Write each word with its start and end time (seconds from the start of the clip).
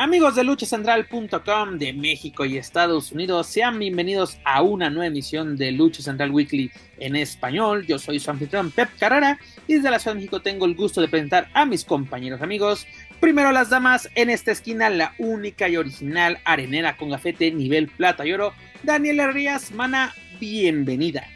Amigos 0.00 0.36
de 0.36 0.44
luchacentral.com 0.44 1.76
de 1.76 1.92
México 1.92 2.44
y 2.44 2.56
Estados 2.56 3.10
Unidos, 3.10 3.48
sean 3.48 3.80
bienvenidos 3.80 4.38
a 4.44 4.62
una 4.62 4.90
nueva 4.90 5.08
emisión 5.08 5.56
de 5.56 5.72
Lucha 5.72 6.04
Central 6.04 6.30
Weekly 6.30 6.70
en 7.00 7.16
español. 7.16 7.84
Yo 7.84 7.98
soy 7.98 8.20
su 8.20 8.30
anfitrión 8.30 8.70
Pep 8.70 8.90
Carrera 8.96 9.40
y 9.66 9.74
desde 9.74 9.90
la 9.90 9.98
Ciudad 9.98 10.14
de 10.14 10.20
México 10.20 10.40
tengo 10.40 10.66
el 10.66 10.76
gusto 10.76 11.00
de 11.00 11.08
presentar 11.08 11.48
a 11.52 11.66
mis 11.66 11.84
compañeros 11.84 12.42
amigos. 12.42 12.86
Primero 13.18 13.50
las 13.50 13.70
damas, 13.70 14.08
en 14.14 14.30
esta 14.30 14.52
esquina 14.52 14.88
la 14.88 15.14
única 15.18 15.68
y 15.68 15.76
original 15.76 16.38
arenera 16.44 16.96
con 16.96 17.10
gafete 17.10 17.50
nivel 17.50 17.88
plata 17.88 18.24
y 18.24 18.32
oro, 18.32 18.52
Daniela 18.84 19.32
Rías, 19.32 19.72
mana, 19.72 20.14
bienvenida. 20.38 21.26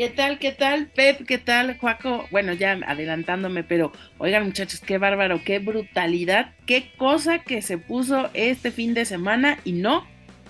¿Qué 0.00 0.08
tal? 0.08 0.38
¿Qué 0.38 0.52
tal? 0.52 0.86
Pep, 0.86 1.26
¿qué 1.26 1.36
tal? 1.36 1.76
Juaco, 1.76 2.26
bueno, 2.30 2.54
ya 2.54 2.72
adelantándome, 2.86 3.64
pero 3.64 3.92
oigan 4.16 4.46
muchachos, 4.46 4.80
qué 4.80 4.96
bárbaro, 4.96 5.42
qué 5.44 5.58
brutalidad, 5.58 6.54
qué 6.64 6.90
cosa 6.96 7.40
que 7.40 7.60
se 7.60 7.76
puso 7.76 8.30
este 8.32 8.70
fin 8.70 8.94
de 8.94 9.04
semana 9.04 9.58
y 9.62 9.72
no, 9.72 10.06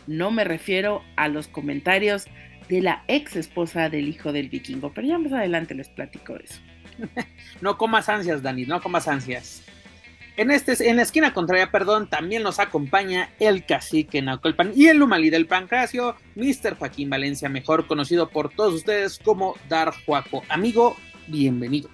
no 0.07 0.31
me 0.31 0.45
refiero 0.45 1.03
a 1.17 1.27
los 1.27 1.49
comentarios 1.49 2.27
de 2.69 2.81
la 2.81 3.03
ex 3.09 3.35
esposa 3.35 3.89
del 3.89 4.07
hijo 4.07 4.33
del 4.33 4.51
vikingo, 4.51 4.93
pero 4.95 5.09
ya 5.09 5.19
más 5.19 5.33
adelante 5.33 5.75
les 5.75 5.89
platico 5.89 6.37
eso. 6.37 6.61
no 7.61 7.77
comas 7.77 8.09
ansias, 8.09 8.45
Dani, 8.45 8.67
no 8.67 8.81
comas 8.81 9.09
ansias. 9.09 9.65
En, 10.37 10.51
este, 10.51 10.89
en 10.89 10.97
la 10.97 11.03
esquina 11.03 11.35
contraria, 11.35 11.71
perdón, 11.71 12.09
también 12.09 12.43
nos 12.43 12.59
acompaña 12.59 13.31
el 13.41 13.67
cacique 13.67 14.23
Naucalpan 14.23 14.73
y 14.75 14.87
el 14.87 14.99
Lumali 14.99 15.29
del 15.29 15.47
Pancracio, 15.47 16.17
Mr. 16.37 16.77
Joaquín 16.79 17.11
Valencia, 17.11 17.49
mejor 17.49 17.87
conocido 17.87 18.29
por 18.29 18.51
todos 18.51 18.75
ustedes 18.75 19.19
como 19.19 19.57
Dar 19.69 19.93
Juaco. 20.07 20.43
Amigo, 20.49 20.97
bienvenido. 21.27 21.91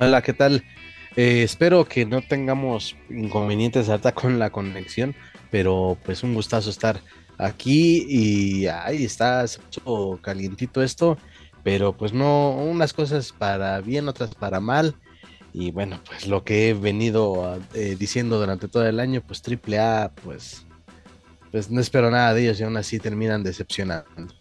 Hola, 0.00 0.22
¿qué 0.22 0.32
tal? 0.32 0.64
Eh, 1.16 1.42
espero 1.42 1.84
que 1.84 2.06
no 2.06 2.22
tengamos 2.22 2.96
inconvenientes 3.10 3.88
hasta 3.90 4.12
con 4.12 4.38
la 4.38 4.50
conexión, 4.50 5.14
pero 5.50 5.98
pues 6.04 6.22
un 6.22 6.34
gustazo 6.34 6.70
estar 6.70 7.00
aquí 7.36 8.06
y 8.08 8.66
ahí 8.66 9.04
está, 9.04 9.46
se 9.46 9.58
puso 9.60 10.18
calientito 10.22 10.82
esto 10.82 11.18
pero 11.62 11.96
pues 11.96 12.12
no, 12.12 12.50
unas 12.50 12.92
cosas 12.92 13.32
para 13.32 13.80
bien, 13.80 14.08
otras 14.08 14.34
para 14.34 14.60
mal. 14.60 14.94
Y 15.52 15.72
bueno, 15.72 16.00
pues 16.06 16.26
lo 16.26 16.44
que 16.44 16.68
he 16.68 16.74
venido 16.74 17.58
eh, 17.74 17.96
diciendo 17.98 18.38
durante 18.38 18.68
todo 18.68 18.86
el 18.86 19.00
año, 19.00 19.22
pues 19.26 19.42
AAA, 19.42 20.12
pues, 20.22 20.64
pues 21.50 21.70
no 21.70 21.80
espero 21.80 22.10
nada 22.10 22.32
de 22.34 22.42
ellos 22.42 22.60
y 22.60 22.64
aún 22.64 22.76
así 22.76 22.98
terminan 22.98 23.42
decepcionando. 23.42 24.34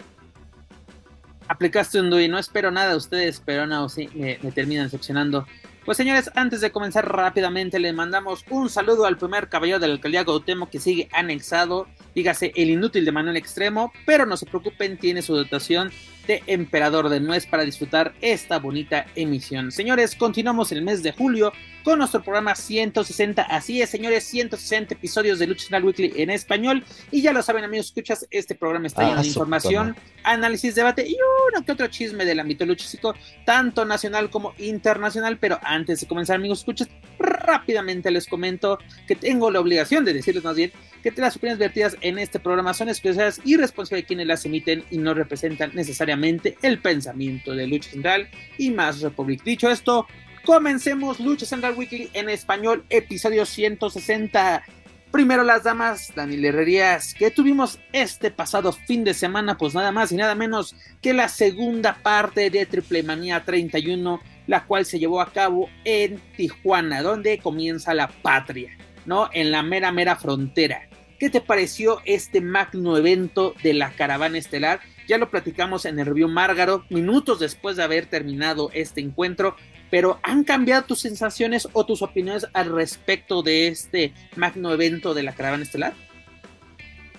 Aplicaste 1.47 1.99
un 1.99 2.11
DUI, 2.11 2.27
no 2.27 2.37
espero 2.37 2.69
nada 2.69 2.91
de 2.91 2.95
ustedes, 2.95 3.41
pero 3.43 3.63
aún 3.63 3.73
así 3.73 4.07
me, 4.13 4.35
terminan 4.51 4.85
decepcionando. 4.85 5.47
Pues 5.83 5.97
señores, 5.97 6.29
antes 6.35 6.61
de 6.61 6.71
comenzar 6.71 7.11
rápidamente, 7.11 7.79
le 7.79 7.91
mandamos 7.91 8.45
un 8.51 8.69
saludo 8.69 9.05
al 9.05 9.17
primer 9.17 9.49
caballero 9.49 9.79
de 9.79 9.87
la 9.87 9.93
alcaldía 9.95 10.23
Gautemo 10.23 10.69
que 10.69 10.79
sigue 10.79 11.09
anexado, 11.11 11.87
dígase 12.13 12.51
el 12.55 12.69
inútil 12.69 13.03
de 13.03 13.11
Manuel 13.11 13.37
Extremo, 13.37 13.91
pero 14.05 14.27
no 14.27 14.37
se 14.37 14.45
preocupen, 14.45 14.99
tiene 14.99 15.23
su 15.23 15.35
dotación 15.35 15.91
de 16.29 16.43
Emperador 16.45 17.09
de 17.09 17.19
Nuez 17.19 17.47
para 17.47 17.65
disfrutar 17.65 18.13
esta 18.21 18.59
bonita 18.59 19.07
emisión. 19.15 19.71
Señores, 19.71 20.13
continuamos 20.13 20.71
el 20.71 20.83
mes 20.83 21.01
de 21.01 21.11
julio 21.11 21.51
con 21.83 21.97
nuestro 21.97 22.21
programa 22.21 22.53
160. 22.53 23.41
Así 23.41 23.81
es, 23.81 23.89
señores, 23.89 24.25
160 24.25 24.93
episodios 24.93 25.39
de 25.39 25.47
Lucha 25.47 25.61
Central 25.61 25.85
Weekly 25.85 26.13
en 26.17 26.29
español. 26.29 26.83
Y 27.09 27.23
ya 27.23 27.33
lo 27.33 27.41
saben, 27.41 27.63
amigos, 27.63 27.87
escuchas, 27.87 28.27
este 28.29 28.53
programa 28.53 28.85
está 28.85 29.01
lleno 29.05 29.15
de 29.15 29.27
ah, 29.27 29.27
información, 29.27 29.95
análisis, 30.23 30.75
debate 30.75 31.07
y 31.07 31.17
uno 31.51 31.65
que 31.65 31.71
otro 31.71 31.87
chisme 31.87 32.25
del 32.25 32.39
ámbito 32.39 32.63
luchístico, 32.63 33.15
tanto 33.43 33.83
nacional 33.83 34.29
como 34.29 34.53
internacional. 34.59 35.39
Pero 35.39 35.57
antes 35.63 36.01
de 36.01 36.07
comenzar, 36.07 36.35
amigos, 36.35 36.59
escuchas, 36.59 36.89
rápidamente 37.17 38.11
les 38.11 38.27
comento 38.27 38.77
que 39.07 39.15
tengo 39.15 39.49
la 39.49 39.61
obligación 39.61 40.05
de 40.05 40.13
decirles 40.13 40.43
más 40.43 40.55
bien 40.55 40.71
que 41.01 41.11
las 41.11 41.37
opiniones 41.37 41.59
vertidas 41.59 41.97
en 42.01 42.19
este 42.19 42.39
programa 42.39 42.73
son 42.73 42.89
exclusivas 42.89 43.39
y 43.45 43.55
responsables 43.55 44.03
de 44.03 44.07
quienes 44.07 44.27
las 44.27 44.45
emiten 44.45 44.83
y 44.91 44.97
no 44.97 45.13
representan 45.13 45.71
necesariamente 45.73 46.18
el 46.23 46.79
pensamiento 46.79 47.53
de 47.53 47.67
Lucha 47.67 47.91
Central 47.91 48.29
y 48.57 48.71
más 48.71 49.01
Republic. 49.01 49.43
Dicho 49.43 49.69
esto, 49.69 50.07
comencemos 50.45 51.19
Lucha 51.19 51.45
Central 51.45 51.75
Weekly 51.77 52.09
en 52.13 52.29
español, 52.29 52.85
episodio 52.89 53.45
160. 53.45 54.63
Primero 55.11 55.43
las 55.43 55.63
damas, 55.63 56.11
Daniel 56.15 56.45
Herrerías, 56.45 57.13
que 57.15 57.31
tuvimos 57.31 57.79
este 57.93 58.29
pasado 58.29 58.71
fin 58.71 59.03
de 59.03 59.13
semana, 59.13 59.57
pues 59.57 59.73
nada 59.73 59.91
más 59.91 60.11
y 60.11 60.15
nada 60.15 60.35
menos 60.35 60.75
que 61.01 61.13
la 61.13 61.29
segunda 61.29 61.95
parte 62.03 62.49
de 62.49 62.65
Triple 62.65 63.01
Manía 63.01 63.43
31, 63.43 64.21
la 64.45 64.65
cual 64.65 64.85
se 64.85 64.99
llevó 64.99 65.21
a 65.21 65.31
cabo 65.31 65.69
en 65.83 66.19
Tijuana, 66.37 67.01
donde 67.01 67.39
comienza 67.39 67.93
la 67.93 68.09
patria, 68.09 68.77
¿no? 69.05 69.29
En 69.33 69.51
la 69.51 69.63
mera, 69.63 69.91
mera 69.91 70.15
frontera. 70.15 70.89
¿Qué 71.19 71.29
te 71.29 71.41
pareció 71.41 72.01
este 72.05 72.39
magno 72.39 72.95
evento 72.95 73.53
de 73.61 73.73
la 73.73 73.91
caravana 73.91 74.37
estelar? 74.37 74.79
Ya 75.09 75.17
lo 75.17 75.31
platicamos 75.31 75.85
en 75.85 75.97
el 75.97 76.05
review 76.05 76.27
Márgaro, 76.27 76.85
minutos 76.89 77.39
después 77.39 77.75
de 77.75 77.81
haber 77.81 78.05
terminado 78.05 78.69
este 78.75 79.01
encuentro, 79.01 79.55
pero 79.89 80.19
¿han 80.21 80.43
cambiado 80.43 80.83
tus 80.83 80.99
sensaciones 80.99 81.67
o 81.73 81.83
tus 81.83 82.03
opiniones 82.03 82.45
al 82.53 82.71
respecto 82.71 83.41
de 83.41 83.69
este 83.69 84.13
magno 84.35 84.71
evento 84.71 85.15
de 85.15 85.23
la 85.23 85.33
caravana 85.33 85.63
estelar? 85.63 85.93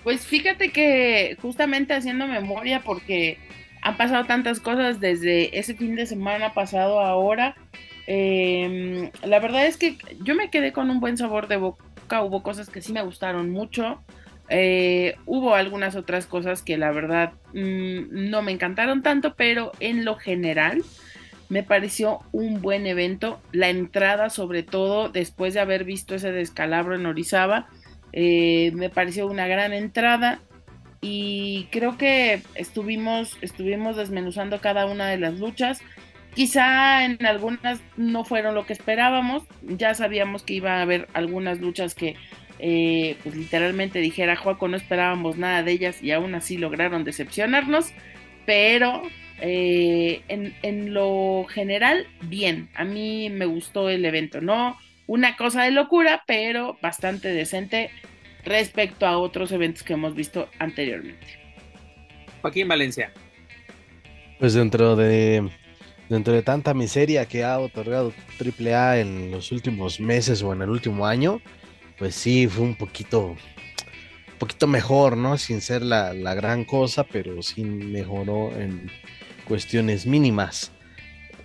Pues 0.05 0.25
fíjate 0.25 0.71
que 0.71 1.35
justamente 1.41 1.93
haciendo 1.93 2.27
memoria 2.27 2.79
porque 2.79 3.37
han 3.81 3.97
pasado 3.97 4.23
tantas 4.23 4.61
cosas 4.61 5.01
desde 5.01 5.59
ese 5.59 5.75
fin 5.75 5.97
de 5.97 6.05
semana 6.05 6.53
pasado 6.53 7.01
a 7.01 7.09
ahora, 7.09 7.57
em, 8.07 9.11
la 9.25 9.39
verdad 9.39 9.65
es 9.65 9.75
que 9.75 9.97
yo 10.23 10.33
me 10.33 10.49
quedé 10.49 10.71
con 10.71 10.89
un 10.89 11.01
buen 11.01 11.17
sabor 11.17 11.49
de 11.49 11.57
boca 11.57 12.23
hubo 12.23 12.41
cosas 12.41 12.69
que 12.69 12.81
sí 12.81 12.93
me 12.93 13.01
gustaron 13.01 13.49
mucho. 13.49 14.01
Eh, 14.53 15.15
hubo 15.25 15.55
algunas 15.55 15.95
otras 15.95 16.25
cosas 16.25 16.61
que 16.61 16.77
la 16.77 16.91
verdad 16.91 17.31
mm, 17.53 18.29
no 18.29 18.41
me 18.41 18.51
encantaron 18.51 19.01
tanto, 19.01 19.33
pero 19.35 19.71
en 19.79 20.03
lo 20.03 20.17
general 20.17 20.83
me 21.47 21.63
pareció 21.63 22.19
un 22.33 22.61
buen 22.61 22.85
evento. 22.85 23.41
La 23.53 23.69
entrada, 23.69 24.29
sobre 24.29 24.63
todo, 24.63 25.07
después 25.07 25.53
de 25.53 25.61
haber 25.61 25.85
visto 25.85 26.15
ese 26.15 26.33
descalabro 26.33 26.95
en 26.95 27.05
Orizaba, 27.05 27.69
eh, 28.11 28.71
me 28.73 28.89
pareció 28.89 29.25
una 29.25 29.47
gran 29.47 29.71
entrada. 29.71 30.41
Y 30.99 31.67
creo 31.71 31.97
que 31.97 32.41
estuvimos, 32.55 33.37
estuvimos 33.41 33.95
desmenuzando 33.95 34.59
cada 34.59 34.85
una 34.85 35.07
de 35.07 35.17
las 35.17 35.39
luchas. 35.39 35.81
Quizá 36.35 37.05
en 37.05 37.25
algunas 37.25 37.79
no 37.95 38.25
fueron 38.25 38.53
lo 38.53 38.65
que 38.65 38.73
esperábamos, 38.73 39.43
ya 39.61 39.93
sabíamos 39.93 40.43
que 40.43 40.53
iba 40.53 40.77
a 40.77 40.81
haber 40.81 41.07
algunas 41.13 41.59
luchas 41.59 41.95
que 41.95 42.15
eh, 42.63 43.17
pues 43.23 43.35
literalmente 43.35 43.99
dijera 43.99 44.35
Juaco 44.35 44.67
no 44.67 44.77
esperábamos 44.77 45.35
nada 45.35 45.63
de 45.63 45.71
ellas 45.71 46.03
y 46.03 46.11
aún 46.11 46.35
así 46.35 46.59
lograron 46.59 47.03
decepcionarnos, 47.03 47.91
pero 48.45 49.01
eh, 49.41 50.21
en, 50.27 50.53
en, 50.61 50.93
lo 50.93 51.45
general 51.49 52.05
bien, 52.21 52.69
a 52.75 52.83
mí 52.83 53.31
me 53.31 53.45
gustó 53.45 53.89
el 53.89 54.05
evento, 54.05 54.41
no 54.41 54.77
una 55.07 55.35
cosa 55.35 55.63
de 55.63 55.71
locura, 55.71 56.23
pero 56.27 56.77
bastante 56.83 57.29
decente 57.29 57.89
respecto 58.45 59.07
a 59.07 59.17
otros 59.17 59.51
eventos 59.51 59.81
que 59.81 59.93
hemos 59.93 60.13
visto 60.13 60.47
anteriormente. 60.59 61.25
Joaquín 62.41 62.67
Valencia. 62.67 63.11
Pues 64.39 64.53
dentro 64.53 64.95
de 64.95 65.49
dentro 66.09 66.33
de 66.33 66.43
tanta 66.43 66.73
miseria 66.73 67.25
que 67.25 67.43
ha 67.43 67.57
otorgado 67.57 68.13
AAA 68.39 68.99
en 68.99 69.31
los 69.31 69.51
últimos 69.51 69.99
meses 69.99 70.43
o 70.43 70.53
en 70.53 70.61
el 70.61 70.69
último 70.69 71.07
año, 71.07 71.41
pues 72.01 72.15
sí, 72.15 72.47
fue 72.47 72.63
un 72.63 72.73
poquito, 72.73 73.27
un 73.27 74.39
poquito 74.39 74.65
mejor, 74.65 75.15
¿no? 75.15 75.37
Sin 75.37 75.61
ser 75.61 75.83
la, 75.83 76.11
gran 76.33 76.65
cosa, 76.65 77.03
pero 77.03 77.43
sí 77.43 77.63
mejoró 77.63 78.51
en 78.57 78.89
cuestiones 79.47 80.07
mínimas. 80.07 80.71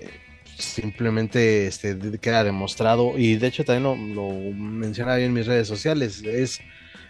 Eh, 0.01 0.09
simplemente 0.57 1.67
este, 1.67 1.99
queda 2.19 2.43
demostrado, 2.43 3.19
y 3.19 3.37
de 3.37 3.49
hecho 3.49 3.67
también 3.67 3.83
lo, 4.15 4.31
lo 4.31 4.33
mencionaba 4.55 5.19
yo 5.19 5.27
en 5.27 5.35
mis 5.35 5.45
redes 5.45 5.69
sociales, 5.69 6.23
es 6.25 6.59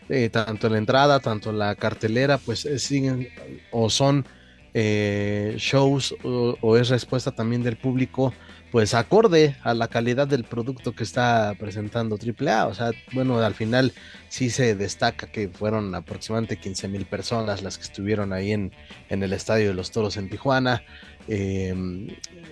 eh, 0.09 0.29
tanto 0.29 0.69
la 0.69 0.79
entrada, 0.79 1.21
tanto 1.21 1.53
la 1.53 1.77
cartelera, 1.77 2.39
pues 2.39 2.65
eh, 2.65 2.81
siguen 2.81 3.29
o 3.71 3.89
son 3.89 4.27
eh, 4.75 5.55
shows 5.57 6.17
o, 6.25 6.77
es 6.77 6.89
respuesta 6.89 7.31
también 7.31 7.63
del 7.63 7.77
público 7.77 8.35
pues 8.73 8.95
acorde 8.95 9.57
a 9.63 9.75
la 9.75 9.89
calidad 9.89 10.27
del 10.27 10.45
producto 10.45 10.93
que 10.93 11.05
está 11.05 11.55
presentando 11.59 12.17
AAA. 12.17 12.67
O 12.67 12.75
sea, 12.75 12.91
bueno, 13.13 13.39
al 13.39 13.55
final 13.55 13.93
sí 14.29 14.51
se 14.51 14.75
destaca 14.75 15.29
que 15.29 15.49
fueron 15.49 15.95
aproximadamente 15.95 16.57
15 16.57 16.89
mil 16.89 17.07
personas 17.07 17.63
las 17.63 17.79
que 17.79 17.85
estuvieron 17.85 18.33
ahí 18.33 18.53
en, 18.53 18.73
en, 19.09 19.23
el 19.23 19.33
Estadio 19.33 19.69
de 19.69 19.75
los 19.75 19.93
Toros 19.93 20.17
en 20.17 20.29
Tijuana. 20.29 20.83
Em, 21.29 22.09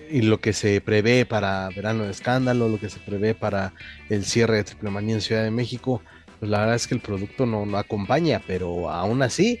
y 0.09 0.21
lo 0.21 0.39
que 0.39 0.53
se 0.53 0.81
prevé 0.81 1.25
para 1.25 1.69
Verano 1.69 2.03
de 2.03 2.11
Escándalo, 2.11 2.69
lo 2.69 2.79
que 2.79 2.89
se 2.89 2.99
prevé 2.99 3.33
para 3.33 3.73
el 4.09 4.25
cierre 4.25 4.57
de 4.57 4.63
Triple 4.63 4.91
Manía 4.91 5.15
en 5.15 5.21
Ciudad 5.21 5.43
de 5.43 5.51
México, 5.51 6.01
pues 6.39 6.49
la 6.51 6.59
verdad 6.59 6.75
es 6.75 6.87
que 6.87 6.95
el 6.95 7.01
producto 7.01 7.45
no, 7.45 7.65
no 7.65 7.77
acompaña, 7.77 8.41
pero 8.45 8.89
aún 8.89 9.21
así, 9.21 9.59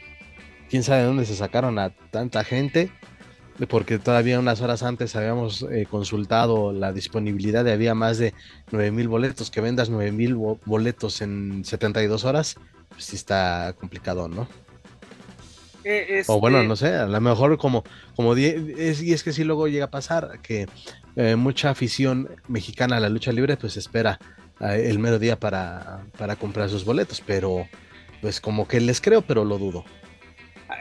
quién 0.69 0.83
sabe 0.83 1.01
de 1.01 1.07
dónde 1.07 1.25
se 1.25 1.35
sacaron 1.35 1.79
a 1.79 1.91
tanta 2.11 2.43
gente 2.43 2.91
porque 3.69 3.99
todavía 3.99 4.39
unas 4.39 4.61
horas 4.61 4.83
antes 4.83 5.15
habíamos 5.15 5.63
eh, 5.63 5.87
consultado 5.89 6.73
la 6.73 6.91
disponibilidad 6.91 7.63
de 7.63 7.71
había 7.71 7.95
más 7.95 8.17
de 8.17 8.33
9000 8.71 9.07
boletos, 9.07 9.49
que 9.49 9.61
vendas 9.61 9.89
9000 9.89 10.35
boletos 10.65 11.21
en 11.21 11.63
72 11.63 12.25
horas, 12.25 12.55
pues 12.89 13.05
sí 13.05 13.15
está 13.15 13.73
complicado, 13.79 14.27
¿no? 14.27 14.47
Eh, 15.85 16.23
o 16.27 16.39
bueno, 16.39 16.63
no 16.63 16.75
sé, 16.75 16.95
a 16.95 17.05
lo 17.05 17.21
mejor 17.21 17.57
como, 17.57 17.83
como 18.15 18.35
es, 18.35 19.03
y 19.03 19.13
es 19.13 19.23
que 19.23 19.31
sí 19.31 19.43
luego 19.43 19.67
llega 19.67 19.85
a 19.85 19.91
pasar 19.91 20.39
que 20.41 20.67
eh, 21.15 21.35
mucha 21.35 21.69
afición 21.69 22.29
mexicana 22.47 22.97
a 22.97 22.99
la 22.99 23.07
lucha 23.07 23.31
libre 23.31 23.55
pues 23.55 23.77
espera 23.77 24.19
el 24.59 24.99
mero 24.99 25.19
día 25.19 25.39
para, 25.39 26.05
para 26.17 26.37
comprar 26.37 26.69
sus 26.69 26.85
boletos, 26.85 27.21
pero 27.25 27.67
pues 28.21 28.41
como 28.41 28.67
que 28.67 28.79
les 28.81 28.99
creo, 28.99 29.21
pero 29.21 29.45
lo 29.45 29.57
dudo. 29.57 29.85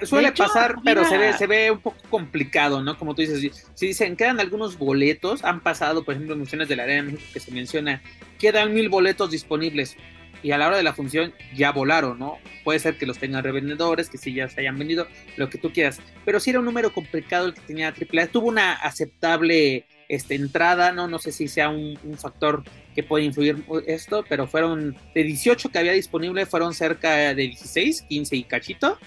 Suele 0.02 0.32
pasar, 0.32 0.76
pero 0.84 1.04
se 1.04 1.18
ve, 1.18 1.32
se 1.34 1.46
ve 1.46 1.70
un 1.70 1.80
poco 1.80 1.98
complicado, 2.08 2.82
¿no? 2.82 2.98
Como 2.98 3.14
tú 3.14 3.22
dices, 3.22 3.66
si 3.74 3.86
dicen 3.86 4.16
quedan 4.16 4.40
algunos 4.40 4.78
boletos, 4.78 5.44
han 5.44 5.60
pasado, 5.60 6.04
por 6.04 6.14
ejemplo, 6.14 6.34
en 6.34 6.40
funciones 6.40 6.68
de 6.68 6.76
la 6.76 6.84
Arena 6.84 7.02
de 7.02 7.12
México 7.12 7.30
que 7.32 7.40
se 7.40 7.50
menciona, 7.52 8.02
quedan 8.38 8.72
mil 8.72 8.88
boletos 8.88 9.30
disponibles 9.30 9.96
y 10.44 10.52
a 10.52 10.58
la 10.58 10.68
hora 10.68 10.76
de 10.76 10.82
la 10.82 10.92
función 10.92 11.32
ya 11.56 11.72
volaron, 11.72 12.18
¿no? 12.18 12.38
Puede 12.64 12.78
ser 12.78 12.98
que 12.98 13.06
los 13.06 13.18
tengan 13.18 13.42
revendedores, 13.42 14.10
que 14.10 14.18
sí 14.18 14.34
ya 14.34 14.48
se 14.48 14.60
hayan 14.60 14.78
vendido, 14.78 15.08
lo 15.36 15.48
que 15.48 15.56
tú 15.56 15.72
quieras, 15.72 16.00
pero 16.24 16.38
sí 16.38 16.50
era 16.50 16.58
un 16.58 16.66
número 16.66 16.92
complicado 16.92 17.46
el 17.46 17.54
que 17.54 17.62
tenía 17.62 17.88
AAA, 17.88 18.26
tuvo 18.26 18.48
una 18.48 18.74
aceptable 18.74 19.86
este, 20.08 20.34
entrada, 20.34 20.92
¿no? 20.92 21.08
No 21.08 21.18
sé 21.18 21.32
si 21.32 21.48
sea 21.48 21.70
un, 21.70 21.98
un, 22.04 22.18
factor 22.18 22.62
que 22.94 23.02
puede 23.02 23.24
influir 23.24 23.64
esto, 23.86 24.22
pero 24.28 24.46
fueron 24.46 24.96
de 25.14 25.24
18 25.24 25.70
que 25.70 25.78
había 25.78 25.92
disponible, 25.92 26.44
fueron 26.44 26.74
cerca 26.74 27.34
de 27.34 27.46
16, 27.46 28.02
15 28.02 28.36
y 28.36 28.44
cachito. 28.44 28.98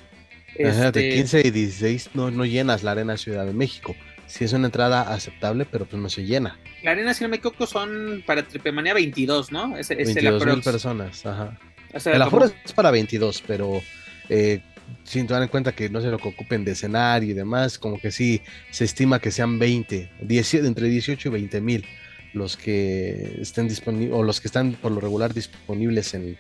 De 0.55 0.63
15 0.63 0.88
este, 0.88 1.47
y 1.47 1.51
16 1.51 2.11
no, 2.13 2.31
no 2.31 2.45
llenas 2.45 2.83
la 2.83 2.91
Arena 2.91 3.17
Ciudad 3.17 3.45
de 3.45 3.53
México. 3.53 3.95
Sí 4.27 4.44
es 4.44 4.53
una 4.53 4.65
entrada 4.65 5.13
aceptable, 5.13 5.65
pero 5.65 5.85
pues 5.85 6.01
no 6.01 6.09
se 6.09 6.25
llena. 6.25 6.59
La 6.83 6.91
Arena, 6.91 7.13
no 7.19 7.29
me 7.29 7.38
equivoco, 7.38 7.65
son 7.65 8.23
para 8.25 8.45
Tripemanía 8.45 8.94
22, 8.94 9.51
¿no? 9.51 9.77
Es, 9.77 9.89
22 9.89 10.45
mil 10.45 10.61
personas, 10.61 11.25
ajá. 11.25 11.57
el 12.05 12.21
aforo 12.21 12.45
es 12.45 12.73
para 12.73 12.91
22, 12.91 13.44
pero 13.47 13.81
eh, 14.29 14.61
sin 15.03 15.27
tomar 15.27 15.44
en 15.44 15.49
cuenta 15.49 15.73
que 15.73 15.89
no 15.89 16.01
se 16.01 16.07
lo 16.07 16.17
que 16.17 16.27
ocupen 16.27 16.65
de 16.65 16.71
escenario 16.71 17.31
y 17.31 17.33
demás, 17.33 17.79
como 17.79 17.99
que 17.99 18.11
sí 18.11 18.41
se 18.71 18.83
estima 18.83 19.19
que 19.19 19.31
sean 19.31 19.59
20, 19.59 20.09
10, 20.21 20.53
entre 20.55 20.88
18 20.88 21.29
y 21.29 21.31
20 21.31 21.61
mil 21.61 21.85
los 22.33 22.57
que 22.57 23.38
estén 23.41 23.67
disponibles, 23.67 24.13
o 24.13 24.23
los 24.23 24.41
que 24.41 24.47
están 24.47 24.73
por 24.73 24.91
lo 24.91 24.99
regular 24.99 25.33
disponibles 25.33 26.13
en, 26.13 26.38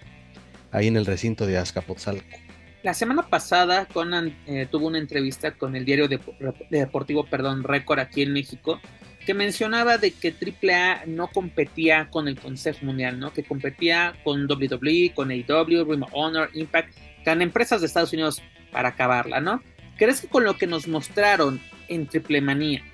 ahí 0.71 0.87
en 0.87 0.97
el 0.97 1.05
recinto 1.05 1.45
de 1.45 1.57
Azcapotzalco. 1.57 2.37
La 2.87 2.93
semana 2.93 3.23
pasada 3.23 3.85
Conan 3.85 4.33
eh, 4.45 4.65
tuvo 4.71 4.87
una 4.87 4.97
entrevista 4.97 5.51
con 5.51 5.75
el 5.75 5.83
diario 5.83 6.07
deportivo 6.69 7.25
perdón, 7.25 7.65
Récord 7.65 7.99
aquí 7.99 8.21
en 8.21 8.31
México 8.31 8.79
que 9.25 9.33
mencionaba 9.33 9.97
de 9.97 10.11
que 10.11 10.33
AAA 10.33 11.03
no 11.05 11.27
competía 11.27 12.09
con 12.09 12.29
el 12.29 12.39
Consejo 12.39 12.85
Mundial, 12.85 13.19
¿no? 13.19 13.33
que 13.33 13.43
competía 13.43 14.15
con 14.23 14.49
WWE, 14.49 15.11
con 15.13 15.31
AEW, 15.31 15.83
Ring 15.83 16.03
of 16.03 16.11
Honor, 16.13 16.49
Impact, 16.53 16.95
con 17.25 17.41
empresas 17.41 17.81
de 17.81 17.87
Estados 17.87 18.13
Unidos 18.13 18.41
para 18.71 18.87
acabarla, 18.87 19.41
¿no? 19.41 19.61
¿Crees 19.97 20.21
que 20.21 20.29
con 20.29 20.45
lo 20.45 20.57
que 20.57 20.65
nos 20.65 20.87
mostraron 20.87 21.59
en 21.89 22.07
Triple 22.07 22.39
Manía 22.39 22.85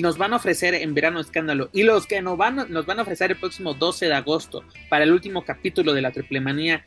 nos 0.00 0.18
van 0.18 0.32
a 0.32 0.36
ofrecer 0.36 0.74
en 0.74 0.94
Verano 0.94 1.20
Escándalo 1.20 1.70
y 1.72 1.82
los 1.82 2.06
que 2.06 2.22
nos 2.22 2.36
van, 2.36 2.66
nos 2.70 2.86
van 2.86 2.98
a 2.98 3.02
ofrecer 3.02 3.30
el 3.30 3.38
próximo 3.38 3.74
12 3.74 4.06
de 4.06 4.14
agosto 4.14 4.64
para 4.88 5.04
el 5.04 5.12
último 5.12 5.44
capítulo 5.44 5.92
de 5.92 6.02
la 6.02 6.12
Triple 6.12 6.40
Manía 6.40 6.84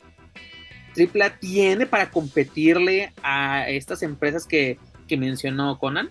AAA 0.96 1.38
tiene 1.38 1.86
para 1.86 2.10
competirle 2.10 3.12
a 3.22 3.68
estas 3.68 4.02
empresas 4.02 4.46
que, 4.46 4.78
mencionó 5.10 5.78
Conan? 5.78 6.10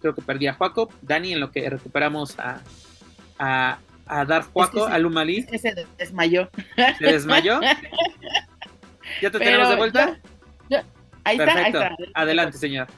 Creo 0.00 0.14
que 0.14 0.22
perdí 0.22 0.48
a 0.48 0.54
Juaco. 0.54 0.90
Dani, 1.02 1.32
en 1.32 1.40
lo 1.40 1.50
que 1.50 1.70
recuperamos 1.70 2.38
a, 2.38 2.60
a, 3.38 3.78
a 4.06 4.24
Dar 4.24 4.42
Juaco, 4.42 4.86
a 4.86 4.98
Lumalí. 4.98 5.42
se 5.42 5.86
desmayó. 5.98 6.50
¿Se 6.98 7.04
desmayó? 7.04 7.60
¿Ya 9.22 9.30
te 9.30 9.38
tenemos 9.38 9.68
de 9.68 9.76
vuelta? 9.76 10.18
ahí, 11.24 11.38
está, 11.38 11.54
ahí 11.54 11.66
está. 11.66 11.96
Adelante, 12.14 12.58
señor. 12.58 12.88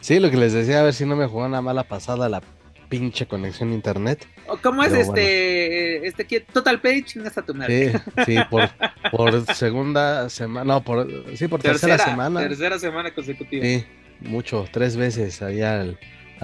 Sí, 0.00 0.20
lo 0.20 0.30
que 0.30 0.36
les 0.36 0.52
decía, 0.52 0.80
a 0.80 0.84
ver 0.84 0.94
si 0.94 1.04
no 1.04 1.16
me 1.16 1.26
jugó 1.26 1.44
una 1.44 1.60
mala 1.60 1.84
pasada 1.84 2.28
la 2.28 2.40
pinche 2.88 3.26
conexión 3.26 3.70
a 3.70 3.74
internet. 3.74 4.26
¿Cómo 4.62 4.82
es 4.82 4.92
este, 4.92 6.06
este 6.06 6.40
Total 6.40 6.80
Page? 6.80 7.04
Chingas 7.04 7.36
a 7.38 7.42
tu 7.42 7.54
madre. 7.54 7.92
Sí, 7.92 8.24
sí, 8.26 8.36
por, 8.50 8.70
por 9.10 9.54
segunda 9.54 10.28
semana, 10.30 10.64
no, 10.64 10.82
por, 10.82 11.06
sí, 11.36 11.48
por 11.48 11.60
tercera, 11.60 11.98
semana. 11.98 12.40
Tercera 12.40 12.78
semana 12.78 13.14
consecutiva. 13.14 13.64
Sí, 13.64 13.84
mucho, 14.20 14.66
tres 14.72 14.96
veces 14.96 15.42
allá 15.42 15.80
al, 15.80 15.98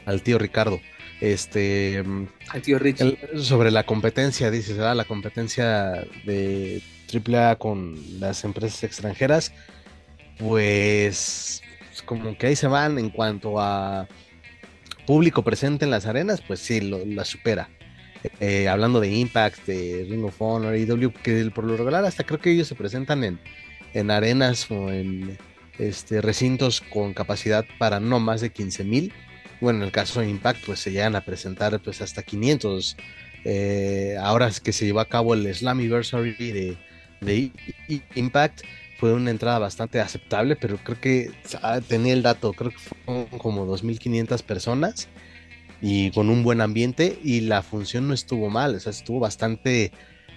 al 0.06 0.22
tío 0.22 0.38
Ricardo. 0.38 0.80
Este. 1.20 2.04
Al 2.48 2.62
tío 2.62 2.78
Rich. 2.78 3.00
sobre 3.38 3.70
la 3.70 3.84
competencia, 3.84 4.50
dices, 4.50 4.76
¿verdad? 4.76 4.96
La 4.96 5.04
competencia 5.04 6.04
de 6.24 6.82
AAA 7.12 7.56
con 7.56 7.96
las 8.20 8.44
empresas 8.44 8.82
extranjeras, 8.82 9.52
pues 10.38 11.62
como 12.04 12.36
que 12.36 12.48
ahí 12.48 12.56
se 12.56 12.66
van 12.66 12.98
en 12.98 13.10
cuanto 13.10 13.60
a 13.60 14.08
público 15.06 15.42
presente 15.42 15.84
en 15.84 15.90
las 15.90 16.06
arenas, 16.06 16.40
pues 16.40 16.60
sí, 16.60 16.80
lo, 16.80 17.04
la 17.04 17.24
supera. 17.24 17.68
Eh, 18.40 18.68
hablando 18.68 19.00
de 19.00 19.10
Impact, 19.10 19.66
de 19.66 20.06
Ring 20.08 20.24
of 20.24 20.40
Honor, 20.40 20.76
IW, 20.76 21.12
que 21.22 21.50
por 21.54 21.64
lo 21.64 21.76
regular 21.76 22.04
hasta 22.04 22.24
creo 22.24 22.40
que 22.40 22.52
ellos 22.52 22.68
se 22.68 22.74
presentan 22.74 23.22
en, 23.22 23.38
en 23.92 24.10
arenas 24.10 24.70
o 24.70 24.90
en 24.90 25.36
este, 25.78 26.20
recintos 26.20 26.80
con 26.80 27.12
capacidad 27.12 27.64
para 27.78 28.00
no 28.00 28.20
más 28.20 28.40
de 28.40 28.50
15 28.50 28.84
mil. 28.84 29.12
Bueno, 29.60 29.80
en 29.80 29.84
el 29.86 29.92
caso 29.92 30.20
de 30.20 30.28
Impact, 30.28 30.64
pues 30.64 30.80
se 30.80 30.90
llegan 30.90 31.16
a 31.16 31.24
presentar 31.24 31.78
pues 31.80 32.00
hasta 32.00 32.22
500. 32.22 32.96
Eh, 33.44 34.16
ahora 34.20 34.50
que 34.62 34.72
se 34.72 34.86
llevó 34.86 35.00
a 35.00 35.08
cabo 35.08 35.34
el 35.34 35.54
Slammiversary 35.54 36.32
de, 36.32 36.76
de 37.20 37.50
Impact, 38.14 38.62
fue 39.04 39.12
una 39.12 39.30
entrada 39.30 39.58
bastante 39.58 40.00
aceptable, 40.00 40.56
pero 40.56 40.78
creo 40.78 40.98
que 40.98 41.30
tenía 41.88 42.14
el 42.14 42.22
dato, 42.22 42.54
creo 42.54 42.70
que 42.70 42.78
fueron 42.78 43.26
como 43.36 43.66
2.500 43.66 44.42
personas 44.42 45.10
y 45.82 46.10
con 46.12 46.30
un 46.30 46.42
buen 46.42 46.62
ambiente 46.62 47.18
y 47.22 47.42
la 47.42 47.60
función 47.60 48.08
no 48.08 48.14
estuvo 48.14 48.48
mal, 48.48 48.74
o 48.74 48.80
sea, 48.80 48.88
estuvo 48.88 49.20
bastante, 49.20 49.92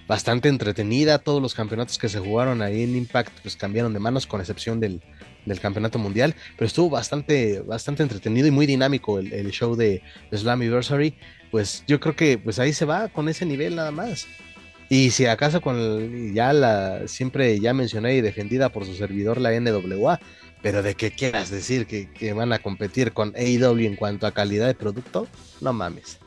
bastante 0.06 0.50
entretenida, 0.50 1.18
todos 1.18 1.40
los 1.40 1.54
campeonatos 1.54 1.96
que 1.96 2.10
se 2.10 2.18
jugaron 2.18 2.60
ahí 2.60 2.82
en 2.82 2.94
Impact 2.94 3.40
pues 3.40 3.56
cambiaron 3.56 3.94
de 3.94 4.00
manos 4.00 4.26
con 4.26 4.38
excepción 4.42 4.80
del, 4.80 5.00
del 5.46 5.60
campeonato 5.60 5.98
mundial, 5.98 6.34
pero 6.58 6.66
estuvo 6.66 6.90
bastante, 6.90 7.60
bastante 7.60 8.02
entretenido 8.02 8.48
y 8.48 8.50
muy 8.50 8.66
dinámico 8.66 9.18
el, 9.18 9.32
el 9.32 9.50
show 9.50 9.76
de 9.76 10.02
Slammiversary, 10.30 11.14
pues 11.50 11.84
yo 11.86 12.00
creo 12.00 12.14
que 12.14 12.36
pues 12.36 12.58
ahí 12.58 12.74
se 12.74 12.84
va 12.84 13.08
con 13.08 13.30
ese 13.30 13.46
nivel 13.46 13.76
nada 13.76 13.92
más. 13.92 14.26
Y 14.88 15.10
si 15.10 15.26
acaso 15.26 15.60
con 15.60 16.32
ya 16.32 16.52
la 16.52 17.06
siempre 17.08 17.60
ya 17.60 17.74
mencioné 17.74 18.16
y 18.16 18.20
defendida 18.22 18.70
por 18.70 18.86
su 18.86 18.94
servidor 18.94 19.38
la 19.38 19.58
NWA, 19.58 20.18
pero 20.62 20.82
de 20.82 20.94
que 20.94 21.10
quieras 21.10 21.50
decir 21.50 21.86
que, 21.86 22.32
van 22.32 22.52
a 22.52 22.58
competir 22.58 23.12
con 23.12 23.34
AEW 23.36 23.86
en 23.86 23.96
cuanto 23.96 24.26
a 24.26 24.32
calidad 24.32 24.66
de 24.66 24.74
producto, 24.74 25.28
no 25.60 25.72
mames. 25.72 26.18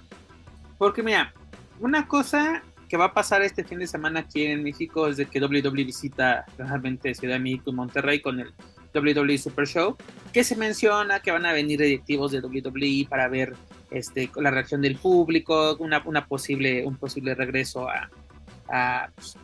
Porque 0.78 1.02
mira, 1.02 1.34
una 1.80 2.08
cosa 2.08 2.64
que 2.88 2.98
va 2.98 3.06
a 3.06 3.14
pasar 3.14 3.42
este 3.42 3.64
fin 3.64 3.80
de 3.80 3.88
semana 3.88 4.22
aquí 4.22 4.44
en 4.46 4.64
México 4.64 5.08
es 5.08 5.18
de 5.18 5.26
que 5.26 5.40
WWE 5.40 5.84
visita 5.84 6.46
realmente 6.58 7.16
Ciudad 7.16 7.36
de 7.36 7.40
México 7.40 7.72
y 7.72 7.74
Monterrey 7.74 8.22
con 8.22 8.40
el 8.40 8.54
WWE 8.94 9.38
Super 9.38 9.66
Show, 9.66 9.96
que 10.34 10.44
se 10.44 10.56
menciona 10.56 11.22
que 11.22 11.32
van 11.32 11.46
a 11.46 11.54
venir 11.54 11.80
directivos 11.80 12.32
de 12.32 12.42
WWE 12.42 13.08
para 13.10 13.28
ver 13.28 13.56
este, 13.90 14.30
la 14.36 14.52
reacción 14.52 14.82
del 14.82 14.98
público, 14.98 15.78
una 15.80 16.28
posible, 16.28 16.86
un 16.86 16.98
posible 16.98 17.34
regreso 17.34 17.90
a, 17.90 18.10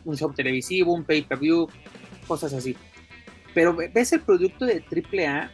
un 0.04 0.16
show 0.16 0.32
televisivo, 0.32 0.92
un 0.92 1.04
pay-per-view, 1.04 1.68
cosas 2.26 2.52
así. 2.52 2.76
Pero 3.54 3.74
ves 3.74 4.12
el 4.12 4.20
producto 4.20 4.64
de 4.64 4.84
AAA 4.84 5.50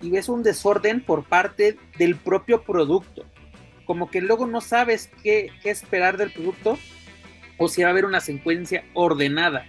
y 0.00 0.10
ves 0.10 0.28
un 0.28 0.42
desorden 0.42 1.02
por 1.02 1.24
parte 1.24 1.76
del 1.98 2.16
propio 2.16 2.62
producto. 2.62 3.24
Como 3.84 4.10
que 4.10 4.20
luego 4.20 4.46
no 4.46 4.60
sabes 4.60 5.10
qué, 5.22 5.50
qué 5.62 5.70
esperar 5.70 6.16
del 6.16 6.30
producto 6.30 6.78
o 7.56 7.68
si 7.68 7.82
va 7.82 7.88
a 7.88 7.90
haber 7.90 8.04
una 8.04 8.20
secuencia 8.20 8.84
ordenada. 8.94 9.64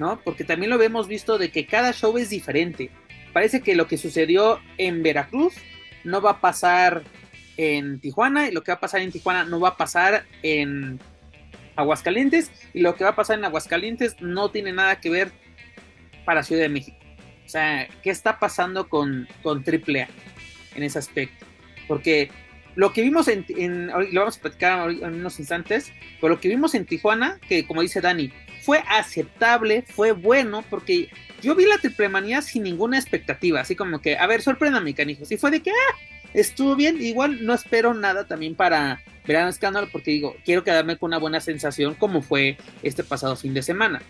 ¿no? 0.00 0.18
Porque 0.24 0.44
también 0.44 0.70
lo 0.70 0.80
hemos 0.80 1.06
visto 1.06 1.36
de 1.36 1.50
que 1.50 1.66
cada 1.66 1.92
show 1.92 2.16
es 2.16 2.30
diferente. 2.30 2.90
parece 3.32 3.60
que 3.60 3.76
lo 3.76 3.86
que 3.86 3.98
sucedió 3.98 4.58
en 4.78 5.02
Veracruz 5.02 5.54
no 6.02 6.20
va 6.22 6.30
a 6.32 6.40
pasar 6.40 7.04
en 7.56 8.00
Tijuana 8.00 8.48
y 8.48 8.52
lo 8.52 8.64
que 8.64 8.72
va 8.72 8.76
a 8.76 8.80
pasar 8.80 9.02
en 9.02 9.12
Tijuana 9.12 9.44
no 9.44 9.60
va 9.60 9.68
a 9.68 9.76
pasar 9.76 10.24
en 10.42 10.98
Aguascalientes 11.80 12.50
y 12.72 12.80
lo 12.80 12.94
que 12.94 13.04
va 13.04 13.10
a 13.10 13.16
pasar 13.16 13.38
en 13.38 13.44
Aguascalientes 13.44 14.16
no 14.20 14.50
tiene 14.50 14.72
nada 14.72 15.00
que 15.00 15.10
ver 15.10 15.32
para 16.24 16.42
Ciudad 16.42 16.62
de 16.62 16.68
México. 16.68 16.96
O 17.44 17.48
sea, 17.48 17.88
¿qué 18.02 18.10
está 18.10 18.38
pasando 18.38 18.88
con, 18.88 19.26
con 19.42 19.64
AAA 19.66 20.08
en 20.76 20.82
ese 20.82 20.98
aspecto? 20.98 21.46
Porque 21.88 22.30
lo 22.76 22.92
que 22.92 23.02
vimos 23.02 23.26
en, 23.28 23.44
en 23.48 23.88
lo 23.88 24.20
vamos 24.20 24.38
a 24.38 24.40
platicar 24.40 24.90
en 24.90 25.14
unos 25.14 25.40
instantes, 25.40 25.92
pero 26.20 26.34
lo 26.34 26.40
que 26.40 26.48
vimos 26.48 26.74
en 26.74 26.86
Tijuana, 26.86 27.40
que 27.48 27.66
como 27.66 27.82
dice 27.82 28.00
Dani, 28.00 28.32
fue 28.62 28.82
aceptable, 28.88 29.82
fue 29.82 30.12
bueno, 30.12 30.62
porque 30.70 31.08
yo 31.42 31.54
vi 31.54 31.66
la 31.66 31.78
triple 31.78 32.08
manía 32.08 32.42
sin 32.42 32.62
ninguna 32.62 32.98
expectativa, 32.98 33.60
así 33.60 33.74
como 33.74 34.00
que, 34.00 34.16
a 34.16 34.26
ver, 34.26 34.42
sorpréndame, 34.42 34.94
canijos, 34.94 35.32
y 35.32 35.36
fue 35.36 35.50
de 35.50 35.62
que, 35.62 35.70
ah, 35.70 35.96
estuvo 36.34 36.76
bien, 36.76 37.00
igual 37.00 37.44
no 37.44 37.54
espero 37.54 37.94
nada 37.94 38.26
también 38.26 38.54
para 38.54 39.00
Verano 39.26 39.48
Escándalo, 39.48 39.88
porque 39.90 40.10
digo, 40.10 40.36
quiero 40.44 40.64
quedarme 40.64 40.96
con 40.96 41.08
una 41.08 41.18
buena 41.18 41.40
sensación 41.40 41.94
como 41.94 42.22
fue 42.22 42.56
este 42.82 43.04
pasado 43.04 43.36
fin 43.36 43.54
de 43.54 43.62
semana. 43.62 44.02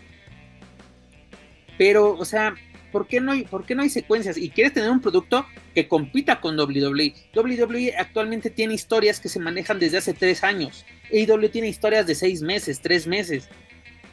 Pero, 1.77 2.13
o 2.13 2.25
sea, 2.25 2.55
¿por 2.91 3.07
qué 3.07 3.19
no 3.19 3.31
hay, 3.31 3.43
por 3.43 3.65
qué 3.65 3.75
no 3.75 3.81
hay 3.81 3.89
secuencias? 3.89 4.37
Y 4.37 4.49
quieres 4.49 4.73
tener 4.73 4.89
un 4.89 5.01
producto 5.01 5.45
que 5.73 5.87
compita 5.87 6.39
con 6.39 6.59
WWE. 6.59 7.13
WWE 7.35 7.95
actualmente 7.97 8.49
tiene 8.49 8.73
historias 8.73 9.19
que 9.19 9.29
se 9.29 9.39
manejan 9.39 9.79
desde 9.79 9.97
hace 9.97 10.13
tres 10.13 10.43
años. 10.43 10.85
AEW 11.11 11.49
tiene 11.49 11.69
historias 11.69 12.05
de 12.07 12.15
seis 12.15 12.41
meses, 12.41 12.81
tres 12.81 13.07
meses. 13.07 13.49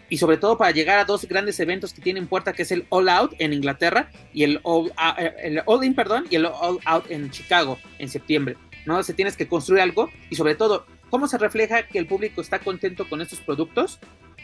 Y 0.08 0.18
sobre 0.18 0.36
todo 0.36 0.56
para 0.56 0.70
llegar 0.70 0.98
a 0.98 1.04
dos 1.04 1.26
grandes 1.26 1.60
eventos 1.60 1.92
que 1.92 2.00
tienen 2.00 2.26
puerta, 2.26 2.52
que 2.52 2.62
es 2.62 2.72
el 2.72 2.86
All 2.88 3.08
Out 3.08 3.34
en 3.38 3.52
Inglaterra 3.52 4.10
y 4.32 4.44
el 4.44 4.60
All, 4.62 4.92
ah, 4.96 5.16
eh, 5.18 5.34
el 5.42 5.62
All 5.66 5.84
In, 5.84 5.94
perdón, 5.94 6.26
y 6.30 6.36
el 6.36 6.46
All 6.46 6.78
Out 6.84 7.10
en 7.10 7.30
Chicago 7.30 7.78
en 7.98 8.08
septiembre. 8.08 8.56
¿no? 8.86 9.02
Se 9.02 9.12
tienes 9.12 9.36
que 9.36 9.46
construir 9.48 9.82
algo 9.82 10.10
y 10.30 10.36
sobre 10.36 10.54
todo, 10.54 10.86
¿cómo 11.10 11.28
se 11.28 11.38
refleja 11.38 11.82
que 11.82 11.98
el 11.98 12.06
público 12.06 12.40
está 12.40 12.58
contento 12.58 13.08
con 13.08 13.20
estos 13.20 13.40
productos? 13.40 13.98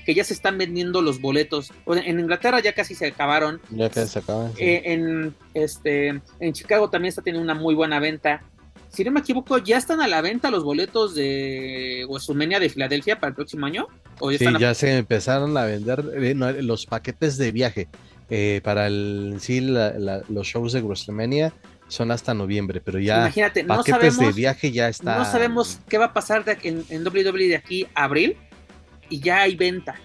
que 0.04 0.14
ya 0.14 0.23
se 0.23 0.35
están 0.35 0.59
vendiendo 0.59 1.02
los 1.02 1.21
boletos. 1.21 1.73
En 1.87 2.21
Inglaterra 2.21 2.61
ya 2.61 2.75
casi 2.75 2.94
se 2.94 3.06
acabaron. 3.06 3.61
Ya 3.71 3.88
casi 3.88 4.09
se 4.09 4.18
acaban. 4.18 4.52
Eh, 4.59 4.83
en, 4.85 5.35
este, 5.54 6.21
en 6.40 6.52
Chicago 6.52 6.90
también 6.90 7.09
está 7.09 7.23
teniendo 7.23 7.42
una 7.42 7.59
muy 7.59 7.75
buena 7.75 7.99
venta. 8.00 8.42
Si 8.94 9.02
no 9.02 9.10
me 9.10 9.20
equivoco, 9.20 9.58
¿ya 9.58 9.76
están 9.76 10.00
a 10.00 10.06
la 10.06 10.20
venta 10.20 10.50
los 10.50 10.62
boletos 10.62 11.14
de 11.14 12.06
WrestleMania 12.08 12.60
de 12.60 12.68
Filadelfia 12.68 13.18
para 13.18 13.30
el 13.30 13.34
próximo 13.34 13.66
año? 13.66 13.88
¿O 14.20 14.30
ya 14.30 14.38
sí, 14.38 14.46
ya 14.58 14.74
se 14.74 14.96
empezaron 14.96 15.56
a 15.56 15.64
vender 15.64 16.04
eh, 16.14 16.34
los 16.34 16.86
paquetes 16.86 17.36
de 17.36 17.50
viaje 17.50 17.88
eh, 18.30 18.60
para 18.62 18.86
el, 18.86 19.36
sí, 19.40 19.60
los 19.60 20.46
shows 20.46 20.72
de 20.72 20.80
WrestleMania 20.82 21.52
son 21.88 22.12
hasta 22.12 22.34
noviembre, 22.34 22.80
pero 22.80 22.98
ya 23.00 23.18
Imagínate, 23.18 23.64
paquetes 23.64 24.18
de 24.18 24.32
viaje 24.32 24.70
ya 24.70 24.88
está. 24.88 25.18
No 25.18 25.24
sabemos 25.24 25.80
qué 25.88 25.98
va 25.98 26.06
a 26.06 26.12
pasar 26.12 26.44
en, 26.62 26.84
en 26.88 27.06
WWE 27.06 27.48
de 27.48 27.56
aquí 27.56 27.86
a 27.94 28.04
abril, 28.04 28.36
y 29.08 29.20
ya 29.20 29.42
hay 29.42 29.56
venta. 29.56 29.96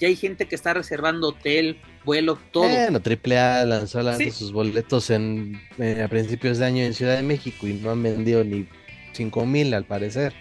Ya 0.00 0.08
hay 0.08 0.16
gente 0.16 0.46
que 0.46 0.54
está 0.54 0.74
reservando 0.74 1.28
hotel, 1.28 1.78
vuelo, 2.04 2.38
todo. 2.52 2.64
Bueno, 2.64 3.00
AAA 3.00 3.64
lanzó 3.64 4.02
sus 4.30 4.52
boletos 4.52 5.10
en, 5.10 5.60
eh, 5.78 6.02
a 6.02 6.08
principios 6.08 6.58
de 6.58 6.66
año 6.66 6.84
en 6.84 6.94
Ciudad 6.94 7.16
de 7.16 7.22
México 7.22 7.66
y 7.66 7.74
no 7.74 7.90
han 7.90 8.02
vendido 8.02 8.44
ni 8.44 8.66
5 9.12 9.46
mil 9.46 9.72
al 9.74 9.84
parecer. 9.84 10.34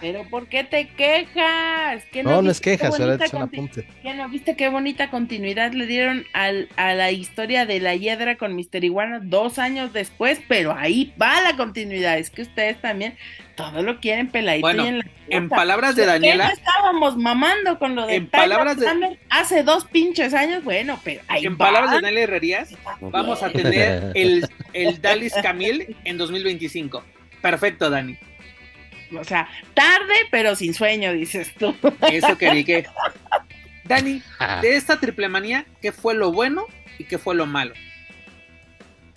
Pero 0.00 0.24
¿por 0.28 0.48
qué 0.48 0.64
te 0.64 0.88
quejas? 0.88 2.02
no, 2.24 2.42
no, 2.42 2.50
es 2.50 2.60
quejas, 2.60 2.96
solo 2.96 3.14
es 3.14 3.32
un 3.32 3.42
apunte. 3.42 3.86
¿Ya 4.04 4.14
no 4.14 4.28
viste 4.28 4.56
qué 4.56 4.68
bonita 4.68 5.10
continuidad 5.10 5.72
le 5.72 5.86
dieron 5.86 6.24
al, 6.32 6.68
a 6.76 6.94
la 6.94 7.10
historia 7.10 7.66
de 7.66 7.80
la 7.80 7.94
hiedra 7.94 8.36
con 8.36 8.54
Mister 8.54 8.84
Iguana 8.84 9.20
dos 9.22 9.58
años 9.58 9.92
después? 9.92 10.40
Pero 10.48 10.72
ahí 10.72 11.12
va 11.20 11.40
la 11.40 11.56
continuidad. 11.56 12.18
Es 12.18 12.30
que 12.30 12.42
ustedes 12.42 12.80
también 12.80 13.16
todo 13.56 13.82
lo 13.82 14.00
quieren 14.00 14.28
peladito 14.28 14.70
y 14.70 14.86
en 14.86 14.98
la 14.98 15.06
En 15.28 15.48
palabras 15.48 15.96
de 15.96 16.04
Daniela. 16.06 16.48
estábamos 16.48 17.16
mamando 17.16 17.78
con 17.78 17.94
lo 17.94 18.06
de 18.06 18.16
en 18.16 18.26
palabras 18.28 18.78
de, 18.78 19.18
hace 19.30 19.62
dos 19.62 19.86
pinches 19.86 20.34
años, 20.34 20.62
bueno, 20.62 21.00
pero 21.02 21.22
ahí 21.28 21.46
En 21.46 21.56
palabras 21.56 21.90
de 21.90 21.96
Daniela 21.96 22.20
Herrerías, 22.20 22.76
vamos 23.00 23.42
a 23.42 23.50
tener 23.50 24.12
el, 24.14 24.46
el 24.72 25.00
Dalis 25.00 25.32
Camil 25.42 25.96
en 26.04 26.18
2025. 26.18 27.02
Perfecto, 27.40 27.90
Dani. 27.90 28.18
O 29.18 29.24
sea, 29.24 29.48
tarde, 29.74 30.14
pero 30.30 30.56
sin 30.56 30.74
sueño, 30.74 31.12
dices 31.12 31.52
tú. 31.58 31.74
Eso 32.12 32.36
que 32.38 32.64
que. 32.64 32.86
Dani, 33.84 34.20
de 34.62 34.76
esta 34.76 34.98
triple 34.98 35.28
manía, 35.28 35.64
¿qué 35.80 35.92
fue 35.92 36.14
lo 36.14 36.32
bueno 36.32 36.66
y 36.98 37.04
qué 37.04 37.18
fue 37.18 37.34
lo 37.34 37.46
malo? 37.46 37.72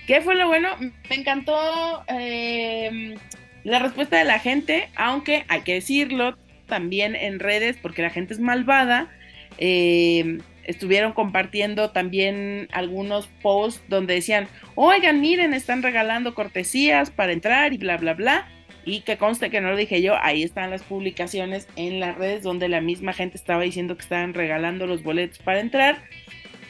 ¿Qué 0.06 0.22
fue 0.22 0.36
lo 0.36 0.48
bueno? 0.48 0.70
Me 0.80 1.16
encantó 1.16 2.04
eh, 2.08 3.16
la 3.64 3.80
respuesta 3.80 4.18
de 4.18 4.26
la 4.26 4.40
gente, 4.40 4.90
aunque 4.96 5.46
hay 5.48 5.62
que 5.62 5.76
decirlo 5.76 6.38
también 6.68 7.16
en 7.16 7.40
redes, 7.40 7.78
porque 7.82 8.02
la 8.02 8.10
gente 8.10 8.34
es 8.34 8.40
malvada. 8.40 9.10
Eh, 9.58 10.40
estuvieron 10.70 11.14
compartiendo 11.14 11.90
también 11.90 12.68
algunos 12.72 13.28
posts 13.42 13.82
donde 13.88 14.14
decían, 14.14 14.48
oigan, 14.76 15.20
miren, 15.20 15.54
están 15.56 15.82
regalando 15.82 16.36
cortesías 16.36 17.10
para 17.10 17.34
entrar 17.34 17.74
y 17.74 17.78
bla, 17.78 17.98
bla, 17.98 18.14
bla. 18.14 18.48
Y 18.86 19.02
que 19.02 19.18
conste 19.18 19.50
que 19.50 19.62
no 19.62 19.72
lo 19.72 19.78
dije 19.78 20.02
yo, 20.02 20.16
ahí 20.22 20.44
están 20.44 20.72
las 20.72 20.84
publicaciones 20.84 21.68
en 21.76 22.00
las 22.00 22.18
redes 22.18 22.44
donde 22.44 22.70
la 22.70 22.82
misma 22.82 23.14
gente 23.14 23.38
estaba 23.38 23.64
diciendo 23.64 23.96
que 23.96 24.04
estaban 24.04 24.34
regalando 24.34 24.88
los 24.88 25.04
boletos 25.04 25.40
para 25.40 25.60
entrar. 25.60 26.04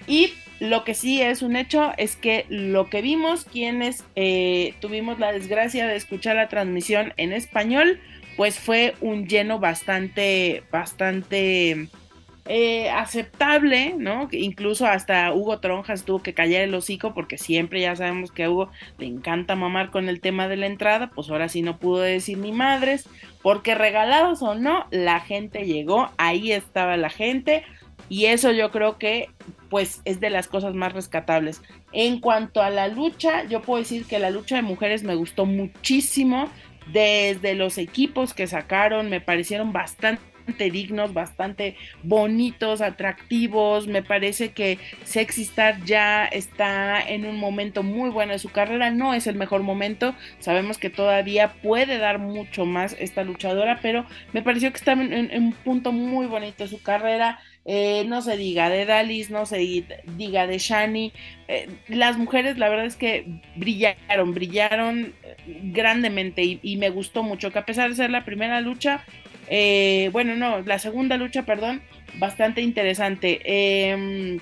Y 0.07 0.33
lo 0.59 0.83
que 0.83 0.93
sí 0.93 1.21
es 1.21 1.41
un 1.41 1.55
hecho 1.55 1.93
es 1.97 2.15
que 2.15 2.45
lo 2.49 2.89
que 2.89 3.01
vimos, 3.01 3.45
quienes 3.45 4.03
eh, 4.15 4.73
tuvimos 4.81 5.19
la 5.19 5.31
desgracia 5.31 5.87
de 5.87 5.95
escuchar 5.95 6.35
la 6.35 6.49
transmisión 6.49 7.13
en 7.17 7.31
español, 7.31 7.99
pues 8.35 8.59
fue 8.59 8.95
un 9.01 9.27
lleno 9.27 9.59
bastante, 9.59 10.63
bastante 10.71 11.87
eh, 12.51 12.89
aceptable, 12.89 13.93
¿no? 13.95 14.27
Incluso 14.31 14.87
hasta 14.87 15.31
Hugo 15.31 15.59
Tronjas 15.59 16.03
tuvo 16.03 16.23
que 16.23 16.33
callar 16.33 16.63
el 16.63 16.73
hocico 16.73 17.13
porque 17.13 17.37
siempre 17.37 17.79
ya 17.79 17.95
sabemos 17.95 18.31
que 18.31 18.45
a 18.45 18.49
Hugo 18.49 18.71
le 18.97 19.05
encanta 19.05 19.55
mamar 19.55 19.91
con 19.91 20.09
el 20.09 20.19
tema 20.19 20.47
de 20.47 20.57
la 20.57 20.65
entrada, 20.65 21.11
pues 21.13 21.29
ahora 21.29 21.47
sí 21.47 21.61
no 21.61 21.77
pudo 21.77 21.99
decir 21.99 22.39
ni 22.39 22.51
madres, 22.51 23.07
porque 23.43 23.75
regalados 23.75 24.41
o 24.41 24.55
no, 24.55 24.87
la 24.89 25.19
gente 25.19 25.67
llegó, 25.67 26.09
ahí 26.17 26.51
estaba 26.51 26.97
la 26.97 27.11
gente 27.11 27.63
y 28.09 28.25
eso 28.25 28.51
yo 28.51 28.71
creo 28.71 28.97
que 28.97 29.29
pues 29.69 30.01
es 30.05 30.19
de 30.19 30.31
las 30.31 30.47
cosas 30.47 30.73
más 30.73 30.93
rescatables. 30.93 31.61
En 31.91 32.19
cuanto 32.19 32.63
a 32.63 32.71
la 32.71 32.87
lucha, 32.87 33.43
yo 33.43 33.61
puedo 33.61 33.83
decir 33.83 34.05
que 34.05 34.17
la 34.17 34.31
lucha 34.31 34.55
de 34.55 34.63
mujeres 34.63 35.03
me 35.03 35.13
gustó 35.13 35.45
muchísimo. 35.45 36.49
Desde 36.91 37.53
los 37.53 37.77
equipos 37.77 38.33
que 38.33 38.47
sacaron 38.47 39.11
me 39.11 39.21
parecieron 39.21 39.71
bastante 39.71 40.23
dignos, 40.57 41.13
bastante 41.13 41.75
bonitos, 42.03 42.81
atractivos. 42.81 43.87
Me 43.87 44.03
parece 44.03 44.51
que 44.51 44.79
Sexy 45.03 45.43
Star 45.43 45.83
ya 45.85 46.25
está 46.25 47.01
en 47.01 47.25
un 47.25 47.37
momento 47.37 47.83
muy 47.83 48.09
bueno 48.09 48.33
de 48.33 48.39
su 48.39 48.49
carrera. 48.49 48.91
No 48.91 49.13
es 49.13 49.27
el 49.27 49.35
mejor 49.35 49.63
momento. 49.63 50.15
Sabemos 50.39 50.77
que 50.77 50.89
todavía 50.89 51.53
puede 51.61 51.97
dar 51.97 52.19
mucho 52.19 52.65
más 52.65 52.95
esta 52.99 53.23
luchadora, 53.23 53.79
pero 53.81 54.05
me 54.33 54.41
pareció 54.41 54.71
que 54.71 54.77
está 54.77 54.93
en, 54.93 55.31
un 55.33 55.53
punto 55.53 55.91
muy 55.91 56.25
bonito 56.27 56.63
de 56.63 56.69
su 56.69 56.81
carrera. 56.81 57.39
Eh, 57.65 58.03
no 58.07 58.21
se 58.21 58.35
diga 58.35 58.69
de 58.69 58.85
Dalis, 58.85 59.29
no 59.29 59.45
se 59.45 59.57
diga 59.57 60.47
de 60.47 60.57
Shani. 60.57 61.13
Eh, 61.47 61.69
las 61.87 62.17
mujeres, 62.17 62.57
la 62.57 62.69
verdad 62.69 62.85
es 62.85 62.95
que 62.95 63.25
brillaron, 63.55 64.33
brillaron 64.33 65.13
eh, 65.23 65.35
grandemente 65.65 66.43
y, 66.43 66.59
y, 66.63 66.77
me 66.77 66.89
gustó 66.89 67.21
mucho 67.21 67.51
que 67.51 67.59
a 67.59 67.65
pesar 67.65 67.89
de 67.89 67.95
ser 67.95 68.09
la 68.09 68.25
primera 68.25 68.61
lucha, 68.61 69.03
eh, 69.49 70.09
bueno, 70.11 70.35
no, 70.35 70.61
la 70.61 70.79
segunda 70.79 71.17
lucha, 71.17 71.43
perdón, 71.43 71.81
bastante 72.15 72.61
interesante. 72.61 73.41
Eh, 73.43 74.39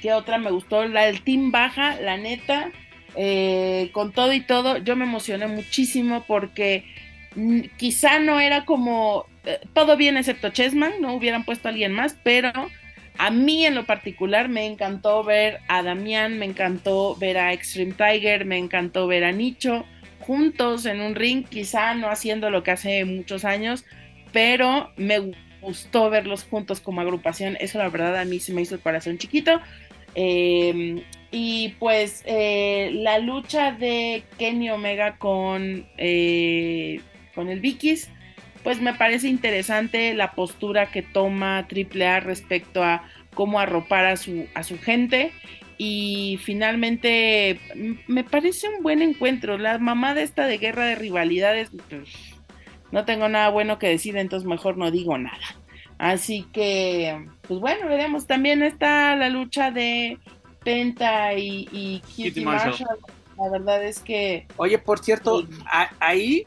¿Qué 0.00 0.12
otra 0.12 0.38
me 0.38 0.50
gustó? 0.50 0.84
La 0.84 1.06
del 1.06 1.22
Team 1.22 1.50
Baja, 1.50 2.00
la 2.00 2.16
neta. 2.16 2.70
Eh, 3.16 3.90
con 3.92 4.12
todo 4.12 4.32
y 4.32 4.40
todo, 4.40 4.78
yo 4.78 4.96
me 4.96 5.04
emocioné 5.04 5.46
muchísimo 5.46 6.24
porque 6.26 6.84
mm, 7.36 7.60
quizá 7.76 8.18
no 8.18 8.40
era 8.40 8.64
como 8.64 9.26
eh, 9.44 9.60
todo 9.72 9.96
bien 9.96 10.16
excepto 10.16 10.48
Chessman, 10.48 10.94
no 11.00 11.14
hubieran 11.14 11.44
puesto 11.44 11.68
a 11.68 11.70
alguien 11.70 11.92
más, 11.92 12.16
pero 12.24 12.50
a 13.16 13.30
mí 13.30 13.64
en 13.66 13.76
lo 13.76 13.86
particular 13.86 14.48
me 14.48 14.66
encantó 14.66 15.22
ver 15.22 15.60
a 15.68 15.84
Damián, 15.84 16.38
me 16.38 16.46
encantó 16.46 17.14
ver 17.14 17.38
a 17.38 17.52
Extreme 17.52 17.92
Tiger, 17.92 18.46
me 18.46 18.58
encantó 18.58 19.06
ver 19.06 19.24
a 19.24 19.30
Nicho 19.30 19.84
juntos 20.18 20.86
en 20.86 21.00
un 21.00 21.14
ring, 21.14 21.44
quizá 21.44 21.94
no 21.94 22.08
haciendo 22.08 22.50
lo 22.50 22.62
que 22.62 22.70
hace 22.72 23.04
muchos 23.04 23.44
años, 23.44 23.84
pero 24.34 24.90
me 24.96 25.32
gustó 25.62 26.10
verlos 26.10 26.44
juntos 26.44 26.80
como 26.80 27.00
agrupación. 27.00 27.56
Eso 27.60 27.78
la 27.78 27.88
verdad 27.88 28.18
a 28.18 28.24
mí 28.26 28.40
se 28.40 28.52
me 28.52 28.60
hizo 28.60 28.74
el 28.74 28.80
corazón 28.82 29.16
chiquito. 29.16 29.60
Em, 30.16 31.02
y 31.30 31.70
pues 31.78 32.22
eh, 32.26 32.90
la 32.92 33.18
lucha 33.20 33.72
de 33.72 34.24
Kenny 34.36 34.70
Omega 34.70 35.16
con, 35.18 35.86
eh, 35.98 37.00
con 37.34 37.48
el 37.48 37.60
Vikis, 37.60 38.10
pues 38.64 38.80
me 38.80 38.94
parece 38.94 39.28
interesante 39.28 40.14
la 40.14 40.32
postura 40.32 40.90
que 40.90 41.02
toma 41.02 41.66
AAA 41.68 42.20
respecto 42.20 42.82
a 42.82 43.08
cómo 43.34 43.60
arropar 43.60 44.04
a 44.06 44.16
su, 44.16 44.46
a 44.54 44.62
su 44.64 44.78
gente. 44.78 45.32
y 45.76 46.38
finalmente 46.42 47.58
me 48.06 48.22
parece 48.24 48.68
un 48.68 48.82
buen 48.82 49.02
encuentro. 49.02 49.58
La 49.58 49.78
mamada 49.78 50.22
esta 50.22 50.46
de 50.46 50.58
guerra 50.58 50.86
de 50.86 50.94
rivalidades, 50.94 51.70
pues, 51.88 52.33
no 52.94 53.04
tengo 53.04 53.28
nada 53.28 53.48
bueno 53.48 53.80
que 53.80 53.88
decir, 53.88 54.16
entonces 54.16 54.48
mejor 54.48 54.76
no 54.76 54.92
digo 54.92 55.18
nada. 55.18 55.42
Así 55.98 56.46
que, 56.52 57.26
pues 57.42 57.58
bueno, 57.58 57.88
veremos. 57.88 58.28
También 58.28 58.62
está 58.62 59.16
la 59.16 59.28
lucha 59.30 59.72
de 59.72 60.16
Penta 60.62 61.34
y, 61.34 61.68
y 61.72 62.00
Kitty, 62.06 62.44
Marshall. 62.44 62.86
La 63.36 63.50
verdad 63.50 63.84
es 63.84 63.98
que... 63.98 64.46
Oye, 64.58 64.78
por 64.78 65.00
cierto, 65.00 65.44
ahí 65.98 66.46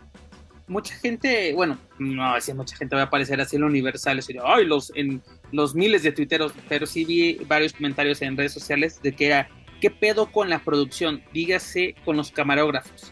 mucha 0.67 0.95
gente, 0.95 1.53
bueno, 1.53 1.77
no 1.99 2.35
decía 2.35 2.55
mucha 2.55 2.77
gente 2.77 2.95
va 2.95 3.01
a 3.01 3.05
aparecer 3.05 3.41
así 3.41 3.57
en 3.57 3.63
lo 3.63 3.67
universal, 3.67 4.17
ay, 4.45 4.65
los, 4.65 4.93
en 4.95 5.21
los 5.51 5.75
miles 5.75 6.01
de 6.03 6.13
tuiteros, 6.13 6.53
pero 6.69 6.85
sí 6.85 7.03
vi 7.03 7.39
varios 7.45 7.73
comentarios 7.73 8.21
en 8.21 8.37
redes 8.37 8.53
sociales 8.53 9.01
de 9.01 9.11
que 9.13 9.25
era, 9.25 9.49
¿qué 9.81 9.91
pedo 9.91 10.31
con 10.31 10.49
la 10.49 10.59
producción? 10.59 11.21
Dígase 11.33 11.93
con 12.05 12.15
los 12.15 12.31
camarógrafos. 12.31 13.11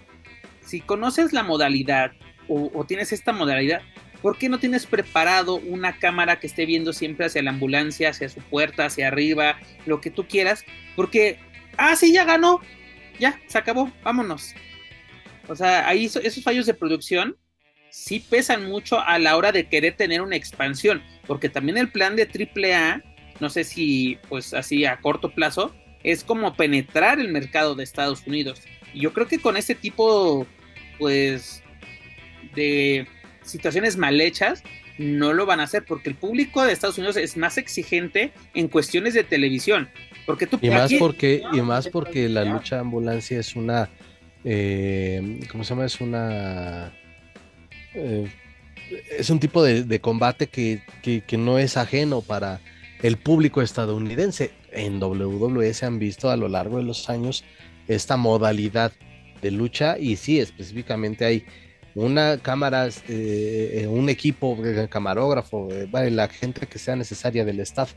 Si 0.61 0.79
conoces 0.79 1.33
la 1.33 1.43
modalidad 1.43 2.13
o, 2.47 2.85
tienes 2.85 3.11
esta 3.11 3.31
modalidad, 3.31 3.81
¿por 4.21 4.37
qué 4.37 4.49
no 4.49 4.59
tienes 4.59 4.85
preparado 4.85 5.55
una 5.55 5.97
cámara 5.97 6.39
que 6.39 6.47
esté 6.47 6.65
viendo 6.65 6.93
siempre 6.93 7.25
hacia 7.25 7.43
la 7.43 7.51
ambulancia, 7.51 8.09
hacia 8.09 8.29
su 8.29 8.39
puerta, 8.41 8.85
hacia 8.85 9.07
arriba, 9.07 9.57
lo 9.85 10.01
que 10.01 10.11
tú 10.11 10.27
quieras? 10.27 10.63
Porque, 10.95 11.39
ah, 11.77 11.95
sí, 11.95 12.13
ya 12.13 12.25
ganó, 12.25 12.61
ya, 13.19 13.39
se 13.47 13.57
acabó, 13.57 13.91
vámonos. 14.03 14.53
O 15.47 15.55
sea, 15.55 15.87
ahí 15.87 16.05
esos 16.05 16.43
fallos 16.43 16.65
de 16.65 16.73
producción 16.73 17.37
sí 17.89 18.19
pesan 18.19 18.65
mucho 18.65 18.99
a 18.99 19.19
la 19.19 19.37
hora 19.37 19.51
de 19.51 19.69
querer 19.69 19.95
tener 19.95 20.21
una 20.21 20.35
expansión, 20.35 21.03
porque 21.27 21.49
también 21.49 21.77
el 21.77 21.91
plan 21.91 22.15
de 22.15 22.23
AAA, 22.23 23.03
no 23.39 23.49
sé 23.49 23.63
si 23.63 24.17
pues 24.27 24.53
así 24.53 24.85
a 24.85 24.97
corto 24.97 25.33
plazo, 25.33 25.73
es 26.03 26.23
como 26.23 26.55
penetrar 26.55 27.19
el 27.19 27.29
mercado 27.29 27.73
de 27.73 27.83
Estados 27.83 28.25
Unidos. 28.27 28.61
Y 28.93 29.01
yo 29.01 29.13
creo 29.13 29.27
que 29.27 29.39
con 29.39 29.57
este 29.57 29.75
tipo, 29.75 30.45
pues, 30.99 31.63
de 32.55 33.07
situaciones 33.43 33.97
mal 33.97 34.19
hechas, 34.21 34.63
no 34.97 35.33
lo 35.33 35.45
van 35.45 35.59
a 35.59 35.63
hacer, 35.63 35.83
porque 35.85 36.09
el 36.09 36.15
público 36.15 36.63
de 36.63 36.71
Estados 36.71 36.97
Unidos 36.97 37.17
es 37.17 37.37
más 37.37 37.57
exigente 37.57 38.31
en 38.53 38.67
cuestiones 38.67 39.13
de 39.13 39.23
televisión. 39.23 39.89
Porque 40.25 40.47
tú, 40.47 40.57
y 40.61 40.69
más 40.69 40.91
porque, 40.97 41.43
y 41.53 41.61
más 41.61 41.87
porque 41.89 42.29
la 42.29 42.45
lucha 42.45 42.79
ambulancia 42.79 43.39
es 43.39 43.55
una, 43.55 43.89
eh, 44.43 45.39
¿cómo 45.51 45.63
se 45.63 45.69
llama? 45.71 45.85
Es 45.85 46.01
una 46.01 46.91
eh, 47.93 48.27
es 49.17 49.29
un 49.29 49.39
tipo 49.39 49.63
de, 49.63 49.99
combate 49.99 50.47
que, 50.47 50.81
no 51.37 51.57
es 51.57 51.77
ajeno 51.77 52.21
para 52.21 52.59
el 53.01 53.17
público 53.17 53.61
estadounidense. 53.61 54.51
En 54.71 55.01
WWE 55.01 55.73
se 55.73 55.85
han 55.85 55.99
visto 55.99 56.29
a 56.29 56.37
lo 56.37 56.47
largo 56.47 56.77
de 56.77 56.83
los 56.83 57.09
años 57.09 57.43
esta 57.87 58.17
modalidad 58.17 58.91
de 59.41 59.51
lucha 59.51 59.97
y 59.97 60.17
sí, 60.17 60.39
específicamente 60.39 61.25
hay 61.25 61.45
una 61.95 62.37
cámara, 62.41 62.89
eh, 63.07 63.87
un 63.89 64.09
equipo, 64.09 64.57
camarógrafo, 64.89 65.69
eh, 65.71 66.11
la 66.11 66.27
gente 66.27 66.67
que 66.67 66.77
sea 66.77 66.95
necesaria 66.95 67.45
del 67.45 67.61
staff, 67.61 67.93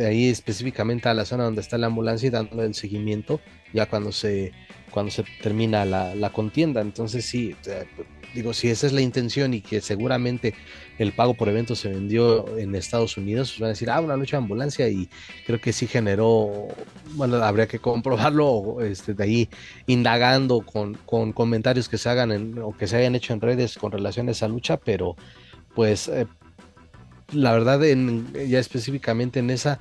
ahí 0.00 0.28
específicamente 0.28 1.08
a 1.08 1.14
la 1.14 1.26
zona 1.26 1.44
donde 1.44 1.60
está 1.60 1.76
la 1.76 1.88
ambulancia 1.88 2.28
y 2.28 2.30
dando 2.30 2.62
el 2.62 2.74
seguimiento 2.74 3.40
ya 3.74 3.86
cuando 3.86 4.12
se, 4.12 4.52
cuando 4.90 5.10
se 5.10 5.24
termina 5.42 5.84
la, 5.84 6.30
contienda. 6.30 6.80
Entonces 6.80 7.24
sí, 7.24 7.54
digo, 8.34 8.52
si 8.54 8.68
esa 8.68 8.86
es 8.86 8.92
la 8.92 9.00
intención 9.00 9.54
y 9.54 9.60
que 9.60 9.80
seguramente 9.80 10.54
el 10.98 11.12
pago 11.12 11.34
por 11.34 11.48
evento 11.48 11.74
se 11.74 11.88
vendió 11.88 12.58
en 12.58 12.74
Estados 12.74 13.16
Unidos, 13.16 13.50
pues 13.50 13.60
van 13.60 13.68
a 13.68 13.70
decir, 13.70 13.90
ah, 13.90 14.00
una 14.00 14.16
lucha 14.16 14.36
de 14.36 14.42
ambulancia 14.42 14.88
y 14.88 15.08
creo 15.46 15.60
que 15.60 15.72
sí 15.72 15.86
generó, 15.86 16.68
bueno, 17.14 17.36
habría 17.36 17.66
que 17.66 17.78
comprobarlo 17.78 18.78
este, 18.82 19.14
de 19.14 19.24
ahí 19.24 19.48
indagando 19.86 20.60
con, 20.60 20.94
con 20.94 21.32
comentarios 21.32 21.88
que 21.88 21.98
se 21.98 22.08
hagan 22.08 22.58
o 22.58 22.76
que 22.76 22.86
se 22.86 22.96
hayan 22.96 23.14
hecho 23.14 23.32
en 23.32 23.40
redes 23.40 23.78
con 23.78 23.92
relación 23.92 24.28
a 24.28 24.32
esa 24.32 24.48
lucha, 24.48 24.76
pero 24.76 25.16
pues 25.74 26.08
eh, 26.08 26.26
la 27.32 27.52
verdad 27.52 27.84
en, 27.84 28.32
ya 28.48 28.58
específicamente 28.58 29.38
en 29.40 29.50
esa 29.50 29.80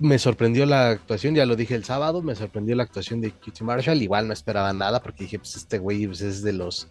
me 0.00 0.18
sorprendió 0.18 0.64
la 0.64 0.90
actuación, 0.90 1.34
ya 1.34 1.44
lo 1.44 1.56
dije 1.56 1.74
el 1.74 1.84
sábado, 1.84 2.22
me 2.22 2.34
sorprendió 2.34 2.74
la 2.74 2.82
actuación 2.82 3.20
de 3.20 3.32
Kitty 3.32 3.62
Marshall, 3.62 4.02
igual 4.02 4.26
no 4.26 4.32
esperaba 4.32 4.72
nada 4.72 5.02
porque 5.02 5.24
dije, 5.24 5.38
pues 5.38 5.56
este 5.56 5.78
güey 5.78 6.06
pues, 6.06 6.22
es 6.22 6.42
de 6.42 6.54
los, 6.54 6.88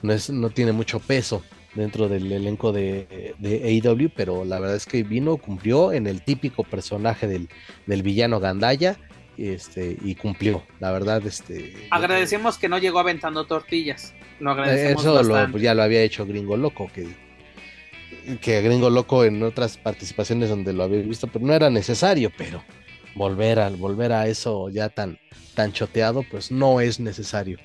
no, 0.00 0.12
es, 0.12 0.30
no 0.30 0.48
tiene 0.48 0.70
mucho 0.70 1.00
peso 1.00 1.42
dentro 1.74 2.08
del 2.08 2.30
elenco 2.30 2.72
de, 2.72 3.34
de 3.38 3.82
AEW, 3.84 4.10
pero 4.14 4.44
la 4.44 4.60
verdad 4.60 4.76
es 4.76 4.86
que 4.86 5.02
vino, 5.02 5.36
cumplió 5.38 5.92
en 5.92 6.06
el 6.06 6.22
típico 6.22 6.62
personaje 6.62 7.26
del, 7.26 7.48
del 7.86 8.02
villano 8.02 8.38
Gandaya, 8.38 8.96
este, 9.36 9.96
y 10.00 10.14
cumplió, 10.14 10.62
la 10.78 10.92
verdad, 10.92 11.26
este... 11.26 11.74
Agradecemos 11.90 12.58
que 12.58 12.68
no 12.68 12.78
llegó 12.78 13.00
aventando 13.00 13.44
tortillas, 13.44 14.14
lo 14.38 14.52
agradecemos 14.52 15.04
Eso 15.04 15.22
lo, 15.22 15.58
ya 15.58 15.74
lo 15.74 15.82
había 15.82 16.02
hecho 16.02 16.26
Gringo 16.26 16.56
Loco, 16.56 16.88
que 16.94 17.08
que 18.40 18.62
Gringo 18.62 18.90
Loco 18.90 19.24
en 19.24 19.42
otras 19.42 19.78
participaciones 19.78 20.48
donde 20.48 20.72
lo 20.72 20.84
había 20.84 21.02
visto, 21.02 21.26
pero 21.26 21.44
no 21.44 21.54
era 21.54 21.70
necesario, 21.70 22.30
pero 22.36 22.62
volver 23.14 23.58
a, 23.58 23.68
volver 23.70 24.12
a 24.12 24.26
eso 24.26 24.68
ya 24.68 24.88
tan, 24.88 25.18
tan 25.54 25.72
choteado, 25.72 26.24
pues 26.30 26.50
no 26.50 26.80
es 26.80 27.00
necesario. 27.00 27.58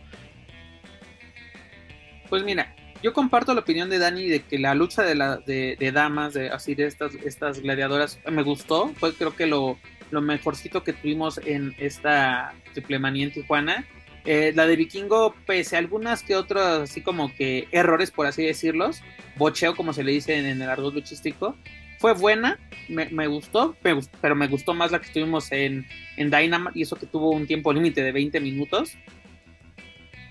Pues 2.30 2.44
mira, 2.44 2.76
yo 3.02 3.14
comparto 3.14 3.54
la 3.54 3.62
opinión 3.62 3.90
de 3.90 4.00
Dani 4.00 4.28
de 4.28 4.42
que 4.42 4.60
la 4.60 4.74
lucha 4.74 5.04
de, 5.04 5.16
la, 5.16 5.38
de, 5.38 5.92
damas, 5.94 6.34
de 6.34 6.50
así 6.50 6.76
de 6.76 6.88
estas, 6.88 7.14
estas 7.16 7.62
gladiadoras, 7.62 8.20
me 8.30 8.44
gustó, 8.44 8.90
fue 8.96 9.14
creo 9.14 9.36
que 9.36 9.48
lo, 9.48 9.78
lo 10.12 10.22
mejorcito 10.22 10.84
que 10.84 10.94
tuvimos 10.94 11.40
en 11.46 11.76
esta 11.78 12.54
triple 12.74 13.00
manía 13.00 13.26
en 13.26 13.34
Tijuana. 13.34 13.86
Eh, 14.30 14.52
la 14.54 14.68
de 14.68 14.76
Vikingo, 14.76 15.34
pese 15.46 15.78
a 15.78 15.80
algunas 15.80 16.22
que 16.22 16.36
otras, 16.36 16.82
así 16.82 17.00
como 17.00 17.34
que 17.34 17.70
errores, 17.72 18.12
por 18.12 18.28
así 18.28 18.44
decirlos, 18.44 19.02
bocheo, 19.38 19.74
como 19.74 19.94
se 19.94 20.04
le 20.04 20.12
dice 20.12 20.38
en, 20.38 20.62
el 20.62 20.70
argot 20.70 20.94
luchístico, 20.94 21.56
fue 21.98 22.14
buena, 22.14 22.60
me, 22.90 23.28
gustó, 23.28 23.78
pero 23.82 24.36
me 24.36 24.48
gustó 24.50 24.74
más 24.74 24.92
la 24.92 25.00
que 25.00 25.06
estuvimos 25.06 25.50
en, 25.54 25.88
en 26.18 26.30
Dynamite 26.30 26.78
y 26.78 26.82
eso 26.82 26.98
que 26.98 27.06
tuvo 27.06 27.32
un 27.32 27.48
tiempo 27.48 27.72
límite 27.72 28.04
de 28.04 28.12
20 28.12 28.42
minutos. 28.42 28.98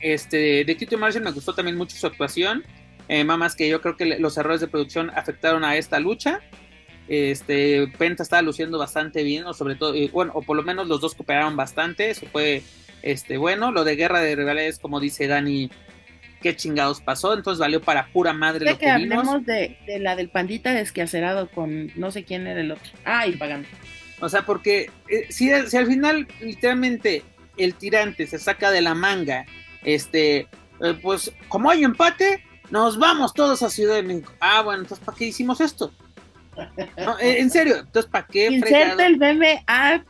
Este, 0.02 0.66
de 0.66 0.76
Kitty 0.76 0.96
Marshall 0.98 1.24
me 1.24 1.32
gustó 1.32 1.54
también 1.54 1.78
mucho 1.78 1.96
su 1.96 2.06
actuación. 2.06 2.64
Eh, 3.08 3.24
más 3.24 3.56
que 3.56 3.66
yo 3.66 3.80
creo 3.80 3.96
que 3.96 4.18
los 4.18 4.36
errores 4.36 4.60
de 4.60 4.68
producción 4.68 5.10
afectaron 5.16 5.64
a 5.64 5.74
esta 5.78 5.98
lucha. 6.00 6.40
Este, 7.08 7.88
Penta 7.96 8.22
estaba 8.22 8.42
luciendo 8.42 8.78
bastante 8.78 9.22
bien, 9.22 9.46
o 9.46 9.54
sobre 9.54 9.74
todo, 9.74 9.94
bueno, 10.12 10.32
o 10.34 10.42
por 10.42 10.54
lo 10.54 10.62
menos 10.62 10.86
los 10.86 11.00
dos 11.00 11.14
cooperaron 11.14 11.56
bastante. 11.56 12.10
Eso 12.10 12.26
fue 12.30 12.62
este, 13.06 13.36
bueno, 13.38 13.70
lo 13.70 13.84
de 13.84 13.94
guerra 13.94 14.20
de 14.20 14.34
rivales, 14.34 14.80
como 14.80 14.98
dice 14.98 15.28
Dani, 15.28 15.70
qué 16.42 16.56
chingados 16.56 17.00
pasó, 17.00 17.34
entonces 17.34 17.60
valió 17.60 17.80
para 17.80 18.08
pura 18.08 18.32
madre 18.32 18.68
lo 18.68 18.76
que, 18.76 18.90
hablemos 18.90 19.46
de, 19.46 19.78
la 20.00 20.16
del 20.16 20.28
pandita 20.28 20.74
desquacerado 20.74 21.48
con 21.48 21.92
no 21.94 22.10
sé 22.10 22.24
quién 22.24 22.48
era 22.48 22.60
el 22.60 22.72
otro. 22.72 22.90
Ah, 23.04 23.24
y 23.28 23.36
pagando. 23.36 23.68
O 24.20 24.28
sea, 24.28 24.42
porque 24.42 24.90
eh, 25.08 25.26
si, 25.30 25.50
si, 25.68 25.76
al 25.76 25.86
final 25.86 26.26
literalmente 26.40 27.22
el 27.56 27.74
tirante 27.74 28.26
se 28.26 28.40
saca 28.40 28.72
de 28.72 28.82
la 28.82 28.96
manga, 28.96 29.46
este, 29.84 30.48
eh, 30.80 30.98
pues 31.00 31.32
como 31.46 31.70
hay 31.70 31.84
empate, 31.84 32.42
nos 32.70 32.98
vamos 32.98 33.34
todos 33.34 33.62
a 33.62 33.70
Ciudad 33.70 33.94
de 33.94 34.02
México. 34.02 34.32
Ah, 34.40 34.62
bueno, 34.62 34.82
entonces 34.82 35.04
¿para 35.04 35.16
qué 35.16 35.26
hicimos 35.26 35.60
esto? 35.60 35.92
Eh, 37.20 37.36
en 37.38 37.50
serio, 37.50 37.76
entonces 37.76 38.10
¿para 38.10 38.26
qué? 38.26 38.46
Inserta 38.50 39.06
el 39.06 39.16
meme 39.16 39.62
a... 39.68 40.02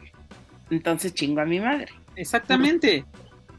Entonces 0.71 1.13
chingo 1.13 1.43
a 1.43 1.45
mi 1.45 1.61
madre. 1.61 1.93
Exactamente, 2.17 3.05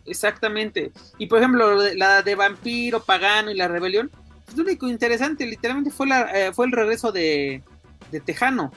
exactamente. 0.05 0.91
Y 1.17 1.27
por 1.27 1.39
ejemplo, 1.39 1.77
la 1.95 2.21
de 2.21 2.35
Vampiro, 2.35 3.03
Pagano 3.03 3.51
y 3.51 3.55
la 3.55 3.67
Rebelión, 3.67 4.11
pues, 4.45 4.57
lo 4.57 4.63
único 4.63 4.87
interesante, 4.87 5.45
literalmente 5.45 5.91
fue, 5.91 6.07
la, 6.07 6.21
eh, 6.33 6.53
fue 6.53 6.65
el 6.65 6.71
regreso 6.71 7.11
de, 7.11 7.63
de 8.11 8.19
Tejano, 8.19 8.71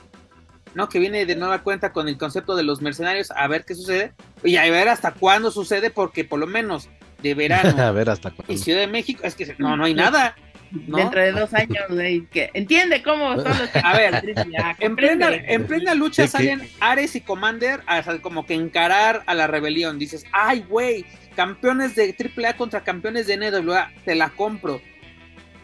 ¿no? 0.73 0.89
Que 0.89 0.99
viene 0.99 1.25
de 1.25 1.35
nueva 1.35 1.63
cuenta 1.63 1.91
con 1.91 2.07
el 2.07 2.17
concepto 2.17 2.55
de 2.55 2.63
los 2.63 2.81
mercenarios, 2.81 3.31
a 3.31 3.47
ver 3.47 3.65
qué 3.65 3.75
sucede, 3.75 4.13
y 4.43 4.57
a 4.57 4.69
ver 4.69 4.89
hasta 4.89 5.13
cuándo 5.13 5.51
sucede, 5.51 5.89
porque 5.89 6.23
por 6.23 6.39
lo 6.39 6.47
menos 6.47 6.89
de 7.21 7.33
verano 7.35 7.81
a 7.81 7.91
ver 7.91 8.09
hasta 8.09 8.33
y 8.47 8.57
Ciudad 8.57 8.79
de 8.79 8.87
México, 8.87 9.21
es 9.23 9.35
que 9.35 9.55
no, 9.57 9.77
no 9.77 9.85
hay 9.85 9.93
nada. 9.93 10.35
Dentro 10.71 11.21
de 11.21 11.31
dos 11.33 11.53
años, 11.53 11.83
que 12.31 12.49
entiende 12.53 13.03
cómo 13.03 13.35
son 13.35 13.57
los 13.57 13.69
A 13.83 13.93
ver, 13.93 14.23
en 14.79 14.95
plena, 14.95 15.33
en 15.33 15.67
plena 15.67 15.93
lucha 15.93 16.27
salen 16.27 16.61
Ares 16.79 17.15
y 17.15 17.21
Commander 17.21 17.81
a, 17.87 18.01
como 18.19 18.45
que 18.45 18.53
encarar 18.53 19.23
a 19.25 19.33
la 19.33 19.47
rebelión. 19.47 19.99
Dices, 19.99 20.25
ay, 20.31 20.65
güey, 20.69 21.05
campeones 21.35 21.95
de 21.95 22.15
AAA 22.17 22.55
contra 22.55 22.83
campeones 22.83 23.27
de 23.27 23.37
NWA, 23.37 23.91
te 24.05 24.15
la 24.15 24.29
compro. 24.29 24.81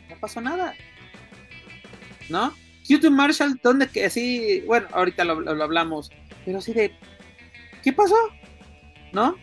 No 0.09 0.15
pasó 0.19 0.41
nada. 0.41 0.75
¿No? 2.27 2.53
YouTube 2.83 3.11
Marshall, 3.11 3.59
donde 3.63 3.87
que 3.87 4.05
así, 4.05 4.61
bueno, 4.65 4.87
ahorita 4.91 5.23
lo, 5.23 5.39
lo 5.39 5.63
hablamos, 5.63 6.09
pero 6.45 6.59
así 6.59 6.73
de, 6.73 6.93
¿qué 7.83 7.93
pasó? 7.93 8.15
¿No? 9.11 9.37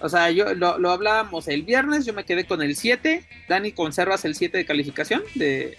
O 0.00 0.08
sea, 0.08 0.30
yo 0.30 0.54
lo, 0.54 0.90
hablábamos 0.90 1.48
el 1.48 1.62
viernes, 1.62 2.06
yo 2.06 2.12
me 2.12 2.24
quedé 2.24 2.44
con 2.44 2.62
el 2.62 2.76
7. 2.76 3.24
Dani, 3.48 3.72
¿conservas 3.72 4.24
el 4.24 4.34
7 4.34 4.58
de 4.58 4.64
calificación 4.64 5.22
de, 5.34 5.76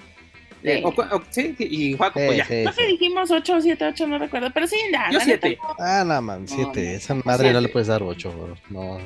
Eh, 0.64 0.82
o 0.84 0.94
cu- 0.94 1.04
o- 1.04 1.24
sí, 1.30 1.56
y 1.58 1.96
Juaco, 1.96 2.16
pues 2.20 2.32
Sí, 2.32 2.38
ya. 2.38 2.46
sí, 2.46 2.64
No 2.66 2.72
sí. 2.74 2.78
que 2.78 2.88
dijimos 2.88 3.32
8 3.32 3.56
o 3.56 3.62
7, 3.62 3.86
8, 3.86 4.08
no 4.08 4.18
recuerdo, 4.20 4.52
pero 4.54 4.68
sí, 4.68 4.76
ya. 4.92 5.10
Yo 5.10 5.20
la 5.20 5.26
neta, 5.26 5.48
siete. 5.48 5.58
no. 5.64 5.76
Ah, 5.80 6.04
no, 6.06 6.22
man, 6.22 6.48
siete. 6.48 6.84
no, 6.84 6.90
Esa 6.98 7.14
madre 7.16 7.48
no 7.54 7.60
siete. 7.60 7.62
le 7.62 7.70
puedes 7.70 7.88
dar 7.88 8.04
ocho, 8.04 8.32
bro. 8.34 8.58
No. 8.70 9.00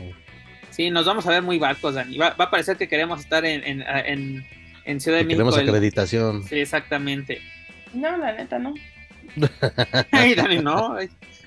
Sí, 0.71 0.89
nos 0.89 1.05
vamos 1.05 1.27
a 1.27 1.29
ver 1.29 1.43
muy 1.43 1.59
barcos, 1.59 1.93
Dani. 1.93 2.17
Va, 2.17 2.31
va 2.31 2.45
a 2.45 2.49
parecer 2.49 2.75
que 2.77 2.87
queremos 2.87 3.19
estar 3.19 3.45
en, 3.45 3.63
en, 3.63 3.81
en, 3.83 4.47
en 4.85 4.99
Ciudad 4.99 5.19
de 5.19 5.25
que 5.25 5.29
Queremos 5.35 5.53
México. 5.55 5.69
el- 5.69 5.75
acreditación. 5.75 6.43
Sí, 6.47 6.59
exactamente. 6.59 7.39
No, 7.93 8.17
la 8.17 8.31
neta, 8.31 8.57
no. 8.57 8.73
Ay, 10.11 10.33
Dani, 10.33 10.57
no. 10.57 10.95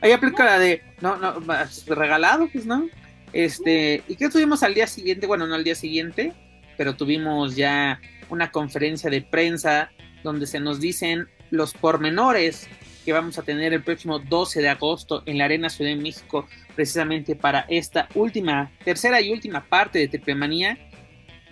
Ahí- 0.01 0.13
aplica 0.13 0.45
la 0.45 0.59
de, 0.61 0.83
no, 1.01 1.17
no, 1.17 1.43
regalado, 1.89 2.49
pues, 2.53 2.65
¿no? 2.67 2.89
Este, 3.37 4.03
¿y 4.09 4.17
qué 4.17 4.31
tuvimos 4.31 4.63
al 4.63 4.73
día 4.73 4.87
siguiente? 4.87 5.27
Bueno, 5.27 5.47
no 5.47 5.55
al 5.57 5.63
día 5.63 5.75
siguiente, 5.75 6.33
pero 6.79 6.97
tuvimos 6.97 7.55
ya 7.55 8.01
una 8.31 8.51
conferencia 8.51 9.11
de 9.11 9.21
prensa 9.21 9.91
donde 10.25 10.47
se 10.47 10.59
nos 10.59 10.81
dicen 10.81 11.29
los 11.51 11.75
pormenores 11.75 12.67
que 13.05 13.13
vamos 13.13 13.39
a 13.39 13.43
tener 13.43 13.75
el 13.75 13.83
próximo 13.83 14.21
12 14.21 14.63
de 14.63 14.71
agosto 14.71 15.23
en 15.27 15.37
la 15.37 15.45
Arena 15.45 15.69
Ciudad 15.69 15.91
de 15.91 15.97
México, 15.97 16.49
precisamente 16.75 17.37
para 17.37 17.67
esta 17.69 18.09
última, 18.15 18.73
tercera 18.87 19.21
y 19.21 19.31
última 19.31 19.63
parte 19.67 19.99
de 19.99 20.09
Triple 20.09 20.35
Manía. 20.35 20.79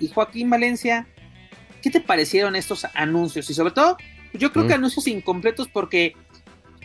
Y 0.00 0.08
Joaquín 0.08 0.48
Valencia, 0.48 1.06
¿qué 1.82 1.90
te 1.90 2.00
parecieron 2.00 2.56
estos 2.56 2.86
anuncios? 2.94 3.50
Y 3.50 3.54
sobre 3.54 3.74
todo, 3.74 3.98
yo 4.32 4.52
creo 4.52 4.64
Mm. 4.64 4.68
que 4.68 4.74
anuncios 4.74 5.06
incompletos 5.06 5.68
porque 5.68 6.14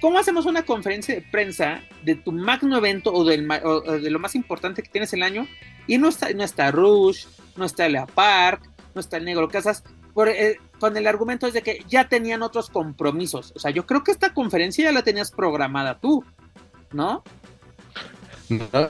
¿cómo 0.01 0.19
hacemos 0.19 0.45
una 0.45 0.63
conferencia 0.63 1.15
de 1.15 1.21
prensa 1.21 1.81
de 2.03 2.15
tu 2.15 2.31
magno 2.31 2.77
evento 2.77 3.13
o, 3.13 3.23
de 3.23 4.09
lo 4.09 4.19
más 4.19 4.35
importante 4.35 4.83
que 4.83 4.89
tienes 4.89 5.13
el 5.13 5.23
año? 5.23 5.47
Y 5.87 5.97
no 5.97 6.09
está, 6.09 6.31
no 6.33 6.43
está 6.43 6.71
Rush, 6.71 7.25
no 7.55 7.65
está 7.65 7.87
Lea 7.89 8.05
Park, 8.05 8.69
no 8.93 9.01
está 9.01 9.17
el 9.17 9.25
Negro 9.25 9.47
Casas, 9.47 9.83
por, 10.13 10.29
eh, 10.29 10.59
con 10.79 10.97
el 10.97 11.07
argumento 11.07 11.47
es 11.47 11.53
de 11.53 11.61
que 11.61 11.83
ya 11.87 12.07
tenían 12.07 12.41
otros 12.41 12.69
compromisos. 12.69 13.53
O 13.55 13.59
sea, 13.59 13.71
yo 13.71 13.85
creo 13.85 14.03
que 14.03 14.11
esta 14.11 14.33
conferencia 14.33 14.85
ya 14.85 14.91
la 14.91 15.03
tenías 15.03 15.31
programada 15.31 15.99
tú, 15.99 16.23
¿no? 16.91 17.23
No, 18.49 18.89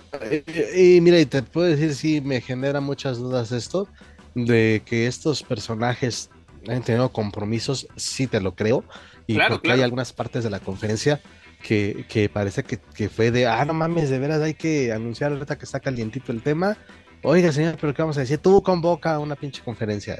y, 0.74 1.02
mira, 1.02 1.20
y 1.20 1.26
te 1.26 1.44
puedo 1.44 1.68
decir, 1.68 1.94
sí, 1.94 2.22
me 2.22 2.40
genera 2.40 2.80
muchas 2.80 3.18
dudas 3.18 3.52
esto, 3.52 3.90
de 4.34 4.82
que 4.86 5.06
estos 5.06 5.44
personajes 5.44 6.30
han 6.68 6.82
tenido 6.82 7.10
compromisos, 7.10 7.88
sí 7.98 8.26
te 8.28 8.40
lo 8.40 8.56
creo, 8.56 8.86
y 9.30 9.36
Claro, 9.36 9.56
porque 9.56 9.68
claro. 9.68 9.78
hay 9.78 9.84
algunas 9.84 10.12
partes 10.12 10.44
de 10.44 10.50
la 10.50 10.60
conferencia 10.60 11.22
que, 11.62 12.04
que 12.10 12.30
parece 12.30 12.64
que, 12.64 12.80
que 12.96 13.10
fue 13.10 13.30
de, 13.30 13.46
ah, 13.46 13.64
no 13.64 13.76
mames, 13.76 14.10
de 14.10 14.18
veras 14.18 14.42
hay 14.42 14.56
que 14.56 14.92
anunciar 14.92 15.32
ahorita 15.32 15.56
que 15.56 15.66
está 15.66 15.80
calientito 15.80 16.32
el 16.32 16.42
tema. 16.42 16.78
Oiga, 17.22 17.52
señor, 17.52 17.78
pero 17.80 17.94
¿qué 17.94 18.02
vamos 18.02 18.18
a 18.18 18.22
decir? 18.22 18.40
Tú 18.40 18.64
convoca 18.64 19.20
una 19.20 19.36
pinche 19.36 19.62
conferencia. 19.62 20.18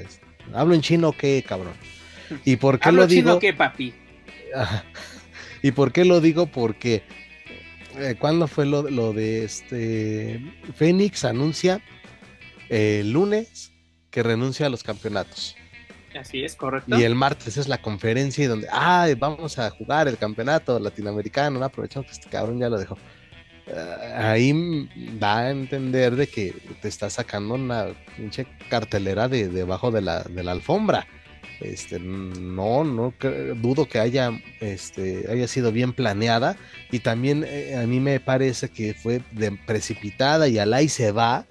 ¿Hablo 0.54 0.76
en 0.76 0.82
chino 0.82 1.10
o 1.10 1.12
qué, 1.12 1.44
cabrón? 1.48 1.74
¿Y 2.46 2.58
por 2.58 2.80
qué 2.80 2.90
¿Hablo 2.90 3.02
lo 3.02 3.08
chino 3.08 3.22
digo? 3.32 3.40
que 3.40 3.54
papi? 3.54 3.96
Ajá. 4.56 4.86
¿Y 5.64 5.72
por 5.72 5.92
qué 5.92 6.06
lo 6.06 6.22
digo? 6.22 6.46
Porque 6.46 7.02
eh, 7.98 8.16
¿cuándo 8.20 8.48
fue 8.48 8.68
lo, 8.68 8.84
lo 8.92 9.12
de 9.14 9.44
este 9.44 10.40
Fénix 10.76 11.26
anuncia 11.26 11.82
eh, 12.70 13.00
el 13.02 13.12
lunes 13.12 13.72
que 14.12 14.22
renuncia 14.22 14.68
a 14.68 14.70
los 14.70 14.84
campeonatos 14.84 15.56
Así 16.18 16.44
es, 16.44 16.56
correcto. 16.56 16.98
y 16.98 17.04
el 17.04 17.16
martes 17.16 17.58
es 17.58 17.68
la 17.68 17.80
conferencia 17.80 18.44
y 18.44 18.48
donde 18.48 18.68
ah 18.72 19.08
vamos 19.18 19.60
a 19.60 19.70
jugar 19.70 20.08
el 20.08 20.18
campeonato 20.18 20.80
latinoamericano, 20.80 21.60
¿no? 21.60 21.66
aprovechamos 21.66 22.08
que 22.08 22.14
este 22.14 22.30
cabrón 22.30 22.60
ya 22.60 22.70
lo 22.70 22.78
dejó. 22.78 22.98
Ah, 23.76 24.32
ahí 24.32 24.88
da 25.20 25.40
a 25.40 25.52
entender 25.52 26.16
de 26.16 26.28
que 26.28 26.56
te 26.82 26.88
está 26.88 27.10
sacando 27.10 27.56
una 27.56 27.88
pinche 28.18 28.48
cartelera 28.70 29.28
de 29.28 29.48
debajo 29.48 29.92
de 29.92 30.02
la, 30.02 30.24
de 30.24 30.44
la 30.44 30.52
alfombra. 30.52 31.08
Este, 31.62 32.00
no, 32.00 32.86
no 32.86 33.14
dudo 33.58 33.86
que 33.86 34.00
haya, 34.00 34.32
este, 34.62 35.26
haya 35.30 35.46
sido 35.46 35.74
bien 35.74 35.92
planeada 35.92 36.56
y 36.90 37.00
también 37.00 37.44
eh, 37.46 37.76
a 37.76 37.86
mí 37.86 38.00
me 38.00 38.22
parece 38.22 38.70
que 38.70 38.94
fue 38.94 39.22
de 39.32 39.52
precipitada 39.68 40.48
y 40.48 40.58
al 40.58 40.74
ahí 40.74 40.88
se 40.88 41.12
va, 41.12 41.46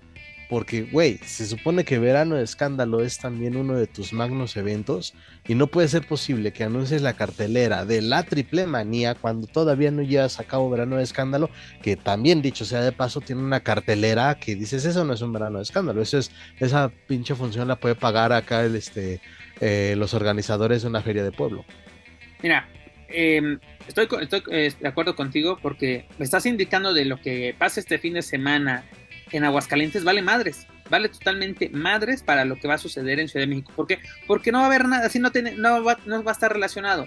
porque, 0.48 0.82
güey, 0.82 1.18
se 1.18 1.46
supone 1.46 1.84
que 1.84 1.98
Verano 1.98 2.36
de 2.36 2.44
Escándalo 2.44 3.02
es 3.02 3.18
también 3.18 3.56
uno 3.56 3.74
de 3.74 3.86
tus 3.86 4.14
magnos 4.14 4.56
eventos 4.56 5.14
y 5.46 5.54
no 5.54 5.66
puede 5.66 5.88
ser 5.88 6.06
posible 6.06 6.52
que 6.52 6.64
anuncies 6.64 7.02
la 7.02 7.12
cartelera 7.12 7.84
de 7.84 8.00
la 8.00 8.22
triple 8.22 8.66
manía 8.66 9.14
cuando 9.14 9.46
todavía 9.46 9.90
no 9.90 10.02
llevas 10.02 10.40
a 10.40 10.44
cabo 10.44 10.70
Verano 10.70 10.96
de 10.96 11.02
Escándalo, 11.02 11.50
que 11.82 11.96
también 11.96 12.40
dicho 12.40 12.64
sea 12.64 12.80
de 12.80 12.92
paso 12.92 13.20
tiene 13.20 13.42
una 13.42 13.60
cartelera 13.60 14.36
que 14.36 14.54
dices, 14.54 14.86
eso 14.86 15.04
no 15.04 15.12
es 15.12 15.20
un 15.20 15.34
Verano 15.34 15.58
de 15.58 15.64
Escándalo, 15.64 16.00
eso 16.00 16.16
es, 16.16 16.30
esa 16.58 16.90
pinche 17.06 17.34
función 17.34 17.68
la 17.68 17.76
puede 17.76 17.94
pagar 17.94 18.32
acá 18.32 18.64
el, 18.64 18.74
este, 18.74 19.20
eh, 19.60 19.94
los 19.98 20.14
organizadores 20.14 20.82
de 20.82 20.88
una 20.88 21.02
feria 21.02 21.24
de 21.24 21.32
pueblo. 21.32 21.66
Mira, 22.42 22.66
eh, 23.10 23.58
estoy, 23.86 24.08
estoy 24.20 24.42
eh, 24.50 24.72
de 24.80 24.88
acuerdo 24.88 25.14
contigo 25.14 25.58
porque 25.60 26.06
me 26.18 26.24
estás 26.24 26.46
indicando 26.46 26.94
de 26.94 27.04
lo 27.04 27.20
que 27.20 27.54
pasa 27.58 27.80
este 27.80 27.98
fin 27.98 28.14
de 28.14 28.22
semana 28.22 28.84
en 29.32 29.44
Aguascalientes 29.44 30.04
vale 30.04 30.22
madres, 30.22 30.66
vale 30.90 31.08
totalmente 31.08 31.68
madres 31.70 32.22
para 32.22 32.44
lo 32.44 32.56
que 32.56 32.68
va 32.68 32.74
a 32.74 32.78
suceder 32.78 33.20
en 33.20 33.28
Ciudad 33.28 33.44
de 33.44 33.48
México. 33.48 33.72
¿Por 33.74 33.86
qué? 33.86 33.98
Porque 34.26 34.52
no 34.52 34.58
va 34.58 34.64
a 34.64 34.66
haber 34.68 34.86
nada, 34.86 35.06
así 35.06 35.18
no, 35.18 35.30
tiene, 35.30 35.52
no, 35.52 35.82
va, 35.82 35.98
no 36.06 36.22
va 36.22 36.32
a 36.32 36.34
estar 36.34 36.52
relacionado. 36.52 37.06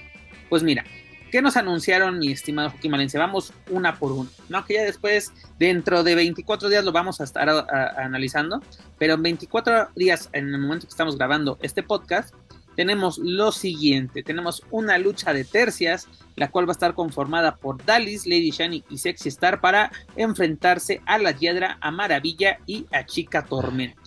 Pues 0.50 0.64
mira, 0.64 0.84
¿qué 1.32 1.42
nos 1.42 1.58
anunciaron 1.58 2.20
mi 2.20 2.32
estimado 2.32 2.70
Joaquín 2.70 2.92
Valencia? 2.92 3.20
Vamos 3.20 3.54
una 3.70 3.98
por 3.98 4.12
una, 4.12 4.30
¿no? 4.50 4.66
Que 4.66 4.76
ya 4.76 4.84
después, 4.84 5.32
dentro 5.58 6.04
de 6.04 6.16
24 6.16 6.70
días 6.70 6.84
lo 6.84 6.92
vamos 6.92 7.22
a 7.22 7.24
estar 7.24 7.50
analizando, 7.98 8.62
pero 9.00 9.16
en 9.16 9.24
24 9.24 9.90
días, 9.96 10.30
en 10.34 10.54
el 10.54 10.60
momento 10.60 10.88
que 10.88 10.92
estamos 10.92 11.18
grabando 11.18 11.58
este 11.62 11.84
podcast, 11.84 12.36
tenemos 12.82 13.20
lo 13.20 13.52
siguiente, 13.52 14.24
tenemos 14.24 14.64
una 14.72 14.98
lucha 14.98 15.34
de 15.34 15.44
tercias, 15.44 16.08
la 16.36 16.50
cual 16.50 16.68
va 16.68 16.72
a 16.72 16.74
estar 16.74 16.96
conformada 16.96 17.58
por 17.58 17.86
Dalis, 17.86 18.26
Lady 18.26 18.50
Shani 18.50 18.84
y 18.90 18.98
Sexy 18.98 19.30
Star 19.30 19.62
para 19.62 19.92
enfrentarse 20.16 21.00
a 21.06 21.20
la 21.20 21.30
Hiedra, 21.30 21.78
a 21.80 21.92
Maravilla 21.92 22.58
y 22.66 22.88
a 22.92 23.06
Chica 23.06 23.46
Tormenta. 23.46 24.02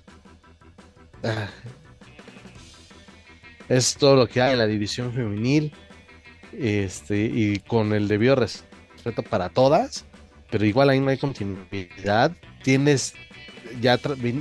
Ah. 1.23 1.47
Es 3.69 3.95
todo 3.95 4.17
lo 4.17 4.27
que 4.27 4.43
hay 4.43 4.55
en 4.55 4.59
la 4.59 4.67
división 4.67 5.13
femenil. 5.13 5.73
Este, 6.53 7.31
y 7.33 7.61
con 7.61 7.93
el 7.93 8.09
debido 8.09 8.35
respeto 8.35 9.23
para 9.23 9.51
todas, 9.51 10.05
pero 10.51 10.67
igual 10.67 10.91
ahí 10.91 10.99
no 10.99 11.11
hay 11.11 11.19
continuidad. 11.19 12.33
Tienes, 12.65 13.15
ya 13.81 13.99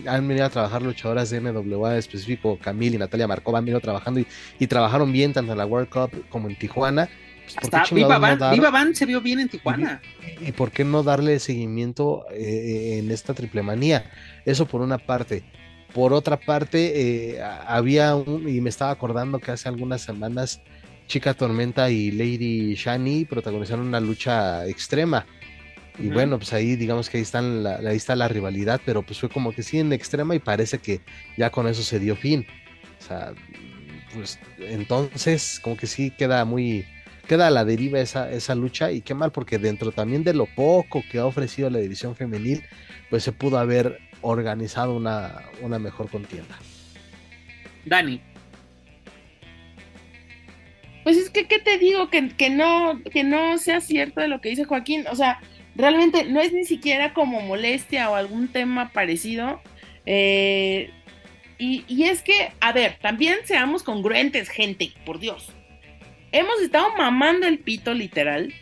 han 0.08 0.28
venido 0.28 0.46
a 0.46 0.50
trabajar 0.50 0.82
luchadoras 0.82 1.30
de 1.30 1.42
NWA 1.42 1.98
específico, 1.98 2.58
Camille 2.62 2.96
y 2.96 3.00
Natalia 3.00 3.28
Markova 3.28 3.60
han 3.60 3.66
venido 3.66 3.80
trabajando 3.82 4.20
y, 4.20 4.28
y 4.60 4.68
trabajaron 4.68 5.12
bien 5.12 5.34
tanto 5.34 5.52
en 5.52 5.58
la 5.58 5.66
World 5.66 5.90
Cup 5.90 6.26
como 6.30 6.50
en 6.50 6.58
Tijuana. 6.58 7.08
Pues, 7.46 7.56
¿por 7.56 7.62
qué 7.70 7.76
Hasta 7.78 7.84
chingados 7.84 8.08
Viva 8.10 8.16
no 8.16 8.22
Van, 8.22 8.40
dar- 8.40 8.54
Viva 8.56 8.70
Van 8.72 8.96
se 8.96 9.06
vio 9.06 9.20
bien 9.22 9.40
en 9.42 9.50
Tijuana. 9.50 10.02
¿Y 10.46 10.52
por 10.54 10.72
qué 10.72 10.84
no 10.86 11.04
darle 11.04 11.40
seguimiento 11.40 12.26
eh, 12.32 13.00
en 13.00 13.12
esta 13.12 13.34
triple 13.34 13.62
manía? 13.64 14.10
Eso 14.46 14.66
por 14.66 14.82
una 14.82 14.98
parte. 14.98 15.44
Por 15.94 16.14
otra 16.14 16.40
parte, 16.40 17.34
eh, 17.36 17.42
había 17.68 18.16
un, 18.16 18.48
y 18.50 18.62
me 18.62 18.70
estaba 18.70 18.92
acordando 18.92 19.40
que 19.40 19.52
hace 19.52 19.70
algunas 19.70 20.02
semanas 20.02 20.62
Chica 21.08 21.34
Tormenta 21.34 21.90
y 21.92 22.12
Lady 22.12 22.74
Shani 22.76 23.26
protagonizaron 23.26 23.88
una 23.88 24.00
lucha 24.00 24.66
extrema. 24.66 25.26
Y 26.00 26.10
bueno, 26.10 26.38
pues 26.38 26.54
ahí 26.54 26.76
digamos 26.76 27.10
que 27.10 27.18
ahí, 27.18 27.24
están 27.24 27.64
la, 27.64 27.76
ahí 27.76 27.98
está 27.98 28.16
la 28.16 28.28
rivalidad, 28.28 28.82
pero 28.84 29.04
pues 29.04 29.20
fue 29.20 29.30
como 29.30 29.52
que 29.54 29.62
sí 29.62 29.80
en 29.80 29.94
extrema 29.94 30.34
y 30.36 30.40
parece 30.40 30.80
que 30.80 31.02
ya 31.38 31.52
con 31.52 31.68
eso 31.68 31.84
se 31.84 32.00
dio 32.00 32.16
fin. 32.16 32.48
O 33.00 33.04
sea, 33.04 33.34
pues 34.14 34.40
entonces 34.60 35.60
como 35.62 35.78
que 35.78 35.86
sí 35.86 36.12
queda 36.12 36.46
muy, 36.46 36.86
queda 37.28 37.48
a 37.48 37.52
la 37.52 37.64
deriva 37.64 38.00
esa, 38.00 38.32
esa 38.32 38.56
lucha 38.56 38.92
y 38.92 39.02
qué 39.02 39.14
mal 39.14 39.32
porque 39.32 39.60
dentro 39.60 39.92
también 39.92 40.24
de 40.24 40.34
lo 40.34 40.48
poco 40.48 41.04
que 41.12 41.20
ha 41.20 41.26
ofrecido 41.26 41.70
la 41.70 41.80
división 41.80 42.16
femenil, 42.16 42.64
pues 43.10 43.24
se 43.24 43.32
pudo 43.32 43.60
haber 43.60 44.00
organizado 44.22 44.96
una, 44.96 45.44
una 45.62 45.78
mejor 45.78 46.10
contienda. 46.10 46.58
Dani, 47.86 48.22
Pues 51.04 51.18
es 51.18 51.30
que, 51.30 51.48
¿qué 51.48 51.60
te 51.60 51.78
digo? 51.78 52.10
Que, 52.10 52.30
que, 52.30 52.50
no, 52.50 53.02
que 53.12 53.24
no 53.24 53.58
sea 53.58 53.82
cierto 53.82 54.22
de 54.22 54.30
lo 54.30 54.40
que 54.40 54.50
dice 54.50 54.64
Joaquín. 54.64 55.06
O 55.12 55.16
sea, 55.16 55.42
realmente 55.76 56.26
no 56.26 56.42
es 56.42 56.54
ni 56.54 56.66
siquiera 56.66 57.14
como 57.14 57.42
molestia 57.42 58.10
o 58.10 58.16
algún 58.16 58.48
tema 58.48 58.92
parecido. 58.92 59.62
Eh, 60.06 60.92
y, 61.58 61.86
y 61.88 62.06
es 62.06 62.22
que, 62.22 62.52
a 62.60 62.72
ver, 62.74 62.98
también 63.02 63.38
seamos 63.46 63.84
congruentes, 63.84 64.50
gente, 64.50 64.92
por 65.06 65.20
Dios. 65.20 65.52
Hemos 66.32 66.60
estado 66.62 66.96
mamando 66.98 67.48
el 67.48 67.60
pito 67.60 67.94
literal. 67.94 68.54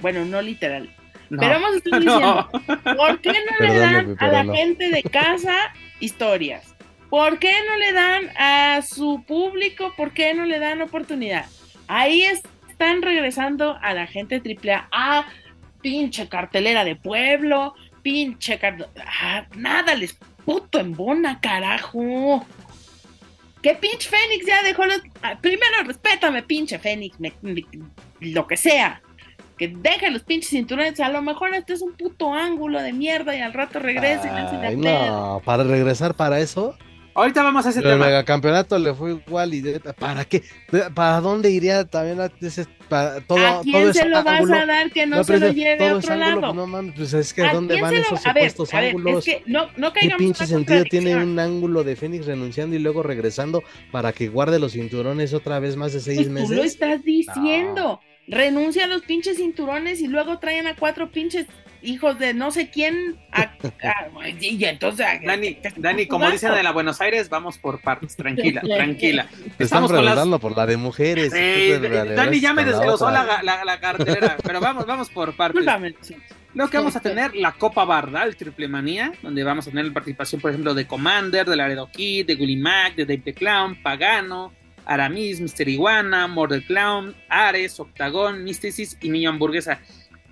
Bueno, 0.00 0.24
no 0.24 0.42
literal. 0.42 0.94
no. 1.30 1.40
Pero 1.40 1.54
hemos 1.56 1.76
estado 1.76 2.00
diciendo, 2.00 2.50
no. 2.52 2.96
¿por 2.96 3.20
qué 3.20 3.32
no 3.32 3.66
le 3.66 3.72
Perdóname, 3.72 4.14
dan 4.14 4.16
a 4.18 4.28
la 4.28 4.44
no. 4.44 4.54
gente 4.54 4.90
de 4.90 5.02
casa 5.02 5.56
historias? 6.00 6.74
¿Por 7.10 7.38
qué 7.38 7.52
no 7.68 7.76
le 7.76 7.92
dan 7.92 8.30
a 8.36 8.82
su 8.82 9.22
público? 9.26 9.94
¿Por 9.96 10.12
qué 10.12 10.34
no 10.34 10.44
le 10.46 10.58
dan 10.58 10.82
oportunidad? 10.82 11.46
Ahí 11.86 12.24
están 12.24 13.02
regresando 13.02 13.78
a 13.80 13.94
la 13.94 14.06
gente 14.06 14.42
AAA. 14.44 14.88
Ah, 14.90 15.26
pinche 15.88 16.28
cartelera 16.30 16.82
de 16.82 16.96
pueblo, 16.96 17.74
pinche 18.02 18.58
car- 18.58 18.88
ah, 19.22 19.44
nada 19.54 19.94
les 19.94 20.14
puto 20.46 20.80
embona, 20.80 21.40
carajo. 21.40 22.44
Que 23.62 23.74
pinche 23.74 24.08
Fénix 24.08 24.46
ya 24.46 24.62
dejó 24.62 24.86
los. 24.86 25.00
ah, 25.22 25.36
Primero 25.42 25.82
respétame, 25.86 26.42
pinche 26.42 26.78
Fénix, 26.78 27.20
me- 27.20 27.34
me- 27.42 27.64
lo 28.20 28.46
que 28.46 28.56
sea. 28.56 29.02
Que 29.58 29.68
deje 29.68 30.10
los 30.10 30.22
pinches 30.22 30.50
cinturones. 30.50 30.98
A 31.00 31.10
lo 31.10 31.20
mejor 31.20 31.54
este 31.54 31.74
es 31.74 31.82
un 31.82 31.92
puto 31.92 32.32
ángulo 32.32 32.80
de 32.80 32.92
mierda 32.94 33.36
y 33.36 33.40
al 33.40 33.52
rato 33.52 33.78
regresa 33.78 34.26
y 34.26 34.30
no, 35.06 35.42
para 35.44 35.64
regresar 35.64 36.14
para 36.14 36.40
eso. 36.40 36.76
Ahorita 37.16 37.44
vamos 37.44 37.64
a 37.64 37.70
ese 37.70 37.78
El 37.78 37.84
tema. 37.84 38.06
megacampeonato 38.06 38.76
le 38.78 38.92
fue 38.92 39.12
igual 39.12 39.54
y 39.54 39.60
de- 39.60 39.78
¿para 39.78 40.24
qué? 40.24 40.42
¿De- 40.72 40.90
¿Para 40.90 41.20
dónde 41.20 41.48
iría 41.50 41.84
también 41.84 42.20
a 42.20 42.28
ese- 42.40 42.66
para 42.88 43.20
todo, 43.20 43.38
¿A 43.38 43.52
todo 43.52 43.62
quién 43.62 43.88
ese 43.90 44.00
se 44.00 44.08
lo 44.08 44.24
vas 44.24 44.40
ángulo? 44.40 44.54
a 44.56 44.66
dar 44.66 44.90
que 44.90 45.06
no, 45.06 45.16
No, 45.18 45.24
se 45.24 45.32
pero 45.34 45.46
lo 45.46 45.52
lleve 45.52 45.76
todo 45.76 45.88
a 45.88 45.94
otro 45.98 46.12
ángulo, 46.12 46.26
lado? 46.28 46.40
pues, 46.40 46.54
no 46.54 46.66
mames, 46.66 46.94
pues 46.96 47.12
es 47.14 47.32
que 47.32 47.42
¿A 47.42 47.52
¿dónde 47.54 47.80
van 47.80 47.94
lo- 47.94 48.00
esos 48.00 48.18
a 48.26 48.30
supuestos 48.32 48.72
ver, 48.72 48.84
ángulos? 48.86 49.18
Es 49.28 49.34
que 49.36 49.42
no, 49.50 49.68
no 49.76 49.92
¿Qué 49.92 50.10
pinche 50.18 50.44
sentido 50.46 50.82
tiene 50.84 51.14
un 51.14 51.38
ángulo 51.38 51.84
de 51.84 51.94
Fénix 51.94 52.26
renunciando 52.26 52.74
y 52.74 52.80
luego 52.80 53.02
regresando 53.04 53.62
para 53.92 54.12
que 54.12 54.28
guarde 54.28 54.58
los 54.58 54.72
cinturones 54.72 55.32
otra 55.34 55.60
vez 55.60 55.76
más 55.76 55.92
de 55.92 56.00
seis 56.00 56.18
Pues 56.18 56.30
meses? 56.30 56.48
tú 56.50 56.54
lo 56.56 56.64
estás 56.64 57.04
diciendo. 57.04 58.00
Renuncia 58.26 58.84
a 58.84 58.86
los 58.86 59.02
pinches 59.02 59.36
cinturones 59.36 60.00
y 60.00 60.06
luego 60.08 60.38
traen 60.38 60.66
a 60.66 60.74
cuatro 60.76 61.10
pinches 61.12 61.46
hijos 61.84 62.18
de 62.18 62.34
no 62.34 62.50
sé 62.50 62.70
quién. 62.70 63.16
a- 63.32 63.52
a- 63.82 64.28
y, 64.40 64.56
y 64.56 64.64
entonces. 64.64 65.06
a- 65.06 65.18
Dani, 65.24 65.54
¿qué 65.56 65.68
estás 65.68 65.82
Dani, 65.82 66.06
como 66.06 66.30
dicen 66.30 66.52
en 66.54 66.64
la 66.64 66.72
Buenos 66.72 67.00
Aires, 67.00 67.28
vamos 67.28 67.58
por 67.58 67.80
partes, 67.80 68.16
tranquila, 68.16 68.60
tranquila. 68.76 69.26
Te 69.56 69.64
Estamos 69.64 69.90
con 69.90 70.04
las- 70.04 70.14
preguntando 70.14 70.38
por 70.38 70.56
la 70.56 70.66
de 70.66 70.76
mujeres. 70.76 71.32
Eh, 71.34 71.78
Dani 72.16 72.40
ya 72.40 72.52
me 72.52 72.64
desglosó 72.64 73.10
la, 73.10 73.42
la, 73.42 73.64
la 73.64 73.80
cartera, 73.80 74.36
pero 74.42 74.60
vamos, 74.60 74.86
vamos 74.86 75.10
por 75.10 75.36
partes. 75.36 75.64
Lo 76.54 76.70
que 76.70 76.76
vamos 76.76 76.94
a 76.94 77.00
tener 77.00 77.34
la 77.34 77.50
Copa 77.52 77.84
Bardal 77.84 78.36
Triple 78.36 78.68
Manía, 78.68 79.12
donde 79.22 79.42
vamos 79.42 79.66
a 79.66 79.70
tener 79.70 79.86
la 79.86 79.92
participación, 79.92 80.40
por 80.40 80.50
ejemplo, 80.52 80.72
de 80.72 80.86
Commander, 80.86 81.44
de 81.46 81.56
Laredo 81.56 81.90
Kid, 81.90 82.26
de 82.26 82.34
Willy 82.36 82.54
Mac, 82.56 82.94
de 82.94 83.04
Dave 83.06 83.22
the 83.24 83.34
Clown, 83.34 83.82
Pagano, 83.82 84.52
Aramis, 84.86 85.40
Mister 85.40 85.68
Iguana, 85.68 86.28
Mordel 86.28 86.64
Clown, 86.64 87.14
Ares, 87.28 87.80
Octagón, 87.80 88.44
Mysticis 88.44 88.96
y 89.00 89.08
Niño 89.08 89.30
Hamburguesa. 89.30 89.80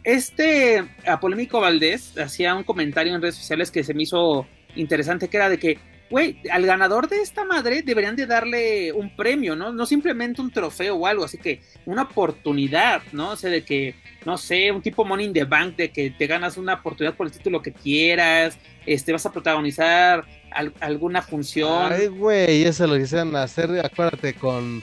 Este 0.04 0.84
a 1.06 1.20
Polémico 1.20 1.60
Valdés 1.60 2.16
hacía 2.18 2.54
un 2.54 2.64
comentario 2.64 3.14
en 3.14 3.22
redes 3.22 3.36
sociales 3.36 3.70
que 3.70 3.84
se 3.84 3.94
me 3.94 4.02
hizo 4.02 4.46
interesante, 4.74 5.28
que 5.28 5.36
era 5.36 5.48
de 5.48 5.58
que, 5.58 5.78
güey, 6.10 6.38
al 6.50 6.66
ganador 6.66 7.08
de 7.08 7.20
esta 7.20 7.44
madre 7.44 7.82
deberían 7.82 8.16
de 8.16 8.26
darle 8.26 8.92
un 8.92 9.14
premio, 9.14 9.54
¿no? 9.54 9.72
No 9.72 9.86
simplemente 9.86 10.40
un 10.40 10.50
trofeo 10.50 10.96
o 10.96 11.06
algo, 11.06 11.24
así 11.24 11.38
que 11.38 11.60
una 11.86 12.02
oportunidad, 12.02 13.02
¿no? 13.12 13.30
O 13.30 13.36
sea, 13.36 13.50
de 13.50 13.64
que 13.64 13.94
no 14.24 14.38
sé, 14.38 14.70
un 14.70 14.82
tipo 14.82 15.04
Money 15.04 15.26
in 15.26 15.32
the 15.32 15.44
Bank 15.44 15.74
de 15.76 15.90
que 15.90 16.10
te 16.10 16.26
ganas 16.28 16.56
una 16.56 16.74
oportunidad 16.74 17.14
por 17.16 17.26
el 17.26 17.32
título 17.32 17.60
que 17.60 17.72
quieras, 17.72 18.56
este, 18.86 19.12
vas 19.12 19.26
a 19.26 19.32
protagonizar 19.32 20.24
al- 20.52 20.72
alguna 20.80 21.22
función. 21.22 21.92
Ay, 21.92 22.06
güey, 22.06 22.62
eso 22.62 22.86
lo 22.86 22.96
quisieran 22.96 23.34
hacer, 23.34 23.68
acuérdate, 23.84 24.34
con... 24.34 24.82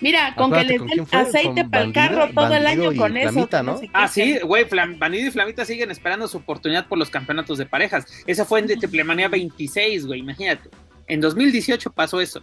Mira, 0.00 0.34
con 0.34 0.52
que 0.52 0.64
les 0.64 0.78
¿con 0.78 0.88
den 0.88 1.06
aceite 1.10 1.64
para 1.64 1.84
el 1.84 1.92
carro 1.92 2.28
Bandido- 2.28 2.34
todo 2.34 2.54
el 2.54 2.64
Bandido 2.64 2.90
año 2.90 3.00
con 3.00 3.16
eso. 3.16 3.32
Flamita, 3.32 3.60
que 3.60 3.66
¿no? 3.66 3.80
Ah, 3.94 4.08
sí, 4.08 4.38
güey, 4.40 4.66
Vanido 4.98 5.28
y 5.28 5.30
Flamita 5.30 5.64
siguen 5.64 5.90
esperando 5.90 6.28
su 6.28 6.36
oportunidad 6.36 6.86
por 6.86 6.98
los 6.98 7.08
campeonatos 7.08 7.56
de 7.58 7.66
parejas. 7.66 8.04
Esa 8.26 8.44
fue 8.44 8.60
en 8.60 8.66
Triplemanía 8.66 9.28
26, 9.28 10.06
güey, 10.06 10.20
imagínate. 10.20 10.68
En 11.06 11.20
2018 11.20 11.90
pasó 11.92 12.20
eso. 12.20 12.42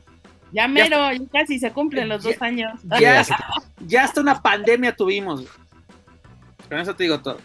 Ya 0.51 0.67
mero, 0.67 1.11
ya 1.11 1.19
casi 1.31 1.59
se 1.59 1.71
cumplen 1.71 2.09
los 2.09 2.23
Ya- 2.23 2.31
dos 2.31 2.41
años. 2.41 2.79
Ya, 2.99 3.19
hasta- 3.19 3.45
ya 3.85 4.03
hasta 4.03 4.21
una 4.21 4.41
pandemia 4.41 4.95
tuvimos. 4.95 5.41
güey. 5.41 5.53
Con 6.69 6.79
eso 6.79 6.95
te 6.95 7.03
digo 7.03 7.19
todo. 7.21 7.37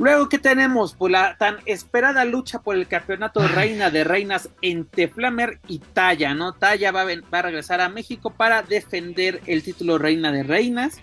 Luego, 0.00 0.28
¿qué 0.28 0.38
tenemos? 0.38 0.94
Pues 0.96 1.12
la 1.12 1.36
tan 1.38 1.58
esperada 1.66 2.24
lucha 2.24 2.60
por 2.62 2.74
el 2.76 2.86
campeonato 2.88 3.40
de 3.40 3.48
reina 3.48 3.90
de 3.90 4.04
reinas 4.04 4.48
entre 4.62 5.08
Flamer 5.08 5.58
y 5.68 5.78
Taya, 5.78 6.34
¿no? 6.34 6.52
Taya 6.54 6.90
va 6.90 7.02
a, 7.02 7.04
ven- 7.04 7.22
va 7.32 7.40
a 7.40 7.42
regresar 7.42 7.80
a 7.80 7.88
México 7.88 8.30
para 8.34 8.62
defender 8.62 9.40
el 9.46 9.62
título 9.62 9.98
reina 9.98 10.32
de 10.32 10.42
reinas. 10.42 11.00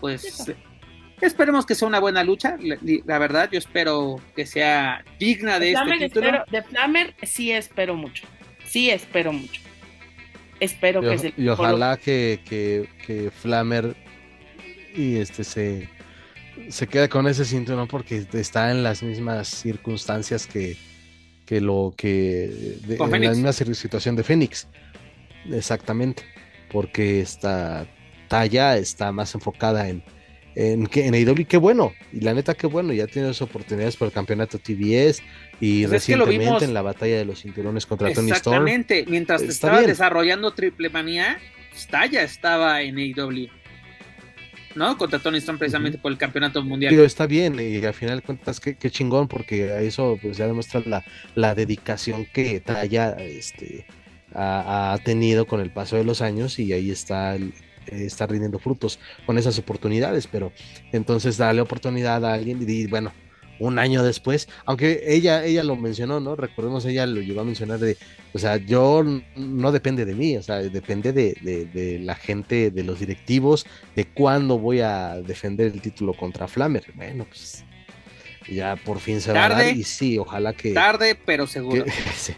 Pues 0.00 0.48
eh, 0.48 0.56
esperemos 1.20 1.66
que 1.66 1.74
sea 1.74 1.86
una 1.88 2.00
buena 2.00 2.24
lucha. 2.24 2.56
La, 2.60 2.76
la 3.04 3.18
verdad, 3.18 3.48
yo 3.52 3.58
espero 3.58 4.16
que 4.34 4.46
sea 4.46 5.04
digna 5.18 5.58
de 5.58 5.66
De 5.66 5.72
este 5.72 5.98
título. 6.08 6.26
espero- 6.26 6.44
de 6.50 6.62
Flamer 6.62 7.14
sí 7.22 7.52
espero 7.52 7.94
mucho. 7.96 8.24
Sí 8.64 8.90
espero 8.90 9.32
mucho. 9.32 9.60
Espero 10.60 11.00
Y, 11.00 11.08
que 11.08 11.14
o- 11.14 11.18
se 11.18 11.34
y 11.36 11.48
ojalá 11.48 11.96
que, 11.96 12.40
que, 12.48 12.88
que 13.06 13.30
Flamer 13.30 13.94
y 14.94 15.16
este 15.18 15.44
se, 15.44 15.88
se 16.68 16.86
quede 16.86 17.08
con 17.08 17.26
ese 17.26 17.44
cinturón 17.44 17.88
porque 17.88 18.26
está 18.32 18.70
en 18.70 18.82
las 18.82 19.02
mismas 19.02 19.48
circunstancias 19.48 20.46
que, 20.46 20.76
que 21.46 21.60
lo 21.60 21.94
que 21.96 22.76
de- 22.86 22.96
en 22.96 23.10
la 23.24 23.30
misma 23.30 23.52
si- 23.52 23.74
situación 23.74 24.16
de 24.16 24.22
Fénix. 24.24 24.68
Exactamente. 25.50 26.22
Porque 26.70 27.20
esta 27.20 27.86
talla 28.28 28.76
está 28.76 29.10
más 29.12 29.34
enfocada 29.34 29.88
en, 29.88 30.02
en, 30.54 30.88
en 30.92 31.14
AEW, 31.14 31.46
qué 31.46 31.56
bueno. 31.56 31.92
Y 32.12 32.20
la 32.20 32.34
neta, 32.34 32.54
qué 32.54 32.66
bueno. 32.66 32.92
Ya 32.92 33.06
tiene 33.06 33.28
sus 33.28 33.42
oportunidades 33.42 33.96
por 33.96 34.06
el 34.08 34.12
campeonato 34.12 34.58
TBS 34.58 35.22
y 35.60 35.86
Pues 35.86 36.02
es 36.02 36.06
que 36.06 36.16
lo 36.16 36.24
recientemente 36.26 36.44
vimos- 36.44 36.62
en 36.62 36.74
la 36.74 36.82
batalla 36.82 37.16
de 37.16 37.24
los 37.24 37.40
cinturones 37.40 37.86
contra 37.86 38.12
Tony 38.12 38.30
Storm. 38.32 38.66
Exactamente. 38.66 39.04
Mientras 39.08 39.42
estaba 39.42 39.78
bien. 39.78 39.90
desarrollando 39.90 40.52
Triple 40.52 40.90
Manía, 40.90 41.38
pues, 41.70 41.86
Taya 41.86 42.22
estaba 42.22 42.82
en 42.82 42.98
AEW. 42.98 43.48
¿No? 44.78 44.96
Contra 44.96 45.18
Tony 45.18 45.38
Storm 45.38 45.58
precisamente 45.58 45.98
por 45.98 46.12
el 46.12 46.18
campeonato 46.18 46.62
mundial. 46.62 46.90
Digo, 46.92 47.02
está 47.04 47.26
bien, 47.26 47.58
y 47.58 47.84
al 47.84 47.94
final 47.94 48.22
cuentas, 48.22 48.60
qué, 48.60 48.76
qué 48.76 48.90
chingón, 48.90 49.26
porque 49.26 49.72
a 49.72 49.80
eso 49.80 50.16
pues 50.22 50.36
ya 50.36 50.46
demuestra 50.46 50.80
la, 50.86 51.04
la 51.34 51.54
dedicación 51.56 52.26
que 52.32 52.60
Taya 52.60 53.10
este, 53.18 53.86
ha, 54.32 54.92
ha 54.92 54.98
tenido 54.98 55.46
con 55.46 55.60
el 55.60 55.70
paso 55.70 55.96
de 55.96 56.04
los 56.04 56.22
años 56.22 56.58
y 56.60 56.72
ahí 56.72 56.90
está, 56.92 57.34
el- 57.34 57.52
está 57.86 58.26
rindiendo 58.26 58.58
frutos 58.58 59.00
con 59.26 59.36
esas 59.36 59.58
oportunidades, 59.58 60.26
pero 60.28 60.52
entonces 60.92 61.36
darle 61.38 61.60
oportunidad 61.60 62.24
a 62.24 62.34
alguien 62.34 62.58
y 62.66 62.86
bueno, 62.86 63.12
un 63.60 63.78
año 63.78 64.02
después, 64.02 64.48
aunque 64.64 65.02
ella, 65.06 65.44
ella 65.44 65.62
lo 65.64 65.76
mencionó, 65.76 66.20
¿no? 66.20 66.36
Recordemos, 66.36 66.84
ella 66.84 67.06
lo 67.06 67.20
llegó 67.20 67.40
a 67.40 67.44
mencionar 67.44 67.78
de, 67.78 67.96
o 68.32 68.38
sea, 68.38 68.56
yo 68.56 69.04
no 69.36 69.72
depende 69.72 70.04
de 70.04 70.14
mí, 70.14 70.36
o 70.36 70.42
sea, 70.42 70.56
depende 70.56 71.12
de, 71.12 71.36
de- 71.42 71.64
de 71.66 71.98
la 71.98 72.14
gente, 72.14 72.70
de 72.70 72.84
los 72.84 73.00
directivos, 73.00 73.66
de 73.96 74.04
cuándo 74.06 74.58
voy 74.58 74.80
a 74.80 75.16
defender 75.20 75.72
el 75.72 75.80
título 75.80 76.12
contra 76.14 76.46
Flamer. 76.48 76.84
Bueno, 76.94 77.24
pues 77.28 77.64
ya 78.48 78.76
por 78.76 78.98
fin 79.00 79.20
se 79.20 79.32
va 79.32 79.44
a 79.44 79.48
Tarde. 79.50 79.64
dar 79.66 79.76
y 79.76 79.84
sí, 79.84 80.18
ojalá 80.18 80.52
que, 80.52 80.72
Tarde, 80.72 81.18
pero 81.26 81.46
seguro. 81.46 81.84
que, 81.84 81.90
sí, 82.16 82.34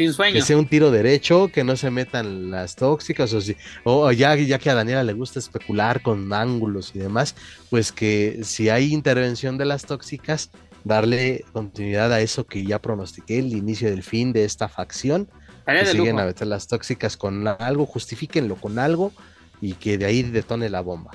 Sin 0.00 0.14
sueño. 0.14 0.32
que 0.32 0.40
sea 0.40 0.56
un 0.56 0.66
tiro 0.66 0.90
derecho, 0.90 1.48
que 1.52 1.62
no 1.62 1.76
se 1.76 1.90
metan 1.90 2.50
las 2.50 2.74
tóxicas, 2.74 3.34
o, 3.34 3.40
si, 3.42 3.54
o 3.84 4.10
ya, 4.12 4.34
ya 4.34 4.58
que 4.58 4.70
a 4.70 4.74
Daniela 4.74 5.04
le 5.04 5.12
gusta 5.12 5.38
especular 5.38 6.00
con 6.00 6.32
ángulos 6.32 6.92
y 6.94 7.00
demás, 7.00 7.34
pues 7.68 7.92
que 7.92 8.40
si 8.42 8.70
hay 8.70 8.94
intervención 8.94 9.58
de 9.58 9.66
las 9.66 9.84
tóxicas, 9.84 10.50
darle 10.84 11.44
continuidad 11.52 12.10
a 12.14 12.20
eso 12.22 12.46
que 12.46 12.64
ya 12.64 12.78
pronostiqué, 12.78 13.40
el 13.40 13.52
inicio 13.52 13.90
del 13.90 14.02
fin 14.02 14.32
de 14.32 14.44
esta 14.44 14.70
facción, 14.70 15.28
que 15.66 15.84
siguen 15.84 16.12
lujo. 16.12 16.20
a 16.20 16.24
meter 16.24 16.46
las 16.46 16.66
tóxicas 16.66 17.18
con 17.18 17.46
algo, 17.46 17.84
justifíquenlo 17.84 18.56
con 18.56 18.78
algo 18.78 19.12
y 19.60 19.74
que 19.74 19.98
de 19.98 20.06
ahí 20.06 20.22
detone 20.22 20.70
la 20.70 20.80
bomba. 20.80 21.10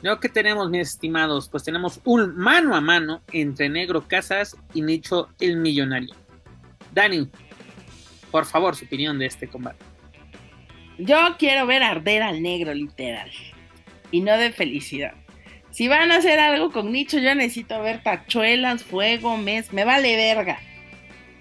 Luego, 0.00 0.18
¿qué 0.18 0.30
tenemos, 0.30 0.70
mis 0.70 0.88
estimados? 0.88 1.50
Pues 1.50 1.62
tenemos 1.62 2.00
un 2.04 2.34
mano 2.36 2.74
a 2.74 2.80
mano 2.80 3.20
entre 3.32 3.68
Negro 3.68 4.08
Casas 4.08 4.56
y 4.72 4.80
Nicho 4.80 5.28
el 5.38 5.58
Millonario. 5.58 6.14
Dani, 6.92 7.30
por 8.32 8.44
favor, 8.46 8.74
su 8.74 8.86
opinión 8.86 9.18
de 9.20 9.26
este 9.26 9.46
combate. 9.46 9.84
Yo 10.98 11.36
quiero 11.38 11.66
ver 11.66 11.82
arder 11.84 12.22
al 12.22 12.42
negro, 12.42 12.74
literal. 12.74 13.30
Y 14.10 14.20
no 14.20 14.36
de 14.36 14.50
felicidad. 14.52 15.12
Si 15.70 15.88
van 15.88 16.10
a 16.12 16.16
hacer 16.16 16.38
algo 16.38 16.70
con 16.70 16.92
Nicho, 16.92 17.18
yo 17.18 17.34
necesito 17.34 17.80
ver 17.80 18.02
tachuelas, 18.02 18.82
fuego, 18.84 19.36
mes, 19.38 19.72
me 19.72 19.84
vale 19.84 20.16
verga. 20.16 20.58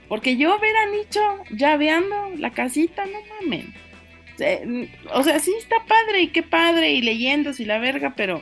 Porque 0.07 0.37
yo 0.37 0.57
ver 0.59 0.75
a 0.77 0.85
Nicho 0.87 1.19
llaveando 1.51 2.31
la 2.37 2.51
casita, 2.51 3.05
no 3.05 3.19
mamen. 3.41 3.73
Se- 4.37 4.89
O 5.13 5.23
sea, 5.23 5.39
sí 5.39 5.51
está 5.57 5.77
padre 5.85 6.21
y 6.21 6.27
qué 6.29 6.43
padre 6.43 6.91
y 6.91 7.01
leyendas 7.01 7.59
y 7.59 7.65
la 7.65 7.77
verga, 7.79 8.13
pero 8.15 8.41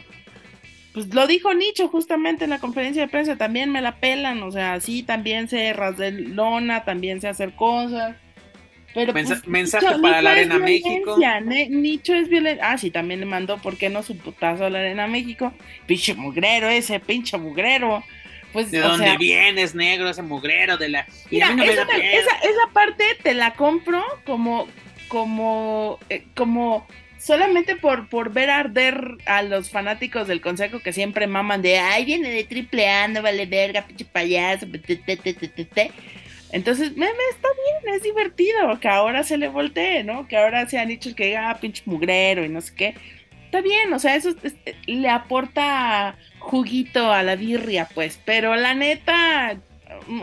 pues 0.93 1.13
lo 1.13 1.27
dijo 1.27 1.53
Nicho 1.53 1.87
justamente 1.87 2.43
en 2.43 2.49
la 2.51 2.59
conferencia 2.59 3.01
de 3.03 3.07
prensa, 3.07 3.35
también 3.37 3.71
me 3.71 3.81
la 3.81 3.97
pelan, 3.99 4.41
o 4.43 4.51
sea, 4.51 4.79
sí, 4.79 5.03
también 5.03 5.47
sé 5.47 5.73
rasgar 5.73 6.13
lona, 6.13 6.83
también 6.83 7.19
sé 7.21 7.27
hacer 7.27 7.53
cosas. 7.55 8.15
Pero 8.93 9.13
Mensa- 9.13 9.35
pues, 9.35 9.47
mensaje 9.47 9.85
Nicho- 9.85 10.01
para 10.01 10.21
la 10.21 10.31
Nicho 10.35 10.53
Arena 10.53 10.65
México. 10.65 11.15
Ne- 11.41 11.69
Nicho 11.69 12.13
es 12.15 12.27
violencia. 12.29 12.71
Ah, 12.71 12.77
sí, 12.77 12.89
también 12.91 13.19
le 13.19 13.25
mandó, 13.25 13.57
¿por 13.59 13.77
qué 13.77 13.89
no 13.89 14.01
su 14.03 14.17
putazo 14.17 14.65
a 14.65 14.69
la 14.69 14.79
Arena 14.79 15.07
México? 15.07 15.53
Pinche 15.85 16.15
mugrero 16.15 16.67
ese, 16.69 16.99
pinche 16.99 17.37
mugrero. 17.37 18.03
Pues, 18.51 18.71
¿De 18.71 18.79
dónde 18.79 19.05
sea, 19.05 19.17
vienes, 19.17 19.75
negro, 19.75 20.09
ese 20.09 20.23
mugrero 20.23 20.77
de 20.77 20.89
la... 20.89 21.05
Mira, 21.29 21.53
no 21.53 21.63
esa, 21.63 21.85
me- 21.85 22.15
esa, 22.17 22.31
esa 22.37 22.73
parte 22.73 23.03
te 23.21 23.35
la 23.35 23.53
compro 23.53 24.03
como, 24.25 24.67
como, 25.07 25.99
eh, 26.09 26.23
como 26.35 26.87
solamente 27.19 27.75
por, 27.75 28.09
por 28.09 28.33
ver 28.33 28.49
arder 28.49 29.17
a 29.27 29.43
los 29.43 29.69
fanáticos 29.69 30.27
del 30.27 30.41
consejo 30.41 30.79
que 30.79 30.93
siempre 30.93 31.27
maman 31.27 31.61
de, 31.61 31.77
ay, 31.77 32.05
viene 32.05 32.31
de 32.31 32.43
triple 32.43 32.89
A, 32.89 33.07
no 33.07 33.21
vale 33.21 33.45
verga, 33.45 33.85
pinche 33.85 34.05
payaso, 34.05 34.65
te". 34.67 35.91
Entonces, 36.51 36.91
me, 36.91 37.05
me 37.05 37.23
está 37.31 37.47
bien, 37.83 37.95
es 37.95 38.03
divertido 38.03 38.79
que 38.79 38.87
ahora 38.87 39.23
se 39.23 39.37
le 39.37 39.47
voltee, 39.49 40.03
¿no? 40.03 40.27
Que 40.27 40.37
ahora 40.37 40.67
se 40.67 40.79
han 40.79 40.87
dicho 40.87 41.13
que 41.15 41.27
diga, 41.27 41.49
ah, 41.51 41.59
pinche 41.59 41.83
mugrero 41.85 42.43
y 42.43 42.49
no 42.49 42.61
sé 42.61 42.73
qué. 42.75 42.95
Está 43.45 43.61
bien, 43.61 43.93
o 43.93 43.99
sea, 43.99 44.15
eso 44.15 44.29
es- 44.43 44.55
es- 44.65 44.75
le 44.87 45.09
aporta 45.09 46.15
juguito 46.39 47.11
a 47.11 47.23
la 47.23 47.35
birria, 47.35 47.87
pues, 47.93 48.19
pero 48.25 48.55
la 48.55 48.73
neta, 48.73 49.57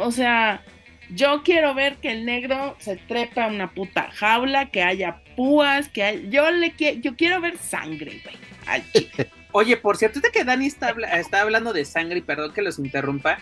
o 0.00 0.10
sea, 0.10 0.62
yo 1.10 1.42
quiero 1.44 1.74
ver 1.74 1.96
que 1.96 2.10
el 2.10 2.24
negro 2.24 2.76
se 2.80 2.96
trepa 2.96 3.44
a 3.44 3.48
una 3.48 3.70
puta 3.72 4.10
jaula, 4.12 4.70
que 4.70 4.82
haya 4.82 5.22
púas, 5.36 5.88
que 5.88 6.02
hay- 6.02 6.26
yo 6.30 6.50
le 6.50 6.72
quiero, 6.72 6.98
yo 7.00 7.16
quiero 7.16 7.40
ver 7.40 7.56
sangre, 7.58 8.20
güey. 8.24 8.36
Oye, 9.52 9.76
por 9.76 9.96
cierto, 9.96 10.20
de 10.20 10.30
que 10.30 10.44
Dani 10.44 10.66
está, 10.66 10.94
está 11.14 11.40
hablando 11.42 11.72
de 11.72 11.84
sangre, 11.84 12.18
y 12.18 12.22
perdón 12.22 12.52
que 12.52 12.62
los 12.62 12.78
interrumpa, 12.78 13.38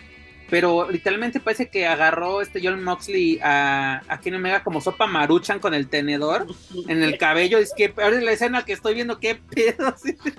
pero 0.51 0.91
literalmente 0.91 1.41
parece 1.41 1.69
que 1.69 1.87
agarró 1.87 2.41
este 2.41 2.61
John 2.63 2.83
Moxley 2.85 3.39
a, 3.43 4.03
a 4.09 4.21
Kenny 4.21 4.37
Omega 4.37 4.63
como 4.63 4.81
sopa 4.81 5.07
maruchan 5.07 5.59
con 5.59 5.75
el 5.75 5.89
tenedor 5.89 6.47
en 6.89 7.03
el 7.03 7.19
cabello. 7.19 7.59
Es 7.59 7.73
que 7.77 7.93
ahora 8.03 8.17
es 8.19 8.23
la 8.23 8.33
escena 8.33 8.65
que 8.65 8.73
estoy 8.75 8.95
viendo, 8.95 9.19
qué 9.19 9.35
pedo. 9.37 9.95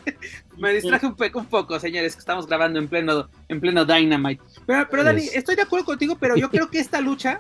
Me 0.58 0.74
distraje 0.74 1.06
un 1.06 1.16
poco, 1.16 1.40
un 1.40 1.48
poco, 1.48 1.80
señores, 1.80 2.14
que 2.16 2.20
estamos 2.20 2.48
grabando 2.48 2.80
en 2.80 2.88
pleno, 2.88 3.28
en 3.50 3.60
pleno 3.60 3.84
Dynamite. 3.84 4.42
Pero, 4.66 4.88
pero 4.90 5.04
Dani, 5.04 5.24
Es- 5.24 5.36
estoy 5.38 5.56
de 5.56 5.64
acuerdo 5.64 5.86
contigo, 5.86 6.18
pero 6.20 6.36
yo 6.38 6.50
creo 6.50 6.70
que 6.70 6.80
esta 6.80 7.02
lucha, 7.02 7.40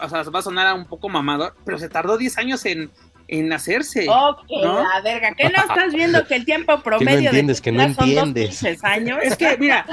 o 0.00 0.08
sea, 0.08 0.22
va 0.24 0.40
a 0.40 0.42
sonar 0.42 0.74
un 0.74 0.84
poco 0.86 1.08
mamador, 1.08 1.54
pero 1.64 1.78
se 1.78 1.88
tardó 1.88 2.18
10 2.18 2.36
años 2.38 2.66
en, 2.66 2.90
en 3.28 3.52
hacerse. 3.52 4.06
Ok, 4.08 4.42
¿No? 4.62 4.82
la 4.82 5.00
verga, 5.02 5.32
¿qué 5.34 5.44
no 5.44 5.56
estás 5.62 5.94
viendo 5.94 6.26
que 6.26 6.34
el 6.34 6.44
tiempo 6.44 6.80
promedio 6.82 7.30
entiendes, 7.30 7.58
de 7.58 7.62
que 7.62 7.72
no 7.72 7.86
Tesla 7.86 7.94
son 8.04 8.14
dos 8.14 8.24
entiendes. 8.26 8.84
años? 8.84 9.18
Es 9.22 9.36
que, 9.36 9.56
mira, 9.56 9.86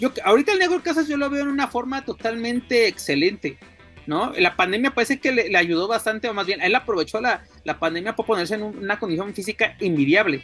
yo 0.00 0.12
ahorita 0.24 0.52
el 0.52 0.58
Negro 0.58 0.82
Casas 0.82 1.06
yo 1.06 1.16
lo 1.16 1.30
veo 1.30 1.42
en 1.42 1.48
una 1.48 1.68
forma 1.68 2.04
totalmente 2.04 2.88
excelente, 2.88 3.58
¿no? 4.06 4.32
La 4.38 4.56
pandemia 4.56 4.90
parece 4.92 5.20
que 5.20 5.30
le, 5.30 5.48
le 5.50 5.58
ayudó 5.58 5.86
bastante, 5.86 6.28
o 6.28 6.34
más 6.34 6.46
bien, 6.46 6.60
él 6.62 6.74
aprovechó 6.74 7.20
la, 7.20 7.42
la 7.64 7.78
pandemia 7.78 8.16
para 8.16 8.26
ponerse 8.26 8.54
en 8.54 8.62
un- 8.62 8.78
una 8.78 8.98
condición 8.98 9.32
física 9.34 9.76
envidiable. 9.78 10.42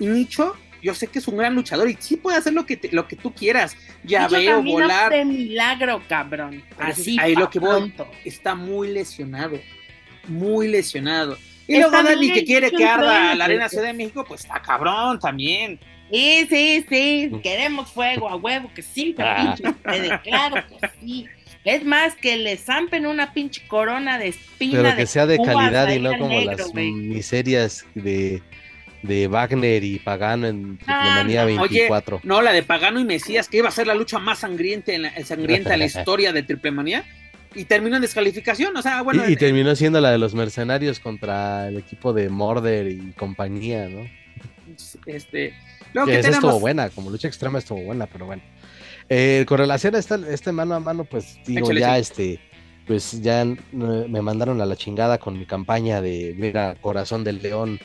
Y 0.00 0.06
Nicho, 0.06 0.54
yo 0.82 0.94
sé 0.94 1.06
que 1.06 1.18
es 1.20 1.26
un 1.28 1.36
gran 1.36 1.54
luchador 1.54 1.88
y 1.88 1.96
sí 1.98 2.16
puede 2.16 2.36
hacer 2.38 2.52
lo 2.52 2.66
que, 2.66 2.76
te- 2.76 2.90
lo 2.92 3.08
que 3.08 3.16
tú 3.16 3.32
quieras, 3.32 3.76
ya 4.04 4.28
veo, 4.28 4.62
volar, 4.62 5.10
de 5.12 5.24
milagro, 5.24 6.02
cabrón. 6.08 6.62
Pero 6.76 6.90
Así 6.90 7.16
ahí 7.20 7.34
lo 7.34 7.48
que 7.50 7.58
voy. 7.58 7.70
pronto. 7.70 8.08
está 8.24 8.54
muy 8.54 8.88
lesionado, 8.88 9.58
muy 10.28 10.68
lesionado. 10.68 11.36
Y 11.66 11.76
luego 11.78 11.90
Dani 12.02 12.32
que 12.32 12.44
quiere 12.44 12.70
que 12.70 12.84
arda 12.84 13.34
la 13.34 13.44
Arena 13.44 13.68
Ciudad 13.68 13.84
de 13.86 13.92
México, 13.92 14.24
pues 14.26 14.42
está 14.42 14.60
cabrón 14.62 15.18
también. 15.18 15.78
Sí, 16.10 16.46
sí, 16.48 16.86
sí, 16.88 17.30
queremos 17.42 17.90
fuego 17.92 18.28
a 18.28 18.36
huevo, 18.36 18.70
que 18.74 18.82
sí, 18.82 19.14
Ah. 19.18 19.54
pinche 19.56 20.20
claro 20.24 20.64
que 20.68 20.88
sí. 21.00 21.26
Es 21.64 21.84
más, 21.84 22.14
que 22.14 22.36
le 22.38 22.56
zampen 22.56 23.04
una 23.04 23.34
pinche 23.34 23.66
corona 23.66 24.18
de 24.18 24.28
espina. 24.28 24.80
Pero 24.82 24.96
que 24.96 25.06
sea 25.06 25.26
de 25.26 25.36
calidad 25.38 25.90
y 25.90 25.98
no 25.98 26.10
como 26.16 26.28
negro, 26.28 26.56
las 26.56 26.72
miserias 26.74 27.84
de, 27.94 28.42
de 29.02 29.28
Wagner 29.28 29.84
y 29.84 29.98
Pagano 29.98 30.46
en 30.46 30.78
Ah. 30.86 31.22
Oye, 31.26 31.44
24. 31.44 32.20
No, 32.22 32.40
la 32.40 32.52
de 32.52 32.62
Pagano 32.62 33.00
y 33.00 33.04
Mesías, 33.04 33.48
que 33.48 33.58
iba 33.58 33.68
a 33.68 33.72
ser 33.72 33.86
la 33.86 33.94
lucha 33.94 34.18
más 34.18 34.38
sangrienta 34.38 34.92
en 34.92 35.02
la, 35.02 35.24
sangrienta 35.24 35.74
en 35.74 35.80
la 35.80 35.86
historia 35.86 36.32
de 36.32 36.42
Triple 36.42 36.70
Manía. 36.70 37.04
Y 37.54 37.64
terminó 37.64 37.96
en 37.96 38.02
descalificación. 38.02 38.76
O 38.76 38.82
sea, 38.82 39.02
bueno, 39.02 39.28
y, 39.28 39.32
y 39.32 39.36
terminó 39.36 39.74
siendo 39.74 40.00
la 40.00 40.10
de 40.10 40.18
los 40.18 40.34
mercenarios 40.34 41.00
contra 41.00 41.68
el 41.68 41.76
equipo 41.78 42.12
de 42.12 42.28
Morder 42.28 42.86
y 42.88 43.12
compañía, 43.12 43.88
¿no? 43.88 44.06
este. 45.06 45.54
Luego 45.94 46.06
Que 46.08 46.18
esa 46.18 46.28
tenemos. 46.28 46.44
estuvo 46.44 46.60
buena, 46.60 46.90
como 46.90 47.10
lucha 47.10 47.28
extrema 47.28 47.58
estuvo 47.58 47.82
buena, 47.82 48.06
pero 48.06 48.26
bueno. 48.26 48.42
Eh, 49.08 49.44
con 49.48 49.58
relación 49.58 49.94
a 49.94 49.98
esta- 49.98 50.20
este 50.30 50.52
mano 50.52 50.74
a 50.74 50.80
mano, 50.80 51.04
pues 51.04 51.38
digo, 51.46 51.66
Échale, 51.66 51.80
ya 51.80 51.94
sí. 51.94 52.00
este, 52.00 52.40
pues 52.86 53.20
ya 53.22 53.42
eh, 53.42 53.56
me 53.72 54.20
mandaron 54.22 54.60
a 54.60 54.66
la 54.66 54.76
chingada 54.76 55.18
con 55.18 55.38
mi 55.38 55.46
campaña 55.46 56.00
de 56.02 56.34
mira, 56.36 56.74
Corazón 56.80 57.24
del 57.24 57.40
León, 57.42 57.78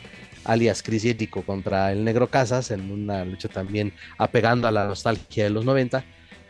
alias 0.46 0.84
Chris 0.84 1.04
Jericho 1.04 1.42
contra 1.44 1.92
el 1.94 2.04
Negro 2.04 2.28
Casas, 2.28 2.72
en 2.72 2.92
una 2.92 3.24
lucha 3.24 3.48
también 3.48 3.94
apegando 4.18 4.68
a 4.68 4.72
la 4.72 4.86
nostalgia 4.86 5.46
de 5.46 5.50
los 5.50 5.64
90. 5.64 6.04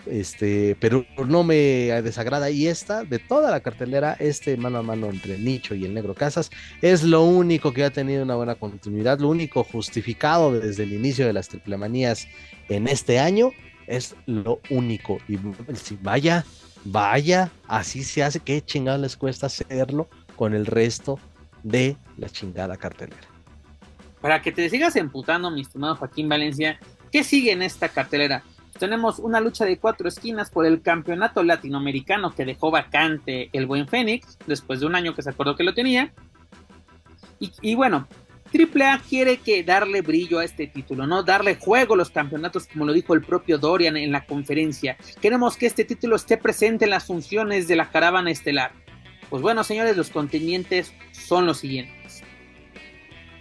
Este, 0.06 0.76
pero 0.80 1.06
no 1.28 1.44
me 1.44 1.56
desagrada. 2.02 2.50
Y 2.50 2.68
esta, 2.68 3.04
de 3.04 3.20
toda 3.20 3.52
la 3.52 3.62
cartelera, 3.62 4.18
este 4.20 4.58
mano 4.58 4.80
a 4.80 4.84
mano 4.84 5.10
entre 5.10 5.38
Nicho 5.38 5.76
y 5.76 5.86
el 5.86 5.94
Negro 5.94 6.14
Casas, 6.14 6.52
es 6.82 7.04
lo 7.04 7.24
único 7.24 7.74
que 7.74 7.84
ha 7.84 7.90
tenido 7.90 8.24
una 8.24 8.36
buena 8.36 8.56
continuidad, 8.56 9.20
lo 9.20 9.30
único 9.30 9.64
justificado 9.64 10.52
desde 10.60 10.84
el 10.84 10.94
inicio 10.94 11.26
de 11.26 11.34
las 11.34 11.48
triplemanías 11.48 12.28
en 12.70 12.88
este 12.88 13.20
año, 13.20 13.52
es 13.88 14.16
lo 14.26 14.60
único. 14.70 15.20
Y 15.28 15.38
si 15.76 15.98
vaya, 16.02 16.46
vaya, 16.86 17.52
así 17.68 18.04
se 18.04 18.24
hace, 18.24 18.40
qué 18.40 18.62
chingado 18.62 18.98
les 18.98 19.16
cuesta 19.16 19.48
hacerlo 19.48 20.10
con 20.36 20.54
el 20.54 20.66
resto 20.66 21.20
de 21.64 21.96
la 22.18 22.30
chingada 22.30 22.76
cartelera. 22.78 23.28
Para 24.22 24.42
que 24.42 24.52
te 24.52 24.70
sigas 24.70 24.96
emputando, 24.96 25.52
mi 25.52 25.62
estimado 25.62 25.96
Joaquín 25.96 26.30
Valencia, 26.30 26.80
¿qué 27.12 27.24
sigue 27.24 27.52
en 27.52 27.62
esta 27.62 27.90
cartelera? 27.90 28.44
Tenemos 28.84 29.18
una 29.20 29.40
lucha 29.40 29.64
de 29.64 29.78
cuatro 29.78 30.10
esquinas 30.10 30.50
por 30.50 30.66
el 30.66 30.82
campeonato 30.82 31.42
latinoamericano 31.42 32.36
que 32.36 32.44
dejó 32.44 32.70
vacante 32.70 33.50
el 33.54 33.66
buen 33.66 33.88
Fénix, 33.88 34.38
después 34.46 34.82
de 34.82 34.88
un 34.88 34.94
año 34.94 35.16
que 35.16 35.22
se 35.22 35.30
acordó 35.30 35.56
que 35.56 35.64
lo 35.64 35.74
tenía. 35.74 36.12
Y, 37.40 37.54
y 37.62 37.76
bueno, 37.76 38.10
AAA 38.54 39.00
quiere 39.08 39.38
que 39.38 39.64
darle 39.64 40.02
brillo 40.02 40.40
a 40.40 40.44
este 40.44 40.68
título, 40.68 41.08
¿no? 41.08 41.24
Darle 41.24 41.56
juego 41.56 41.94
a 41.94 41.98
los 41.98 42.10
campeonatos, 42.10 42.68
como 42.68 42.84
lo 42.84 42.92
dijo 42.92 43.14
el 43.14 43.22
propio 43.22 43.58
Dorian 43.58 43.96
en 43.96 44.12
la 44.12 44.26
conferencia. 44.26 44.98
Queremos 45.22 45.56
que 45.56 45.68
este 45.68 45.86
título 45.86 46.18
esté 46.18 46.36
presente 46.36 46.84
en 46.84 46.92
las 46.92 47.06
funciones 47.06 47.70
de 47.70 47.78
la 47.78 47.90
caravana 47.90 48.32
estelar. 48.32 48.74
Pues 49.30 49.42
bueno, 49.42 49.64
señores, 49.64 49.96
los 49.96 50.10
contendientes 50.10 50.94
son 51.14 51.46
los 51.46 51.60
siguientes. 51.60 52.22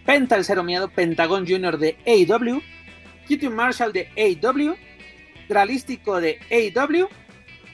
Penta 0.06 0.36
el 0.36 0.44
Cero 0.44 0.62
Miedo, 0.62 0.88
Pentagón 0.88 1.48
Jr. 1.48 1.78
de 1.78 1.96
AEW, 2.06 2.62
Kitty 3.26 3.48
Marshall 3.48 3.92
de 3.92 4.08
AEW, 4.16 4.76
Dralístico 5.48 6.20
de 6.20 6.38
AEW 6.50 7.08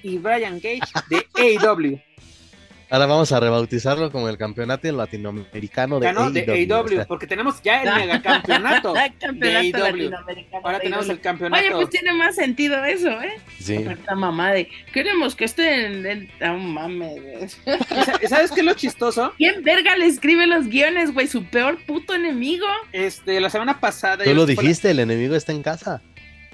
y 0.02 0.18
Brian 0.18 0.60
Gage 0.60 0.80
de 1.10 1.26
AEW. 1.58 2.00
Ahora 2.90 3.04
vamos 3.04 3.30
a 3.32 3.38
rebautizarlo 3.40 4.10
como 4.10 4.30
el 4.30 4.38
campeonato 4.38 4.90
latinoamericano 4.90 6.00
de 6.00 6.06
Ganó 6.06 6.30
de 6.30 6.40
AEW, 6.50 7.06
porque 7.06 7.26
tenemos 7.26 7.60
ya 7.62 7.82
el 7.82 7.94
megacampeonato 7.94 8.94
campeonato 9.20 9.34
de 9.34 9.56
AEW. 9.58 10.10
Ahora 10.64 10.78
de 10.78 10.84
tenemos 10.84 11.06
el 11.10 11.20
campeonato. 11.20 11.62
Oye, 11.62 11.70
pues 11.74 11.90
tiene 11.90 12.14
más 12.14 12.36
sentido 12.36 12.82
eso, 12.86 13.10
¿eh? 13.20 13.34
sí. 13.60 13.74
Esta 13.74 14.14
mamá 14.14 14.52
de, 14.52 14.70
queremos 14.90 15.34
que 15.34 15.44
esté 15.44 15.84
en 15.84 16.06
el... 16.06 16.30
Mames. 16.40 17.60
¿Y 17.66 18.04
sa- 18.04 18.18
¿Sabes 18.26 18.52
qué 18.52 18.60
es 18.60 18.66
lo 18.66 18.72
chistoso? 18.72 19.34
¿Quién 19.36 19.62
verga 19.62 19.94
le 19.98 20.06
escribe 20.06 20.46
los 20.46 20.66
guiones, 20.68 21.12
güey? 21.12 21.26
Su 21.26 21.44
peor 21.44 21.76
puto 21.84 22.14
enemigo. 22.14 22.66
Este, 22.92 23.38
la 23.38 23.50
semana 23.50 23.80
pasada. 23.80 24.24
Tú 24.24 24.32
lo 24.32 24.46
la- 24.46 24.46
dijiste, 24.46 24.90
el 24.92 25.00
enemigo 25.00 25.34
está 25.36 25.52
en 25.52 25.62
casa. 25.62 26.00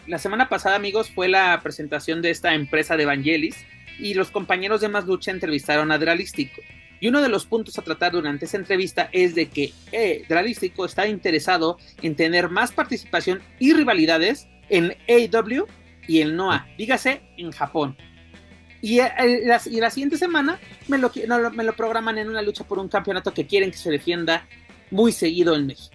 La 0.07 0.19
semana 0.19 0.51
pasada, 0.51 0.77
amigos, 0.77 1.11
fue 1.11 1.29
la 1.29 1.59
presentación 1.63 2.21
de 2.21 2.29
esta 2.29 2.55
empresa 2.55 2.97
de 2.97 3.05
Evangelis 3.05 3.65
y 3.99 4.13
los 4.13 4.31
compañeros 4.31 4.83
de 4.83 4.89
Más 4.89 5.07
Lucha 5.07 5.31
entrevistaron 5.31 5.91
a 5.91 5.99
Dralístico. 5.99 6.61
Y 7.01 7.09
uno 7.09 7.23
de 7.23 7.31
los 7.31 7.47
puntos 7.47 7.79
a 7.79 7.83
tratar 7.83 8.13
durante 8.13 8.45
esa 8.45 8.59
entrevista 8.59 9.09
es 9.13 9.35
de 9.35 9.47
que 9.47 9.73
eh, 9.93 10.25
Dralístico 10.29 10.85
está 10.85 11.07
interesado 11.07 11.79
en 12.03 12.17
tener 12.17 12.51
más 12.51 12.71
participación 12.71 13.41
y 13.59 13.73
rivalidades 13.73 14.47
en 14.69 14.95
AEW 15.09 15.67
y 16.07 16.21
en 16.21 16.37
NOAH, 16.37 16.67
dígase 16.77 17.23
en 17.39 17.51
Japón. 17.53 17.97
Y, 18.83 19.01
eh, 19.01 19.11
la, 19.45 19.91
siguiente 19.91 20.19
semana 20.19 20.61
me 20.89 20.99
lo 20.99 21.77
programan 21.77 22.19
en 22.19 22.29
una 22.29 22.43
lucha 22.43 22.65
por 22.65 22.79
un 22.79 22.89
campeonato 22.89 23.33
que 23.33 23.47
quieren 23.47 23.71
que 23.71 23.79
se 23.79 23.91
defienda 23.91 24.47
muy 24.91 25.13
seguido 25.13 25.55
en 25.55 25.67
México. 25.67 25.94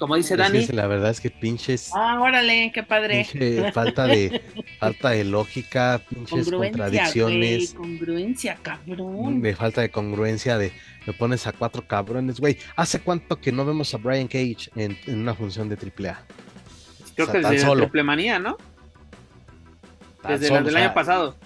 Como 0.00 0.16
dice 0.16 0.32
Es 0.32 0.38
Dani, 0.38 0.66
que 0.66 0.72
la 0.72 0.86
verdad 0.86 1.10
es 1.10 1.20
que 1.20 1.30
pinches 1.30 1.90
Ah, 1.94 2.18
órale, 2.20 2.72
qué 2.72 2.82
padre. 2.82 3.26
pinche 3.30 3.70
falta 3.70 4.06
de 4.06 4.40
falta 4.78 5.10
de 5.10 5.24
lógica, 5.24 6.00
pinches 6.08 6.50
contradicciones, 6.50 7.74
güey, 7.74 7.98
congruencia, 7.98 8.58
cabrón. 8.62 9.42
de 9.42 9.54
falta 9.54 9.82
de 9.82 9.90
congruencia 9.90 10.56
de 10.56 10.72
me 11.06 11.12
pones 11.12 11.46
a 11.46 11.52
cuatro 11.52 11.86
cabrones, 11.86 12.40
güey. 12.40 12.56
¿Hace 12.76 13.00
cuánto 13.00 13.38
que 13.40 13.52
no 13.52 13.66
vemos 13.66 13.92
a 13.92 13.98
Brian 13.98 14.26
Cage 14.26 14.70
en, 14.74 14.98
en 15.06 15.18
una 15.20 15.34
función 15.34 15.68
de 15.68 15.76
AAA? 15.76 16.18
creo 17.14 17.28
o 17.28 17.30
sea, 17.30 17.40
que 17.40 17.46
desde 17.46 17.66
solo. 17.66 17.82
Triple 17.82 18.02
Manía, 18.02 18.38
¿no? 18.38 18.56
Tan 20.22 20.32
Desde 20.32 20.46
solo, 20.48 20.58
el 20.60 20.64
del 20.64 20.74
o 20.74 20.78
sea, 20.78 20.86
año 20.86 20.94
pasado. 20.94 21.36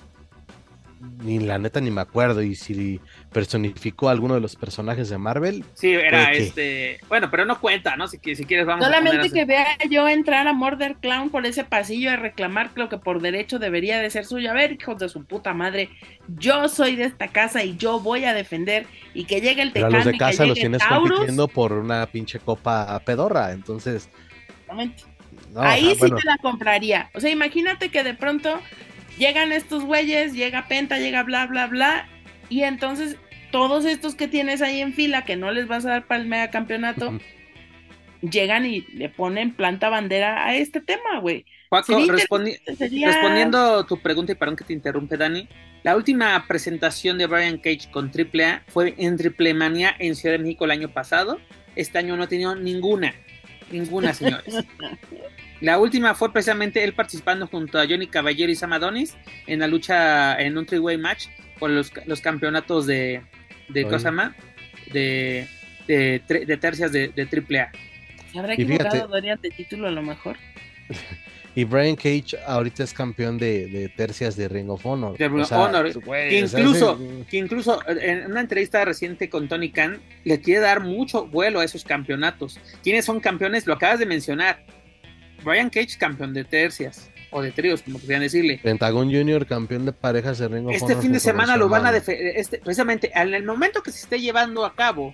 Ni 1.22 1.38
la 1.38 1.58
neta 1.58 1.80
ni 1.80 1.90
me 1.90 2.00
acuerdo 2.00 2.42
y 2.42 2.54
si 2.54 3.00
personificó 3.32 4.08
a 4.08 4.12
alguno 4.12 4.34
de 4.34 4.40
los 4.40 4.56
personajes 4.56 5.08
de 5.08 5.18
Marvel, 5.18 5.64
Sí, 5.74 5.92
era 5.92 6.26
Puede 6.26 6.32
que. 6.32 6.42
este. 6.42 7.00
Bueno, 7.08 7.30
pero 7.30 7.44
no 7.44 7.60
cuenta, 7.60 7.96
¿no? 7.96 8.08
Si, 8.08 8.18
si 8.18 8.44
quieres, 8.44 8.66
vamos 8.66 8.84
a 8.84 8.88
Solamente 8.88 9.28
poner 9.28 9.32
que 9.32 9.44
vea 9.44 9.66
yo 9.90 10.08
entrar 10.08 10.46
a 10.48 10.52
Murder 10.52 10.96
Clown 10.96 11.30
por 11.30 11.46
ese 11.46 11.64
pasillo 11.64 12.12
y 12.12 12.16
reclamar 12.16 12.70
lo 12.74 12.88
que 12.88 12.98
por 12.98 13.20
derecho 13.20 13.58
debería 13.58 13.98
de 13.98 14.10
ser 14.10 14.24
suyo. 14.26 14.50
A 14.50 14.54
ver, 14.54 14.72
hijos 14.72 14.98
de 14.98 15.08
su 15.08 15.24
puta 15.24 15.54
madre, 15.54 15.90
yo 16.28 16.68
soy 16.68 16.96
de 16.96 17.04
esta 17.04 17.28
casa 17.28 17.64
y 17.64 17.76
yo 17.76 18.00
voy 18.00 18.24
a 18.24 18.34
defender 18.34 18.86
y 19.14 19.24
que 19.24 19.40
llegue 19.40 19.62
el 19.62 19.72
pero 19.72 19.86
a 19.86 19.90
los 19.90 20.04
de 20.04 20.14
y 20.14 20.18
casa 20.18 20.44
que 20.44 20.46
los 20.46 20.58
tienes 20.58 20.86
Taurus. 20.86 21.20
compitiendo 21.20 21.48
por 21.48 21.72
una 21.72 22.06
pinche 22.06 22.38
copa 22.40 22.98
pedorra, 23.04 23.52
entonces 23.52 24.10
Exactamente. 24.60 25.04
no, 25.52 25.62
Ahí 25.62 25.94
sea, 25.94 25.94
sí 25.94 25.98
bueno, 25.98 26.16
te 26.16 26.24
la 26.24 26.38
compraría. 26.38 27.10
O 27.14 27.20
sea, 27.20 27.30
imagínate 27.30 27.90
que 27.90 28.02
de 28.04 28.14
pronto 28.14 28.60
llegan 29.18 29.52
estos 29.52 29.84
güeyes, 29.84 30.32
llega 30.32 30.68
Penta, 30.68 30.98
llega 30.98 31.22
bla, 31.22 31.46
bla, 31.46 31.66
bla, 31.66 32.08
Y 32.48 32.62
entonces 32.62 33.16
todos 33.50 33.84
estos 33.84 34.14
que 34.14 34.28
tienes 34.28 34.62
ahí 34.62 34.80
en 34.80 34.92
fila 34.92 35.24
que 35.24 35.36
no 35.36 35.52
les 35.52 35.68
vas 35.68 35.86
a 35.86 35.90
dar 35.90 36.06
para 36.06 36.20
el 36.20 36.26
mega 36.26 36.50
campeonato, 36.50 37.18
llegan 38.20 38.66
y 38.66 38.80
le 38.94 39.08
ponen 39.08 39.54
planta 39.54 39.88
bandera 39.88 40.46
a 40.46 40.56
este 40.56 40.80
tema, 40.80 41.20
güey. 41.20 41.44
Paco, 41.68 41.98
respondiendo 42.08 43.84
tu 43.86 44.00
pregunta 44.00 44.32
y 44.32 44.34
perdón 44.34 44.56
que 44.56 44.64
te 44.64 44.72
interrumpe, 44.72 45.16
Dani, 45.16 45.48
la 45.82 45.96
última 45.96 46.46
presentación 46.46 47.18
de 47.18 47.26
Brian 47.26 47.58
Cage 47.58 47.90
con 47.90 48.10
AAA 48.10 48.62
fue 48.68 48.94
en 48.96 49.16
Triple 49.16 49.54
Mania 49.54 49.94
en 49.98 50.16
Ciudad 50.16 50.36
de 50.36 50.42
México 50.42 50.64
el 50.64 50.70
año 50.70 50.88
pasado. 50.88 51.38
Este 51.76 51.98
año 51.98 52.16
no 52.16 52.24
ha 52.24 52.28
tenido 52.28 52.54
ninguna, 52.54 53.14
ninguna, 53.70 54.14
señores. 54.14 54.54
la 55.60 55.78
última 55.78 56.14
fue 56.14 56.32
precisamente 56.32 56.82
él 56.84 56.94
participando 56.94 57.46
junto 57.46 57.78
a 57.78 57.86
Johnny 57.86 58.06
Caballero 58.06 58.50
y 58.50 58.54
Sam 58.54 58.72
Adonis 58.72 59.16
en 59.46 59.60
la 59.60 59.66
lucha 59.66 60.40
en 60.40 60.58
un 60.58 60.66
three-way 60.66 60.98
match 60.98 61.26
por 61.58 61.70
los, 61.70 61.90
campeonatos 62.20 62.86
de, 62.86 63.22
de 63.68 63.84
Cosama, 63.84 64.34
de, 64.92 65.46
de, 65.86 66.20
de, 66.28 66.56
tercias 66.56 66.92
de, 66.92 67.08
de 67.08 67.22
AAA. 67.22 67.70
¿Se 68.32 68.38
habrá 68.38 68.54
equivocado 68.54 69.08
Dorian 69.08 69.40
de 69.40 69.50
título 69.50 69.88
a 69.88 69.90
lo 69.90 70.02
mejor? 70.02 70.36
Y 71.56 71.64
Brian 71.64 71.94
Cage 71.94 72.36
ahorita 72.46 72.82
es 72.82 72.92
campeón 72.92 73.38
de, 73.38 73.90
tercias 73.96 74.36
de 74.36 74.48
Ring 74.48 74.68
of 74.70 74.84
Honor. 74.84 75.16
que, 75.16 75.24
incluso, 76.40 76.98
que 77.30 77.36
incluso 77.36 77.80
en 77.86 78.30
una 78.30 78.40
entrevista 78.40 78.84
reciente 78.84 79.28
con 79.28 79.48
Tony 79.48 79.70
Khan 79.70 80.00
le 80.24 80.40
quiere 80.40 80.60
dar 80.60 80.80
mucho 80.80 81.26
vuelo 81.26 81.60
a 81.60 81.64
esos 81.64 81.84
campeonatos. 81.84 82.58
¿Quiénes 82.82 83.04
son 83.04 83.20
campeones? 83.20 83.66
Lo 83.66 83.74
acabas 83.74 84.00
de 84.00 84.06
mencionar. 84.06 84.64
Brian 85.44 85.70
Cage, 85.70 85.96
campeón 85.98 86.34
de 86.34 86.44
tercias. 86.44 87.10
O 87.30 87.42
de 87.42 87.50
tríos, 87.50 87.82
como 87.82 88.00
querían 88.00 88.20
decirle. 88.20 88.60
Pentagon 88.62 89.12
Junior, 89.12 89.44
campeón 89.44 89.86
de 89.86 89.92
parejas 89.92 90.38
de 90.38 90.46
Ring 90.46 90.66
of 90.66 90.74
este. 90.74 90.92
Este 90.92 91.02
fin 91.02 91.12
de 91.12 91.18
semana 91.20 91.56
lo 91.56 91.68
van 91.68 91.84
a 91.84 91.90
defender. 91.90 92.36
Este, 92.36 92.58
precisamente, 92.58 93.10
en 93.12 93.34
el 93.34 93.44
momento 93.44 93.82
que 93.82 93.90
se 93.90 94.02
esté 94.02 94.20
llevando 94.20 94.64
a 94.64 94.74
cabo 94.74 95.12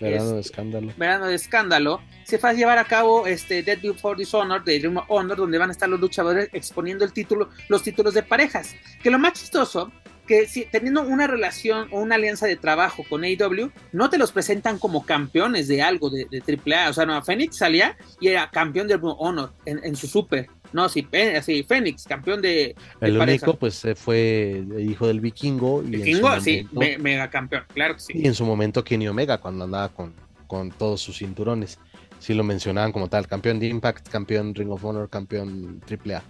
Verano 0.00 0.32
de 0.32 0.40
escándalo. 0.40 0.92
Verano 0.96 1.26
de 1.26 1.34
escándalo. 1.34 2.02
Se 2.24 2.38
va 2.38 2.50
a 2.50 2.52
llevar 2.52 2.78
a 2.78 2.84
cabo 2.84 3.26
este 3.26 3.62
Dead 3.62 3.80
Before 3.80 4.18
Dishonor 4.18 4.64
de 4.64 4.78
Dream 4.78 5.00
Honor, 5.08 5.36
donde 5.36 5.58
van 5.58 5.68
a 5.68 5.72
estar 5.72 5.88
los 5.88 6.00
luchadores 6.00 6.48
exponiendo 6.52 7.04
el 7.04 7.12
título, 7.12 7.50
los 7.68 7.82
títulos 7.82 8.14
de 8.14 8.22
parejas. 8.22 8.74
Que 9.02 9.10
lo 9.10 9.18
más 9.18 9.34
chistoso, 9.34 9.92
que 10.26 10.46
si, 10.46 10.64
teniendo 10.64 11.02
una 11.02 11.26
relación 11.26 11.88
o 11.90 12.00
una 12.00 12.14
alianza 12.14 12.46
de 12.46 12.56
trabajo 12.56 13.04
con 13.08 13.24
AEW, 13.24 13.70
no 13.92 14.10
te 14.10 14.18
los 14.18 14.32
presentan 14.32 14.78
como 14.78 15.04
campeones 15.04 15.68
de 15.68 15.82
algo 15.82 16.10
de, 16.10 16.26
de 16.30 16.40
AAA. 16.40 16.90
O 16.90 16.92
sea, 16.92 17.06
no, 17.06 17.22
Phoenix 17.22 17.56
salía 17.56 17.96
y 18.20 18.28
era 18.28 18.50
campeón 18.50 18.88
de 18.88 18.98
Honor 19.00 19.52
en, 19.66 19.80
en 19.84 19.96
su 19.96 20.06
super. 20.06 20.48
No, 20.74 20.88
sí, 20.88 21.06
sí, 21.42 21.62
Fénix, 21.62 22.02
campeón 22.02 22.42
de. 22.42 22.74
el 23.00 23.16
único, 23.16 23.56
pues 23.56 23.86
fue 23.94 24.64
hijo 24.80 25.06
del 25.06 25.20
vikingo. 25.20 25.84
Y 25.84 25.90
vikingo, 25.90 26.40
sí, 26.40 26.66
mega 26.98 27.30
campeón, 27.30 27.62
claro 27.72 27.94
que 27.94 28.00
sí. 28.00 28.12
Y 28.16 28.26
en 28.26 28.34
su 28.34 28.44
momento 28.44 28.82
Kenny 28.82 29.06
Omega, 29.06 29.38
cuando 29.38 29.66
andaba 29.66 29.90
con, 29.90 30.12
con 30.48 30.70
todos 30.70 31.00
sus 31.00 31.18
cinturones. 31.18 31.78
Sí 32.18 32.34
lo 32.34 32.42
mencionaban 32.42 32.90
como 32.90 33.08
tal, 33.08 33.28
campeón 33.28 33.60
de 33.60 33.66
Impact, 33.66 34.08
campeón 34.08 34.52
Ring 34.54 34.70
of 34.70 34.84
Honor, 34.84 35.08
campeón 35.08 35.80
AAA. 35.88 36.22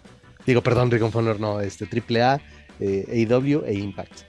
Digo, 0.45 0.61
perdón, 0.61 0.91
Ring 0.91 1.05
of 1.05 1.17
Honor, 1.17 1.41
no, 1.41 1.61
este 1.63 1.87
AAA, 1.87 2.41
eh, 2.81 3.27
AEW 3.31 3.65
e 3.67 3.75
Impact. 3.75 4.21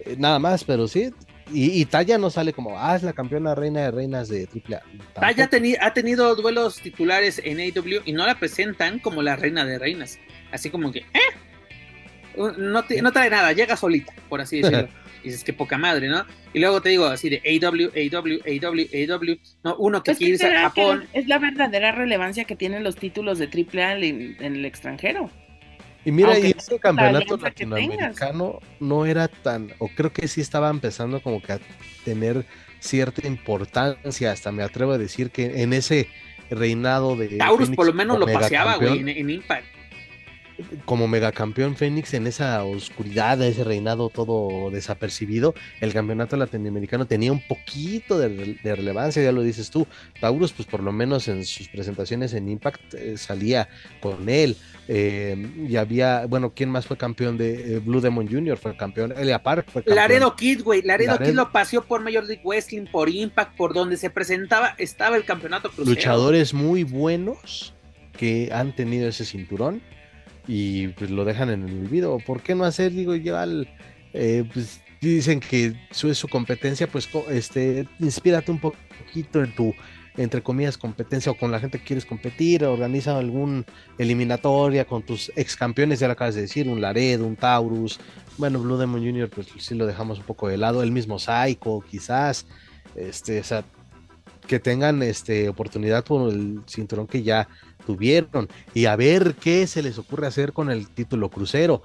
Eh, 0.00 0.16
nada 0.18 0.38
más, 0.38 0.64
pero 0.64 0.88
sí, 0.88 1.12
y, 1.52 1.84
Taya 1.86 2.18
no 2.18 2.30
sale 2.30 2.52
como, 2.52 2.78
ah, 2.78 2.94
es 2.94 3.02
la 3.02 3.12
campeona 3.12 3.54
reina 3.54 3.82
de 3.82 3.90
reinas 3.90 4.28
de 4.28 4.46
AAA. 4.46 4.82
Taya 5.14 5.48
ha 5.80 5.94
tenido 5.94 6.34
duelos 6.34 6.80
titulares 6.80 7.40
en 7.44 7.58
AEW 7.58 8.02
y 8.04 8.12
no 8.12 8.26
la 8.26 8.38
presentan 8.38 8.98
como 8.98 9.22
la 9.22 9.36
reina 9.36 9.64
de 9.64 9.78
reinas. 9.78 10.18
Así 10.52 10.70
como 10.70 10.92
que, 10.92 11.00
¿eh? 11.00 11.34
No, 12.36 12.52
no 12.82 13.12
trae 13.12 13.30
nada, 13.30 13.52
llega 13.52 13.76
solita, 13.76 14.12
por 14.28 14.40
así 14.40 14.60
decirlo. 14.60 14.88
y 15.24 15.28
dices 15.28 15.42
que 15.42 15.52
poca 15.52 15.78
madre, 15.78 16.08
¿no? 16.08 16.24
Y 16.52 16.60
luego 16.60 16.80
te 16.80 16.90
digo 16.90 17.06
así 17.06 17.28
de 17.28 17.42
AEW, 17.44 17.90
AEW, 17.94 18.40
AEW, 18.46 18.88
AEW, 18.92 19.38
¿no? 19.64 19.76
Uno 19.76 20.02
que 20.02 20.14
quiere 20.14 20.34
irse 20.34 20.54
a 20.54 20.62
Japón. 20.62 21.06
Es 21.12 21.26
la 21.26 21.38
verdadera 21.38 21.92
relevancia 21.92 22.44
que 22.44 22.56
tienen 22.56 22.84
los 22.84 22.96
títulos 22.96 23.38
de 23.38 23.46
AAA 23.46 23.96
en 23.96 24.36
el 24.40 24.64
extranjero. 24.64 25.30
Y 26.04 26.12
mira, 26.12 26.38
y 26.38 26.54
ese 26.56 26.78
campeonato 26.78 27.36
latinoamericano 27.36 28.60
no 28.80 29.04
era 29.04 29.28
tan, 29.28 29.72
o 29.78 29.88
creo 29.88 30.12
que 30.12 30.28
sí 30.28 30.40
estaba 30.40 30.70
empezando 30.70 31.20
como 31.20 31.42
que 31.42 31.52
a 31.52 31.60
tener 32.04 32.46
cierta 32.80 33.26
importancia, 33.26 34.32
hasta 34.32 34.52
me 34.52 34.62
atrevo 34.62 34.92
a 34.92 34.98
decir 34.98 35.30
que 35.30 35.62
en 35.62 35.72
ese 35.72 36.08
reinado 36.50 37.16
de... 37.16 37.28
Taurus 37.36 37.70
por 37.70 37.86
lo 37.86 37.92
menos 37.92 38.18
lo 38.18 38.26
paseaba, 38.26 38.76
güey, 38.76 39.00
en, 39.00 39.30
Impact 39.30 39.66
como 40.84 41.06
megacampeón 41.06 41.76
Fénix 41.76 42.14
en 42.14 42.26
esa 42.26 42.64
oscuridad, 42.64 43.40
ese 43.42 43.64
reinado 43.64 44.08
todo 44.08 44.70
desapercibido, 44.70 45.54
el 45.80 45.92
campeonato 45.92 46.36
latinoamericano 46.36 47.06
tenía 47.06 47.32
un 47.32 47.40
poquito 47.46 48.18
de, 48.18 48.58
relevancia, 48.64 49.22
ya 49.22 49.32
lo 49.32 49.42
dices 49.42 49.70
tú. 49.70 49.86
Taurus, 50.20 50.52
pues 50.52 50.66
por 50.66 50.82
lo 50.82 50.92
menos 50.92 51.28
en 51.28 51.44
sus 51.44 51.68
presentaciones 51.68 52.34
en 52.34 52.48
Impact 52.48 52.94
eh, 52.94 53.16
salía 53.16 53.68
con 54.00 54.28
él. 54.28 54.56
Eh, 54.90 55.36
y 55.68 55.76
había, 55.76 56.26
bueno, 56.26 56.52
¿quién 56.54 56.70
más 56.70 56.86
fue 56.86 56.96
campeón 56.96 57.36
de 57.36 57.76
eh, 57.76 57.78
Blue 57.78 58.00
Demon 58.00 58.26
Jr.? 58.26 58.56
Fue 58.56 58.76
campeón, 58.76 59.12
Elia 59.16 59.42
Park 59.42 59.66
fue 59.70 59.82
campeón. 59.82 59.96
Laredo 59.96 60.34
Kid, 60.34 60.62
güey, 60.62 60.82
Laredo 60.82 61.18
Kid 61.18 61.34
lo 61.34 61.52
paseó 61.52 61.84
por 61.84 62.02
Major 62.02 62.24
League 62.24 62.42
Wrestling, 62.44 62.86
por 62.86 63.08
Impact, 63.08 63.56
por 63.56 63.74
donde 63.74 63.96
se 63.96 64.10
presentaba, 64.10 64.74
estaba 64.78 65.16
el 65.16 65.24
campeonato 65.24 65.70
crucero. 65.70 65.94
Luchadores 65.94 66.54
muy 66.54 66.84
buenos 66.84 67.74
que 68.16 68.50
han 68.52 68.74
tenido 68.74 69.08
ese 69.08 69.24
cinturón 69.24 69.82
y 70.48 70.88
pues 70.88 71.10
lo 71.10 71.24
dejan 71.24 71.50
en 71.50 71.68
el 71.68 71.80
olvido. 71.82 72.18
¿Por 72.26 72.40
qué 72.40 72.54
no 72.54 72.64
hacer? 72.64 72.90
Digo, 72.92 73.14
ya 73.14 73.46
eh, 74.14 74.44
pues 74.52 74.80
dicen 75.00 75.38
que 75.38 75.74
su, 75.90 76.10
es 76.10 76.18
su 76.18 76.26
competencia, 76.26 76.88
pues 76.88 77.08
este, 77.28 77.86
inspírate 78.00 78.50
un 78.50 78.58
poquito 78.58 79.44
en 79.44 79.54
tu, 79.54 79.74
entre 80.16 80.42
comillas, 80.42 80.78
competencia 80.78 81.30
o 81.30 81.36
con 81.36 81.52
la 81.52 81.60
gente 81.60 81.78
que 81.78 81.84
quieres 81.84 82.06
competir, 82.06 82.64
organiza 82.64 83.16
algún 83.16 83.64
eliminatoria 83.98 84.86
con 84.86 85.02
tus 85.02 85.30
ex 85.36 85.54
campeones, 85.54 86.00
ya 86.00 86.06
lo 86.08 86.14
acabas 86.14 86.34
de 86.34 86.40
decir, 86.40 86.66
un 86.66 86.80
Laredo, 86.80 87.26
un 87.26 87.36
Taurus, 87.36 88.00
bueno, 88.38 88.58
Blue 88.58 88.78
Demon 88.78 89.04
Jr., 89.04 89.28
pues 89.28 89.48
sí 89.58 89.74
lo 89.74 89.86
dejamos 89.86 90.18
un 90.18 90.24
poco 90.24 90.48
de 90.48 90.56
lado, 90.56 90.82
el 90.82 90.92
mismo 90.92 91.18
Psycho, 91.18 91.84
quizás, 91.88 92.46
este, 92.96 93.38
o 93.38 93.44
sea, 93.44 93.64
que 94.46 94.58
tengan 94.58 95.02
este, 95.02 95.48
oportunidad 95.50 96.04
por 96.04 96.32
el 96.32 96.62
cinturón 96.66 97.06
que 97.06 97.22
ya 97.22 97.48
tuvieron 97.88 98.48
y 98.74 98.84
a 98.84 98.96
ver 98.96 99.34
qué 99.40 99.66
se 99.66 99.82
les 99.82 99.96
ocurre 99.96 100.26
hacer 100.26 100.52
con 100.52 100.70
el 100.70 100.90
título 100.90 101.30
crucero. 101.30 101.80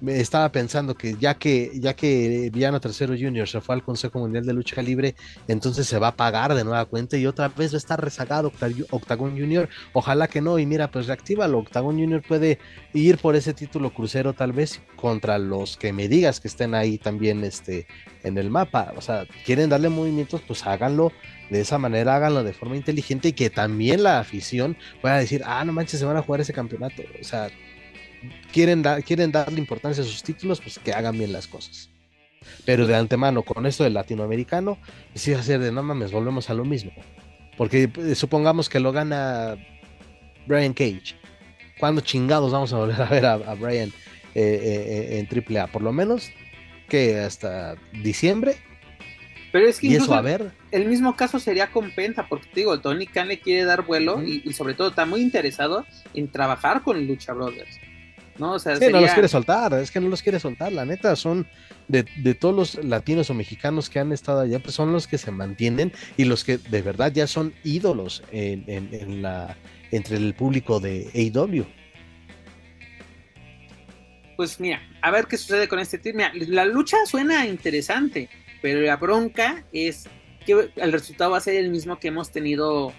Me 0.00 0.20
estaba 0.20 0.50
pensando 0.52 0.94
que 0.94 1.16
ya 1.18 1.34
que 1.34 1.70
ya 1.74 1.94
que 1.94 2.50
Villano 2.52 2.80
Tercero 2.80 3.14
Junior 3.14 3.48
se 3.48 3.60
fue 3.60 3.74
al 3.74 3.82
Consejo 3.82 4.18
Mundial 4.18 4.44
de 4.44 4.52
Lucha 4.52 4.82
Libre, 4.82 5.14
entonces 5.48 5.86
se 5.86 5.98
va 5.98 6.08
a 6.08 6.16
pagar 6.16 6.54
de 6.54 6.64
nueva 6.64 6.84
cuenta 6.84 7.16
y 7.16 7.26
otra 7.26 7.48
vez 7.48 7.72
va 7.72 7.76
a 7.76 7.78
estar 7.78 8.02
rezagado 8.02 8.52
Octagon 8.90 9.30
Junior. 9.30 9.68
Ojalá 9.92 10.28
que 10.28 10.40
no, 10.40 10.58
y 10.58 10.66
mira, 10.66 10.90
pues 10.90 11.06
reactívalo. 11.06 11.58
Octagon 11.58 11.98
Junior 11.98 12.22
puede 12.26 12.58
ir 12.92 13.18
por 13.18 13.36
ese 13.36 13.54
título 13.54 13.92
crucero 13.92 14.32
tal 14.32 14.52
vez 14.52 14.80
contra 14.96 15.38
los 15.38 15.76
que 15.76 15.92
me 15.92 16.08
digas 16.08 16.40
que 16.40 16.48
estén 16.48 16.74
ahí 16.74 16.98
también 16.98 17.44
este, 17.44 17.86
en 18.22 18.38
el 18.38 18.50
mapa. 18.50 18.92
O 18.96 19.00
sea, 19.00 19.26
quieren 19.44 19.70
darle 19.70 19.88
movimientos, 19.88 20.42
pues 20.46 20.66
háganlo 20.66 21.12
de 21.50 21.60
esa 21.60 21.78
manera 21.78 22.16
háganlo 22.16 22.42
de 22.42 22.52
forma 22.52 22.76
inteligente 22.76 23.28
y 23.28 23.32
que 23.32 23.50
también 23.50 24.02
la 24.02 24.18
afición 24.18 24.76
pueda 25.00 25.16
decir, 25.18 25.42
ah, 25.44 25.64
no 25.64 25.72
manches, 25.72 26.00
se 26.00 26.06
van 26.06 26.16
a 26.16 26.22
jugar 26.22 26.40
ese 26.40 26.52
campeonato. 26.52 27.02
O 27.20 27.24
sea, 27.24 27.48
quieren, 28.52 28.82
quieren 29.04 29.32
darle 29.32 29.58
importancia 29.58 30.02
a 30.02 30.06
sus 30.06 30.22
títulos, 30.22 30.60
pues 30.60 30.78
que 30.78 30.92
hagan 30.92 31.18
bien 31.18 31.32
las 31.32 31.46
cosas. 31.46 31.90
Pero 32.64 32.86
de 32.86 32.94
antemano, 32.94 33.42
con 33.42 33.66
esto 33.66 33.84
del 33.84 33.94
latinoamericano, 33.94 34.78
sí 35.14 35.32
va 35.32 35.40
a 35.40 35.42
ser 35.42 35.60
de 35.60 35.72
no 35.72 35.82
mames, 35.82 36.12
volvemos 36.12 36.50
a 36.50 36.54
lo 36.54 36.64
mismo. 36.64 36.92
Porque 37.56 37.90
eh, 37.96 38.14
supongamos 38.14 38.68
que 38.68 38.80
lo 38.80 38.92
gana 38.92 39.56
Brian 40.46 40.74
Cage. 40.74 41.16
¿Cuándo 41.78 42.00
chingados 42.00 42.52
vamos 42.52 42.72
a 42.72 42.78
volver 42.78 43.00
a 43.00 43.06
ver 43.06 43.26
a, 43.26 43.54
Brian 43.54 43.90
eh, 44.34 45.18
eh, 45.18 45.18
en 45.18 45.56
AAA? 45.58 45.66
Por 45.68 45.82
lo 45.82 45.92
menos 45.92 46.30
que 46.88 47.18
hasta 47.18 47.76
diciembre 47.92 48.56
pero 49.56 49.68
es 49.68 49.80
que 49.80 49.86
incluso 49.86 50.22
el 50.70 50.84
mismo 50.86 51.16
caso 51.16 51.38
sería 51.38 51.68
con 51.68 51.90
Penta, 51.90 52.28
porque 52.28 52.46
te 52.52 52.60
digo, 52.60 52.78
Tony 52.78 53.06
Khan 53.06 53.28
le 53.28 53.40
quiere 53.40 53.64
dar 53.64 53.86
vuelo 53.86 54.22
y, 54.22 54.52
sobre 54.52 54.74
todo 54.74 54.88
está 54.88 55.06
muy 55.06 55.22
interesado 55.22 55.86
en 56.12 56.30
trabajar 56.30 56.82
con 56.82 57.06
Lucha 57.06 57.32
Brothers. 57.32 57.80
¿No? 58.38 58.54
O 58.54 58.58
sea, 58.58 58.76
sí, 58.76 58.86
no 58.90 59.00
los 59.00 59.12
quiere 59.12 59.28
soltar, 59.28 59.74
es 59.74 59.90
que 59.90 60.00
no 60.00 60.08
los 60.08 60.22
quiere 60.22 60.40
soltar, 60.40 60.72
la 60.72 60.84
neta, 60.84 61.16
son 61.16 61.46
de, 61.88 62.04
todos 62.34 62.54
los 62.54 62.84
latinos 62.84 63.30
o 63.30 63.34
mexicanos 63.34 63.90
que 63.90 63.98
han 63.98 64.12
estado 64.12 64.40
allá, 64.40 64.58
pues 64.58 64.74
son 64.74 64.92
los 64.92 65.06
que 65.06 65.18
se 65.18 65.30
mantienen 65.30 65.92
y 66.16 66.24
los 66.24 66.44
que 66.44 66.58
de 66.58 66.82
verdad 66.82 67.12
ya 67.12 67.26
son 67.26 67.54
ídolos 67.64 68.22
en, 68.32 69.22
la, 69.22 69.56
entre 69.90 70.16
el 70.16 70.34
público 70.34 70.80
de 70.80 71.10
AEW. 71.14 71.64
Pues 74.36 74.60
mira, 74.60 74.82
a 75.00 75.10
ver 75.10 75.26
qué 75.26 75.38
sucede 75.38 75.66
con 75.66 75.78
este 75.78 75.96
team. 75.96 76.16
Mira, 76.16 76.32
la 76.34 76.66
lucha 76.66 76.98
suena 77.06 77.46
interesante 77.46 78.28
pero 78.66 78.80
la 78.80 78.96
bronca 78.96 79.64
es 79.72 80.08
que 80.44 80.70
el 80.74 80.92
resultado 80.92 81.30
va 81.32 81.38
a 81.38 81.40
ser 81.40 81.54
el 81.54 81.70
mismo 81.70 82.00
que 82.00 82.08
hemos 82.08 82.30
tenido, 82.30 82.92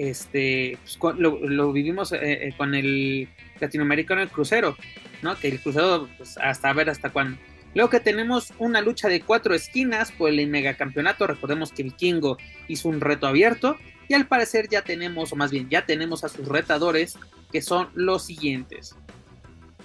este, 0.00 0.78
pues, 0.98 1.18
lo, 1.18 1.72
vivimos 1.72 2.12
eh, 2.12 2.18
eh, 2.22 2.54
con 2.56 2.74
el 2.74 3.28
latinoamericano 3.60 4.22
el 4.22 4.30
crucero, 4.30 4.74
¿no? 5.20 5.36
Que 5.36 5.48
el 5.48 5.60
crucero, 5.60 6.08
pues 6.16 6.38
hasta 6.38 6.72
ver 6.72 6.88
hasta 6.88 7.10
cuándo. 7.10 7.38
Luego 7.74 7.90
que 7.90 8.00
tenemos 8.00 8.54
una 8.58 8.80
lucha 8.80 9.08
de 9.08 9.20
cuatro 9.20 9.54
esquinas 9.54 10.10
por 10.10 10.30
el 10.30 10.46
megacampeonato. 10.48 11.26
Recordemos 11.26 11.70
que 11.70 11.82
Vikingo 11.82 12.38
hizo 12.66 12.88
un 12.88 13.02
reto 13.02 13.26
abierto. 13.26 13.76
Y 14.08 14.14
al 14.14 14.26
parecer 14.26 14.68
ya 14.70 14.82
tenemos, 14.82 15.32
o 15.32 15.36
más 15.36 15.50
bien 15.50 15.68
ya 15.68 15.84
tenemos 15.84 16.24
a 16.24 16.30
sus 16.30 16.48
retadores, 16.48 17.18
que 17.52 17.60
son 17.60 17.90
los 17.94 18.24
siguientes. 18.24 18.96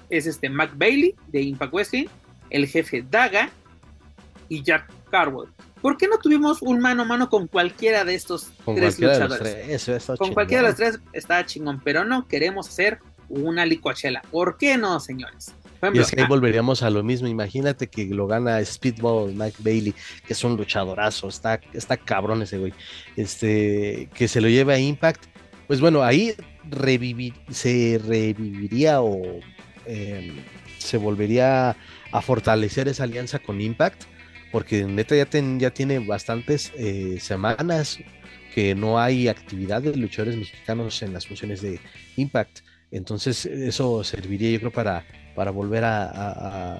Es 0.10 0.28
este 0.28 0.50
Mac 0.50 0.72
Bailey 0.78 1.14
de 1.28 1.42
Impact 1.42 1.74
Wrestling, 1.74 2.06
el 2.50 2.68
jefe 2.68 3.06
Daga 3.08 3.50
y 4.48 4.64
Jack 4.64 4.90
Carwell. 5.12 5.50
¿Por 5.86 5.98
qué 5.98 6.08
no 6.08 6.18
tuvimos 6.18 6.64
un 6.64 6.80
mano 6.80 7.04
a 7.04 7.06
mano 7.06 7.30
con 7.30 7.46
cualquiera 7.46 8.04
de 8.04 8.16
estos 8.16 8.50
tres 8.66 9.00
luchadores? 9.00 9.88
con 10.18 10.34
cualquiera 10.34 10.64
de 10.64 10.70
los 10.70 10.76
tres 10.76 11.00
está 11.14 11.46
chingón, 11.46 11.80
pero 11.80 12.04
no 12.04 12.28
queremos 12.28 12.68
hacer 12.68 12.98
una 13.30 13.68
licuachela. 13.68 14.24
¿Por 14.32 14.58
qué 14.58 14.80
no, 14.80 15.00
señores? 15.00 15.54
y 15.94 16.00
es 16.00 16.10
que 16.10 16.22
ahí 16.22 16.28
volveríamos 16.28 16.82
a 16.82 16.90
lo 16.90 17.04
mismo. 17.04 17.28
Imagínate 17.28 17.86
que 17.86 18.06
lo 18.06 18.26
gana 18.26 18.66
Speedball 18.66 19.36
Mike 19.36 19.58
Bailey, 19.60 19.94
que 20.26 20.34
es 20.34 20.44
un 20.44 20.58
luchadorazo, 20.58 21.28
está, 21.28 21.62
está 21.72 21.98
cabrón 21.98 22.42
ese 22.42 22.58
güey. 22.58 22.74
Este, 23.16 24.10
que 24.16 24.28
se 24.28 24.42
lo 24.42 24.50
lleve 24.50 24.74
a 24.74 24.80
Impact. 24.80 25.26
Pues 25.68 25.82
bueno, 25.82 26.02
ahí 26.02 26.34
revivir, 26.68 27.36
se 27.52 28.02
reviviría 28.04 29.02
o 29.04 29.22
em, 29.86 30.34
se 30.80 30.98
volvería 30.98 31.78
a 32.12 32.22
fortalecer 32.24 32.88
esa 32.88 33.04
alianza 33.04 33.38
con 33.38 33.62
Impact, 33.62 34.15
porque 34.56 34.86
neta 34.86 35.18
ya, 35.18 35.28
ya 35.58 35.72
tiene 35.72 36.00
bastantes 36.00 36.72
eh, 36.78 37.18
semanas 37.20 38.00
que 38.54 38.74
no 38.74 38.98
hay 38.98 39.28
actividad 39.28 39.82
de 39.82 39.94
luchadores 39.98 40.38
mexicanos 40.38 41.02
en 41.02 41.12
las 41.12 41.28
funciones 41.28 41.62
de 41.62 41.82
Impact. 42.16 42.60
Entonces 42.90 43.46
eso 43.46 44.02
serviría 44.06 44.52
yo 44.52 44.60
creo 44.60 44.72
para 44.72 45.04
para 45.36 45.52
volver 45.52 45.84
a, 45.84 46.80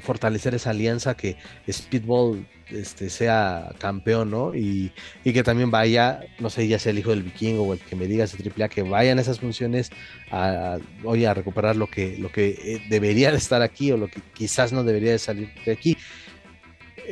fortalecer 0.00 0.54
esa 0.54 0.70
alianza 0.70 1.14
que 1.14 1.36
Speedball 1.70 2.46
este, 2.70 3.10
sea 3.10 3.74
campeón, 3.78 4.30
¿no? 4.30 4.54
Y, 4.54 4.90
que 5.22 5.42
también 5.42 5.70
vaya, 5.70 6.20
no 6.38 6.48
sé, 6.48 6.66
ya 6.66 6.78
sea 6.78 6.92
el 6.92 7.00
hijo 7.00 7.10
del 7.10 7.22
vikingo 7.22 7.64
o 7.64 7.74
el 7.74 7.80
que 7.80 7.94
me 7.94 8.06
diga 8.06 8.24
ese 8.24 8.38
AAA, 8.42 8.70
que 8.70 8.82
vayan 8.82 9.18
esas 9.18 9.40
funciones 9.40 9.90
a, 10.30 10.78
hoy 11.04 11.26
a 11.26 11.34
recuperar 11.34 11.76
lo 11.76 11.88
que, 11.88 12.16
lo 12.16 12.32
que 12.32 12.56
eh, 12.62 12.82
debería 12.88 13.30
de 13.32 13.36
estar 13.36 13.60
aquí 13.60 13.92
o 13.92 13.98
lo 13.98 14.08
que 14.08 14.22
quizás 14.32 14.72
no 14.72 14.82
debería 14.82 15.12
de 15.12 15.18
salir 15.18 15.52
de 15.66 15.72
aquí. 15.72 15.98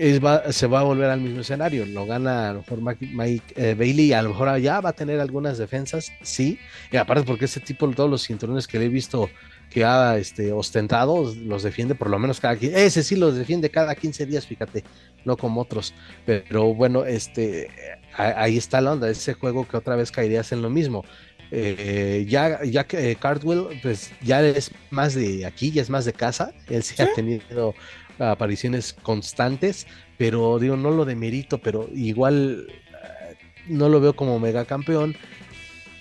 Es, 0.01 0.19
se 0.57 0.67
va 0.67 0.81
a 0.81 0.83
volver 0.83 1.11
al 1.11 1.21
mismo 1.21 1.43
escenario. 1.43 1.85
Lo 1.85 2.07
gana 2.07 2.49
a 2.49 2.53
lo 2.55 2.61
mejor 2.61 2.81
Mike, 2.81 3.55
eh, 3.55 3.75
Bailey, 3.79 4.15
a 4.15 4.23
lo 4.23 4.31
mejor 4.31 4.59
ya 4.59 4.81
va 4.81 4.91
a 4.91 4.93
tener 4.95 5.21
algunas 5.21 5.59
defensas, 5.59 6.11
sí. 6.23 6.59
Y 6.91 6.97
aparte, 6.97 7.25
porque 7.25 7.45
ese 7.45 7.61
tipo, 7.61 7.87
todos 7.91 8.09
los 8.09 8.27
cinturones 8.27 8.67
que 8.67 8.79
le 8.79 8.87
he 8.87 8.89
visto 8.89 9.29
que 9.69 9.85
ha 9.85 10.17
este, 10.17 10.53
ostentado, 10.53 11.33
los 11.45 11.63
defiende 11.63 11.95
por 11.95 12.09
lo 12.09 12.19
menos 12.19 12.41
cada 12.41 12.55
ese 12.55 13.03
sí 13.03 13.15
los 13.15 13.37
defiende 13.37 13.71
cada 13.71 13.95
15 13.95 14.25
días, 14.25 14.47
fíjate, 14.47 14.85
no 15.25 15.37
como 15.37 15.61
otros, 15.61 15.95
pero 16.27 16.75
bueno, 16.75 17.05
este, 17.05 17.69
ahí 18.17 18.57
está 18.57 18.81
la 18.81 18.93
onda, 18.93 19.09
ese 19.09 19.35
juego 19.35 19.69
que 19.69 19.77
otra 19.77 19.97
vez 19.97 20.11
caerías 20.11 20.51
en 20.53 20.63
lo 20.63 20.71
mismo. 20.71 21.05
Eh, 21.53 22.27
ya, 22.29 22.63
ya 22.65 22.85
que 22.85 23.11
eh, 23.11 23.17
Cardwell, 23.17 23.81
pues 23.83 24.13
ya 24.23 24.43
es 24.43 24.71
más 24.91 25.15
de 25.15 25.45
aquí, 25.45 25.71
ya 25.71 25.83
es 25.83 25.91
más 25.91 26.05
de 26.05 26.13
casa, 26.13 26.53
él 26.69 26.83
sí, 26.83 27.01
ha 27.03 27.13
tenido 27.13 27.75
apariciones 28.21 28.93
constantes, 28.93 29.87
pero 30.17 30.59
digo, 30.59 30.77
no 30.77 30.91
lo 30.91 31.05
demerito, 31.05 31.59
pero 31.59 31.89
igual 31.95 32.67
eh, 32.69 33.37
no 33.69 33.89
lo 33.89 34.01
veo 34.01 34.15
como 34.15 34.39
mega 34.39 34.65
campeón 34.65 35.17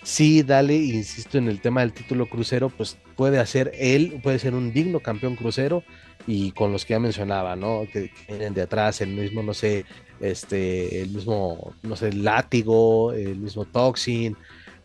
sí, 0.09 0.43
dale, 0.43 0.75
insisto 0.75 1.37
en 1.37 1.47
el 1.47 1.61
tema 1.61 1.81
del 1.81 1.93
título 1.93 2.27
crucero, 2.27 2.69
pues 2.69 2.97
puede 3.15 3.39
hacer 3.39 3.71
él, 3.75 4.19
puede 4.23 4.39
ser 4.39 4.55
un 4.55 4.73
digno 4.73 4.99
campeón 4.99 5.35
crucero 5.35 5.83
y 6.27 6.51
con 6.51 6.71
los 6.71 6.85
que 6.85 6.93
ya 6.93 6.99
mencionaba, 6.99 7.55
¿no? 7.55 7.83
Que 7.91 8.11
vienen 8.27 8.53
de 8.53 8.63
atrás, 8.63 9.01
el 9.01 9.09
mismo, 9.09 9.43
no 9.43 9.53
sé, 9.53 9.85
este, 10.19 11.01
el 11.01 11.09
mismo, 11.09 11.73
no 11.83 11.95
sé, 11.95 12.13
látigo, 12.13 13.13
el 13.13 13.37
mismo 13.37 13.65
Toxin, 13.65 14.35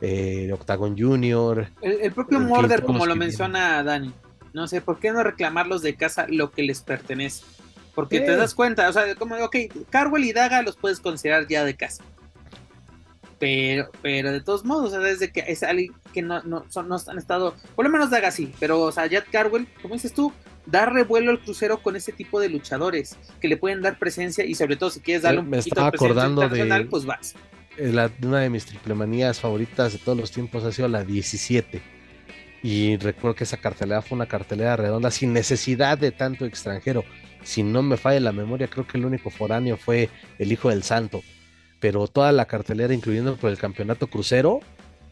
eh, 0.01 0.51
Octagon 0.53 0.97
Junior. 0.99 1.69
El, 1.81 2.13
propio 2.13 2.41
Morder, 2.41 2.83
como 2.83 3.07
lo 3.07 3.17
menciona 3.17 3.83
Dani. 3.83 4.13
No 4.55 4.67
sé, 4.67 4.81
¿por 4.81 4.99
qué 4.99 5.13
no 5.13 5.23
reclamarlos 5.23 5.83
de 5.83 5.95
casa 5.95 6.27
lo 6.29 6.51
que 6.51 6.63
les 6.63 6.81
pertenece? 6.81 7.45
Porque 7.95 8.21
te 8.21 8.35
das 8.35 8.55
cuenta, 8.55 8.89
o 8.89 8.93
sea, 8.93 9.15
como, 9.15 9.37
ok, 9.37 9.57
Carwell 9.91 10.25
y 10.25 10.33
Daga 10.33 10.63
los 10.63 10.77
puedes 10.77 10.99
considerar 10.99 11.47
ya 11.47 11.65
de 11.65 11.77
casa 11.77 12.03
pero, 13.39 13.91
pero 14.01 14.33
de 14.33 14.41
todos 14.41 14.65
modos, 14.65 14.87
o 14.87 14.91
sea, 14.91 15.01
desde 15.01 15.31
que 15.31 15.45
es 15.47 15.63
alguien 15.63 15.93
que 16.15 16.23
no, 16.23 16.43
no, 16.45 16.65
son, 16.71 16.89
no 16.89 16.97
han 17.07 17.19
estado, 17.19 17.55
por 17.75 17.85
lo 17.85 17.91
menos 17.91 18.11
Daga 18.11 18.31
sí, 18.31 18.53
pero, 18.59 18.81
o 18.81 18.93
sea, 18.93 19.07
Jack 19.07 19.31
Carwell, 19.31 19.67
como 19.83 19.95
dices 19.95 20.15
tú, 20.15 20.33
dar 20.65 20.93
revuelo 20.95 21.31
al 21.31 21.41
crucero 21.41 21.83
con 21.83 21.95
ese 21.95 22.13
tipo 22.13 22.41
de 22.41 22.49
luchadores 22.49 23.19
que 23.41 23.49
le 23.49 23.57
pueden 23.57 23.83
dar 23.83 23.99
presencia 23.99 24.45
y 24.45 24.55
sobre 24.55 24.77
todo 24.77 24.89
si 24.89 25.01
quieres 25.01 25.23
darle 25.25 25.41
un 25.41 25.51
Me 25.51 25.59
estaba 25.59 25.89
acordando 25.89 26.49
de, 26.49 26.87
pues 26.89 27.05
vas. 27.05 27.35
La, 27.77 28.11
una 28.23 28.41
de 28.41 28.51
mis 28.51 28.65
triplemanías 28.65 29.41
favoritas 29.41 29.93
de 29.93 29.99
todos 29.99 30.17
los 30.17 30.31
tiempos 30.31 30.65
ha 30.65 30.73
sido 30.73 30.89
la 30.89 31.05
17. 31.05 31.83
Y 32.65 32.97
recuerdo 32.97 33.37
que 33.37 33.45
esa 33.45 33.59
cartelera 33.59 34.03
fue 34.03 34.17
una 34.17 34.27
cartelera 34.27 34.75
redonda 34.75 35.13
sin 35.13 35.33
necesidad 35.33 35.99
de 35.99 36.11
tanto 36.11 36.47
extranjero. 36.47 37.05
Si 37.45 37.63
no 37.63 37.83
me 37.83 37.97
falla 37.97 38.19
la 38.19 38.33
memoria, 38.33 38.67
creo 38.67 38.87
que 38.87 38.99
el 38.99 39.05
único 39.05 39.31
foráneo 39.31 39.77
fue 39.77 40.09
el 40.41 40.51
Hijo 40.51 40.71
del 40.71 40.83
Santo 40.83 41.23
pero 41.85 42.09
toda 42.09 42.33
la 42.33 42.47
cartelera, 42.47 42.95
incluyendo 42.95 43.37
por 43.37 43.51
el 43.51 43.59
campeonato 43.59 44.07
crucero, 44.07 44.61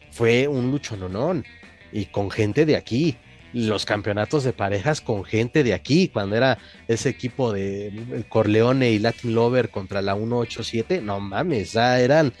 fue 0.09 0.47
un 0.47 0.71
luchononón 0.71 1.45
y 1.91 2.05
con 2.05 2.31
gente 2.31 2.65
de 2.65 2.75
aquí. 2.75 3.15
Los 3.53 3.85
campeonatos 3.85 4.43
de 4.43 4.53
parejas 4.53 4.99
con 4.99 5.23
gente 5.23 5.63
de 5.63 5.75
aquí, 5.75 6.07
cuando 6.07 6.35
era 6.35 6.57
ese 6.87 7.09
equipo 7.09 7.53
de 7.53 8.25
Corleone 8.27 8.89
y 8.89 8.97
Latin 8.97 9.35
Lover 9.35 9.69
contra 9.69 10.01
la 10.01 10.15
187, 10.15 10.99
no 11.03 11.19
mames, 11.19 11.73
ya 11.73 11.99
eran 11.99 12.33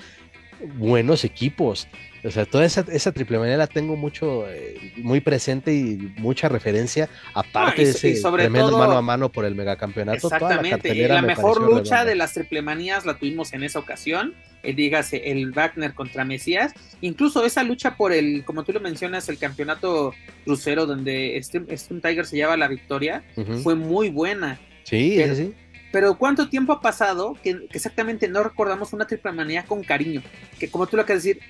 buenos 0.77 1.23
equipos. 1.25 1.87
O 2.23 2.31
sea, 2.31 2.45
toda 2.45 2.65
esa, 2.65 2.85
esa 2.89 3.11
triple 3.11 3.37
manera 3.37 3.57
la 3.57 3.67
tengo 3.67 3.97
mucho, 3.97 4.49
eh, 4.49 4.93
muy 4.97 5.19
presente 5.19 5.73
y 5.73 6.13
mucha 6.17 6.47
referencia, 6.47 7.09
aparte 7.33 7.83
de 7.83 7.91
ese 7.91 8.21
tremendo 8.21 8.77
mano 8.77 8.97
a 8.97 9.01
mano 9.01 9.29
por 9.29 9.43
el 9.43 9.55
megacampeonato. 9.55 10.27
Exactamente, 10.27 10.95
la, 10.95 11.15
la 11.15 11.21
mejor 11.21 11.61
lucha 11.61 12.05
de 12.05 12.15
las 12.15 12.33
triple 12.33 12.61
manías 12.61 13.05
la 13.05 13.17
tuvimos 13.17 13.51
en 13.51 13.63
esa 13.63 13.79
ocasión, 13.79 14.33
eh, 14.63 14.73
dígase 14.73 15.31
el 15.31 15.51
Wagner 15.51 15.93
contra 15.93 16.23
Mesías, 16.23 16.73
incluso 17.01 17.43
esa 17.43 17.61
lucha 17.63 17.97
por 17.97 18.13
el, 18.13 18.45
como 18.45 18.63
tú 18.63 18.71
lo 18.71 18.79
mencionas, 18.79 19.27
el 19.27 19.37
campeonato 19.37 20.13
crucero 20.45 20.85
donde 20.85 21.37
Steam, 21.43 21.67
Tiger 22.01 22.25
se 22.25 22.37
lleva 22.37 22.55
la 22.55 22.69
victoria, 22.69 23.23
fue 23.61 23.75
muy 23.75 24.09
buena. 24.09 24.59
Sí, 24.83 25.21
sí, 25.21 25.35
sí. 25.35 25.53
Pero 25.93 26.17
¿cuánto 26.17 26.49
tiempo 26.49 26.73
ha 26.73 26.81
pasado 26.81 27.37
que, 27.43 27.67
exactamente 27.71 28.27
no 28.27 28.41
recordamos 28.43 28.93
una 28.93 29.05
triple 29.05 29.31
manía 29.31 29.63
con 29.63 29.83
cariño? 29.83 30.23
Que 30.57 30.67
como 30.67 30.87
tú 30.87 30.95
lo 30.95 31.03
acabas 31.03 31.21
de 31.21 31.33
decir, 31.35 31.43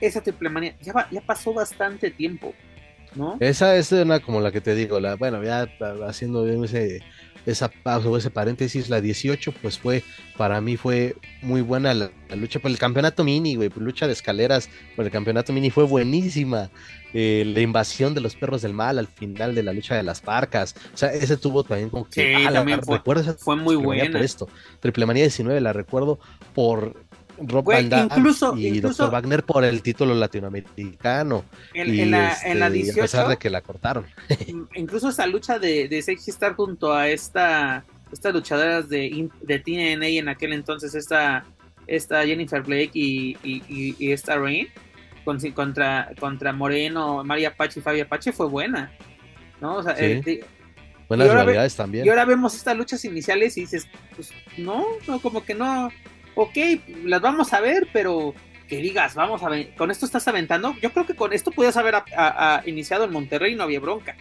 esa 0.00 0.22
triple 0.22 0.48
manía 0.48 0.76
ya, 0.80 1.08
ya 1.10 1.20
pasó 1.20 1.52
bastante 1.52 2.10
tiempo, 2.10 2.54
¿no? 3.14 3.36
Esa 3.40 3.76
es 3.76 3.92
una 3.92 4.20
como 4.20 4.40
la 4.40 4.52
que 4.52 4.60
te 4.60 4.74
digo, 4.74 5.00
la, 5.00 5.16
bueno, 5.16 5.42
ya 5.42 5.68
haciendo 6.06 6.46
ese, 6.64 7.02
esa 7.46 7.68
pausa 7.68 8.08
o 8.08 8.16
ese 8.16 8.30
paréntesis, 8.30 8.88
la 8.88 9.00
18, 9.00 9.52
pues 9.60 9.78
fue, 9.78 10.02
para 10.36 10.60
mí 10.60 10.76
fue 10.76 11.16
muy 11.42 11.60
buena 11.60 11.94
la, 11.94 12.10
lucha 12.36 12.58
por 12.58 12.70
el 12.70 12.78
campeonato 12.78 13.22
mini, 13.22 13.56
güey, 13.56 13.70
lucha 13.76 14.06
de 14.06 14.12
escaleras 14.12 14.68
por 14.96 15.04
el 15.04 15.10
campeonato 15.10 15.52
mini 15.52 15.70
fue 15.70 15.84
buenísima. 15.84 16.70
Eh, 17.16 17.44
la 17.46 17.60
invasión 17.60 18.12
de 18.12 18.20
los 18.20 18.34
perros 18.34 18.60
del 18.62 18.72
mal 18.72 18.98
al 18.98 19.06
final 19.06 19.54
de 19.54 19.62
la 19.62 19.72
lucha 19.72 19.94
de 19.94 20.02
las 20.02 20.20
parcas, 20.20 20.74
o 20.92 20.96
sea, 20.96 21.12
ese 21.12 21.36
tuvo 21.36 21.62
también 21.62 21.88
como 21.88 22.08
que, 22.08 22.36
sí, 22.38 22.52
también 22.52 22.82
fue, 22.82 23.00
fue 23.38 23.54
muy 23.54 23.76
buena. 23.76 24.18
esto. 24.18 24.48
Triple 24.80 25.06
Manía 25.06 25.22
19 25.22 25.60
la 25.60 25.72
recuerdo 25.72 26.18
por 26.56 27.03
Rob 27.38 27.64
Van 27.64 27.90
incluso, 28.16 28.56
y 28.56 28.80
Dr. 28.80 29.10
Wagner 29.10 29.42
por 29.44 29.64
el 29.64 29.82
título 29.82 30.14
latinoamericano. 30.14 31.44
En, 31.72 32.10
la, 32.10 32.36
en 32.44 32.60
la 32.60 32.70
18. 32.70 32.90
Este, 32.90 33.00
a 33.00 33.04
pesar 33.04 33.28
de 33.28 33.36
que 33.36 33.50
la 33.50 33.60
cortaron. 33.60 34.06
incluso 34.74 35.08
esa 35.08 35.26
lucha 35.26 35.58
de, 35.58 35.88
de 35.88 36.02
Sexy 36.02 36.30
Star 36.30 36.54
junto 36.54 36.92
a 36.92 37.08
esta 37.08 37.84
estas 38.12 38.32
luchadoras 38.32 38.88
de, 38.88 39.28
de 39.42 39.58
TNA 39.58 40.06
en 40.06 40.28
aquel 40.28 40.52
entonces, 40.52 40.94
esta, 40.94 41.44
esta 41.86 42.24
Jennifer 42.24 42.62
Blake 42.62 42.92
y, 42.94 43.36
y, 43.42 44.12
esta 44.12 44.36
Rain 44.36 44.68
contra, 45.54 46.10
contra 46.18 46.52
Moreno, 46.52 47.24
María 47.24 47.48
Apache 47.48 47.80
y 47.80 47.82
Fabia 47.82 48.04
Apache 48.04 48.32
fue 48.32 48.46
buena. 48.46 48.92
¿no? 49.60 49.76
O 49.76 49.82
sea, 49.82 49.96
eh, 49.98 50.44
Buenas 51.08 51.28
realidades 51.28 51.76
también. 51.76 52.06
Y 52.06 52.08
ahora 52.08 52.24
vemos 52.24 52.54
estas 52.54 52.76
luchas 52.76 53.04
iniciales 53.04 53.56
y 53.56 53.62
dices, 53.62 53.86
pues 54.14 54.30
no, 54.56 54.84
no, 55.06 55.20
como 55.20 55.44
que 55.44 55.54
no, 55.54 55.90
ok, 56.34 56.56
las 57.04 57.20
vamos 57.20 57.52
a 57.52 57.60
ver, 57.60 57.88
pero 57.92 58.34
que 58.68 58.78
digas, 58.78 59.14
vamos 59.14 59.42
a 59.42 59.48
ver, 59.48 59.74
con 59.74 59.90
esto 59.90 60.06
estás 60.06 60.26
aventando. 60.28 60.74
Yo 60.80 60.92
creo 60.92 61.06
que 61.06 61.14
con 61.14 61.32
esto 61.32 61.50
podías 61.50 61.76
haber 61.76 61.96
iniciado 62.66 63.04
en 63.04 63.12
Monterrey 63.12 63.52
y 63.52 63.56
no 63.56 63.64
había 63.64 63.80
bronca. 63.80 64.16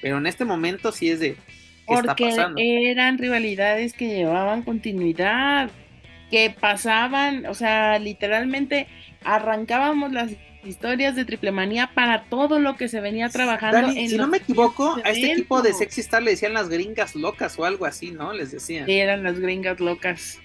Pero 0.00 0.18
en 0.18 0.26
este 0.26 0.44
momento 0.44 0.92
sí 0.92 1.10
es 1.10 1.20
de. 1.20 1.34
¿qué 1.34 1.40
Porque 1.86 2.24
está 2.24 2.42
pasando? 2.42 2.60
eran 2.60 3.18
rivalidades 3.18 3.92
que 3.92 4.08
llevaban 4.08 4.62
continuidad, 4.62 5.70
que 6.30 6.54
pasaban, 6.58 7.46
o 7.46 7.54
sea, 7.54 7.98
literalmente 7.98 8.86
arrancábamos 9.24 10.12
las 10.12 10.32
historias 10.64 11.16
de 11.16 11.24
triple 11.24 11.52
manía 11.52 11.90
para 11.94 12.24
todo 12.24 12.58
lo 12.58 12.76
que 12.76 12.88
se 12.88 13.00
venía 13.00 13.28
trabajando. 13.28 13.80
Dani, 13.80 13.98
en 13.98 14.08
si 14.10 14.16
no 14.16 14.28
me 14.28 14.38
equivoco, 14.38 14.96
a 15.04 15.10
este 15.10 15.32
equipo 15.32 15.62
de. 15.62 15.72
Sexy 15.72 16.00
Star 16.02 16.22
le 16.22 16.32
decían 16.32 16.54
las 16.54 16.68
gringas 16.68 17.14
locas 17.14 17.58
o 17.58 17.64
algo 17.64 17.86
así, 17.86 18.10
¿no? 18.10 18.32
Les 18.32 18.52
decían. 18.52 18.86
Sí, 18.86 18.92
eran 18.92 19.22
las 19.22 19.38
gringas 19.38 19.80
locas. 19.80 20.40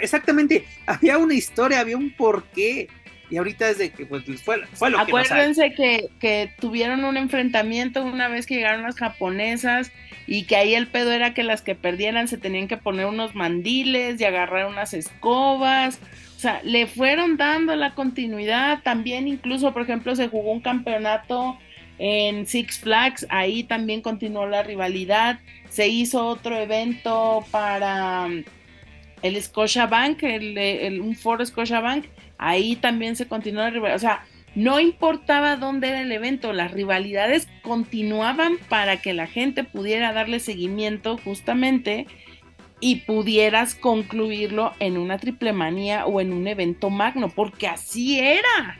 Exactamente, 0.00 0.64
había 0.86 1.18
una 1.18 1.34
historia, 1.34 1.80
había 1.80 1.96
un 1.96 2.10
porqué. 2.10 2.88
Y 3.30 3.38
ahorita 3.38 3.70
es 3.70 3.78
de 3.78 3.90
que 3.90 4.04
pues, 4.04 4.22
fue, 4.42 4.64
fue 4.74 4.90
lo 4.90 4.98
que 4.98 5.04
Acuérdense 5.04 5.72
que, 5.72 6.08
que 6.20 6.52
tuvieron 6.60 7.04
un 7.04 7.16
enfrentamiento 7.16 8.04
una 8.04 8.28
vez 8.28 8.44
que 8.44 8.54
llegaron 8.54 8.82
las 8.82 8.96
japonesas 8.96 9.90
y 10.26 10.44
que 10.44 10.56
ahí 10.56 10.74
el 10.74 10.88
pedo 10.88 11.10
era 11.10 11.34
que 11.34 11.42
las 11.42 11.62
que 11.62 11.74
perdieran 11.74 12.28
se 12.28 12.38
tenían 12.38 12.68
que 12.68 12.76
poner 12.76 13.06
unos 13.06 13.34
mandiles 13.34 14.20
y 14.20 14.24
agarrar 14.24 14.66
unas 14.66 14.94
escobas. 14.94 15.98
O 16.44 16.46
sea, 16.46 16.60
le 16.62 16.86
fueron 16.86 17.38
dando 17.38 17.74
la 17.74 17.94
continuidad. 17.94 18.82
También 18.82 19.26
incluso, 19.26 19.72
por 19.72 19.80
ejemplo, 19.80 20.14
se 20.14 20.28
jugó 20.28 20.52
un 20.52 20.60
campeonato 20.60 21.56
en 21.98 22.46
Six 22.46 22.80
Flags. 22.80 23.26
Ahí 23.30 23.64
también 23.64 24.02
continuó 24.02 24.46
la 24.46 24.62
rivalidad. 24.62 25.38
Se 25.70 25.88
hizo 25.88 26.26
otro 26.26 26.54
evento 26.58 27.46
para 27.50 28.26
um, 28.26 28.44
el 29.22 29.42
Scotiabank, 29.42 30.22
el, 30.22 30.58
el, 30.58 31.00
un 31.00 31.16
foro 31.16 31.46
Scotiabank. 31.46 32.04
Ahí 32.36 32.76
también 32.76 33.16
se 33.16 33.26
continuó 33.26 33.62
la 33.62 33.70
rivalidad. 33.70 33.96
O 33.96 34.00
sea, 34.00 34.24
no 34.54 34.80
importaba 34.80 35.56
dónde 35.56 35.88
era 35.88 36.02
el 36.02 36.12
evento, 36.12 36.52
las 36.52 36.72
rivalidades 36.72 37.48
continuaban 37.62 38.58
para 38.68 38.98
que 38.98 39.14
la 39.14 39.26
gente 39.28 39.64
pudiera 39.64 40.12
darle 40.12 40.40
seguimiento 40.40 41.16
justamente 41.16 42.06
y 42.86 42.96
pudieras 42.96 43.74
concluirlo 43.74 44.72
en 44.78 44.98
una 44.98 45.16
triple 45.16 45.54
manía 45.54 46.04
o 46.04 46.20
en 46.20 46.34
un 46.34 46.46
evento 46.46 46.90
magno, 46.90 47.30
porque 47.30 47.66
así 47.66 48.20
era. 48.20 48.76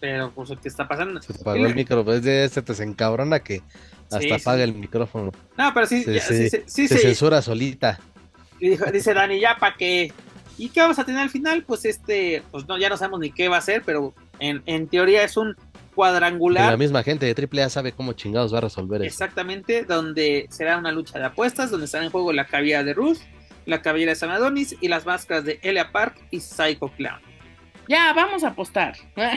Pero 0.00 0.32
pues 0.34 0.50
¿qué 0.62 0.68
está 0.68 0.88
pasando? 0.88 1.20
Se 1.20 1.34
te 1.34 1.40
apagó 1.42 1.66
el 1.66 1.74
micro, 1.74 2.02
pues 2.02 2.22
de 2.22 2.44
este 2.44 2.62
te 2.62 2.74
se 2.74 2.84
encabrona 2.84 3.40
que 3.40 3.60
hasta 4.04 4.20
Sí, 4.20 4.32
apaga 4.32 4.56
sí. 4.64 4.70
el 4.70 4.74
micrófono. 4.76 5.30
No, 5.58 5.74
pero 5.74 5.84
sí, 5.86 6.02
Se- 6.02 6.14
ya, 6.14 6.22
se- 6.22 6.48
sí, 6.48 6.58
sí, 6.66 6.88
Se 6.88 6.96
sí. 6.96 7.02
censura 7.02 7.42
solita. 7.42 8.00
Y 8.58 8.70
dijo- 8.70 8.90
dice 8.90 9.12
Dani, 9.12 9.38
ya 9.38 9.58
para 9.58 9.76
qué. 9.76 10.10
¿Y 10.56 10.70
qué 10.70 10.80
vamos 10.80 10.98
a 10.98 11.04
tener 11.04 11.20
al 11.20 11.28
final? 11.30 11.64
Pues 11.64 11.84
este, 11.84 12.42
pues 12.50 12.66
no, 12.66 12.78
ya 12.78 12.88
no 12.88 12.96
sabemos 12.96 13.20
ni 13.20 13.30
qué 13.30 13.48
va 13.48 13.58
a 13.58 13.62
ser, 13.62 13.82
pero 13.84 14.14
en, 14.38 14.62
en 14.64 14.88
teoría 14.88 15.22
es 15.22 15.36
un 15.36 15.54
cuadrangular. 16.00 16.70
la 16.70 16.76
misma 16.78 17.02
gente 17.02 17.26
de 17.32 17.48
AAA 17.62 17.68
sabe 17.68 17.92
cómo 17.92 18.14
chingados 18.14 18.54
va 18.54 18.58
a 18.58 18.62
resolver 18.62 19.02
eso. 19.02 19.06
Exactamente, 19.08 19.84
donde 19.84 20.46
será 20.50 20.78
una 20.78 20.92
lucha 20.92 21.18
de 21.18 21.26
apuestas, 21.26 21.70
donde 21.70 21.84
estará 21.86 22.04
en 22.04 22.10
juego 22.10 22.32
la 22.32 22.46
cabellera 22.46 22.82
de 22.84 22.94
Ruth, 22.94 23.18
la 23.66 23.82
cabellera 23.82 24.12
de 24.12 24.16
Sam 24.16 24.30
Adonis 24.30 24.74
y 24.80 24.88
las 24.88 25.04
máscaras 25.04 25.44
de 25.44 25.58
Elia 25.62 25.92
Park 25.92 26.18
y 26.30 26.40
Psycho 26.40 26.88
Clown. 26.96 27.20
Ya, 27.88 28.12
vamos 28.14 28.44
a 28.44 28.48
apostar. 28.48 28.94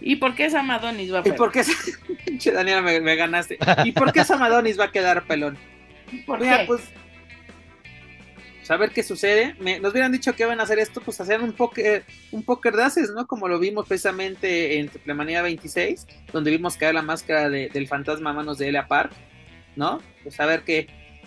¿Y 0.00 0.16
por 0.16 0.34
qué 0.34 0.50
Sam 0.50 0.70
Adonis 0.70 1.12
va 1.12 1.18
a 1.18 1.20
¿Y 1.20 1.22
perder? 1.24 1.38
por 1.38 1.50
qué? 1.52 1.62
Pinche 2.26 2.52
Daniela, 2.52 2.82
me, 2.82 3.00
me 3.00 3.16
ganaste. 3.16 3.58
¿Y 3.84 3.92
por 3.92 4.12
qué 4.12 4.24
Sam 4.24 4.42
Adonis 4.42 4.78
va 4.78 4.84
a 4.84 4.92
quedar 4.92 5.26
pelón? 5.26 5.56
¿Por 6.26 6.40
Mira, 6.40 6.58
qué? 6.60 6.64
pues. 6.66 6.82
Saber 8.64 8.90
qué 8.90 9.02
sucede. 9.02 9.54
Me- 9.60 9.78
nos 9.78 9.92
hubieran 9.92 10.10
dicho 10.10 10.34
que 10.34 10.44
van 10.46 10.58
a 10.58 10.62
hacer 10.64 10.78
esto, 10.78 11.00
pues 11.00 11.20
hacer 11.20 11.40
un 11.42 11.52
póker, 11.52 12.04
un 12.32 12.42
póker 12.42 12.74
de 12.74 12.82
haces, 12.84 13.10
¿no? 13.10 13.26
Como 13.26 13.46
lo 13.46 13.58
vimos 13.58 13.86
precisamente 13.86 14.78
en 14.78 14.88
Triplemanía 14.88 15.42
26, 15.42 16.06
donde 16.32 16.50
vimos 16.50 16.76
caer 16.76 16.94
la 16.94 17.02
máscara 17.02 17.50
de- 17.50 17.68
del 17.68 17.86
fantasma 17.86 18.30
a 18.30 18.32
manos 18.32 18.56
de 18.58 18.68
Elia 18.68 18.88
Park, 18.88 19.12
¿no? 19.76 20.00
Pues 20.22 20.40
a 20.40 20.46
ver 20.46 20.62
qué. 20.62 20.86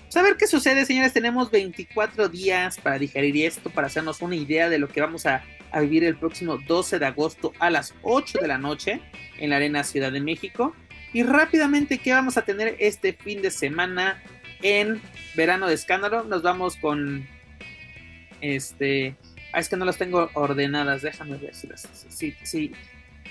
Saber 0.09 0.35
qué 0.38 0.47
sucede, 0.47 0.85
señores. 0.85 1.13
Tenemos 1.13 1.51
24 1.51 2.27
días 2.29 2.77
para 2.79 2.97
digerir 2.97 3.45
esto, 3.45 3.69
para 3.69 3.88
hacernos 3.88 4.21
una 4.21 4.35
idea 4.35 4.67
de 4.69 4.79
lo 4.79 4.88
que 4.88 5.01
vamos 5.01 5.25
a, 5.25 5.43
a 5.71 5.79
vivir 5.81 6.05
el 6.05 6.17
próximo 6.17 6.57
12 6.65 6.97
de 6.97 7.05
agosto 7.05 7.53
a 7.59 7.69
las 7.69 7.93
8 8.01 8.39
de 8.41 8.47
la 8.47 8.57
noche 8.57 8.99
en 9.38 9.49
la 9.51 9.57
Arena 9.57 9.83
Ciudad 9.83 10.11
de 10.11 10.21
México. 10.21 10.73
Y 11.13 11.23
rápidamente, 11.23 11.99
¿qué 11.99 12.13
vamos 12.13 12.38
a 12.38 12.41
tener 12.43 12.77
este 12.79 13.13
fin 13.13 13.41
de 13.41 13.51
semana 13.51 14.23
en 14.62 15.01
Verano 15.36 15.68
de 15.68 15.74
Escándalo? 15.76 16.24
Nos 16.24 16.41
vamos 16.41 16.76
con. 16.78 17.28
Este. 18.41 19.16
Ah, 19.53 19.60
es 19.60 19.70
que 19.70 19.78
no 19.78 19.86
las 19.86 19.97
tengo 19.97 20.30
ordenadas. 20.34 21.01
Déjame 21.01 21.38
ver 21.38 21.53
si 21.55 21.68
las. 21.68 21.82
Sí, 22.10 22.36
sí. 22.43 22.72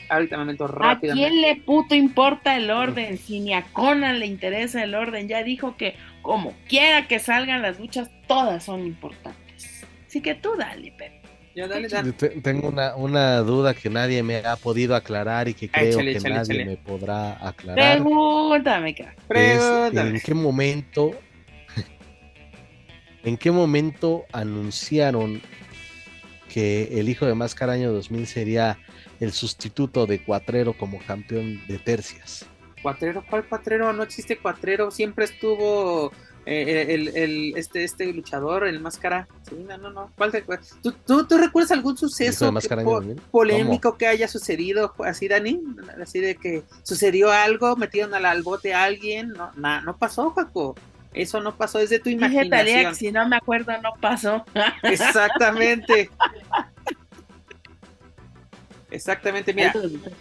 Ahorita 0.09 0.39
me 0.39 0.45
meto 0.45 0.66
¿A 0.66 0.68
rápidamente. 0.68 1.29
quién 1.29 1.43
le 1.43 1.57
puto 1.57 1.95
importa 1.95 2.57
el 2.57 2.70
orden? 2.70 3.18
Si 3.18 3.41
ni 3.41 3.55
a 3.55 3.62
Conan 3.72 4.20
le 4.20 4.27
interesa 4.27 4.85
el 4.85 4.95
orden, 4.95 5.27
ya 5.27 5.43
dijo 5.43 5.77
que 5.77 5.97
como 6.22 6.55
quiera 6.68 7.09
que 7.09 7.18
salgan 7.18 7.62
las 7.62 7.81
luchas, 7.81 8.11
todas 8.29 8.64
son 8.64 8.87
importantes. 8.87 9.85
Así 10.07 10.20
que 10.20 10.35
tú 10.37 10.55
dale, 10.57 10.93
Pepe. 10.93 11.15
Ya, 11.57 11.66
dale, 11.66 11.88
dale. 11.88 12.12
Te- 12.12 12.28
Tengo 12.42 12.68
una, 12.68 12.94
una 12.96 13.38
duda 13.38 13.72
que 13.72 13.88
nadie 13.88 14.22
me 14.22 14.36
ha 14.44 14.57
podido 14.57 14.94
aclarar 14.94 15.48
y 15.48 15.54
que 15.54 15.70
Ah, 15.72 15.78
creo 15.80 15.88
échale, 15.88 16.12
que 16.12 16.18
échale, 16.18 16.34
nadie 16.34 16.54
échale. 16.61 16.64
me 16.66 16.76
podrá 16.76 17.32
aclarar. 17.48 17.96
Pregúntame, 17.96 18.94
Pregúntame. 19.26 20.11
¿En 20.11 20.20
qué 20.20 20.34
momento 20.34 21.12
en 23.24 23.36
qué 23.38 23.50
momento 23.50 24.26
anunciaron 24.32 25.40
que 26.52 27.00
el 27.00 27.09
hijo 27.09 27.24
de 27.24 27.34
Máscara 27.34 27.72
año 27.72 27.90
2000 27.90 28.26
sería 28.26 28.78
el 29.18 29.32
sustituto 29.32 30.07
de 30.07 30.22
Cuatrero 30.22 30.74
como 30.74 30.98
campeón 31.07 31.66
de 31.66 31.78
tercias? 31.78 32.44
Cuatrero, 32.82 33.24
¿cuál 33.30 33.44
cuatrero? 33.46 33.92
No 33.94 34.02
existe 34.02 34.36
cuatrero, 34.36 34.90
siempre 34.90 35.24
estuvo 35.24 36.12
eh, 36.47 36.86
el, 36.94 37.09
el- 37.16 37.53
este, 37.57 37.82
este 37.84 38.12
luchador, 38.12 38.66
el 38.66 38.80
máscara. 38.80 39.26
Sí, 39.49 39.57
no, 39.68 39.76
no, 39.78 39.90
no. 39.90 40.11
¿Cuál 40.16 40.30
te- 40.32 40.44
¿Tú, 40.82 40.92
tú, 41.05 41.26
tú 41.26 41.36
recuerdas 41.38 41.72
algún 41.72 41.92
¿El 41.92 41.99
hijo 41.99 42.09
suceso 42.09 42.44
de 42.47 42.49
que 42.51 42.53
Máscara 42.55 42.80
año 42.82 42.90
po- 42.90 42.97
2000? 43.01 43.16
polémico 43.30 43.97
que 43.99 44.07
haya 44.07 44.28
sucedido 44.28 44.94
así, 45.05 45.28
Dani? 45.28 45.61
Así 46.01 46.20
de 46.20 46.36
que 46.36 46.62
sucedió 46.84 47.30
algo, 47.32 47.76
metieron 47.76 48.14
al, 48.14 48.24
al 48.24 48.42
bote 48.42 48.72
a 48.74 48.84
alguien. 48.84 49.30
No, 49.30 49.51
na- 49.57 49.80
no 49.82 49.97
pasó, 49.97 50.30
Jaco. 50.30 50.74
Eso 51.12 51.40
no 51.40 51.57
pasó, 51.57 51.78
es 51.80 51.88
de 51.90 51.99
tu 51.99 52.11
Dije 52.11 52.24
imaginación. 52.26 52.94
si 52.94 53.11
no 53.11 53.26
me 53.26 53.36
acuerdo 53.36 53.72
no 53.82 53.90
pasó. 54.01 54.44
Exactamente. 54.82 56.11
Exactamente, 58.97 59.55
mira. 59.55 59.72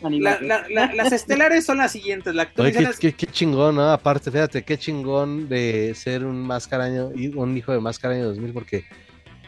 la- 0.02 0.40
la- 0.42 0.66
la- 0.70 0.94
las 0.94 1.12
estelares 1.12 1.66
son 1.66 1.78
las 1.80 1.92
siguientes. 1.92 2.34
La 2.36 2.44
Oye, 2.44 2.52
qué, 2.56 2.62
actualización 2.62 3.00
qué- 3.00 3.14
qué 3.14 3.28
chingón, 3.32 3.76
¿no? 3.76 3.92
Aparte, 3.92 4.30
fíjate, 4.32 4.64
qué 4.64 4.78
chingón 4.78 5.50
de 5.50 5.94
ser 5.96 6.24
un 6.26 6.42
Máscara 6.42 6.86
año, 6.86 7.12
y 7.16 7.28
un 7.30 7.58
hijo 7.58 7.72
de 7.72 7.80
Máscara 7.80 8.14
año 8.16 8.26
2000 8.26 8.54
porque 8.54 8.86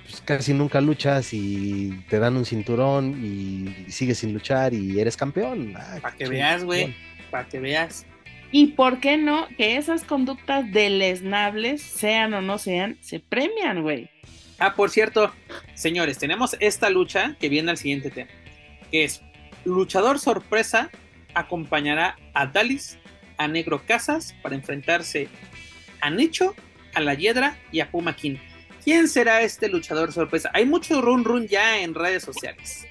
pues, 0.09 0.21
casi 0.21 0.53
nunca 0.53 0.79
luchas 0.81 1.33
y 1.33 2.03
te 2.09 2.17
dan 2.19 2.37
un 2.37 2.45
cinturón 2.45 3.19
y 3.23 3.91
sigues 3.91 4.17
sin 4.19 4.33
luchar 4.33 4.73
y 4.73 4.99
eres 4.99 5.17
campeón. 5.17 5.73
Ah, 5.75 5.97
Para 6.01 6.15
que 6.15 6.23
chingón. 6.23 6.33
veas, 6.33 6.63
güey. 6.63 6.95
Para 7.29 7.47
que 7.47 7.59
veas. 7.59 8.05
¿Y 8.49 8.67
por 8.67 9.01
qué 9.01 9.17
no? 9.17 9.45
Que 9.57 9.75
esas 9.75 10.03
conductas 10.05 10.71
deleznables, 10.71 11.81
sean 11.81 12.33
o 12.33 12.41
no 12.41 12.57
sean, 12.57 12.97
se 13.01 13.19
premian, 13.19 13.81
güey. 13.81 14.09
Ah, 14.59 14.73
por 14.73 14.89
cierto, 14.89 15.31
señores, 15.75 16.17
tenemos 16.17 16.55
esta 16.59 16.89
lucha 16.89 17.35
que 17.39 17.49
viene 17.49 17.69
al 17.71 17.77
siguiente 17.77 18.09
tema, 18.09 18.29
que 18.91 19.03
es 19.03 19.21
luchador 19.65 20.19
sorpresa 20.19 20.89
acompañará 21.33 22.15
a 22.33 22.47
Dalis, 22.47 22.97
a 23.37 23.47
Negro 23.47 23.83
Casas 23.85 24.35
para 24.41 24.55
enfrentarse 24.55 25.27
a 26.01 26.09
Nicho, 26.09 26.55
a 26.93 27.01
La 27.01 27.13
Hiedra 27.13 27.57
y 27.71 27.79
a 27.79 27.91
Puma 27.91 28.15
King. 28.15 28.37
¿Quién 28.83 29.07
será 29.07 29.41
este 29.41 29.69
luchador 29.69 30.11
sorpresa? 30.11 30.49
Hay 30.53 30.65
mucho 30.65 31.01
run 31.01 31.23
run 31.23 31.47
ya 31.47 31.79
en 31.79 31.93
redes 31.93 32.23
sociales. 32.23 32.87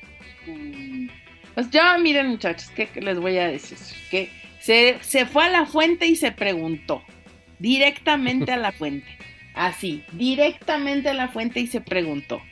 Pues 1.54 1.70
ya 1.70 1.96
miren 1.98 2.28
muchachos, 2.28 2.70
¿qué 2.76 2.88
les 3.00 3.18
voy 3.18 3.38
a 3.38 3.48
decir? 3.48 3.78
Que 4.10 4.30
se, 4.60 4.98
se 5.00 5.26
fue 5.26 5.44
a 5.44 5.50
la 5.50 5.66
fuente 5.66 6.06
y 6.06 6.14
se 6.14 6.30
preguntó, 6.30 7.02
directamente 7.58 8.52
a 8.52 8.58
la 8.58 8.72
fuente, 8.78 9.08
así, 9.54 10.04
directamente 10.12 11.08
a 11.08 11.14
la 11.14 11.28
fuente 11.28 11.60
y 11.60 11.66
se 11.66 11.80
preguntó. 11.80 12.42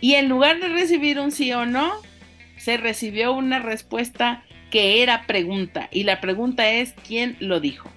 Y 0.00 0.14
en 0.16 0.28
lugar 0.28 0.60
de 0.60 0.68
recibir 0.68 1.18
un 1.18 1.32
sí 1.32 1.50
o 1.52 1.64
no, 1.64 1.94
se 2.56 2.76
recibió 2.76 3.32
una 3.32 3.58
respuesta 3.60 4.44
que 4.70 5.02
era 5.02 5.26
pregunta. 5.26 5.88
Y 5.92 6.04
la 6.04 6.20
pregunta 6.20 6.70
es, 6.70 6.94
¿quién 7.06 7.36
lo 7.40 7.60
dijo? 7.60 7.90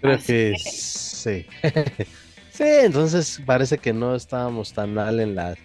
Creo 0.00 0.14
Así 0.14 0.26
que 0.26 0.54
sí. 0.58 1.46
sí, 2.52 2.64
entonces 2.84 3.42
parece 3.44 3.78
que 3.78 3.92
no 3.92 4.14
estábamos 4.14 4.72
tan 4.72 4.94
mal 4.94 5.20
en 5.20 5.34
la 5.34 5.56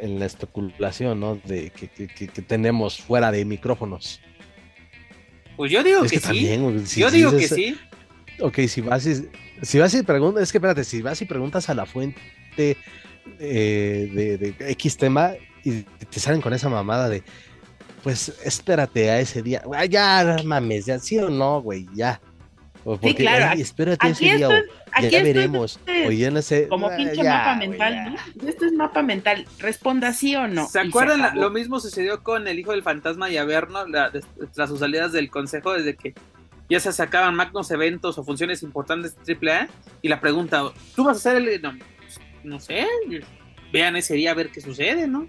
en 0.00 0.18
la 0.18 0.26
especulación, 0.26 1.20
¿no? 1.20 1.36
De 1.44 1.70
que, 1.70 1.88
que- 1.88 2.08
que- 2.08 2.28
que 2.28 2.42
tenemos 2.42 3.00
fuera 3.00 3.30
de 3.30 3.44
micrófonos. 3.44 4.20
Pues 5.56 5.70
yo 5.70 5.82
digo 5.84 6.04
es 6.04 6.10
que, 6.10 6.16
que, 6.16 6.20
sí. 6.20 6.26
también, 6.26 6.62
güey, 6.64 6.84
si 6.84 7.00
yo 7.00 7.10
digo 7.10 7.30
que 7.30 7.48
sí. 7.48 7.78
Ok, 8.40 8.58
si 8.66 8.80
vas 8.80 9.06
y, 9.06 9.28
si 9.62 9.78
vas 9.78 9.94
y 9.94 10.02
preguntas, 10.02 10.42
es 10.42 10.52
que 10.52 10.58
espérate, 10.58 10.82
si 10.82 11.00
vas 11.00 11.22
y 11.22 11.24
preguntas 11.24 11.70
a 11.70 11.74
la 11.74 11.86
fuente 11.86 12.76
eh, 13.38 14.10
de, 14.12 14.38
de 14.38 14.70
X 14.72 14.96
tema 14.96 15.32
y 15.64 15.82
te 15.82 16.20
salen 16.20 16.40
con 16.40 16.52
esa 16.52 16.68
mamada 16.68 17.08
de, 17.08 17.22
pues 18.02 18.32
espérate 18.44 19.10
a 19.10 19.20
ese 19.20 19.42
día, 19.42 19.62
Güey, 19.64 19.88
ya 19.88 20.36
mames, 20.44 20.86
ya 20.86 20.98
sí 20.98 21.18
o 21.18 21.30
no, 21.30 21.62
güey, 21.62 21.86
ya. 21.94 22.20
O 22.86 22.98
porque, 22.98 23.14
claro, 23.22 23.46
"Ay, 23.48 23.62
espérate 23.62 24.06
a 24.06 24.10
Aquí 24.10 24.26
ese 24.28 24.36
día. 24.36 24.48
o- 24.50 24.52
aquí 24.92 25.08
ya 25.08 25.18
estoy 25.18 25.22
veremos. 25.22 25.80
no 26.32 26.42
sé. 26.42 26.68
como 26.68 26.88
ah, 26.88 26.96
pinche 26.96 27.16
ya, 27.16 27.24
mapa 27.38 27.56
mental. 27.56 28.16
Esto 28.46 28.66
es 28.66 28.72
mapa 28.74 29.02
mental. 29.02 29.46
Responda 29.58 30.12
sí 30.12 30.36
o 30.36 30.46
no. 30.48 30.68
¿Se 30.68 30.80
acuerdan? 30.80 31.20
La- 31.22 31.34
lo 31.34 31.48
mismo 31.48 31.80
sucedió 31.80 32.22
con 32.22 32.46
el 32.46 32.58
hijo 32.58 32.72
del 32.72 32.82
fantasma 32.82 33.30
y 33.30 33.38
Averno 33.38 33.86
la- 33.86 34.12
tras 34.52 34.68
sus 34.68 34.80
salidas 34.80 35.12
del 35.12 35.30
consejo, 35.30 35.72
desde 35.72 35.96
que 35.96 36.12
ya 36.68 36.78
se 36.78 36.92
sacaban 36.92 37.34
magnos 37.34 37.70
eventos 37.70 38.18
o 38.18 38.22
funciones 38.24 38.62
importantes 38.62 39.16
de 39.24 39.32
AAA. 39.34 39.68
Y 40.02 40.08
la 40.08 40.20
pregunta, 40.20 40.62
¿tú 40.94 41.04
vas 41.04 41.16
a 41.16 41.30
hacer 41.30 41.36
el.? 41.38 41.62
No, 41.62 41.72
no 42.44 42.60
sé. 42.60 42.86
Vean 43.72 43.96
ese 43.96 44.14
día 44.14 44.30
a 44.30 44.34
ver 44.34 44.50
qué 44.50 44.60
sucede, 44.60 45.08
¿no? 45.08 45.28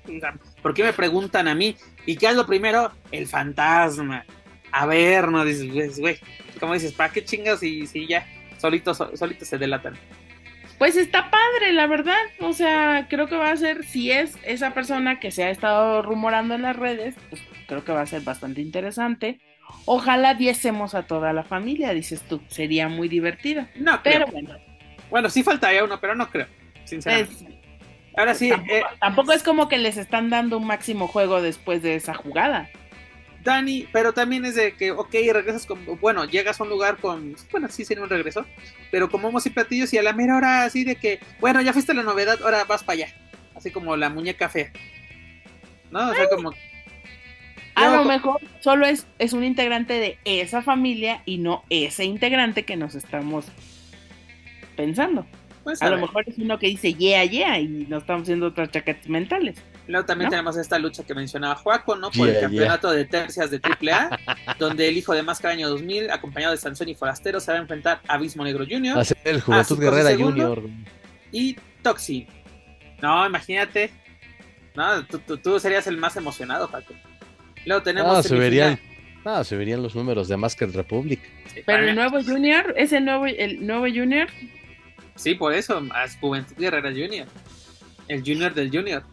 ¿Por 0.61 0.73
qué 0.73 0.83
me 0.83 0.93
preguntan 0.93 1.47
a 1.47 1.55
mí? 1.55 1.75
¿Y 2.05 2.15
qué 2.15 2.27
es 2.27 2.35
lo 2.35 2.45
primero? 2.45 2.91
El 3.11 3.27
fantasma. 3.27 4.23
Averno, 4.71 5.43
dices, 5.45 5.71
pues, 5.73 5.99
güey. 5.99 6.17
Como 6.59 6.73
dices, 6.73 6.93
¿para 6.93 7.11
qué 7.11 7.23
chingas 7.25 7.63
y 7.63 7.87
si 7.87 8.07
ya 8.07 8.25
solitos 8.59 8.97
solitos 9.15 9.47
se 9.47 9.57
delatan? 9.57 9.95
Pues 10.77 10.95
está 10.97 11.31
padre, 11.31 11.71
la 11.73 11.87
verdad. 11.87 12.21
O 12.41 12.53
sea, 12.53 13.07
creo 13.09 13.27
que 13.27 13.35
va 13.37 13.51
a 13.51 13.57
ser, 13.57 13.85
si 13.85 14.11
es 14.11 14.37
esa 14.43 14.73
persona 14.73 15.19
que 15.19 15.31
se 15.31 15.43
ha 15.45 15.49
estado 15.49 16.01
rumorando 16.01 16.53
en 16.53 16.63
las 16.63 16.75
redes, 16.75 17.15
pues 17.29 17.41
creo 17.67 17.83
que 17.85 17.93
va 17.93 18.01
a 18.01 18.05
ser 18.05 18.21
bastante 18.21 18.61
interesante. 18.61 19.39
Ojalá 19.85 20.33
viésemos 20.33 20.93
a 20.93 21.03
toda 21.07 21.33
la 21.33 21.43
familia, 21.43 21.93
dices 21.93 22.21
tú, 22.21 22.41
sería 22.49 22.89
muy 22.89 23.07
divertido. 23.07 23.65
No, 23.75 23.99
Pero 24.03 24.25
creo. 24.25 24.31
bueno, 24.31 24.59
Bueno, 25.09 25.29
sí 25.29 25.41
faltaría 25.43 25.83
uno, 25.83 25.99
pero 25.99 26.13
no 26.15 26.29
creo. 26.29 26.47
Sinceramente. 26.85 27.59
Ahora 28.17 28.33
sí, 28.33 28.49
tampoco, 28.49 28.73
eh, 28.73 28.83
tampoco 28.99 29.33
es 29.33 29.43
como 29.43 29.67
que 29.67 29.77
les 29.77 29.97
están 29.97 30.29
dando 30.29 30.57
un 30.57 30.65
máximo 30.65 31.07
juego 31.07 31.41
después 31.41 31.81
de 31.81 31.95
esa 31.95 32.13
jugada. 32.13 32.69
Dani, 33.45 33.87
pero 33.91 34.11
también 34.13 34.43
es 34.43 34.55
de 34.55 34.73
que, 34.73 34.91
ok, 34.91 35.13
regresas 35.31 35.67
con, 35.67 35.85
bueno, 36.01 36.25
llegas 36.25 36.59
a 36.59 36.63
un 36.63 36.69
lugar 36.69 36.97
con, 36.97 37.35
bueno, 37.51 37.67
sí 37.69 37.85
sería 37.85 38.03
un 38.03 38.09
regreso, 38.09 38.43
pero 38.89 39.09
con 39.09 39.21
momos 39.21 39.45
y 39.45 39.51
platillos 39.51 39.93
y 39.93 39.99
a 39.99 40.03
la 40.03 40.13
mera 40.13 40.35
hora 40.37 40.63
así 40.63 40.83
de 40.83 40.95
que, 40.95 41.19
bueno, 41.39 41.61
ya 41.61 41.71
fuiste 41.71 41.93
la 41.93 42.01
novedad, 42.01 42.39
ahora 42.43 42.63
vas 42.63 42.83
para 42.83 43.03
allá, 43.03 43.13
así 43.53 43.69
como 43.69 43.95
la 43.95 44.09
muñeca 44.09 44.49
fea, 44.49 44.71
¿no? 45.91 46.09
O 46.09 46.15
sea, 46.15 46.27
como, 46.27 46.53
A 47.75 47.95
lo 47.95 48.03
mejor 48.05 48.41
solo 48.61 48.87
es, 48.87 49.05
es 49.19 49.33
un 49.33 49.43
integrante 49.43 49.93
de 49.93 50.17
esa 50.25 50.63
familia 50.63 51.21
y 51.25 51.37
no 51.37 51.63
ese 51.69 52.03
integrante 52.03 52.63
que 52.63 52.77
nos 52.77 52.95
estamos 52.95 53.45
pensando. 54.75 55.27
Pues, 55.65 55.81
A 55.81 55.87
a 55.87 55.89
lo 55.89 55.95
ver. 55.97 56.05
mejor 56.05 56.23
es 56.27 56.37
uno 56.37 56.57
que 56.57 56.67
dice 56.67 56.93
yeah, 56.93 57.25
yeah 57.25 57.59
y 57.59 57.67
nos 57.89 58.03
estamos 58.03 58.21
haciendo 58.23 58.45
otras 58.47 58.71
chaquetas 58.71 59.09
mentales. 59.09 59.57
Luego 59.87 60.05
también 60.05 60.27
¿no? 60.27 60.29
tenemos 60.31 60.55
esta 60.55 60.79
lucha 60.79 61.03
que 61.03 61.13
mencionaba 61.13 61.55
Juaco, 61.55 61.97
¿no? 61.97 62.09
Por 62.11 62.27
el 62.29 62.33
Yeah, 62.35 62.41
campeonato 62.43 62.91
de 62.91 63.03
tercias 63.05 63.51
de 63.51 63.59
AAA, 63.61 64.17
donde 64.59 64.87
el 64.87 64.95
hijo 64.97 65.13
de 65.13 65.23
Máscara 65.23 65.53
Año 65.53 65.67
2000, 65.69 66.09
acompañado 66.11 66.53
de 66.53 66.57
Sansón 66.57 66.87
y 66.87 66.95
Forastero, 66.95 67.41
se 67.41 67.51
va 67.51 67.57
a 67.57 67.61
enfrentar 67.61 67.99
a 68.07 68.13
Abismo 68.13 68.43
Negro 68.45 68.63
Jr. 68.69 68.95
Va 68.95 69.01
a 69.01 69.05
ser 69.05 69.17
el 69.25 69.41
Juventud 69.41 69.77
Guerrera. 69.79 70.15
Junior. 70.17 70.63
y 71.33 71.57
Toxin. 71.81 72.27
No, 73.01 73.25
imagínate. 73.27 73.89
No, 74.75 75.05
tú, 75.05 75.19
tú- 75.19 75.37
tú 75.37 75.59
serías 75.59 75.85
el 75.87 75.97
más 75.97 76.15
emocionado, 76.15 76.69
Paco. 76.69 76.93
Luego 77.65 77.83
tenemos. 77.83 78.25
Subirían, 78.25 78.79
no, 79.23 79.43
subirían 79.43 79.81
los 79.83 79.95
números 79.95 80.27
de 80.27 80.37
Masked 80.37 80.75
Republic. 80.75 81.19
Sí, 81.53 81.61
Pero 81.65 81.87
el 81.87 81.95
nuevo 81.95 82.21
Junior, 82.23 82.73
ese 82.77 83.01
nuevo, 83.01 83.25
el 83.25 83.65
nuevo 83.65 83.85
Junior, 83.85 84.27
Sí, 85.15 85.35
por 85.35 85.53
eso, 85.53 85.79
más 85.81 86.17
Juventud 86.19 86.55
Guerrera 86.57 86.89
Junior. 86.89 87.27
El 88.07 88.19
Junior 88.21 88.53
del 88.53 88.69
Junior. 88.69 89.03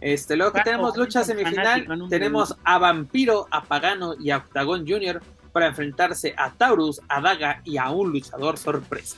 Este, 0.00 0.36
luego 0.36 0.52
que 0.52 0.62
tenemos 0.62 0.96
lucha 0.96 1.22
semifinal, 1.24 1.86
tenemos 2.10 2.56
a 2.64 2.78
Vampiro, 2.78 3.46
a 3.50 3.62
Pagano 3.62 4.14
y 4.18 4.30
a 4.30 4.38
Octagon 4.38 4.86
Junior 4.86 5.22
para 5.52 5.66
enfrentarse 5.68 6.34
a 6.36 6.50
Taurus, 6.50 7.00
a 7.08 7.20
Daga 7.20 7.60
y 7.64 7.76
a 7.76 7.90
un 7.90 8.10
luchador 8.10 8.58
sorpresa. 8.58 9.16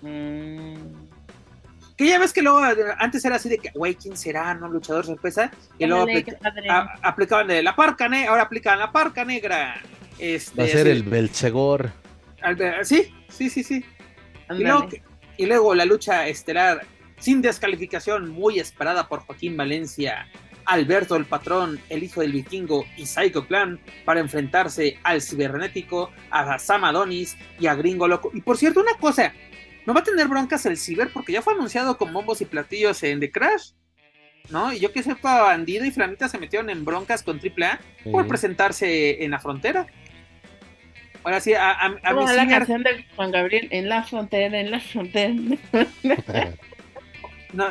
mm, 0.00 0.74
Que 1.96 2.06
ya 2.08 2.18
ves 2.18 2.32
que 2.32 2.42
luego 2.42 2.58
antes 2.98 3.24
era 3.24 3.36
así 3.36 3.48
de 3.50 3.58
que, 3.58 3.70
güey, 3.74 3.94
¿quién 3.94 4.16
será? 4.16 4.54
¿No? 4.54 4.66
Luchador 4.68 5.04
sorpresa. 5.04 5.50
Y 5.78 5.86
luego 5.86 6.02
aplica- 6.04 6.38
a- 6.70 6.98
aplicaban 7.02 7.46
de 7.46 7.62
la 7.62 7.76
parca 7.76 8.08
negra, 8.08 8.30
ahora 8.30 8.42
aplican 8.44 8.78
la 8.78 8.90
parca 8.90 9.24
negra. 9.24 9.80
Este, 10.18 10.56
Va 10.60 10.64
a 10.64 10.68
ser 10.68 10.86
sí, 10.86 10.90
el 10.92 11.02
Belzegor. 11.04 11.92
al- 12.40 12.84
Sí, 12.84 13.14
sí, 13.28 13.50
sí, 13.50 13.62
sí. 13.62 13.84
Y 14.50 14.62
luego, 14.62 14.88
y 15.36 15.46
luego 15.46 15.74
la 15.74 15.84
lucha 15.84 16.28
estelar 16.28 16.86
sin 17.18 17.40
descalificación 17.42 18.30
muy 18.30 18.58
esperada 18.58 19.08
por 19.08 19.20
Joaquín 19.20 19.56
Valencia, 19.56 20.26
Alberto 20.64 21.16
el 21.16 21.24
Patrón, 21.24 21.80
el 21.88 22.02
hijo 22.02 22.20
del 22.20 22.32
vikingo 22.32 22.84
y 22.96 23.06
Psycho 23.06 23.46
Clan 23.46 23.80
para 24.04 24.20
enfrentarse 24.20 24.98
al 25.02 25.22
cibernético, 25.22 26.10
a 26.30 26.58
Sam 26.58 26.84
Adonis 26.84 27.36
y 27.58 27.66
a 27.66 27.74
Gringo 27.74 28.08
Loco. 28.08 28.30
Y 28.34 28.40
por 28.42 28.56
cierto, 28.56 28.80
una 28.80 28.94
cosa, 28.94 29.32
no 29.86 29.94
va 29.94 30.00
a 30.00 30.04
tener 30.04 30.28
broncas 30.28 30.64
el 30.66 30.76
ciber 30.76 31.10
porque 31.12 31.32
ya 31.32 31.42
fue 31.42 31.54
anunciado 31.54 31.96
con 31.96 32.12
bombos 32.12 32.40
y 32.40 32.44
platillos 32.44 33.02
en 33.02 33.20
The 33.20 33.30
Crash. 33.30 33.72
¿No? 34.50 34.72
Y 34.72 34.80
yo 34.80 34.92
que 34.92 35.04
sepa, 35.04 35.42
Bandido 35.42 35.84
y 35.84 35.92
Flamita 35.92 36.28
se 36.28 36.36
metieron 36.36 36.68
en 36.68 36.84
broncas 36.84 37.22
con 37.22 37.38
AAA 37.40 37.80
por 38.10 38.24
Sí. 38.24 38.28
presentarse 38.28 39.22
en 39.24 39.30
la 39.30 39.38
frontera. 39.38 39.86
Ahora 41.24 41.40
sí, 41.40 41.54
a, 41.54 41.70
a, 41.70 41.86
a 42.02 42.14
Como 42.14 42.26
mi 42.26 42.34
la 42.34 42.48
canción 42.48 42.82
de 42.82 43.04
Juan 43.16 43.30
Gabriel, 43.30 43.68
en 43.70 43.88
la 43.88 44.02
frontera, 44.02 44.58
en 44.60 44.70
la 44.70 44.80
frontera. 44.80 45.34
no, 47.52 47.66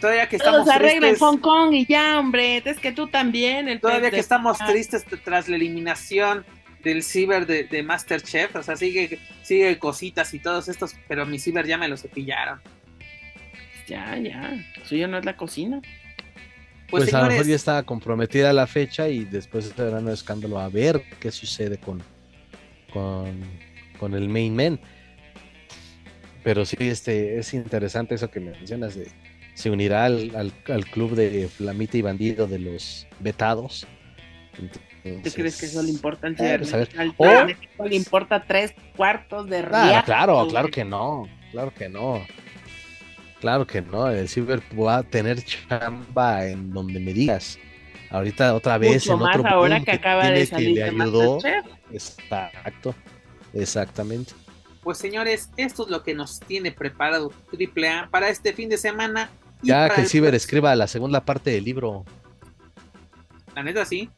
todavía 0.00 0.28
que 0.28 0.36
estamos 0.36 0.60
Todos 0.64 0.74
arreglan 0.74 1.00
tristes, 1.10 1.18
Hong 1.20 1.38
Kong 1.38 1.74
y 1.74 1.86
ya, 1.86 2.18
hombre. 2.18 2.62
Es 2.64 2.78
que 2.78 2.92
tú 2.92 3.08
también. 3.08 3.68
El 3.68 3.80
todavía 3.80 4.10
que 4.10 4.16
de- 4.16 4.20
estamos 4.20 4.58
Ah, 4.60 4.66
tristes 4.66 5.04
tras 5.24 5.48
la 5.48 5.56
eliminación 5.56 6.44
del 6.82 7.02
ciber 7.02 7.46
de, 7.46 7.64
de 7.64 7.82
Masterchef, 7.82 8.54
o 8.54 8.62
sea, 8.62 8.76
sigue, 8.76 9.18
sigue 9.42 9.76
cositas 9.78 10.32
y 10.34 10.38
todos 10.38 10.68
estos, 10.68 10.94
pero 11.08 11.26
mi 11.26 11.38
ciber 11.40 11.66
ya 11.66 11.76
me 11.78 11.88
lo 11.88 11.96
cepillaron. 11.96 12.60
Ya, 13.88 14.16
ya. 14.16 14.54
Suyo 14.84 15.08
no 15.08 15.18
es 15.18 15.24
la 15.24 15.36
cocina. 15.36 15.80
Pues, 16.88 17.04
Pues, 17.04 17.14
a 17.14 17.22
lo 17.22 17.28
mejor 17.28 17.46
ya 17.46 17.56
está 17.56 17.82
comprometida 17.82 18.52
la 18.52 18.66
fecha 18.68 19.08
y 19.08 19.24
después 19.24 19.72
será 19.76 19.98
un 19.98 20.08
escándalo 20.08 20.58
a 20.60 20.68
ver 20.68 21.02
qué 21.18 21.32
sucede 21.32 21.78
con, 21.78 22.00
con, 22.96 23.40
con 23.98 24.14
el 24.14 24.28
main 24.28 24.56
man. 24.56 24.80
Pero 26.42 26.64
sí, 26.64 26.76
este, 26.80 27.38
es 27.38 27.52
interesante 27.54 28.14
eso 28.14 28.30
que 28.30 28.40
mencionas 28.40 28.94
de 28.94 29.08
se 29.54 29.70
unirá 29.70 30.04
al, 30.04 30.34
al- 30.36 30.52
al 30.72 30.86
club 30.86 31.14
de 31.14 31.48
Flamita 31.48 31.96
y 31.96 32.02
Bandido 32.02 32.46
de 32.46 32.58
los 32.58 33.06
vetados. 33.20 33.86
¿Tú 35.22 35.30
crees 35.34 35.58
que 35.58 35.66
eso 35.66 35.82
le 35.82 35.90
importa 35.90 36.26
al 36.26 36.36
Eh, 36.38 36.58
pues, 37.16 37.90
le 37.90 37.96
importa 37.96 38.44
tres 38.46 38.74
cuartos 38.96 39.48
de 39.48 39.58
Ah, 39.70 40.02
claro, 40.04 40.46
claro 40.48 40.68
que 40.68 40.84
no, 40.84 41.28
claro 41.52 41.72
que 41.74 41.88
no. 41.88 42.26
Claro 43.40 43.66
que 43.66 43.82
no, 43.82 44.08
el 44.08 44.28
Ciber 44.28 44.62
va 44.78 44.96
a 44.98 45.02
tener 45.02 45.42
chamba 45.44 46.46
en 46.46 46.70
donde 46.72 46.98
me 47.00 47.12
digas. 47.12 47.58
Ahorita 48.10 48.54
otra 48.54 48.78
vez 48.78 49.06
Mucho 49.06 49.12
en 49.14 49.18
más 49.20 49.36
otro 49.36 49.48
ahora 49.48 49.74
boom 49.76 49.84
que 49.84 49.90
acaba 49.92 50.30
de 50.30 50.46
salir 50.46 50.74
que 50.74 50.92
le 50.92 51.02
ayudó. 51.02 51.38
Exacto, 51.90 52.94
exactamente. 53.52 54.32
pues 54.82 54.98
señores, 54.98 55.50
esto 55.56 55.84
es 55.84 55.90
lo 55.90 56.02
que 56.02 56.14
nos 56.14 56.40
tiene 56.40 56.70
preparado 56.72 57.32
AAA 57.52 58.08
para 58.10 58.28
este 58.28 58.52
fin 58.52 58.68
de 58.68 58.78
semana. 58.78 59.30
y 59.62 59.68
Ya 59.68 59.88
que 59.90 60.02
el 60.02 60.08
Ciber 60.08 60.30
próximo. 60.30 60.36
escriba 60.36 60.74
la 60.76 60.86
segunda 60.86 61.24
parte 61.24 61.50
del 61.50 61.64
libro. 61.64 62.04
La 63.54 63.62
neta 63.62 63.84
sí. 63.84 64.10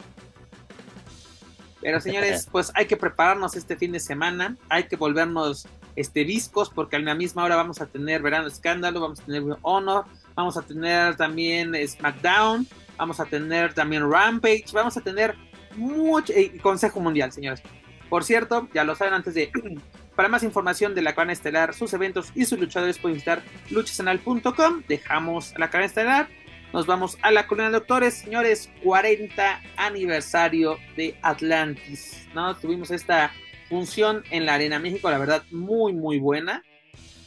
Pero 1.80 2.00
señores, 2.00 2.48
pues 2.52 2.72
hay 2.74 2.86
que 2.86 2.96
prepararnos 2.96 3.56
este 3.56 3.76
fin 3.76 3.92
de 3.92 4.00
semana, 4.00 4.56
hay 4.68 4.84
que 4.84 4.96
volvernos 4.96 5.66
este 5.96 6.24
viscos 6.24 6.70
porque 6.70 6.96
a 6.96 6.98
la 7.00 7.14
misma 7.14 7.44
hora 7.44 7.56
vamos 7.56 7.80
a 7.80 7.86
tener 7.86 8.22
Verano 8.22 8.46
Escándalo, 8.48 9.00
vamos 9.00 9.20
a 9.20 9.24
tener 9.24 9.42
Honor, 9.62 10.04
vamos 10.34 10.56
a 10.56 10.62
tener 10.62 11.16
también 11.16 11.74
SmackDown, 11.86 12.66
vamos 12.98 13.20
a 13.20 13.24
tener 13.24 13.72
también 13.74 14.10
Rampage, 14.10 14.66
vamos 14.72 14.96
a 14.96 15.00
tener 15.00 15.34
mucho 15.76 16.32
eh, 16.34 16.58
Consejo 16.60 17.00
Mundial, 17.00 17.32
señores. 17.32 17.62
Por 18.08 18.24
cierto, 18.24 18.68
ya 18.74 18.84
lo 18.84 18.94
saben 18.94 19.14
antes 19.14 19.34
de 19.34 19.50
para 20.16 20.28
más 20.28 20.42
información 20.42 20.94
de 20.94 21.02
la 21.02 21.14
cadena 21.14 21.32
estelar, 21.32 21.74
sus 21.74 21.92
eventos 21.94 22.32
y 22.34 22.44
sus 22.44 22.58
luchadores 22.58 22.98
pueden 22.98 23.14
visitar 23.14 23.42
luchasanal.com. 23.70 24.82
Dejamos 24.88 25.54
la 25.56 25.70
cadena 25.70 25.86
estelar 25.86 26.28
nos 26.72 26.84
vamos 26.84 27.16
a 27.22 27.30
la 27.30 27.46
colina 27.46 27.68
de 27.68 27.74
doctores, 27.74 28.14
señores, 28.14 28.70
40 28.84 29.62
aniversario 29.78 30.76
de 30.96 31.16
Atlantis, 31.22 32.28
¿no? 32.34 32.54
Tuvimos 32.56 32.90
esta 32.90 33.32
función 33.70 34.22
en 34.30 34.44
la 34.44 34.54
Arena 34.54 34.78
México, 34.78 35.10
la 35.10 35.16
verdad, 35.16 35.42
muy, 35.50 35.94
muy 35.94 36.18
buena. 36.18 36.62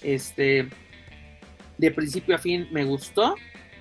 Este, 0.03 0.69
de 1.78 1.91
principio 1.91 2.36
a 2.36 2.38
fin 2.38 2.67
me 2.72 2.84
gustó. 2.84 3.36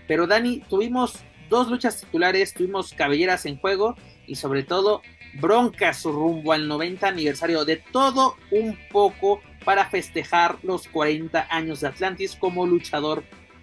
Pero 0.08 0.26
Dani, 0.26 0.60
tuvimos 0.68 1.20
dos 1.50 1.68
luchas 1.68 2.00
titulares, 2.00 2.54
tuvimos 2.54 2.94
cabelleras 2.94 3.44
en 3.44 3.58
juego 3.58 3.96
y 4.26 4.36
sobre 4.36 4.62
todo 4.62 5.02
broncas 5.34 6.04
rumbo 6.04 6.52
al 6.52 6.66
90 6.66 7.06
aniversario 7.06 7.66
de 7.66 7.76
todo 7.76 8.36
un 8.50 8.78
poco 8.90 9.42
para 9.64 9.84
festejar 9.84 10.56
los 10.62 10.88
40 10.88 11.48
años 11.50 11.80
de 11.80 11.88
Atlantis 11.88 12.34
como 12.34 12.66
luchador 12.66 13.22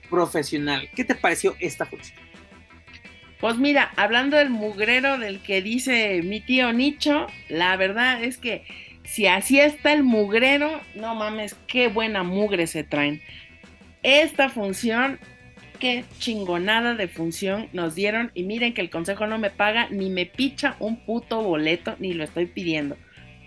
profesional. 0.10 0.90
¿Qué 0.96 1.04
te 1.04 1.16
pareció 1.16 1.56
esta 1.60 1.86
función? 1.86 2.20
Pues 3.40 3.58
mira, 3.58 3.92
hablando 3.96 4.38
del 4.38 4.50
mugrero 4.50 5.18
del 5.18 5.42
que 5.42 5.62
dice 5.62 6.22
mi 6.24 6.42
tío 6.42 6.74
Nicho, 6.74 7.28
la 7.50 7.76
verdad 7.78 8.24
es 8.24 8.38
que 8.38 8.64
si 9.04 9.28
así 9.28 9.60
está 9.60 9.94
el 9.94 10.04
mugrero, 10.04 10.82
no 10.96 11.16
mames, 11.16 11.56
qué 11.68 11.88
buena 11.88 12.24
mugre 12.24 12.68
se 12.68 12.84
traen. 12.84 13.22
Esta 14.04 14.50
función, 14.50 15.20
qué 15.80 16.06
chingonada 16.20 16.96
de 16.96 17.08
función 17.08 17.70
nos 17.74 17.96
dieron. 17.96 18.32
Y 18.34 18.44
miren 18.44 18.74
que 18.74 18.82
el 18.82 18.90
consejo 18.90 19.28
no 19.28 19.38
me 19.38 19.50
paga 19.50 19.88
ni 19.90 20.10
me 20.10 20.26
picha 20.26 20.76
un 20.80 20.98
puto 20.98 21.42
boleto, 21.42 21.96
ni 22.00 22.14
lo 22.14 22.24
estoy 22.24 22.46
pidiendo. 22.46 22.98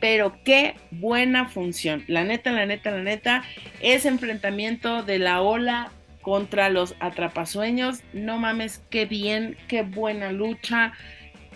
Pero 0.01 0.39
qué 0.45 0.77
buena 0.91 1.49
función. 1.49 2.05
La 2.07 2.25
neta, 2.25 2.53
la 2.53 2.67
neta, 2.67 2.91
la 2.91 3.03
neta, 3.03 3.45
ese 3.81 4.09
enfrentamiento 4.09 5.03
de 5.03 5.19
la 5.19 5.43
ola 5.43 5.93
contra 6.23 6.69
los 6.69 6.95
atrapasueños, 7.01 8.01
no 8.13 8.39
mames, 8.39 8.83
qué 8.91 9.07
bien, 9.07 9.57
qué 9.69 9.83
buena 9.83 10.33
lucha 10.33 10.93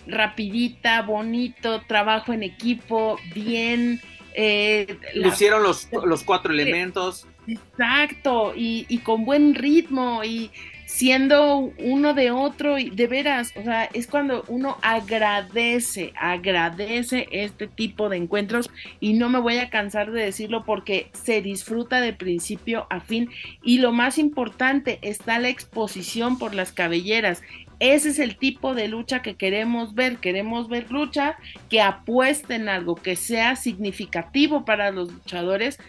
rapidita, 0.07 1.01
bonito, 1.01 1.81
trabajo 1.87 2.33
en 2.33 2.43
equipo, 2.43 3.17
bien. 3.33 4.01
Eh, 4.33 4.97
Lucieron 5.15 5.63
los, 5.63 5.87
los 6.05 6.23
cuatro 6.23 6.53
elementos. 6.53 7.27
Exacto, 7.47 8.53
y, 8.55 8.97
con 8.99 9.25
buen 9.25 9.55
ritmo 9.55 10.23
y 10.23 10.51
siendo 10.85 11.73
uno 11.79 12.13
de 12.13 12.31
otro, 12.31 12.77
y 12.77 12.89
de 12.89 13.07
veras, 13.07 13.53
o 13.57 13.63
sea, 13.63 13.85
es 13.85 14.07
cuando 14.07 14.45
uno 14.47 14.77
agradece, 14.81 16.13
agradece 16.15 17.27
este 17.31 17.67
tipo 17.67 18.07
de 18.07 18.17
encuentros 18.17 18.69
y 18.99 19.13
no 19.13 19.29
me 19.29 19.39
voy 19.39 19.57
a 19.57 19.69
cansar 19.69 20.11
de 20.11 20.23
decirlo 20.23 20.63
porque 20.63 21.09
se 21.11 21.41
disfruta 21.41 21.99
de 21.99 22.13
principio 22.13 22.87
a 22.89 23.01
fin 23.01 23.29
y 23.61 23.79
lo 23.79 23.91
más 23.91 24.17
importante 24.17 24.99
está 25.01 25.37
la 25.39 25.49
exposición 25.49 26.37
por 26.37 26.55
las 26.55 26.71
cabelleras, 26.71 27.41
ese 27.79 28.09
es 28.09 28.19
el 28.19 28.37
tipo 28.37 28.73
de 28.73 28.87
lucha 28.87 29.21
que 29.21 29.35
queremos 29.35 29.95
ver. 29.95 30.17
Queremos 30.17 30.69
ver 30.69 30.91
lucha 30.91 31.37
que 31.69 31.81
apuesten 31.81 32.69
algo 32.69 32.95
que 32.95 33.15
sea 33.15 33.55
significativo 33.55 34.63
para 34.65 34.91
los 34.91 35.11
luchadores 35.11 35.79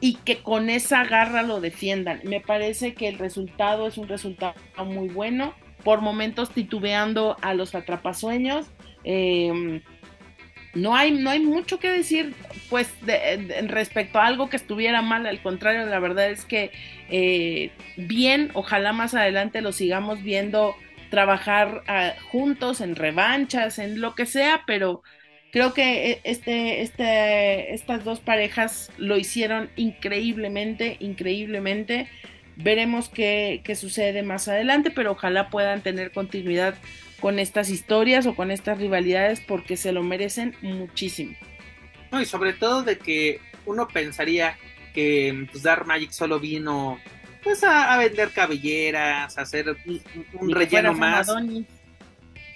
y 0.00 0.14
que 0.14 0.38
con 0.38 0.70
esa 0.70 1.04
garra 1.04 1.42
lo 1.42 1.60
defiendan. 1.60 2.20
Me 2.24 2.40
parece 2.40 2.94
que 2.94 3.08
el 3.08 3.18
resultado 3.18 3.86
es 3.86 3.98
un 3.98 4.08
resultado 4.08 4.54
muy 4.84 5.08
bueno. 5.08 5.54
Por 5.84 6.02
momentos 6.02 6.50
titubeando 6.50 7.36
a 7.40 7.54
los 7.54 7.74
atrapasueños. 7.74 8.66
Em, 9.02 9.80
no 10.74 10.94
hay, 10.94 11.10
no 11.12 11.30
hay 11.30 11.40
mucho 11.40 11.78
que 11.78 11.90
decir, 11.90 12.34
pues, 12.68 12.92
respecto 13.66 14.18
a 14.18 14.26
algo 14.26 14.50
que 14.50 14.56
estuviera 14.56 15.02
mal. 15.02 15.26
Al 15.26 15.42
contrario, 15.42 15.86
la 15.86 15.98
verdad 15.98 16.30
es 16.30 16.44
que 16.44 16.70
eh, 17.08 17.70
bien, 17.96 18.50
ojalá 18.54 18.92
más 18.92 19.14
adelante 19.14 19.62
lo 19.62 19.72
sigamos 19.72 20.22
viendo 20.22 20.74
trabajar 21.10 21.82
ah, 21.88 22.14
juntos 22.30 22.80
en 22.80 22.94
revanchas, 22.94 23.78
en 23.78 24.00
lo 24.00 24.14
que 24.14 24.26
sea, 24.26 24.62
pero 24.66 25.02
creo 25.52 25.74
que 25.74 26.12
e, 26.12 26.20
este, 26.24 26.82
este, 26.82 27.74
estas 27.74 28.04
dos 28.04 28.20
parejas 28.20 28.90
lo 28.98 29.16
hicieron 29.16 29.70
increíblemente, 29.76 30.96
increíblemente. 31.00 32.08
Veremos 32.56 33.08
qué, 33.08 33.62
qué 33.64 33.74
sucede 33.74 34.22
más 34.22 34.48
adelante, 34.48 34.90
pero 34.90 35.12
ojalá 35.12 35.48
puedan 35.48 35.82
tener 35.82 36.12
continuidad 36.12 36.74
con 37.20 37.38
estas 37.38 37.70
historias 37.70 38.26
o 38.26 38.34
con 38.34 38.50
estas 38.50 38.78
rivalidades 38.78 39.40
porque 39.40 39.76
se 39.76 39.92
lo 39.92 40.02
merecen 40.02 40.54
muchísimo. 40.62 41.36
No, 42.10 42.20
y 42.20 42.26
sobre 42.26 42.52
todo 42.52 42.82
de 42.82 42.98
que 42.98 43.40
uno 43.66 43.88
pensaría 43.88 44.56
que 44.94 45.46
pues, 45.50 45.62
Dark 45.62 45.86
Magic 45.86 46.10
solo 46.10 46.40
vino 46.40 46.98
pues 47.42 47.62
a, 47.64 47.96
vender 47.96 48.30
cabelleras, 48.32 49.38
a 49.38 49.42
hacer 49.42 49.76
un, 50.34 50.50
relleno 50.50 50.92
más. 50.92 51.28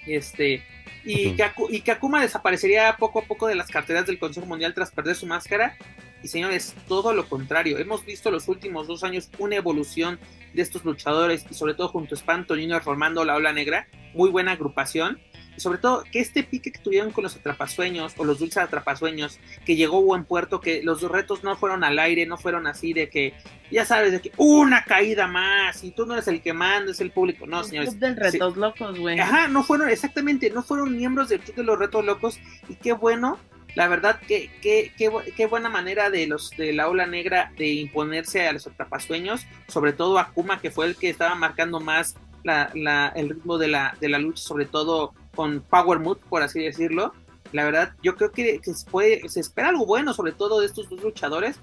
Este, 0.05 0.63
y, 1.05 1.35
que, 1.35 1.51
y 1.69 1.81
que 1.81 1.91
Akuma 1.91 2.21
desaparecería 2.21 2.95
poco 2.97 3.19
a 3.19 3.23
poco 3.23 3.47
de 3.47 3.55
las 3.55 3.69
carteras 3.69 4.07
del 4.07 4.19
Consejo 4.19 4.47
Mundial 4.47 4.73
tras 4.73 4.91
perder 4.91 5.15
su 5.15 5.27
máscara. 5.27 5.77
Y 6.23 6.27
señores, 6.27 6.73
todo 6.87 7.13
lo 7.13 7.29
contrario. 7.29 7.77
Hemos 7.77 8.03
visto 8.03 8.31
los 8.31 8.47
últimos 8.47 8.87
dos 8.87 9.03
años 9.03 9.29
una 9.37 9.55
evolución 9.55 10.19
de 10.55 10.61
estos 10.61 10.85
luchadores 10.85 11.45
y 11.49 11.53
sobre 11.53 11.73
todo 11.73 11.89
junto 11.89 12.15
a 12.15 12.17
Espanto 12.17 12.55
Niño 12.55 12.79
formando 12.81 13.23
la 13.25 13.35
ola 13.35 13.53
negra. 13.53 13.87
Muy 14.13 14.29
buena 14.29 14.53
agrupación 14.53 15.19
sobre 15.57 15.77
todo 15.77 16.03
que 16.11 16.19
este 16.19 16.43
pique 16.43 16.71
que 16.71 16.79
tuvieron 16.79 17.11
con 17.11 17.23
los 17.23 17.35
atrapasueños 17.35 18.13
o 18.17 18.23
los 18.23 18.39
dulces 18.39 18.57
atrapasueños, 18.57 19.39
que 19.65 19.75
llegó 19.75 20.01
buen 20.01 20.25
puerto, 20.25 20.59
que 20.59 20.83
los 20.83 21.01
retos 21.03 21.43
no 21.43 21.55
fueron 21.55 21.83
al 21.83 21.99
aire, 21.99 22.25
no 22.25 22.37
fueron 22.37 22.67
así 22.67 22.93
de 22.93 23.09
que, 23.09 23.33
ya 23.71 23.85
sabes, 23.85 24.11
de 24.11 24.21
que 24.21 24.31
una 24.37 24.83
caída 24.83 25.27
más 25.27 25.83
y 25.83 25.91
tú 25.91 26.05
no 26.05 26.13
eres 26.13 26.27
el 26.27 26.41
que 26.41 26.53
manda, 26.53 26.91
es 26.91 27.01
el 27.01 27.11
público. 27.11 27.47
No, 27.47 27.63
señores. 27.63 27.99
del 27.99 28.15
retos 28.15 28.57
locos, 28.57 28.99
güey. 28.99 29.19
Ajá, 29.19 29.47
no 29.47 29.63
fueron, 29.63 29.89
exactamente, 29.89 30.49
no 30.49 30.63
fueron 30.63 30.95
miembros 30.95 31.29
del 31.29 31.39
club 31.39 31.55
de 31.55 31.63
los 31.63 31.79
retos 31.79 32.05
locos 32.05 32.39
y 32.67 32.75
qué 32.75 32.93
bueno. 32.93 33.39
La 33.75 33.87
verdad, 33.87 34.19
que 34.19 34.49
qué, 34.61 34.91
qué, 34.97 35.11
qué 35.35 35.45
buena 35.45 35.69
manera 35.69 36.09
de 36.09 36.27
los 36.27 36.51
de 36.51 36.73
la 36.73 36.89
ola 36.89 37.05
negra 37.05 37.51
de 37.57 37.67
imponerse 37.73 38.47
a 38.47 38.53
los 38.53 38.65
atrapasueños, 38.67 39.45
sobre 39.67 39.93
todo 39.93 40.17
a 40.17 40.29
Kuma, 40.29 40.59
que 40.59 40.71
fue 40.71 40.85
el 40.85 40.95
que 40.95 41.09
estaba 41.09 41.35
marcando 41.35 41.79
más 41.81 42.15
la, 42.43 42.71
la, 42.73 43.09
el 43.15 43.29
ritmo 43.29 43.57
de 43.57 43.67
la, 43.67 43.97
de 43.99 44.07
la 44.07 44.17
lucha, 44.17 44.41
sobre 44.41 44.65
todo 44.65 45.13
con 45.35 45.61
Power 45.61 45.99
Mood, 45.99 46.17
por 46.29 46.41
así 46.41 46.63
decirlo. 46.63 47.13
La 47.51 47.63
verdad, 47.63 47.93
yo 48.01 48.15
creo 48.15 48.31
que, 48.31 48.59
se, 48.63 48.89
puede, 48.89 49.27
se 49.29 49.39
espera 49.39 49.69
algo 49.69 49.85
bueno, 49.85 50.13
sobre 50.13 50.31
todo 50.31 50.59
de 50.59 50.65
estos 50.65 50.89
dos 50.89 51.01
luchadores. 51.01 51.59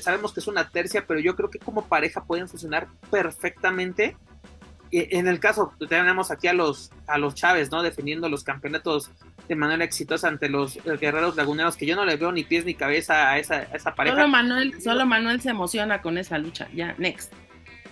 Sabemos 0.00 0.32
que 0.32 0.40
es 0.40 0.46
una 0.46 0.70
tercia, 0.70 1.06
pero 1.06 1.20
yo 1.20 1.36
creo 1.36 1.50
que 1.50 1.58
como 1.58 1.86
pareja 1.86 2.24
pueden 2.24 2.48
funcionar 2.48 2.86
perfectamente. 3.10 4.16
En 4.90 5.26
el 5.26 5.40
caso, 5.40 5.72
tenemos 5.88 6.30
aquí 6.30 6.46
a 6.46 6.52
los, 6.52 6.90
a 7.06 7.18
los 7.18 7.34
Chávez, 7.34 7.70
¿no? 7.70 7.82
Defendiendo 7.82 8.28
los 8.28 8.44
campeonatos 8.44 9.10
de 9.48 9.56
manera 9.56 9.84
exitosa 9.84 10.28
ante 10.28 10.48
los 10.48 10.78
guerreros 11.00 11.36
laguneros, 11.36 11.76
que 11.76 11.86
yo 11.86 11.96
no 11.96 12.04
le 12.04 12.16
veo 12.16 12.32
ni 12.32 12.44
pies 12.44 12.64
ni 12.64 12.74
cabeza 12.74 13.30
a 13.30 13.38
esa, 13.38 13.66
pareja. 13.94 14.16
Solo 14.16 14.28
Manuel, 14.28 14.80
solo 14.82 15.06
Manuel 15.06 15.40
se 15.40 15.50
emociona 15.50 16.02
con 16.02 16.18
esa 16.18 16.38
lucha. 16.38 16.68
Ya, 16.74 16.94
next. 16.98 17.32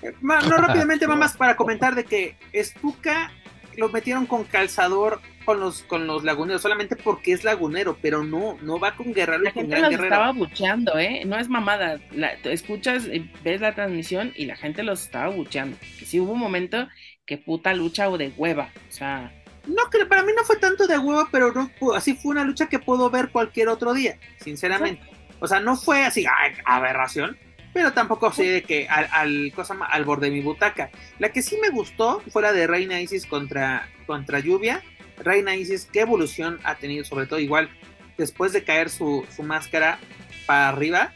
Eh, 0.02 0.14
no, 0.20 0.38
rápidamente, 0.40 1.06
más 1.06 1.36
para 1.36 1.56
comentar 1.56 1.94
de 1.94 2.04
que 2.04 2.36
Estuca 2.52 3.30
lo 3.76 3.88
metieron 3.88 4.26
con 4.26 4.44
calzador 4.44 5.20
con 5.44 5.60
los 5.60 5.82
con 5.82 6.06
los 6.06 6.24
laguneros 6.24 6.62
solamente 6.62 6.96
porque 6.96 7.32
es 7.32 7.44
lagunero, 7.44 7.98
pero 8.00 8.24
no, 8.24 8.56
no 8.62 8.78
va 8.78 8.96
con 8.96 9.12
guerrero. 9.12 9.42
La 9.42 9.50
gente 9.50 9.78
los 9.78 9.92
estaba 9.92 10.32
bucheando, 10.32 10.98
¿eh? 10.98 11.22
No 11.26 11.38
es 11.38 11.48
mamada. 11.48 11.98
La, 12.12 12.32
escuchas, 12.44 13.08
ves 13.42 13.60
la 13.60 13.74
transmisión 13.74 14.32
y 14.36 14.46
la 14.46 14.56
gente 14.56 14.82
los 14.82 15.02
estaba 15.02 15.28
bucheando. 15.28 15.76
Que 15.98 16.06
sí 16.06 16.20
hubo 16.20 16.32
un 16.32 16.38
momento 16.40 16.88
que 17.26 17.38
puta 17.38 17.74
lucha 17.74 18.08
o 18.08 18.18
de 18.18 18.32
hueva, 18.36 18.70
o 18.88 18.92
sea. 18.92 19.32
No, 19.66 19.88
que 19.90 20.04
para 20.06 20.22
mí 20.22 20.32
no 20.36 20.44
fue 20.44 20.56
tanto 20.56 20.86
de 20.86 20.98
hueva, 20.98 21.28
pero 21.30 21.52
no, 21.52 21.70
así 21.94 22.14
fue 22.14 22.32
una 22.32 22.44
lucha 22.44 22.66
que 22.68 22.78
puedo 22.78 23.10
ver 23.10 23.30
cualquier 23.30 23.68
otro 23.68 23.94
día, 23.94 24.18
sinceramente. 24.40 25.02
O 25.40 25.46
sea, 25.46 25.60
no 25.60 25.76
fue 25.76 26.04
así, 26.04 26.24
aberración, 26.64 27.36
pero 27.72 27.92
tampoco 27.92 28.32
sé 28.32 28.44
de 28.44 28.62
que 28.62 28.86
al, 28.88 29.08
al, 29.10 29.52
cosa, 29.54 29.76
al 29.90 30.04
borde 30.04 30.26
de 30.26 30.32
mi 30.32 30.40
butaca. 30.40 30.90
La 31.18 31.30
que 31.30 31.42
sí 31.42 31.58
me 31.60 31.70
gustó 31.70 32.22
fue 32.30 32.42
la 32.42 32.52
de 32.52 32.66
Reina 32.66 33.00
Isis 33.00 33.26
contra, 33.26 33.88
contra 34.06 34.38
Lluvia. 34.38 34.82
Reina 35.18 35.56
Isis, 35.56 35.88
qué 35.92 36.00
evolución 36.00 36.60
ha 36.64 36.76
tenido, 36.76 37.04
sobre 37.04 37.26
todo 37.26 37.40
igual 37.40 37.68
después 38.16 38.52
de 38.52 38.64
caer 38.64 38.90
su, 38.90 39.26
máscara 39.42 39.98
para 40.46 40.68
arriba. 40.68 41.12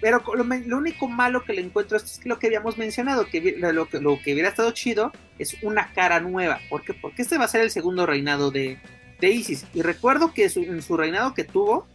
Pero 0.00 0.22
lo, 0.34 0.76
único 0.76 1.08
malo 1.08 1.44
que 1.44 1.52
le 1.52 1.62
encuentro 1.62 1.96
es 1.96 2.20
que 2.22 2.28
lo 2.28 2.38
que 2.38 2.46
habíamos 2.46 2.78
mencionado, 2.78 3.26
que 3.26 3.56
lo, 3.58 3.88
que 3.88 4.00
lo 4.00 4.18
que 4.22 4.32
hubiera 4.32 4.48
estado 4.48 4.70
chido 4.70 5.12
es 5.38 5.56
una 5.62 5.92
cara 5.92 6.20
nueva. 6.20 6.60
¿Por 6.68 6.84
qué? 6.84 6.94
Porque 6.94 7.22
este 7.22 7.38
va 7.38 7.44
a 7.44 7.48
ser 7.48 7.62
el 7.62 7.70
segundo 7.70 8.06
reinado 8.06 8.50
de, 8.50 8.78
de 9.20 9.30
Isis. 9.30 9.66
Y 9.74 9.82
recuerdo 9.82 10.32
que 10.32 10.44
en 10.54 10.82
su 10.82 10.96
reinado 10.96 11.34
que 11.34 11.44
tuvo, 11.44 11.88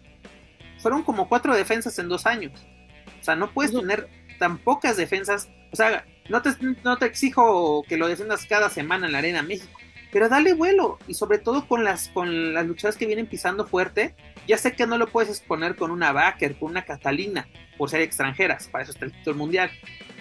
fueron 0.79 1.03
como 1.03 1.29
cuatro 1.29 1.55
defensas 1.55 1.97
en 1.99 2.09
dos 2.09 2.25
años. 2.25 2.51
O 3.21 3.23
sea, 3.23 3.35
no 3.35 3.51
puedes 3.53 3.71
tener 3.71 4.09
tan 4.37 4.57
pocas 4.57 4.97
defensas. 4.97 5.49
O 5.71 5.75
sea, 5.75 6.05
no 6.29 6.41
te, 6.41 6.51
no 6.83 6.97
te 6.97 7.05
exijo 7.05 7.83
que 7.87 7.97
lo 7.97 8.07
defiendas 8.07 8.45
cada 8.45 8.69
semana 8.69 9.05
en 9.05 9.13
la 9.13 9.19
Arena 9.19 9.41
México. 9.43 9.79
Pero 10.13 10.29
dale 10.29 10.53
vuelo. 10.53 10.99
Y 11.07 11.15
sobre 11.15 11.39
todo 11.39 11.67
con 11.67 11.83
las, 11.83 12.07
con 12.09 12.53
las 12.53 12.65
luchadoras 12.67 12.95
que 12.95 13.07
vienen 13.07 13.25
pisando 13.25 13.65
fuerte. 13.65 14.15
Ya 14.47 14.57
sé 14.57 14.73
que 14.73 14.85
no 14.85 14.97
lo 14.97 15.07
puedes 15.07 15.29
exponer 15.31 15.75
con 15.75 15.89
una 15.89 16.11
Baker, 16.11 16.55
con 16.55 16.71
una 16.71 16.85
Catalina, 16.85 17.47
por 17.77 17.89
ser 17.89 18.01
extranjeras. 18.01 18.67
Para 18.67 18.83
eso 18.83 18.91
está 18.91 19.05
el 19.05 19.11
título 19.11 19.37
mundial. 19.37 19.71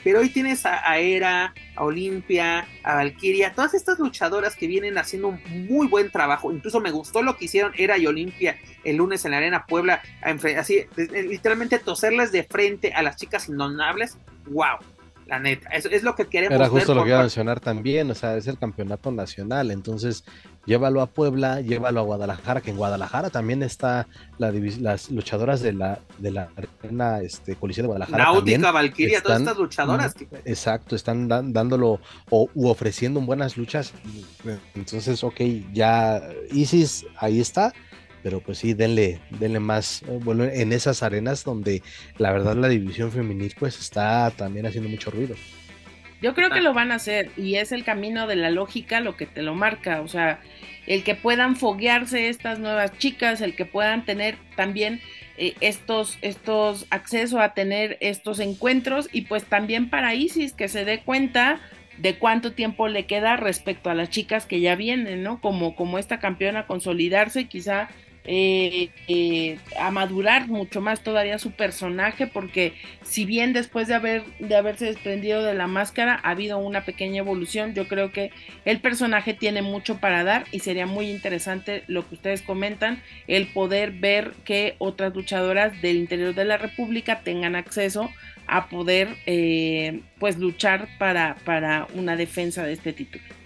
Pero 0.02 0.20
hoy 0.20 0.30
tienes 0.30 0.64
a, 0.66 0.98
Era, 0.98 1.54
a 1.76 1.84
Olimpia, 1.84 2.66
a 2.82 2.94
Valkyria, 2.96 3.52
todas 3.52 3.74
estas 3.74 3.98
luchadoras 3.98 4.56
que 4.56 4.66
vienen 4.66 4.98
haciendo 4.98 5.28
un 5.28 5.66
muy 5.68 5.86
buen 5.86 6.10
trabajo. 6.10 6.50
Incluso 6.50 6.80
me 6.80 6.90
gustó 6.90 7.22
lo 7.22 7.36
que 7.36 7.44
hicieron 7.44 7.72
Era 7.76 7.98
y 7.98 8.06
Olimpia 8.06 8.56
el 8.82 8.96
lunes 8.96 9.24
en 9.24 9.30
la 9.30 9.36
Arena 9.36 9.64
Puebla, 9.66 10.02
así 10.58 10.86
literalmente 10.96 11.78
toserles 11.78 12.32
de 12.32 12.42
frente 12.42 12.92
a 12.92 13.02
las 13.02 13.16
chicas 13.16 13.48
indonables. 13.48 14.16
¡Wow! 14.46 14.78
La 15.32 15.38
neta, 15.38 15.70
eso 15.70 15.88
es 15.88 16.02
lo 16.02 16.14
que 16.14 16.26
queremos. 16.26 16.54
Era 16.54 16.68
justo 16.68 16.94
lo 16.94 17.04
que 17.04 17.08
iba 17.08 17.20
a 17.20 17.22
mencionar 17.22 17.58
también, 17.58 18.10
o 18.10 18.14
sea, 18.14 18.36
es 18.36 18.46
el 18.48 18.58
campeonato 18.58 19.10
nacional, 19.10 19.70
entonces 19.70 20.24
llévalo 20.66 21.00
a 21.00 21.06
Puebla, 21.06 21.62
llévalo 21.62 22.00
a 22.00 22.02
Guadalajara, 22.02 22.60
que 22.60 22.70
en 22.70 22.76
Guadalajara 22.76 23.30
también 23.30 23.62
está 23.62 24.06
la 24.36 24.52
las 24.52 25.10
luchadoras 25.10 25.62
de 25.62 25.72
la 25.72 26.00
de 26.18 26.32
la 26.32 26.50
arena 26.82 27.22
este 27.22 27.56
Coliseo 27.56 27.84
de 27.84 27.86
Guadalajara. 27.86 28.24
Náutica, 28.24 28.72
Valkyria, 28.72 29.22
todas 29.22 29.40
estas 29.40 29.56
luchadoras. 29.56 30.14
Exacto, 30.44 30.94
están 30.96 31.28
dándolo 31.28 31.98
o 32.28 32.50
u 32.54 32.68
ofreciendo 32.68 33.18
buenas 33.22 33.56
luchas. 33.56 33.94
Entonces, 34.74 35.24
ok, 35.24 35.40
ya 35.72 36.22
Isis 36.50 37.06
ahí 37.16 37.40
está. 37.40 37.72
Pero 38.22 38.40
pues 38.40 38.58
sí, 38.58 38.74
denle, 38.74 39.20
denle 39.30 39.60
más 39.60 40.04
bueno, 40.22 40.44
en 40.44 40.72
esas 40.72 41.02
arenas 41.02 41.44
donde 41.44 41.82
la 42.18 42.32
verdad 42.32 42.56
la 42.56 42.68
división 42.68 43.10
femenil 43.10 43.54
pues 43.58 43.78
está 43.78 44.30
también 44.30 44.66
haciendo 44.66 44.88
mucho 44.88 45.10
ruido. 45.10 45.34
Yo 46.22 46.34
creo 46.34 46.50
que 46.50 46.60
lo 46.60 46.72
van 46.72 46.92
a 46.92 46.96
hacer 46.96 47.32
y 47.36 47.56
es 47.56 47.72
el 47.72 47.82
camino 47.82 48.28
de 48.28 48.36
la 48.36 48.50
lógica 48.50 49.00
lo 49.00 49.16
que 49.16 49.26
te 49.26 49.42
lo 49.42 49.56
marca, 49.56 50.00
o 50.02 50.08
sea, 50.08 50.40
el 50.86 51.02
que 51.02 51.16
puedan 51.16 51.56
foguearse 51.56 52.28
estas 52.28 52.60
nuevas 52.60 52.96
chicas, 52.98 53.40
el 53.40 53.56
que 53.56 53.64
puedan 53.64 54.04
tener 54.04 54.36
también 54.56 55.00
eh, 55.36 55.54
estos, 55.60 56.18
estos 56.22 56.86
acceso 56.90 57.40
a 57.40 57.54
tener 57.54 57.98
estos 58.00 58.38
encuentros 58.38 59.08
y 59.12 59.22
pues 59.22 59.44
también 59.44 59.90
para 59.90 60.14
Isis 60.14 60.52
que 60.52 60.68
se 60.68 60.84
dé 60.84 61.00
cuenta 61.00 61.60
de 61.98 62.16
cuánto 62.18 62.52
tiempo 62.52 62.86
le 62.86 63.06
queda 63.06 63.36
respecto 63.36 63.90
a 63.90 63.94
las 63.94 64.08
chicas 64.08 64.46
que 64.46 64.60
ya 64.60 64.76
vienen, 64.76 65.22
¿no? 65.22 65.40
Como, 65.40 65.74
como 65.74 65.98
esta 65.98 66.20
campeona 66.20 66.66
consolidarse 66.66 67.42
y 67.42 67.44
quizá 67.46 67.88
eh, 68.24 68.90
eh, 69.08 69.58
a 69.80 69.90
madurar 69.90 70.46
mucho 70.46 70.80
más 70.80 71.02
todavía 71.02 71.40
su 71.40 71.50
personaje 71.50 72.28
porque 72.28 72.74
si 73.02 73.24
bien 73.24 73.52
después 73.52 73.88
de 73.88 73.94
haber 73.94 74.24
de 74.38 74.54
haberse 74.54 74.84
desprendido 74.84 75.42
de 75.42 75.54
la 75.54 75.66
máscara 75.66 76.20
ha 76.22 76.30
habido 76.30 76.58
una 76.58 76.84
pequeña 76.84 77.18
evolución 77.18 77.74
yo 77.74 77.88
creo 77.88 78.12
que 78.12 78.30
el 78.64 78.80
personaje 78.80 79.34
tiene 79.34 79.62
mucho 79.62 79.98
para 79.98 80.22
dar 80.22 80.44
y 80.52 80.60
sería 80.60 80.86
muy 80.86 81.10
interesante 81.10 81.82
lo 81.88 82.08
que 82.08 82.14
ustedes 82.14 82.42
comentan 82.42 83.02
el 83.26 83.48
poder 83.48 83.90
ver 83.90 84.34
que 84.44 84.76
otras 84.78 85.14
luchadoras 85.16 85.82
del 85.82 85.96
interior 85.96 86.32
de 86.32 86.44
la 86.44 86.58
república 86.58 87.22
tengan 87.24 87.56
acceso 87.56 88.08
a 88.46 88.68
poder 88.68 89.16
eh, 89.26 90.00
pues 90.20 90.38
luchar 90.38 90.86
para, 90.98 91.34
para 91.44 91.88
una 91.94 92.14
defensa 92.14 92.64
de 92.64 92.74
este 92.74 92.92
título 92.92 93.41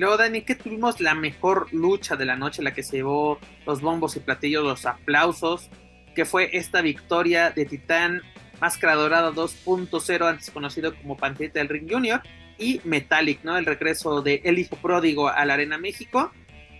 Luego, 0.00 0.16
Dani, 0.16 0.40
que 0.40 0.54
tuvimos 0.54 0.98
la 0.98 1.14
mejor 1.14 1.70
lucha 1.74 2.16
de 2.16 2.24
la 2.24 2.34
noche, 2.34 2.62
la 2.62 2.72
que 2.72 2.82
se 2.82 2.96
llevó 2.96 3.38
los 3.66 3.82
bombos 3.82 4.16
y 4.16 4.20
platillos, 4.20 4.64
los 4.64 4.86
aplausos, 4.86 5.68
que 6.14 6.24
fue 6.24 6.48
esta 6.54 6.80
victoria 6.80 7.50
de 7.50 7.66
Titán 7.66 8.22
Máscara 8.62 8.94
Dorada 8.94 9.30
2.0, 9.30 10.26
antes 10.26 10.50
conocido 10.50 10.94
como 10.96 11.18
Panterita 11.18 11.58
del 11.58 11.68
Ring 11.68 11.86
Junior, 11.86 12.22
y 12.56 12.80
Metallic, 12.84 13.44
¿no? 13.44 13.58
El 13.58 13.66
regreso 13.66 14.22
de 14.22 14.40
El 14.42 14.58
Hijo 14.58 14.76
Pródigo 14.76 15.28
a 15.28 15.44
la 15.44 15.52
Arena 15.52 15.76
México 15.76 16.32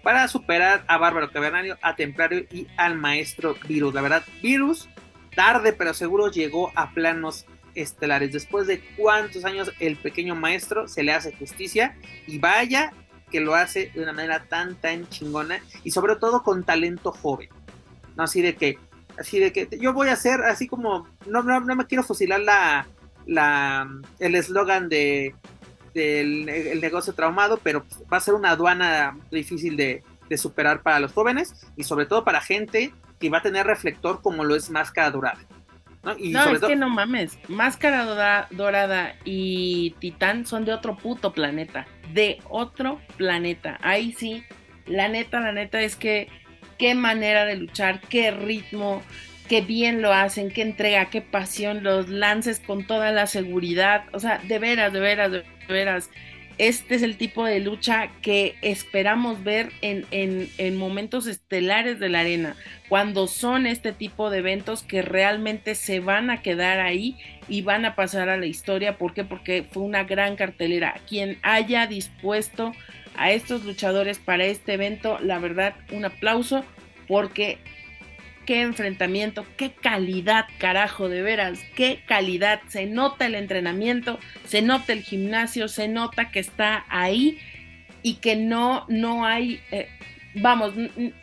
para 0.02 0.26
superar 0.26 0.84
a 0.86 0.96
Bárbaro 0.96 1.30
Cavernario, 1.30 1.76
a 1.82 1.96
Templario 1.96 2.46
y 2.50 2.68
al 2.78 2.96
Maestro 2.96 3.54
Virus. 3.68 3.92
La 3.92 4.00
verdad, 4.00 4.24
Virus, 4.42 4.88
tarde 5.36 5.74
pero 5.74 5.92
seguro 5.92 6.30
llegó 6.30 6.72
a 6.74 6.92
planos 6.92 7.44
estelares. 7.74 8.32
Después 8.32 8.66
de 8.66 8.80
cuántos 8.96 9.44
años 9.44 9.72
el 9.78 9.96
pequeño 9.96 10.34
maestro 10.34 10.88
se 10.88 11.02
le 11.02 11.12
hace 11.12 11.36
justicia 11.36 11.98
y 12.26 12.38
vaya 12.38 12.94
que 13.30 13.40
lo 13.40 13.54
hace 13.54 13.90
de 13.94 14.02
una 14.02 14.12
manera 14.12 14.44
tan 14.48 14.74
tan 14.76 15.08
chingona 15.08 15.60
y 15.84 15.90
sobre 15.90 16.16
todo 16.16 16.42
con 16.42 16.64
talento 16.64 17.12
joven. 17.12 17.48
No 18.16 18.24
así 18.24 18.42
de 18.42 18.56
que 18.56 18.78
así 19.18 19.38
de 19.38 19.52
que 19.52 19.68
yo 19.80 19.92
voy 19.92 20.08
a 20.08 20.14
hacer 20.14 20.42
así 20.42 20.66
como 20.66 21.06
no 21.26 21.42
no, 21.42 21.60
no 21.60 21.76
me 21.76 21.86
quiero 21.86 22.02
fusilar 22.02 22.40
la 22.40 22.86
la 23.26 23.88
el 24.18 24.34
eslogan 24.34 24.88
de 24.88 25.34
del 25.94 26.48
el 26.48 26.80
negocio 26.80 27.14
traumado, 27.14 27.58
pero 27.62 27.84
va 28.12 28.18
a 28.18 28.20
ser 28.20 28.34
una 28.34 28.50
aduana 28.50 29.16
difícil 29.30 29.76
de, 29.76 30.02
de 30.28 30.38
superar 30.38 30.82
para 30.82 31.00
los 31.00 31.12
jóvenes 31.12 31.54
y 31.76 31.84
sobre 31.84 32.06
todo 32.06 32.24
para 32.24 32.40
gente 32.40 32.92
que 33.18 33.30
va 33.30 33.38
a 33.38 33.42
tener 33.42 33.66
reflector 33.66 34.22
como 34.22 34.44
lo 34.44 34.56
es 34.56 34.70
Máscara 34.70 35.10
Dorada. 35.10 35.40
No, 36.02 36.12
es 36.12 36.60
que 36.60 36.76
no 36.76 36.88
mames. 36.88 37.38
Máscara 37.48 38.04
dorada, 38.50 39.16
y 39.24 39.94
Titán 39.98 40.46
son 40.46 40.64
de 40.64 40.72
otro 40.72 40.96
puto 40.96 41.32
planeta. 41.32 41.86
De 42.12 42.38
otro 42.48 43.00
planeta. 43.16 43.78
Ahí 43.82 44.12
sí, 44.12 44.44
la 44.86 45.08
neta, 45.08 45.40
la 45.40 45.52
neta 45.52 45.80
es 45.80 45.96
que 45.96 46.28
qué 46.78 46.94
manera 46.94 47.44
de 47.44 47.56
luchar, 47.56 48.00
qué 48.00 48.30
ritmo, 48.30 49.02
qué 49.48 49.60
bien 49.60 50.00
lo 50.02 50.12
hacen, 50.12 50.50
qué 50.50 50.62
entrega, 50.62 51.10
qué 51.10 51.20
pasión, 51.20 51.82
los 51.82 52.08
lances 52.08 52.60
con 52.60 52.86
toda 52.86 53.12
la 53.12 53.26
seguridad. 53.26 54.04
O 54.12 54.20
sea, 54.20 54.38
de 54.38 54.58
veras, 54.58 54.92
de 54.92 55.00
veras, 55.00 55.30
de 55.30 55.44
veras 55.68 56.10
este 56.60 56.94
es 56.94 57.02
el 57.02 57.16
tipo 57.16 57.46
de 57.46 57.58
lucha 57.58 58.10
que 58.20 58.54
esperamos 58.60 59.42
ver 59.42 59.72
en, 59.80 60.76
momentos 60.76 61.26
estelares 61.26 61.98
de 61.98 62.10
la 62.10 62.20
arena, 62.20 62.54
cuando 62.90 63.28
son 63.28 63.66
este 63.66 63.92
tipo 63.92 64.28
de 64.28 64.40
eventos 64.40 64.82
que 64.82 65.00
realmente 65.00 65.74
se 65.74 66.00
van 66.00 66.28
a 66.28 66.42
quedar 66.42 66.78
ahí 66.78 67.16
y 67.48 67.62
van 67.62 67.86
a 67.86 67.96
pasar 67.96 68.28
a 68.28 68.36
la 68.36 68.44
historia. 68.44 68.98
¿Por 68.98 69.14
qué? 69.14 69.24
Porque 69.24 69.64
fue 69.70 69.84
una 69.84 70.04
gran 70.04 70.36
cartelera. 70.36 71.00
Quien 71.08 71.38
haya 71.40 71.86
dispuesto 71.86 72.72
a 73.16 73.30
estos 73.30 73.64
luchadores 73.64 74.18
para 74.18 74.44
este 74.44 74.74
evento, 74.74 75.18
la 75.18 75.38
verdad, 75.38 75.74
un 75.92 76.04
aplauso 76.04 76.62
porque 77.08 77.56
qué 78.46 78.62
enfrentamiento, 78.62 79.46
qué 79.56 79.72
calidad, 79.72 80.46
carajo, 80.58 81.08
de 81.08 81.22
veras, 81.22 81.60
qué 81.74 82.02
calidad. 82.06 82.60
Se 82.68 82.86
nota 82.86 83.26
el 83.26 83.34
entrenamiento, 83.34 84.18
se 84.44 84.62
nota 84.62 84.92
el 84.92 85.02
gimnasio, 85.02 85.68
se 85.68 85.88
nota 85.88 86.30
que 86.30 86.40
está 86.40 86.84
ahí 86.88 87.38
y 88.02 88.14
que 88.14 88.36
no, 88.36 88.86
no 88.88 89.26
hay, 89.26 89.60
eh, 89.70 89.88
vamos, 90.34 90.74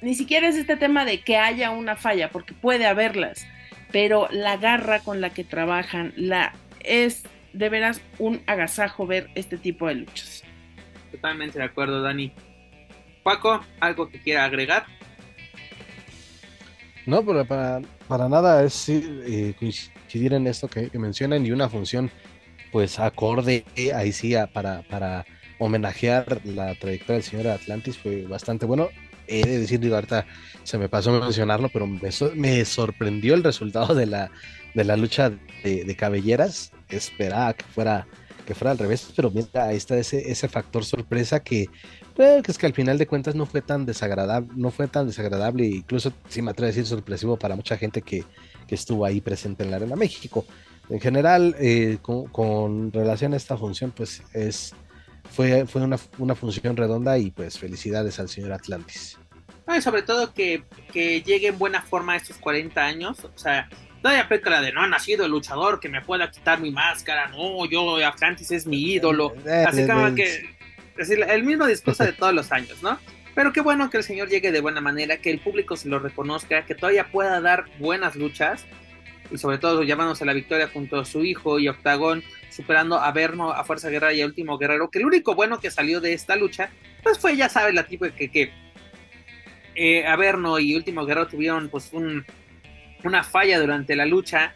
ni 0.01 0.15
siquiera 0.15 0.47
es 0.47 0.55
este 0.55 0.77
tema 0.77 1.05
de 1.05 1.21
que 1.21 1.37
haya 1.37 1.71
una 1.71 1.95
falla, 1.95 2.29
porque 2.29 2.53
puede 2.53 2.85
haberlas, 2.85 3.47
pero 3.91 4.27
la 4.31 4.57
garra 4.57 4.99
con 4.99 5.21
la 5.21 5.31
que 5.31 5.43
trabajan, 5.43 6.13
la 6.15 6.53
es 6.81 7.23
de 7.53 7.69
veras 7.69 8.01
un 8.19 8.41
agasajo 8.45 9.07
ver 9.07 9.29
este 9.35 9.57
tipo 9.57 9.87
de 9.87 9.95
luchas. 9.95 10.43
Totalmente 11.11 11.57
de 11.57 11.65
acuerdo, 11.65 12.01
Dani. 12.01 12.31
Paco, 13.23 13.65
¿algo 13.79 14.09
que 14.09 14.19
quiera 14.21 14.45
agregar? 14.45 14.85
No, 17.07 17.25
pero 17.25 17.45
para, 17.45 17.81
para 18.09 18.27
nada 18.27 18.63
es 18.65 18.89
eh, 18.89 19.55
coincidir 19.57 20.33
en 20.33 20.45
esto 20.45 20.67
que, 20.67 20.91
mencionan 20.99 21.45
y 21.45 21.51
una 21.51 21.69
función 21.69 22.11
pues 22.69 22.99
acorde 22.99 23.63
ahí 23.95 24.11
sí 24.11 24.35
para, 24.53 24.81
para 24.83 25.25
homenajear 25.57 26.41
la 26.43 26.75
trayectoria 26.75 27.15
del 27.15 27.23
señor 27.23 27.47
Atlantis 27.47 27.97
fue 27.97 28.23
bastante 28.23 28.65
bueno. 28.65 28.89
He 29.25 29.45
de 29.45 29.59
decir, 29.59 29.79
digo, 29.79 29.97
se 30.63 30.77
me 30.77 30.89
pasó 30.89 31.17
mencionarlo, 31.17 31.69
pero 31.69 31.87
me, 31.87 32.09
me 32.35 32.65
sorprendió 32.65 33.35
el 33.35 33.43
resultado 33.43 33.95
de 33.95 34.05
la, 34.05 34.29
de 34.73 34.83
la 34.83 34.97
lucha 34.97 35.31
de, 35.63 35.95
cabelleras. 35.97 36.73
Esperaba 36.89 37.53
que 37.53 37.63
fuera, 37.63 38.05
que 38.45 38.53
fuera 38.53 38.71
al 38.71 38.77
revés, 38.77 39.13
pero 39.15 39.31
mira, 39.31 39.65
ahí 39.65 39.77
está 39.77 39.97
ese, 39.97 40.29
ese 40.29 40.49
factor 40.49 40.83
sorpresa 40.83 41.41
que 41.41 41.67
que 42.17 42.51
es 42.51 42.57
que 42.57 42.65
al 42.65 42.73
final 42.73 42.97
de 42.97 43.05
cuentas 43.05 43.35
no 43.35 43.45
fue 43.45 43.61
tan 43.61 43.85
desagradable, 43.85 44.49
no 44.55 44.71
fue 44.71 44.87
tan 44.87 45.05
desagradable, 45.05 45.65
incluso 45.65 46.11
si 46.27 46.41
me 46.41 46.51
atrevo 46.51 46.65
a 46.65 46.69
decir 46.69 46.85
sorpresivo 46.85 47.37
para 47.37 47.55
mucha 47.55 47.77
gente 47.77 48.01
que, 48.01 48.23
estuvo 48.69 49.05
ahí 49.05 49.21
presente 49.21 49.63
en 49.63 49.71
la 49.71 49.77
Arena 49.77 49.95
México. 49.95 50.45
En 50.89 50.99
general, 50.99 51.55
eh, 51.57 51.99
con, 52.01 52.91
relación 52.91 53.33
a 53.33 53.37
esta 53.37 53.55
función, 53.55 53.93
pues 53.95 54.23
es 54.33 54.73
fue, 55.31 55.65
fue 55.67 55.83
una, 55.83 56.35
función 56.35 56.75
redonda 56.75 57.17
y 57.17 57.31
pues 57.31 57.57
felicidades 57.57 58.19
al 58.19 58.27
señor 58.27 58.51
Atlantis. 58.51 59.17
sobre 59.81 60.01
todo 60.01 60.33
que, 60.33 60.63
llegue 60.93 61.47
en 61.47 61.57
buena 61.57 61.81
forma 61.81 62.17
estos 62.17 62.37
40 62.37 62.81
años, 62.81 63.23
o 63.23 63.37
sea, 63.37 63.69
todavía 64.01 64.23
aplica 64.23 64.49
la 64.49 64.61
de 64.61 64.73
no 64.73 64.81
ha 64.81 64.87
nacido 64.87 65.25
el 65.25 65.31
luchador 65.31 65.79
que 65.79 65.87
me 65.87 66.01
pueda 66.01 66.29
quitar 66.29 66.59
mi 66.59 66.71
máscara, 66.71 67.29
no, 67.29 67.65
yo 67.65 67.95
Atlantis 68.05 68.51
es 68.51 68.65
mi 68.65 68.81
ídolo, 68.81 69.33
eh, 69.45 69.65
así 69.65 69.87
como 69.87 70.13
que 70.13 70.56
es 70.97 71.09
decir, 71.09 71.25
el 71.27 71.43
mismo 71.43 71.65
discurso 71.65 72.03
de 72.03 72.13
todos 72.13 72.33
los 72.33 72.51
años, 72.51 72.81
¿no? 72.81 72.99
Pero 73.35 73.53
qué 73.53 73.61
bueno 73.61 73.89
que 73.89 73.97
el 73.97 74.03
señor 74.03 74.29
llegue 74.29 74.51
de 74.51 74.61
buena 74.61 74.81
manera, 74.81 75.17
que 75.17 75.29
el 75.29 75.39
público 75.39 75.77
se 75.77 75.89
lo 75.89 75.99
reconozca, 75.99 76.65
que 76.65 76.73
todavía 76.73 77.11
pueda 77.11 77.39
dar 77.39 77.65
buenas 77.77 78.15
luchas 78.15 78.65
y 79.29 79.37
sobre 79.37 79.57
todo 79.57 79.83
llamándose 79.83 80.23
a 80.23 80.27
la 80.27 80.33
victoria 80.33 80.69
junto 80.71 80.99
a 80.99 81.05
su 81.05 81.23
hijo 81.23 81.59
y 81.59 81.67
Octagón, 81.67 82.23
superando 82.49 82.99
a 82.99 83.11
Verno, 83.11 83.51
a 83.51 83.63
Fuerza 83.63 83.89
Guerrera 83.89 84.13
y 84.13 84.21
a 84.21 84.25
Último 84.25 84.57
Guerrero, 84.57 84.89
que 84.89 84.99
el 84.99 85.05
único 85.05 85.35
bueno 85.35 85.59
que 85.59 85.69
salió 85.69 86.01
de 86.01 86.13
esta 86.13 86.35
lucha, 86.35 86.69
pues 87.03 87.19
fue, 87.19 87.35
ya 87.35 87.49
sabes, 87.49 87.75
la 87.75 87.85
tipo 87.85 88.05
que, 88.15 88.29
que 88.29 88.51
eh, 89.75 90.07
Averno 90.07 90.57
y 90.57 90.75
Último 90.75 91.05
Guerrero 91.05 91.27
tuvieron 91.27 91.69
pues 91.69 91.89
un, 91.91 92.25
una 93.03 93.23
falla 93.23 93.59
durante 93.59 93.95
la 93.95 94.05
lucha, 94.05 94.55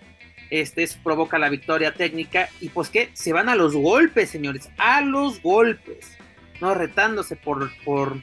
este 0.50 0.88
provoca 1.04 1.38
la 1.38 1.50
victoria 1.50 1.94
técnica 1.94 2.50
y 2.60 2.70
pues 2.70 2.90
que 2.90 3.10
se 3.14 3.32
van 3.32 3.48
a 3.48 3.56
los 3.56 3.76
golpes, 3.76 4.30
señores, 4.30 4.70
a 4.78 5.02
los 5.02 5.42
golpes. 5.42 6.18
¿No? 6.62 6.74
Retándose 6.74 7.36
por, 7.36 7.72
por 7.84 8.22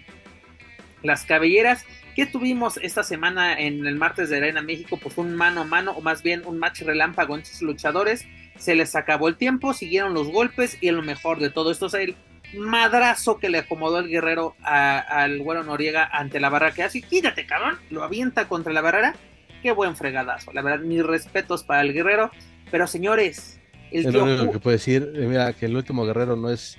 las 1.02 1.24
cabelleras. 1.24 1.84
que 2.14 2.26
tuvimos 2.26 2.78
esta 2.78 3.02
semana 3.02 3.58
en 3.58 3.86
el 3.86 3.96
martes 3.96 4.30
de 4.30 4.38
Arena 4.38 4.62
México? 4.62 4.98
Pues 5.00 5.18
un 5.18 5.34
mano 5.36 5.62
a 5.62 5.64
mano, 5.64 5.92
o 5.92 6.00
más 6.00 6.22
bien 6.22 6.42
un 6.46 6.58
match 6.58 6.82
relámpago 6.82 7.36
entre 7.36 7.52
sus 7.52 7.62
luchadores. 7.62 8.26
Se 8.56 8.74
les 8.74 8.96
acabó 8.96 9.28
el 9.28 9.36
tiempo, 9.36 9.72
siguieron 9.72 10.14
los 10.14 10.28
golpes 10.28 10.78
y 10.80 10.90
lo 10.90 11.02
mejor 11.02 11.38
de 11.38 11.50
todo 11.50 11.70
esto 11.70 11.86
es 11.86 11.94
el 11.94 12.16
madrazo 12.54 13.38
que 13.38 13.50
le 13.50 13.58
acomodó 13.58 13.98
el 13.98 14.08
guerrero 14.08 14.56
al 14.62 15.38
güero 15.40 15.62
Noriega 15.62 16.08
ante 16.10 16.40
la 16.40 16.48
barra 16.48 16.72
que 16.72 16.82
hace. 16.82 17.02
Quítate, 17.02 17.46
cabrón. 17.46 17.78
Lo 17.90 18.02
avienta 18.02 18.48
contra 18.48 18.72
la 18.72 18.80
barrera. 18.80 19.14
Qué 19.62 19.72
buen 19.72 19.96
fregadazo. 19.96 20.52
La 20.52 20.62
verdad, 20.62 20.84
mis 20.84 21.04
respetos 21.04 21.62
para 21.62 21.82
el 21.82 21.92
guerrero. 21.92 22.30
Pero 22.70 22.86
señores, 22.86 23.60
el 23.90 24.06
es 24.06 24.14
lo 24.14 24.24
único 24.24 24.52
que 24.52 24.58
puedo 24.58 24.76
decir, 24.76 25.12
eh, 25.14 25.26
mira, 25.26 25.52
que 25.52 25.66
el 25.66 25.76
último 25.76 26.04
guerrero 26.04 26.36
no 26.36 26.50
es 26.50 26.78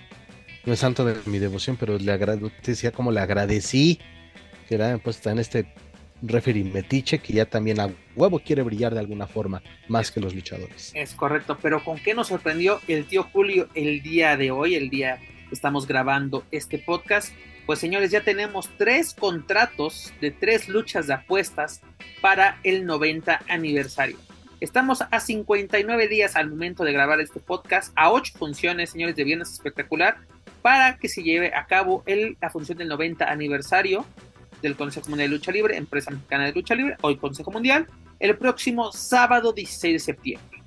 no 0.69 0.73
es 0.73 0.81
santo 0.81 1.03
de 1.03 1.15
mi 1.25 1.39
devoción, 1.39 1.77
pero 1.77 1.97
le 1.97 2.15
decía 2.63 2.91
como 2.91 3.11
le 3.11 3.19
agradecí 3.19 3.99
que 4.67 4.77
le 4.77 4.83
hayan 4.85 4.99
puesto 4.99 5.31
en 5.31 5.39
este 5.39 5.73
referee 6.21 6.63
metiche 6.63 7.17
que 7.17 7.33
ya 7.33 7.45
también 7.45 7.79
a 7.79 7.89
huevo 8.15 8.37
quiere 8.37 8.61
brillar 8.61 8.93
de 8.93 8.99
alguna 8.99 9.25
forma, 9.25 9.63
más 9.87 10.11
que 10.11 10.19
los 10.19 10.35
luchadores. 10.35 10.91
Es 10.93 11.15
correcto, 11.15 11.57
pero 11.59 11.83
¿con 11.83 11.97
qué 11.97 12.13
nos 12.13 12.27
sorprendió 12.27 12.79
el 12.87 13.07
tío 13.07 13.23
Julio 13.23 13.67
el 13.73 14.03
día 14.03 14.37
de 14.37 14.51
hoy, 14.51 14.75
el 14.75 14.91
día 14.91 15.17
que 15.47 15.55
estamos 15.55 15.87
grabando 15.87 16.43
este 16.51 16.77
podcast? 16.77 17.33
Pues 17.65 17.79
señores, 17.79 18.11
ya 18.11 18.21
tenemos 18.21 18.69
tres 18.77 19.15
contratos 19.15 20.13
de 20.21 20.29
tres 20.29 20.69
luchas 20.69 21.07
de 21.07 21.15
apuestas 21.15 21.81
para 22.21 22.59
el 22.63 22.85
90 22.85 23.39
aniversario. 23.49 24.17
Estamos 24.59 25.01
a 25.09 25.19
59 25.19 26.07
días 26.09 26.35
al 26.35 26.51
momento 26.51 26.83
de 26.83 26.93
grabar 26.93 27.19
este 27.21 27.39
podcast, 27.39 27.91
a 27.95 28.11
8 28.11 28.33
funciones, 28.37 28.91
señores, 28.91 29.15
de 29.15 29.23
Viernes 29.23 29.51
Espectacular, 29.51 30.17
para 30.61 30.97
que 30.97 31.09
se 31.09 31.23
lleve 31.23 31.53
a 31.55 31.65
cabo 31.65 32.03
el, 32.05 32.37
la 32.41 32.49
función 32.49 32.77
del 32.77 32.87
90 32.87 33.25
aniversario 33.25 34.05
del 34.61 34.75
Consejo 34.75 35.09
Mundial 35.09 35.29
de 35.29 35.35
Lucha 35.35 35.51
Libre, 35.51 35.77
Empresa 35.77 36.11
Mexicana 36.11 36.45
de 36.45 36.53
Lucha 36.53 36.75
Libre, 36.75 36.97
hoy 37.01 37.17
Consejo 37.17 37.51
Mundial, 37.51 37.87
el 38.19 38.37
próximo 38.37 38.91
sábado 38.91 39.53
16 39.53 39.93
de 39.93 39.99
septiembre. 39.99 40.63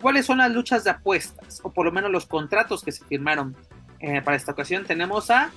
¿Cuáles 0.00 0.26
son 0.26 0.38
las 0.38 0.50
luchas 0.50 0.84
de 0.84 0.90
apuestas? 0.90 1.60
O 1.62 1.72
por 1.72 1.86
lo 1.86 1.92
menos 1.92 2.10
los 2.10 2.26
contratos 2.26 2.82
que 2.82 2.92
se 2.92 3.04
firmaron 3.04 3.56
eh, 4.00 4.20
para 4.22 4.36
esta 4.36 4.52
ocasión. 4.52 4.84
Tenemos 4.84 5.30
a 5.30 5.50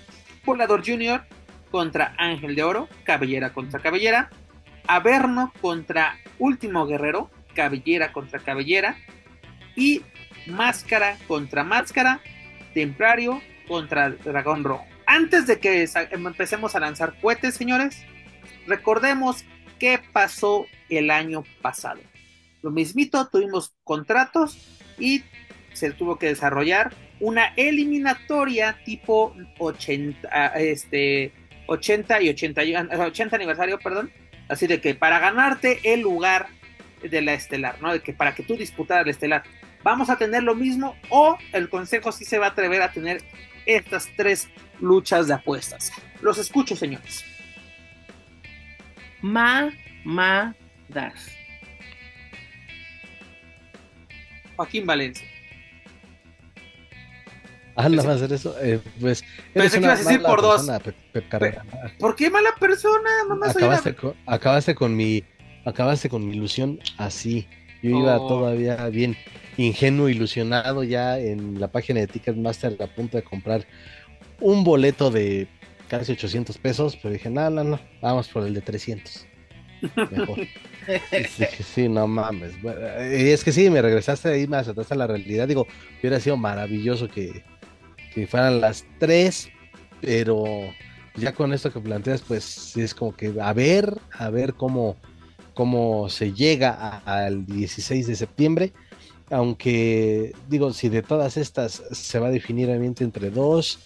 Volador 0.46 0.86
Junior 0.86 1.24
contra 1.72 2.16
Ángel 2.18 2.56
de 2.56 2.64
Oro, 2.64 2.88
Cabellera 3.04 3.54
contra 3.54 3.80
Cabellera, 3.80 4.30
Averno 4.88 5.54
contra 5.62 6.18
Último 6.40 6.86
Guerrero, 6.86 7.30
Cabellera 7.54 8.12
contra 8.12 8.40
Cabellera, 8.40 8.96
y 9.76 10.02
Máscara 10.48 11.18
contra 11.28 11.64
Máscara, 11.64 12.22
Templario 12.74 13.42
contra 13.70 14.10
Dragón 14.10 14.66
Rojo 14.66 14.86
antes 15.10 15.48
de 15.48 15.58
que 15.58 15.90
empecemos 16.12 16.76
a 16.76 16.80
lanzar 16.80 17.20
cohetes, 17.20 17.56
señores, 17.56 18.06
recordemos 18.68 19.44
qué 19.80 20.00
pasó 20.14 20.68
el 20.88 21.10
año 21.10 21.44
pasado. 21.64 22.00
Lo 22.62 22.70
mismito, 22.70 23.28
tuvimos 23.28 23.74
contratos 23.84 24.80
y 25.00 25.24
se 25.74 25.90
tuvo 25.94 26.20
que 26.20 26.28
desarrollar 26.28 26.94
una 27.20 27.54
eliminatoria 27.56 28.78
tipo 28.86 29.36
80, 29.58 30.30
ah, 30.32 30.54
este, 30.60 31.34
80 31.66 32.22
y 32.22 32.30
80, 32.30 32.62
80 33.00 33.36
aniversario, 33.36 33.80
perdón. 33.80 34.12
Así 34.48 34.68
de 34.68 34.80
que 34.80 34.94
para 34.94 35.18
ganarte 35.18 35.80
el 35.92 36.02
lugar 36.02 36.50
de 37.02 37.22
la 37.24 37.34
estelar, 37.34 37.82
¿no? 37.82 37.94
De 37.94 38.02
que 38.02 38.14
para 38.14 38.36
que 38.36 38.44
tú 38.44 38.56
disputaras 38.56 39.08
la 39.08 39.12
estelar, 39.12 39.44
vamos 39.82 40.12
a 40.12 40.18
tener 40.18 40.44
lo 40.44 40.54
mismo 40.54 40.96
o 41.10 41.36
el 41.52 41.68
consejo 41.68 42.12
sí 42.12 42.26
se 42.26 42.38
va 42.38 42.48
a 42.48 42.50
atrever 42.50 42.84
a 42.84 42.92
tener 42.92 43.24
estas 43.76 44.10
tres 44.18 44.50
luchas 44.80 45.28
de 45.28 45.34
apuestas. 45.36 45.92
Los 46.22 46.38
escucho, 46.38 46.76
señores. 46.76 47.24
Ma, 49.22 49.70
ma, 50.04 50.56
das. 50.88 51.30
Joaquín 54.56 54.86
Valencia. 54.86 55.28
Ah, 57.76 57.88
nada 57.88 58.04
más 58.04 58.18
hacer 58.18 58.34
eso. 58.34 58.56
Eh, 58.62 58.82
pues. 59.00 59.24
Pensé 59.54 59.80
que 59.80 59.86
ibas 59.86 60.02
a 60.02 60.04
decir 60.04 60.22
por 60.22 60.42
dos. 60.42 60.68
¿Por 61.98 62.16
qué 62.16 62.30
mala 62.30 62.54
persona? 62.60 63.10
Mamá 63.30 63.52
acabaste, 63.52 63.96
con, 63.96 64.16
acabaste 64.26 64.76
con 64.76 64.96
mi. 64.96 65.24
Acabaste 65.66 66.10
con 66.10 66.28
mi 66.28 66.36
ilusión 66.36 66.80
así. 66.98 67.48
Yo 67.82 67.92
iba 67.92 68.20
oh. 68.20 68.28
todavía 68.28 68.90
bien 68.90 69.16
ingenuo, 69.66 70.10
ilusionado 70.10 70.84
ya 70.84 71.20
en 71.20 71.60
la 71.60 71.70
página 71.70 72.00
de 72.00 72.08
Ticketmaster 72.08 72.78
a 72.82 72.88
punto 72.88 73.18
de 73.18 73.24
comprar 73.24 73.66
un 74.40 74.64
boleto 74.64 75.12
de 75.12 75.48
casi 75.90 76.14
800 76.14 76.58
pesos, 76.58 76.98
pero 77.02 77.14
dije, 77.14 77.30
no, 77.30 77.50
no, 77.50 77.64
no, 77.64 77.80
vamos 78.02 78.30
por 78.30 78.46
el 78.46 78.54
de 78.54 78.62
300. 78.62 79.26
Mejor. 80.12 80.40
sí, 81.74 81.90
no 81.90 82.08
mames. 82.08 82.54
y 82.64 83.30
es 83.30 83.44
que 83.44 83.52
sí, 83.52 83.70
me 83.70 83.82
regresaste 83.82 84.30
ahí, 84.30 84.48
más 84.48 84.68
atrás 84.68 84.92
a 84.92 84.96
la 84.96 85.08
realidad. 85.08 85.48
Digo, 85.48 85.68
hubiera 86.00 86.20
sido 86.20 86.38
maravilloso 86.38 87.10
que, 87.10 87.44
que 88.14 88.28
fueran 88.28 88.62
las 88.62 88.86
3, 89.00 89.50
pero 90.02 90.46
ya 91.16 91.34
con 91.34 91.54
esto 91.54 91.72
que 91.72 91.80
planteas, 91.80 92.22
pues 92.22 92.78
es 92.78 92.94
como 92.94 93.16
que 93.16 93.34
a 93.42 93.54
ver, 93.54 93.98
a 94.12 94.30
ver 94.30 94.54
cómo, 94.54 94.96
cómo 95.54 96.08
se 96.10 96.34
llega 96.34 97.00
al 97.06 97.46
16 97.46 98.08
de 98.08 98.16
septiembre. 98.16 98.74
Aunque 99.32 100.34
digo, 100.48 100.74
si 100.74 100.90
de 100.90 101.04
todas 101.04 101.38
estas 101.38 101.84
se 101.92 102.20
va 102.20 102.28
a 102.28 102.32
definir 102.32 102.70
entre 102.70 103.30
dos, 103.30 103.80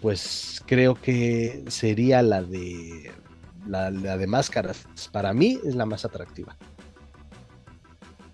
pues 0.00 0.62
creo 0.66 0.94
que 0.94 1.64
sería 1.68 2.22
la 2.22 2.42
de 2.42 3.12
la, 3.66 3.90
de 3.90 4.26
máscaras. 4.26 4.86
Para 5.12 5.32
mí 5.32 5.58
es 5.64 5.74
la 5.74 5.86
más 5.86 6.04
atractiva. 6.04 6.56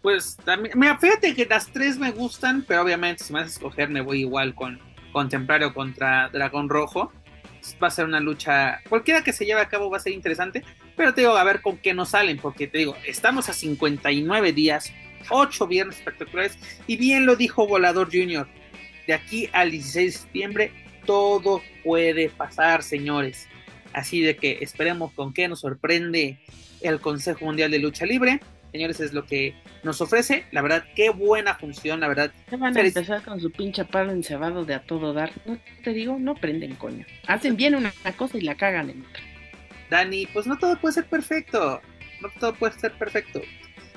Pues 0.03 0.37
también, 0.45 0.79
mira, 0.79 0.99
fíjate 0.99 1.35
que 1.35 1.47
las 1.47 1.67
tres 1.69 1.99
me 1.99 2.11
gustan, 2.11 2.65
pero 2.67 2.83
obviamente 2.83 3.25
si 3.25 3.33
me 3.33 3.41
vas 3.41 3.49
a 3.49 3.53
escoger 3.53 3.89
me 3.89 4.03
voy 4.03 4.21
igual 4.21 4.55
con 4.55 4.79
Contemplario 5.12 5.73
contra 5.73 6.29
Dragón 6.29 6.69
Rojo. 6.69 7.11
Va 7.83 7.87
a 7.87 7.91
ser 7.91 8.05
una 8.05 8.21
lucha, 8.21 8.81
cualquiera 8.91 9.25
que 9.25 9.33
se 9.33 9.47
lleve 9.47 9.62
a 9.62 9.69
cabo 9.71 9.89
va 9.89 9.97
a 9.97 10.01
ser 10.01 10.12
interesante, 10.12 10.62
pero 10.97 11.15
te 11.15 11.23
digo, 11.23 11.35
a 11.35 11.45
ver 11.45 11.62
con 11.62 11.79
qué 11.79 11.95
nos 11.95 12.11
salen, 12.11 12.37
porque 12.37 12.67
te 12.67 12.77
digo, 12.77 12.95
estamos 13.07 13.49
a 13.49 13.55
59 13.55 14.53
días, 14.53 14.93
8 15.31 15.66
viernes 15.66 15.99
espectaculares, 15.99 16.59
y 16.87 16.97
bien 16.97 17.27
lo 17.27 17.37
dijo 17.37 17.66
Volador 17.66 18.09
Junior, 18.12 18.49
de 19.07 19.14
aquí 19.14 19.49
al 19.53 19.70
16 19.70 20.12
de 20.12 20.18
septiembre 20.18 20.72
todo 21.07 21.62
puede 21.83 22.29
pasar, 22.31 22.83
señores. 22.83 23.49
Así 23.93 24.20
de 24.20 24.37
que 24.37 24.59
esperemos 24.61 25.12
con 25.12 25.33
qué 25.33 25.47
nos 25.49 25.61
sorprende 25.61 26.39
el 26.81 27.01
Consejo 27.01 27.45
Mundial 27.45 27.70
de 27.70 27.79
Lucha 27.79 28.07
Libre. 28.07 28.41
Señores, 28.72 28.99
es 28.99 29.12
lo 29.12 29.25
que 29.25 29.55
nos 29.85 30.01
ofrece. 30.01 30.47
La 30.51 30.61
verdad, 30.61 30.85
qué 30.97 31.11
buena 31.11 31.55
función, 31.55 32.01
la 32.01 32.09
verdad. 32.09 32.33
Ya 32.51 32.57
van 32.57 32.77
a 32.77 32.81
empezar 32.81 33.22
con 33.22 33.41
su 33.41 33.53
pinche 33.53 33.85
palo 33.85 34.11
encebado 34.11 34.64
de 34.64 34.75
a 34.75 34.83
todo 34.83 35.12
dar. 35.12 35.31
No 35.47 35.59
te 35.85 35.93
digo, 35.93 36.16
no 36.18 36.35
prenden 36.35 36.75
coño. 36.75 37.07
Hacen 37.29 37.57
bien 37.57 37.77
una 37.77 37.93
cosa 38.16 38.37
y 38.37 38.41
la 38.41 38.57
cagan 38.57 38.91
en 38.91 39.03
otra. 39.03 39.22
Dani, 39.91 40.27
pues 40.27 40.47
no 40.47 40.59
todo 40.59 40.77
puede 40.81 40.95
ser 40.95 41.05
perfecto. 41.05 41.81
No 42.20 42.29
todo 42.41 42.55
puede 42.55 42.72
ser 42.72 42.93
perfecto. 42.99 43.43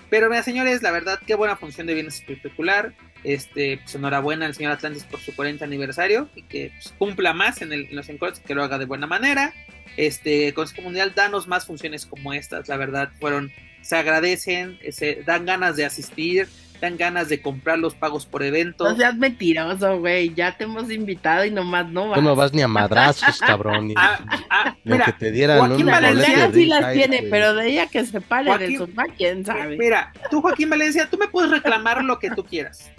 Pero 0.09 0.29
mira, 0.29 0.43
señores, 0.43 0.81
la 0.81 0.91
verdad, 0.91 1.19
qué 1.25 1.35
buena 1.35 1.55
función 1.55 1.87
de 1.87 1.93
bienes 1.93 2.15
espectacular. 2.15 2.93
Este, 3.23 3.77
pues 3.77 3.95
enhorabuena 3.95 4.45
al 4.45 4.53
señor 4.53 4.71
Atlantis 4.71 5.03
por 5.03 5.19
su 5.19 5.35
40 5.35 5.65
aniversario 5.65 6.29
y 6.35 6.43
que 6.43 6.71
pues, 6.75 6.93
cumpla 6.97 7.33
más 7.33 7.61
en, 7.61 7.73
el, 7.73 7.87
los 7.91 8.07
encuentros, 8.09 8.43
que 8.45 8.55
lo 8.55 8.63
haga 8.63 8.77
de 8.77 8.85
buena 8.85 9.07
manera. 9.07 9.53
Este, 9.97 10.53
Consejo 10.53 10.83
Mundial, 10.83 11.13
danos 11.15 11.47
más 11.47 11.65
funciones 11.65 12.05
como 12.05 12.33
estas, 12.33 12.67
la 12.67 12.77
verdad, 12.77 13.09
fueron, 13.19 13.51
se 13.81 13.95
agradecen, 13.95 14.77
se 14.91 15.23
dan 15.25 15.45
ganas 15.45 15.75
de 15.75 15.85
asistir, 15.85 16.47
dan 16.79 16.97
ganas 16.97 17.29
de 17.29 17.41
comprar 17.41 17.79
los 17.79 17.95
pagos 17.95 18.25
por 18.25 18.43
eventos. 18.43 18.89
No 18.89 18.95
seas 18.95 19.15
mentiroso, 19.15 19.99
güey, 19.99 20.33
ya 20.33 20.57
te 20.57 20.65
hemos 20.65 20.91
invitado 20.91 21.45
y 21.45 21.51
nomás 21.51 21.89
no 21.89 22.09
vas. 22.09 22.19
Tú 22.19 22.23
no 22.23 22.35
vas 22.35 22.53
ni 22.53 22.61
a 22.61 22.67
madrazos, 22.67 23.39
cabrón. 23.45 23.87
Ni, 23.87 23.93
ah, 23.97 24.19
ah, 24.49 24.75
mira, 24.83 25.05
que 25.05 25.13
te 25.13 25.31
dieran 25.31 25.59
Joaquín 25.59 25.85
Valencia 25.85 26.51
sí 26.53 26.65
las 26.65 26.93
tiene, 26.93 27.23
pero 27.29 27.53
de 27.53 27.67
ella 27.67 27.87
que 27.87 28.05
se 28.05 28.21
pare 28.21 28.57
de 28.57 28.77
sus 28.77 28.89
quién 29.17 29.45
sabe. 29.45 29.77
Mira, 29.77 30.11
tú 30.29 30.41
Joaquín 30.41 30.69
Valencia, 30.69 31.09
tú 31.09 31.17
me 31.17 31.27
puedes 31.27 31.51
reclamar 31.51 32.03
lo 32.03 32.19
que 32.19 32.29
tú 32.29 32.43
quieras 32.43 32.91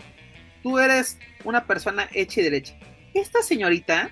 tú 0.62 0.78
eres 0.78 1.18
una 1.44 1.66
persona 1.66 2.08
hecha 2.12 2.40
y 2.40 2.44
derecha. 2.44 2.74
Esta 3.14 3.42
señorita, 3.42 4.10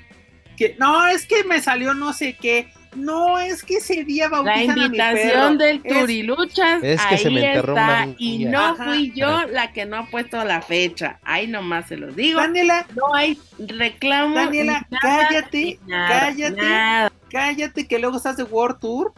que 0.56 0.74
no, 0.78 1.06
es 1.06 1.26
que 1.26 1.44
me 1.44 1.60
salió 1.60 1.94
no 1.94 2.12
sé 2.12 2.34
qué, 2.40 2.72
no, 2.96 3.38
es 3.38 3.62
que 3.62 3.76
ese 3.76 4.04
día 4.04 4.28
bautizan 4.28 4.78
La 4.78 4.86
invitación 4.86 5.58
del 5.58 5.82
Turiluchas, 5.82 6.82
es 6.82 7.00
que 7.06 7.14
ahí 7.14 7.18
se 7.18 7.30
me 7.30 7.56
está, 7.56 8.08
y 8.18 8.44
no 8.44 8.76
fui 8.76 9.12
yo 9.14 9.46
la 9.46 9.72
que 9.72 9.84
no 9.86 9.96
ha 9.96 10.06
puesto 10.06 10.42
la 10.44 10.62
fecha, 10.62 11.18
ahí 11.22 11.46
nomás 11.46 11.88
se 11.88 11.96
los 11.96 12.16
digo. 12.16 12.40
Daniela, 12.40 12.86
no 12.94 13.14
hay 13.14 13.38
reclamo. 13.58 14.34
Daniela, 14.34 14.86
cállate, 15.00 15.78
cállate, 15.86 17.12
cállate, 17.30 17.86
que 17.86 17.98
luego 17.98 18.16
estás 18.16 18.36
de 18.36 18.44
World 18.44 18.80
Tour, 18.80 19.12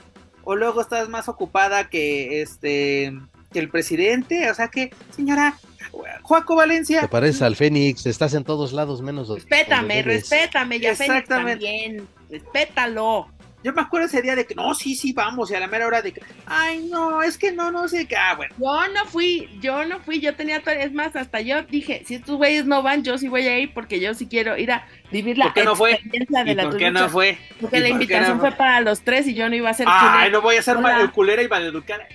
o 0.44 0.56
luego 0.56 0.80
estás 0.80 1.08
más 1.08 1.28
ocupada 1.28 1.88
que 1.88 2.42
este 2.42 3.14
que 3.52 3.58
el 3.58 3.70
presidente, 3.70 4.50
o 4.50 4.54
sea 4.54 4.68
que, 4.68 4.90
señora, 5.14 5.58
Juaco 6.22 6.54
Valencia. 6.56 7.00
Te 7.00 7.08
pareces 7.08 7.42
al 7.42 7.56
Fénix, 7.56 8.06
estás 8.06 8.34
en 8.34 8.44
todos 8.44 8.72
lados 8.72 9.00
menos. 9.02 9.28
Respétame, 9.28 10.02
respétame, 10.02 10.80
ya 10.80 10.94
Fénix 10.94 11.26
también, 11.28 12.06
respétalo. 12.30 13.28
Yo 13.64 13.72
me 13.72 13.82
acuerdo 13.82 14.06
ese 14.06 14.22
día 14.22 14.36
de 14.36 14.46
que 14.46 14.54
no, 14.54 14.72
sí, 14.74 14.94
sí, 14.94 15.12
vamos, 15.12 15.50
y 15.50 15.54
a 15.54 15.60
la 15.60 15.66
mera 15.66 15.86
hora 15.86 16.00
de 16.00 16.12
que, 16.12 16.22
ay, 16.46 16.86
no, 16.88 17.22
es 17.22 17.36
que 17.36 17.50
no, 17.50 17.72
no 17.72 17.88
sé 17.88 18.06
qué, 18.06 18.16
ah, 18.16 18.34
bueno. 18.36 18.54
Yo 18.56 18.88
no 18.94 19.04
fui, 19.06 19.48
yo 19.60 19.84
no 19.84 19.98
fui, 20.00 20.20
yo 20.20 20.36
tenía, 20.36 20.58
es 20.58 20.92
más, 20.92 21.16
hasta 21.16 21.40
yo 21.40 21.62
dije, 21.62 22.02
si 22.06 22.16
estos 22.16 22.36
güeyes 22.36 22.66
no 22.66 22.82
van, 22.82 23.02
yo 23.02 23.18
sí 23.18 23.26
voy 23.26 23.48
a 23.48 23.58
ir 23.58 23.74
porque 23.74 23.98
yo 23.98 24.14
sí 24.14 24.28
quiero 24.28 24.56
ir 24.56 24.70
a 24.70 24.86
vivir 25.10 25.38
la 25.38 25.46
¿Por 25.46 25.54
qué 25.54 25.64
no 25.64 25.74
fue? 25.74 26.00
de 26.04 26.54
la 26.54 26.62
¿Por 26.64 26.76
qué 26.76 26.90
no 26.90 27.08
fue? 27.08 27.36
Porque 27.60 27.80
la 27.80 27.88
invitación 27.88 28.38
fue 28.38 28.52
para 28.52 28.80
los 28.80 29.00
tres 29.00 29.26
y 29.26 29.34
yo 29.34 29.48
no 29.48 29.56
iba 29.56 29.70
a 29.70 29.74
ser 29.74 29.86
Ay, 29.90 30.30
no 30.30 30.40
voy 30.40 30.56
a 30.56 30.62
ser 30.62 30.76
el 31.00 31.10
culera 31.10 31.42
y 31.42 31.46
educar 31.46 32.06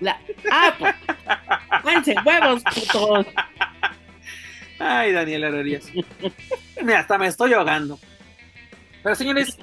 la... 0.00 0.18
Ah, 0.50 0.74
pues. 0.78 0.94
huevos, 2.24 2.62
putos. 2.64 3.26
Ay, 4.78 5.12
Daniel 5.12 5.44
Arias. 5.44 5.90
Mira, 6.82 7.00
hasta 7.00 7.18
me 7.18 7.26
estoy 7.26 7.52
ahogando. 7.52 7.98
Pero 9.02 9.14
señores, 9.14 9.56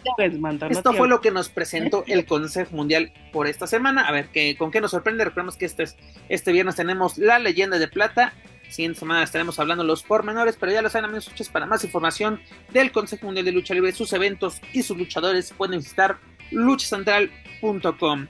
esto 0.70 0.94
fue 0.94 1.08
lo 1.08 1.22
que 1.22 1.30
nos 1.30 1.50
presentó 1.50 2.04
el 2.08 2.26
Consejo 2.26 2.76
Mundial 2.76 3.14
por 3.32 3.48
esta 3.48 3.68
semana. 3.68 4.08
A 4.08 4.12
ver, 4.12 4.30
¿qué, 4.30 4.58
¿con 4.58 4.72
qué 4.72 4.82
nos 4.82 4.92
sorprende? 4.92 5.24
Recordemos 5.26 5.58
que 5.58 5.66
este, 5.66 5.86
este 6.28 6.52
viernes 6.52 6.76
tenemos 6.76 7.18
la 7.18 7.38
leyenda 7.38 7.78
de 7.78 7.88
plata. 7.88 8.34
Siguiente 8.70 9.00
semana 9.00 9.24
estaremos 9.24 9.60
hablando 9.60 9.84
los 9.84 10.04
pormenores, 10.04 10.58
pero 10.60 10.72
ya 10.72 10.82
lo 10.82 10.90
saben, 10.90 11.06
amigos, 11.06 11.32
para 11.52 11.66
más 11.66 11.84
información 11.84 12.42
del 12.74 12.92
Consejo 12.92 13.28
Mundial 13.28 13.46
de 13.46 13.52
Lucha 13.52 13.74
Libre, 13.74 13.92
sus 13.94 14.12
eventos 14.12 14.60
y 14.74 14.84
sus 14.84 14.98
luchadores, 14.98 15.54
pueden 15.54 15.80
visitar 15.80 16.18
luchacentral.com. 16.52 18.28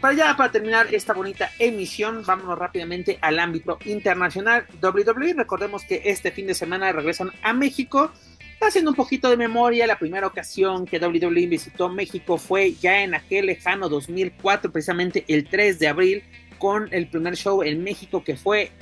Para 0.00 0.14
ya, 0.14 0.36
para 0.36 0.52
terminar 0.52 0.92
esta 0.94 1.12
bonita 1.12 1.50
emisión, 1.58 2.22
vámonos 2.24 2.58
rápidamente 2.58 3.18
al 3.20 3.38
ámbito 3.38 3.78
internacional. 3.84 4.64
WWE, 4.80 5.34
recordemos 5.34 5.84
que 5.84 6.02
este 6.04 6.30
fin 6.30 6.46
de 6.46 6.54
semana 6.54 6.92
regresan 6.92 7.32
a 7.42 7.52
México 7.52 8.12
Haciendo 8.60 8.90
un 8.90 8.96
poquito 8.96 9.30
de 9.30 9.36
memoria, 9.36 9.86
la 9.86 9.98
primera 9.98 10.26
ocasión 10.26 10.84
que 10.84 10.98
WWE 10.98 11.46
visitó 11.46 11.88
México 11.88 12.38
fue 12.38 12.74
ya 12.74 13.02
en 13.02 13.14
aquel 13.14 13.46
lejano 13.46 13.88
2004, 13.88 14.72
precisamente 14.72 15.24
el 15.28 15.48
3 15.48 15.78
de 15.78 15.88
abril, 15.88 16.24
con 16.58 16.88
el 16.92 17.08
primer 17.08 17.36
show 17.36 17.62
en 17.62 17.82
México 17.84 18.24
que 18.24 18.36
fue 18.36 18.72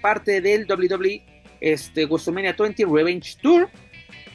parte 0.00 0.40
del 0.40 0.66
WWE 0.66 1.22
este, 1.60 2.06
WrestleMania 2.06 2.54
20 2.58 2.86
Revenge 2.86 3.36
Tour, 3.42 3.68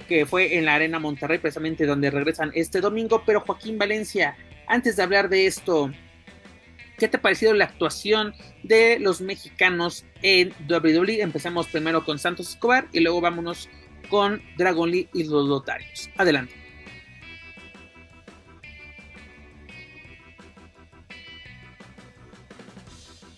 que 0.08 0.26
fue 0.26 0.58
en 0.58 0.66
la 0.66 0.76
Arena 0.76 1.00
Monterrey, 1.00 1.40
precisamente 1.40 1.86
donde 1.86 2.12
regresan 2.12 2.52
este 2.54 2.82
domingo. 2.82 3.24
Pero 3.26 3.42
Joaquín 3.42 3.78
Valencia, 3.78 4.38
antes 4.68 4.96
de 4.96 5.04
hablar 5.04 5.28
de 5.28 5.48
esto, 5.48 5.92
¿qué 6.98 7.08
te 7.08 7.18
ha 7.18 7.22
parecido 7.22 7.54
la 7.54 7.66
actuación 7.66 8.34
de 8.64 9.00
los 9.00 9.22
mexicanos 9.22 10.06
en 10.22 10.54
WWE? 10.70 11.22
Empecemos 11.22 11.68
primero 11.68 12.04
con 12.06 12.20
Santos 12.20 12.50
Escobar 12.50 12.88
y 12.92 13.00
luego 13.00 13.22
vámonos 13.22 13.70
con 14.14 14.44
Dragon 14.60 14.92
Lee 14.92 15.10
y 15.12 15.24
los 15.24 15.50
Lotarios. 15.50 16.08
Adelante. 16.18 16.54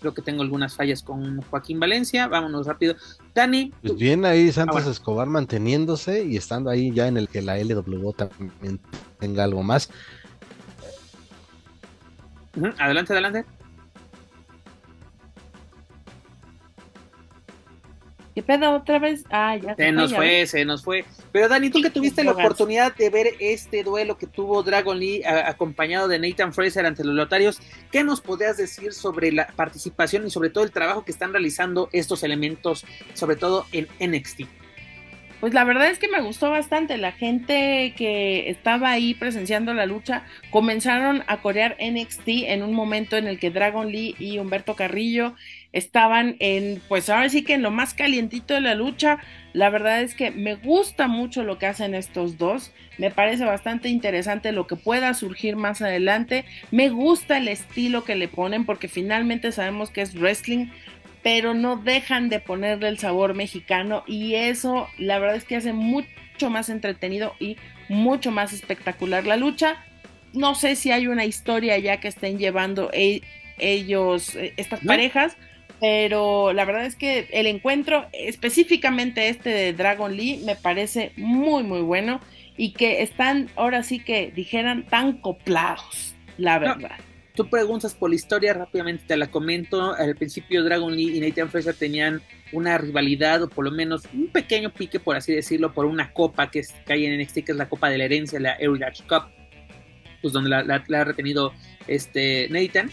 Creo 0.01 0.13
que 0.13 0.21
tengo 0.21 0.41
algunas 0.41 0.75
fallas 0.75 1.01
con 1.01 1.39
Joaquín 1.43 1.79
Valencia. 1.79 2.27
Vámonos 2.27 2.67
rápido. 2.67 2.97
Dani. 3.33 3.71
Pues 3.81 3.95
bien 3.95 4.25
ahí 4.25 4.51
Santos 4.51 4.83
ah, 4.85 4.91
Escobar 4.91 5.27
manteniéndose 5.27 6.25
y 6.25 6.35
estando 6.35 6.69
ahí 6.69 6.91
ya 6.91 7.07
en 7.07 7.15
el 7.15 7.29
que 7.29 7.41
la 7.41 7.57
LW 7.57 8.11
también 8.11 8.81
tenga 9.17 9.45
algo 9.45 9.63
más. 9.63 9.89
Adelante, 12.77 13.13
adelante. 13.13 13.45
¿Qué 18.35 18.43
pedo 18.43 18.75
otra 18.75 18.99
vez? 18.99 19.23
Ah, 19.31 19.55
ya 19.55 19.75
se, 19.75 19.93
nos 19.93 20.13
fue, 20.13 20.45
se 20.45 20.65
nos 20.65 20.83
fue. 20.83 21.05
Pero 21.31 21.47
Dani, 21.47 21.69
tú 21.69 21.81
que 21.81 21.89
tuviste 21.89 22.21
la 22.21 22.31
oportunidad 22.31 22.93
de 22.93 23.09
ver 23.09 23.27
este 23.39 23.81
duelo 23.81 24.17
que 24.17 24.27
tuvo 24.27 24.61
Dragon 24.61 24.99
Lee 24.99 25.23
acompañado 25.23 26.09
de 26.09 26.19
Nathan 26.19 26.53
Fraser 26.53 26.85
ante 26.85 27.05
los 27.05 27.15
lotarios, 27.15 27.61
¿qué 27.93 28.03
nos 28.03 28.19
podrías 28.19 28.57
decir 28.57 28.91
sobre 28.91 29.31
la 29.31 29.47
participación 29.47 30.27
y 30.27 30.31
sobre 30.31 30.49
todo 30.49 30.65
el 30.65 30.71
trabajo 30.71 31.05
que 31.05 31.13
están 31.13 31.31
realizando 31.31 31.87
estos 31.93 32.23
elementos, 32.23 32.85
sobre 33.13 33.37
todo 33.37 33.65
en 33.71 33.87
NXT? 34.01 34.41
Pues 35.39 35.53
la 35.53 35.63
verdad 35.63 35.89
es 35.89 35.99
que 35.99 36.07
me 36.07 36.21
gustó 36.21 36.49
bastante. 36.49 36.97
La 36.97 37.11
gente 37.11 37.93
que 37.95 38.49
estaba 38.49 38.91
ahí 38.91 39.13
presenciando 39.13 39.73
la 39.73 39.85
lucha 39.85 40.23
comenzaron 40.49 41.23
a 41.27 41.41
corear 41.41 41.77
NXT 41.79 42.27
en 42.27 42.63
un 42.63 42.73
momento 42.73 43.15
en 43.15 43.27
el 43.27 43.37
que 43.37 43.51
Dragon 43.51 43.91
Lee 43.91 44.15
y 44.17 44.39
Humberto 44.39 44.75
Carrillo 44.75 45.35
estaban 45.75 46.37
en, 46.39 46.81
pues 46.87 47.09
ahora 47.09 47.27
sí 47.27 47.43
que 47.43 47.53
en 47.53 47.61
lo 47.61 47.69
más 47.69 47.93
calientito 47.93 48.53
de 48.53 48.61
la 48.61 48.75
lucha. 48.75 49.19
La 49.51 49.69
verdad 49.69 50.01
es 50.01 50.15
que 50.15 50.31
me 50.31 50.55
gusta 50.55 51.09
mucho 51.09 51.43
lo 51.43 51.59
que 51.59 51.67
hacen 51.67 51.93
estos 51.93 52.37
dos. 52.37 52.71
Me 52.97 53.11
parece 53.11 53.43
bastante 53.43 53.89
interesante 53.89 54.53
lo 54.53 54.67
que 54.67 54.77
pueda 54.77 55.13
surgir 55.13 55.57
más 55.57 55.81
adelante. 55.81 56.45
Me 56.71 56.87
gusta 56.87 57.37
el 57.37 57.49
estilo 57.49 58.05
que 58.05 58.15
le 58.15 58.29
ponen 58.29 58.65
porque 58.65 58.87
finalmente 58.87 59.51
sabemos 59.51 59.89
que 59.89 60.01
es 60.01 60.15
wrestling, 60.15 60.67
pero 61.21 61.53
no 61.53 61.75
dejan 61.75 62.29
de 62.29 62.39
ponerle 62.39 62.87
el 62.87 62.97
sabor 62.97 63.33
mexicano 63.33 64.05
y 64.07 64.35
eso 64.35 64.87
la 64.97 65.19
verdad 65.19 65.35
es 65.35 65.43
que 65.43 65.57
hace 65.57 65.73
mucho 65.73 66.49
más 66.49 66.69
entretenido 66.69 67.35
y 67.37 67.57
mucho 67.89 68.31
más 68.31 68.53
espectacular 68.53 69.25
la 69.25 69.35
lucha. 69.35 69.83
No 70.31 70.55
sé 70.55 70.77
si 70.77 70.91
hay 70.91 71.07
una 71.07 71.25
historia 71.25 71.77
ya 71.79 71.99
que 71.99 72.07
estén 72.07 72.37
llevando 72.37 72.91
e-, 72.93 73.23
ellos, 73.57 74.35
eh, 74.35 74.53
estas 74.55 74.79
parejas 74.79 75.35
pero 75.79 76.53
la 76.53 76.65
verdad 76.65 76.85
es 76.85 76.95
que 76.95 77.27
el 77.31 77.47
encuentro, 77.47 78.05
específicamente 78.13 79.29
este 79.29 79.49
de 79.49 79.73
Dragon 79.73 80.15
Lee, 80.15 80.41
me 80.45 80.55
parece 80.55 81.11
muy, 81.17 81.63
muy 81.63 81.81
bueno 81.81 82.21
y 82.57 82.71
que 82.71 83.01
están, 83.01 83.49
ahora 83.55 83.83
sí 83.83 83.99
que 83.99 84.31
dijeran, 84.31 84.85
tan 84.87 85.13
coplados, 85.13 86.15
la 86.37 86.59
verdad. 86.59 86.97
tú 87.35 87.49
preguntas 87.49 87.93
por 87.93 88.09
la 88.09 88.15
historia, 88.15 88.53
rápidamente 88.53 89.03
te 89.07 89.17
la 89.17 89.27
comento. 89.27 89.93
Al 89.93 90.15
principio 90.15 90.63
Dragon 90.63 90.95
Lee 90.95 91.17
y 91.17 91.19
Nathan 91.19 91.49
Fraser 91.49 91.75
tenían 91.75 92.21
una 92.53 92.77
rivalidad 92.77 93.43
o 93.43 93.49
por 93.49 93.65
lo 93.65 93.71
menos 93.71 94.03
un 94.13 94.27
pequeño 94.27 94.71
pique, 94.71 94.99
por 94.99 95.17
así 95.17 95.33
decirlo, 95.33 95.73
por 95.73 95.85
una 95.85 96.13
copa 96.13 96.49
que, 96.49 96.63
cae 96.85 97.05
en 97.05 97.21
NXT, 97.21 97.43
que 97.43 97.51
es 97.51 97.57
la 97.57 97.67
Copa 97.67 97.89
de 97.89 97.97
la 97.97 98.05
Herencia, 98.05 98.39
la 98.39 98.53
Heritage 98.53 99.03
Cup, 99.03 99.29
pues 100.21 100.33
donde 100.33 100.49
la, 100.49 100.63
la 100.63 101.01
ha 101.01 101.03
retenido 101.03 101.53
este 101.87 102.47
Nathan. 102.49 102.89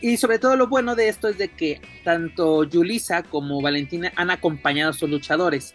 Y 0.00 0.16
sobre 0.16 0.38
todo 0.38 0.56
lo 0.56 0.68
bueno 0.68 0.94
de 0.94 1.08
esto 1.08 1.28
es 1.28 1.38
de 1.38 1.48
que 1.48 1.80
tanto 2.04 2.64
Yulisa 2.64 3.22
como 3.22 3.62
Valentina 3.62 4.12
han 4.16 4.30
acompañado 4.30 4.90
a 4.90 4.94
sus 4.94 5.08
luchadores. 5.08 5.74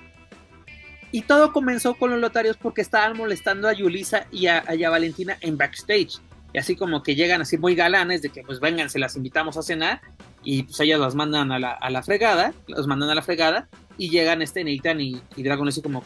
Y 1.12 1.24
todo 1.24 1.52
comenzó 1.52 1.96
con 1.96 2.12
los 2.12 2.20
lotarios 2.20 2.56
porque 2.58 2.82
estaban 2.82 3.18
molestando 3.18 3.68
a 3.68 3.74
Yulisa 3.74 4.28
y 4.32 4.46
a, 4.48 4.64
Valentina 4.90 5.38
en 5.42 5.58
backstage. 5.58 6.20
Y 6.54 6.58
así 6.58 6.76
como 6.76 7.02
que 7.02 7.16
llegan 7.16 7.42
así 7.42 7.58
muy 7.58 7.76
galanes 7.76 8.22
de 8.22 8.30
que 8.30 8.44
pues 8.44 8.60
vengan, 8.60 8.90
se 8.90 9.00
las 9.00 9.16
invitamos 9.16 9.58
a 9.58 9.64
cenar. 9.64 10.02
Y 10.44 10.64
pues 10.64 10.80
ellas 10.80 11.00
las 11.00 11.16
mandan 11.16 11.52
a 11.52 11.60
la, 11.60 11.72
a 11.72 11.90
la 11.90 12.04
fregada, 12.04 12.54
los 12.68 12.86
mandan 12.86 13.10
a 13.10 13.16
la 13.16 13.22
fregada. 13.24 13.68
Y 13.98 14.10
llegan 14.10 14.42
este 14.42 14.64
Nathan 14.64 15.02
y, 15.02 15.22
y 15.36 15.44
Dragon 15.44 15.68
así 15.68 15.82
como, 15.82 16.04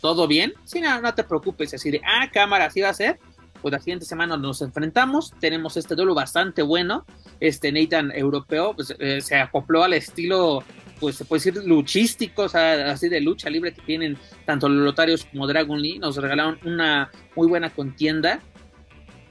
¿todo 0.00 0.26
bien? 0.26 0.54
Sí, 0.64 0.80
no, 0.80 1.00
no 1.00 1.14
te 1.14 1.24
preocupes. 1.24 1.74
Así 1.74 1.90
de, 1.90 2.00
ah, 2.04 2.30
cámara, 2.32 2.66
así 2.66 2.80
va 2.80 2.88
a 2.88 2.94
ser 2.94 3.18
pues 3.60 3.72
la 3.72 3.78
siguiente 3.78 4.04
semana 4.04 4.36
nos 4.36 4.62
enfrentamos, 4.62 5.32
tenemos 5.40 5.76
este 5.76 5.94
duelo 5.94 6.14
bastante 6.14 6.62
bueno, 6.62 7.04
este 7.40 7.72
Nathan 7.72 8.12
europeo 8.14 8.74
pues, 8.74 8.94
eh, 8.98 9.20
se 9.20 9.36
acopló 9.36 9.82
al 9.82 9.94
estilo, 9.94 10.62
pues 11.00 11.16
se 11.16 11.24
puede 11.24 11.40
decir 11.44 11.64
luchístico, 11.66 12.42
o 12.42 12.48
sea, 12.48 12.90
así 12.90 13.08
de 13.08 13.20
lucha 13.20 13.50
libre 13.50 13.72
que 13.72 13.82
tienen 13.82 14.16
tanto 14.44 14.68
los 14.68 14.84
lotarios 14.84 15.24
como 15.24 15.46
Dragon 15.46 15.80
Lee, 15.80 15.98
nos 15.98 16.16
regalaron 16.16 16.58
una 16.64 17.10
muy 17.34 17.48
buena 17.48 17.70
contienda, 17.70 18.40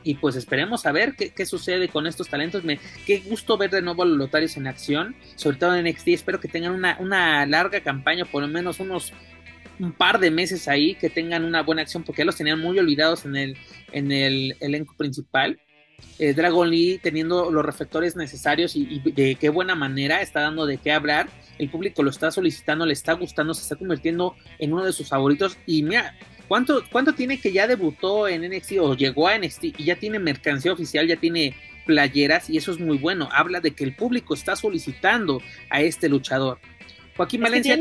y 0.06 0.14
pues 0.14 0.36
esperemos 0.36 0.86
a 0.86 0.92
ver 0.92 1.16
qué, 1.16 1.46
sucede 1.48 1.90
con 1.90 2.06
estos 2.06 2.30
talentos. 2.30 2.62
Qué 3.08 3.24
gusto 3.28 3.58
ver 3.58 3.72
de 3.72 3.82
nuevo 3.82 4.04
a 4.04 4.06
los 4.06 4.18
lotarios 4.18 4.56
en 4.56 4.68
acción, 4.68 5.16
sobre 5.36 5.58
todo 5.58 5.76
en 5.76 5.84
NXT. 5.84 6.10
Espero 6.10 6.40
que 6.40 6.48
tengan 6.48 6.74
una, 6.74 6.96
una 7.00 7.44
larga 7.48 7.82
campaña, 7.82 8.24
por 8.24 8.44
lo 8.44 8.48
menos 8.48 8.80
unos 8.80 9.14
un 9.80 9.92
par 9.92 10.20
de 10.20 10.32
meses 10.32 10.68
ahí 10.68 10.96
que 10.96 11.10
tengan 11.10 11.46
una 11.46 11.64
buena 11.64 11.82
acción 11.82 12.04
porque 12.04 12.22
ya 12.22 12.26
los 12.26 12.36
tenían 12.36 12.60
muy 12.60 12.78
olvidados 12.80 13.26
en 13.26 13.36
el, 13.36 13.58
en 13.92 14.12
el 14.12 14.56
elenco 14.60 14.96
principal. 14.98 15.60
Eh, 16.20 16.34
Dragon 16.34 16.70
Lee 16.70 17.00
teniendo 17.02 17.52
los 17.52 17.66
reflectores 17.66 18.16
necesarios 18.16 18.76
y, 18.76 19.00
de 19.00 19.36
qué 19.36 19.50
buena 19.50 19.76
manera 19.76 20.22
está 20.22 20.42
dando 20.42 20.66
de 20.66 20.78
qué 20.78 20.92
hablar. 20.92 21.28
El 21.58 21.70
público 21.70 22.04
lo 22.04 22.10
está 22.10 22.32
solicitando, 22.32 22.86
le 22.86 22.94
está 22.94 23.14
gustando, 23.14 23.54
se 23.54 23.62
está 23.62 23.76
convirtiendo 23.76 24.36
en 24.60 24.74
uno 24.74 24.84
de 24.84 24.94
sus 24.94 25.10
favoritos. 25.10 25.58
Y 25.66 25.84
mira, 25.84 26.16
¿cuánto, 26.48 26.84
cuánto 26.92 27.14
tiene 27.14 27.40
que 27.40 27.52
ya 27.52 27.68
debutó 27.68 28.28
en 28.28 28.50
NXT 28.50 28.74
o 28.80 28.96
llegó 28.96 29.28
a 29.28 29.38
NXT 29.38 29.64
y 29.78 29.84
ya 29.84 29.96
tiene 29.96 30.20
mercancía 30.20 30.74
oficial, 30.74 31.08
ya 31.08 31.18
tiene 31.18 31.56
playeras 31.86 32.50
y 32.50 32.58
eso 32.58 32.72
es 32.72 32.80
muy 32.80 32.98
bueno. 32.98 33.30
Habla 33.32 33.62
de 33.62 33.72
que 33.72 33.84
el 33.84 33.96
público 33.96 34.34
está 34.34 34.56
solicitando 34.56 35.42
a 35.70 35.82
este 35.82 36.10
luchador. 36.10 36.60
Joaquín 37.16 37.42
Valencia. 37.42 37.78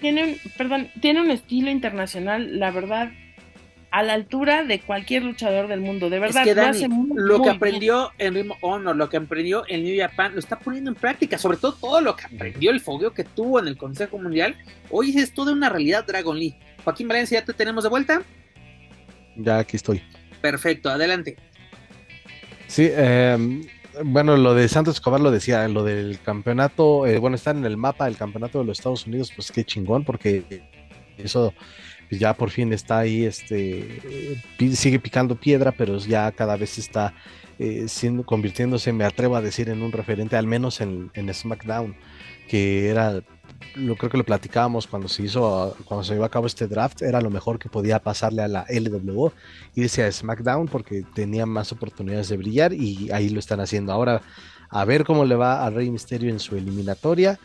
Tiene 0.00 0.24
un, 0.24 0.38
perdón, 0.56 0.88
tiene 1.00 1.20
un 1.20 1.30
estilo 1.30 1.70
internacional, 1.70 2.58
la 2.58 2.70
verdad, 2.70 3.10
a 3.90 4.02
la 4.02 4.12
altura 4.12 4.64
de 4.64 4.80
cualquier 4.80 5.24
luchador 5.24 5.66
del 5.66 5.80
mundo. 5.80 6.10
De 6.10 6.18
verdad, 6.18 6.44
lo, 7.14 7.42
que 7.42 7.50
aprendió 7.50 8.12
en 8.18 8.34
Ring 8.34 8.52
Honor, 8.60 8.94
lo 8.94 9.08
que 9.08 9.16
aprendió 9.16 9.64
en 9.68 9.82
New 9.82 9.98
Japan, 9.98 10.32
lo 10.34 10.38
está 10.38 10.58
poniendo 10.58 10.90
en 10.90 10.94
práctica. 10.94 11.38
Sobre 11.38 11.56
todo 11.56 11.74
todo 11.74 12.00
lo 12.00 12.14
que 12.14 12.26
aprendió, 12.26 12.70
el 12.70 12.80
fogueo 12.80 13.12
que 13.12 13.24
tuvo 13.24 13.58
en 13.58 13.66
el 13.66 13.76
Consejo 13.76 14.18
Mundial. 14.18 14.56
Hoy 14.90 15.16
es 15.16 15.32
toda 15.32 15.52
una 15.52 15.68
realidad 15.68 16.04
Dragon 16.06 16.38
Lee. 16.38 16.56
Joaquín 16.84 17.08
Valencia, 17.08 17.40
¿ya 17.40 17.44
te 17.44 17.52
tenemos 17.52 17.82
de 17.82 17.90
vuelta? 17.90 18.22
Ya 19.36 19.58
aquí 19.58 19.76
estoy. 19.76 20.02
Perfecto, 20.40 20.88
adelante. 20.88 21.36
Sí, 22.68 22.88
eh, 22.90 23.62
bueno, 24.04 24.36
lo 24.36 24.54
de 24.54 24.68
Santos 24.68 24.96
Escobar 24.96 25.20
lo 25.20 25.30
decía, 25.30 25.66
lo 25.68 25.84
del 25.84 26.20
campeonato, 26.20 27.06
eh, 27.06 27.18
bueno, 27.18 27.36
estar 27.36 27.56
en 27.56 27.64
el 27.64 27.76
mapa 27.76 28.06
del 28.06 28.16
campeonato 28.16 28.58
de 28.58 28.64
los 28.64 28.78
Estados 28.78 29.06
Unidos, 29.06 29.32
pues 29.34 29.52
qué 29.52 29.64
chingón, 29.64 30.04
porque 30.04 30.62
eso 31.16 31.52
ya 32.10 32.34
por 32.34 32.50
fin 32.50 32.72
está 32.72 32.98
ahí, 32.98 33.24
este, 33.24 34.40
sigue 34.72 34.98
picando 34.98 35.36
piedra, 35.36 35.72
pero 35.72 35.98
ya 35.98 36.32
cada 36.32 36.56
vez 36.56 36.78
está 36.78 37.14
eh, 37.58 37.86
siendo, 37.88 38.24
convirtiéndose, 38.24 38.92
me 38.92 39.04
atrevo 39.04 39.36
a 39.36 39.42
decir, 39.42 39.68
en 39.68 39.82
un 39.82 39.92
referente, 39.92 40.36
al 40.36 40.46
menos 40.46 40.80
en, 40.80 41.10
en 41.14 41.32
SmackDown, 41.32 41.96
que 42.48 42.88
era 42.88 43.22
lo 43.74 43.96
creo 43.96 44.10
que 44.10 44.18
lo 44.18 44.24
platicábamos 44.24 44.86
cuando 44.86 45.08
se 45.08 45.24
hizo, 45.24 45.76
cuando 45.84 46.04
se 46.04 46.14
llevó 46.14 46.24
a 46.24 46.30
cabo 46.30 46.46
este 46.46 46.66
draft, 46.66 47.02
era 47.02 47.20
lo 47.20 47.30
mejor 47.30 47.58
que 47.58 47.68
podía 47.68 47.98
pasarle 47.98 48.42
a 48.42 48.48
la 48.48 48.66
LWO, 48.68 49.32
irse 49.74 50.04
a 50.04 50.12
SmackDown 50.12 50.68
porque 50.68 51.04
tenía 51.14 51.46
más 51.46 51.72
oportunidades 51.72 52.28
de 52.28 52.36
brillar 52.36 52.72
y 52.72 53.10
ahí 53.10 53.28
lo 53.28 53.40
están 53.40 53.60
haciendo. 53.60 53.92
Ahora, 53.92 54.22
a 54.70 54.84
ver 54.84 55.04
cómo 55.04 55.24
le 55.24 55.34
va 55.34 55.64
a 55.64 55.70
Rey 55.70 55.90
Misterio 55.90 56.30
en 56.30 56.38
su 56.40 56.56
eliminatoria. 56.56 57.38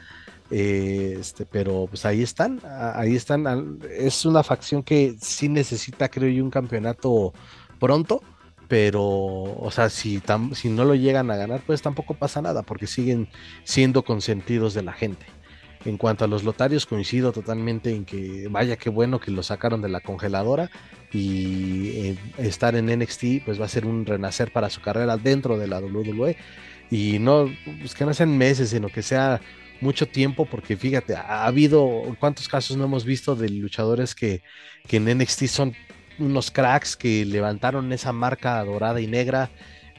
Eh, 0.52 1.18
este, 1.20 1.46
pero 1.46 1.88
pues 1.90 2.06
ahí 2.06 2.22
están, 2.22 2.60
ahí 2.64 3.16
están. 3.16 3.80
Es 3.90 4.26
una 4.26 4.44
facción 4.44 4.84
que 4.84 5.16
sí 5.20 5.50
necesita, 5.50 6.10
creo 6.10 6.30
yo, 6.30 6.44
un 6.44 6.52
campeonato 6.52 7.34
pronto 7.80 8.22
pero, 8.74 9.04
o 9.04 9.70
sea, 9.72 9.88
si, 9.90 10.20
si 10.54 10.70
no 10.70 10.84
lo 10.84 10.96
llegan 10.96 11.30
a 11.30 11.36
ganar, 11.36 11.62
pues 11.64 11.84
tampoco 11.84 12.16
pasa 12.16 12.42
nada, 12.42 12.64
porque 12.64 12.88
siguen 12.88 13.28
siendo 13.64 14.04
consentidos 14.04 14.74
de 14.74 14.82
la 14.82 14.94
gente. 14.94 15.28
En 15.86 15.98
cuanto 15.98 16.24
a 16.24 16.28
los 16.28 16.44
lotarios, 16.44 16.86
coincido 16.86 17.32
totalmente 17.34 17.94
en 17.94 18.06
que 18.06 18.48
vaya 18.50 18.78
que 18.78 18.90
bueno 18.90 19.20
que 19.20 19.32
lo 19.32 19.44
sacaron 19.44 19.82
de 19.82 19.90
la 19.90 20.00
congeladora 20.00 20.70
y 21.12 21.90
eh, 21.90 22.18
estar 22.38 22.76
en 22.76 22.88
NXT 22.88 23.46
pues 23.46 23.60
va 23.60 23.66
a 23.66 23.70
ser 23.70 23.86
un 23.86 24.06
renacer 24.06 24.52
para 24.54 24.70
su 24.70 24.82
carrera 24.82 25.18
dentro 25.18 25.58
de 25.58 25.68
la 25.68 25.80
WWE 25.80 26.38
y 26.90 27.20
no 27.20 27.50
pues 27.80 27.94
que 27.96 28.06
no 28.06 28.14
sean 28.14 28.38
meses, 28.38 28.70
sino 28.70 28.88
que 28.88 29.02
sea 29.02 29.42
mucho 29.82 30.08
tiempo 30.08 30.46
porque 30.46 30.78
fíjate, 30.78 31.16
ha 31.16 31.46
habido 31.46 32.02
cuántos 32.20 32.48
casos 32.48 32.78
no 32.78 32.86
hemos 32.86 33.04
visto 33.04 33.36
de 33.36 33.50
luchadores 33.50 34.16
que, 34.16 34.42
que 34.88 34.98
en 34.98 35.18
NXT 35.18 35.46
son 35.48 35.74
unos 36.20 36.52
cracks 36.52 36.96
que 36.96 37.26
levantaron 37.26 37.92
esa 37.92 38.14
marca 38.14 38.64
dorada 38.64 39.02
y 39.02 39.08
negra 39.08 39.50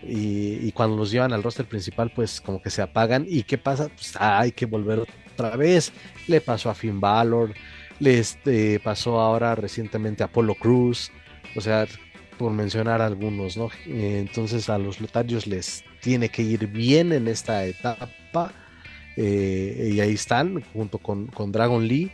y, 0.06 0.70
cuando 0.72 0.96
los 0.96 1.10
llevan 1.10 1.32
al 1.32 1.42
roster 1.42 1.66
principal 1.66 2.12
pues 2.14 2.40
como 2.40 2.60
que 2.60 2.70
se 2.70 2.82
apagan 2.82 3.24
y 3.28 3.42
qué 3.42 3.58
pasa 3.58 3.88
pues 3.88 4.14
hay 4.18 4.52
que 4.52 4.66
volver 4.66 5.06
otra 5.34 5.56
vez 5.56 5.92
le 6.26 6.40
pasó 6.40 6.70
a 6.70 6.74
Finn 6.74 7.00
Balor 7.00 7.52
le 8.00 8.18
este, 8.18 8.80
pasó 8.80 9.20
ahora 9.20 9.54
recientemente 9.54 10.22
a 10.22 10.26
Apollo 10.26 10.54
Cruz 10.54 11.10
o 11.54 11.60
sea 11.60 11.86
por 12.38 12.52
mencionar 12.52 13.02
algunos 13.02 13.56
no 13.56 13.70
entonces 13.86 14.68
a 14.68 14.78
los 14.78 15.00
lotarios 15.00 15.46
les 15.46 15.84
tiene 16.00 16.28
que 16.28 16.42
ir 16.42 16.66
bien 16.66 17.12
en 17.12 17.28
esta 17.28 17.64
etapa 17.64 18.52
eh, 19.16 19.90
y 19.92 20.00
ahí 20.00 20.14
están 20.14 20.62
junto 20.72 20.98
con, 20.98 21.26
con 21.28 21.52
Dragon 21.52 21.86
Lee 21.86 22.10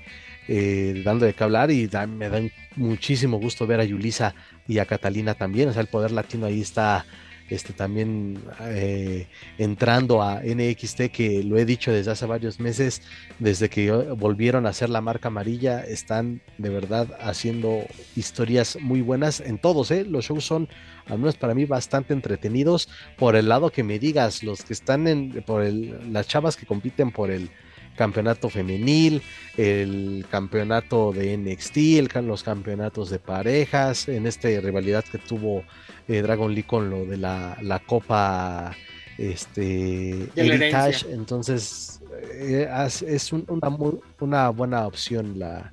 eh, 0.53 1.03
dando 1.05 1.27
de 1.27 1.33
qué 1.33 1.45
hablar 1.45 1.71
y 1.71 1.89
me 2.09 2.29
da 2.29 2.41
muchísimo 2.75 3.39
gusto 3.39 3.69
ver 3.69 3.79
a 3.79 3.85
Yulisa 3.85 4.35
y 4.67 4.79
a 4.79 4.85
Catalina 4.85 5.35
también, 5.35 5.69
o 5.69 5.73
sea, 5.73 5.81
el 5.81 5.87
poder 5.87 6.11
latino 6.11 6.47
ahí 6.47 6.61
está 6.61 7.07
este, 7.51 7.73
también 7.73 8.41
eh, 8.61 9.27
entrando 9.59 10.23
a 10.23 10.41
NXT, 10.43 11.11
que 11.13 11.43
lo 11.45 11.59
he 11.59 11.65
dicho 11.65 11.93
desde 11.93 12.13
hace 12.13 12.25
varios 12.27 12.61
meses, 12.61 13.03
desde 13.39 13.69
que 13.69 13.91
volvieron 13.91 14.67
a 14.67 14.71
hacer 14.71 14.89
la 14.89 15.01
marca 15.01 15.29
amarilla, 15.29 15.81
están 15.81 16.41
de 16.59 16.71
verdad 16.71 17.09
haciendo 17.21 17.85
historias 18.17 18.79
muy 18.81 19.01
buenas 19.01 19.41
en 19.41 19.59
todos, 19.59 19.91
¿eh? 19.91 20.05
los 20.05 20.27
shows 20.27 20.45
son, 20.45 20.69
al 21.07 21.19
menos 21.19 21.37
para 21.37 21.55
mí, 21.55 21.65
bastante 21.65 22.15
entretenidos, 22.15 22.89
por 23.19 23.37
el 23.37 23.49
lado 23.49 23.71
que 23.71 23.83
me 23.83 23.99
digas, 23.99 24.43
los 24.43 24.63
que 24.63 24.73
están 24.73 25.09
en, 25.09 25.43
por 25.43 25.63
el, 25.63 26.13
las 26.13 26.29
chavas 26.29 26.57
que 26.57 26.67
compiten 26.67 27.11
por 27.11 27.31
el 27.31 27.51
campeonato 27.97 28.49
femenil, 28.49 29.23
el 29.57 30.25
campeonato 30.31 31.13
de 31.13 31.37
NXT, 31.37 32.17
los 32.23 32.43
campeonatos 32.43 33.11
de 33.11 33.19
parejas, 33.19 34.09
en 34.09 34.27
esta 34.27 34.49
rivalidad 34.49 35.05
que 35.05 35.19
tuvo 35.19 35.65
eh, 36.09 36.23
Dragon 36.23 36.53
Lee 36.55 36.63
con 36.63 36.91
lo 36.91 37.05
de 37.05 37.17
la, 37.17 37.83
Copa 37.87 38.75
este, 39.19 40.29
Heritage. 40.35 41.13
Entonces, 41.13 42.01
eh, 42.33 42.69
es 43.07 43.33
una, 43.33 43.69
una 44.21 44.49
buena 44.49 44.87
opción 44.87 45.39
la, 45.39 45.73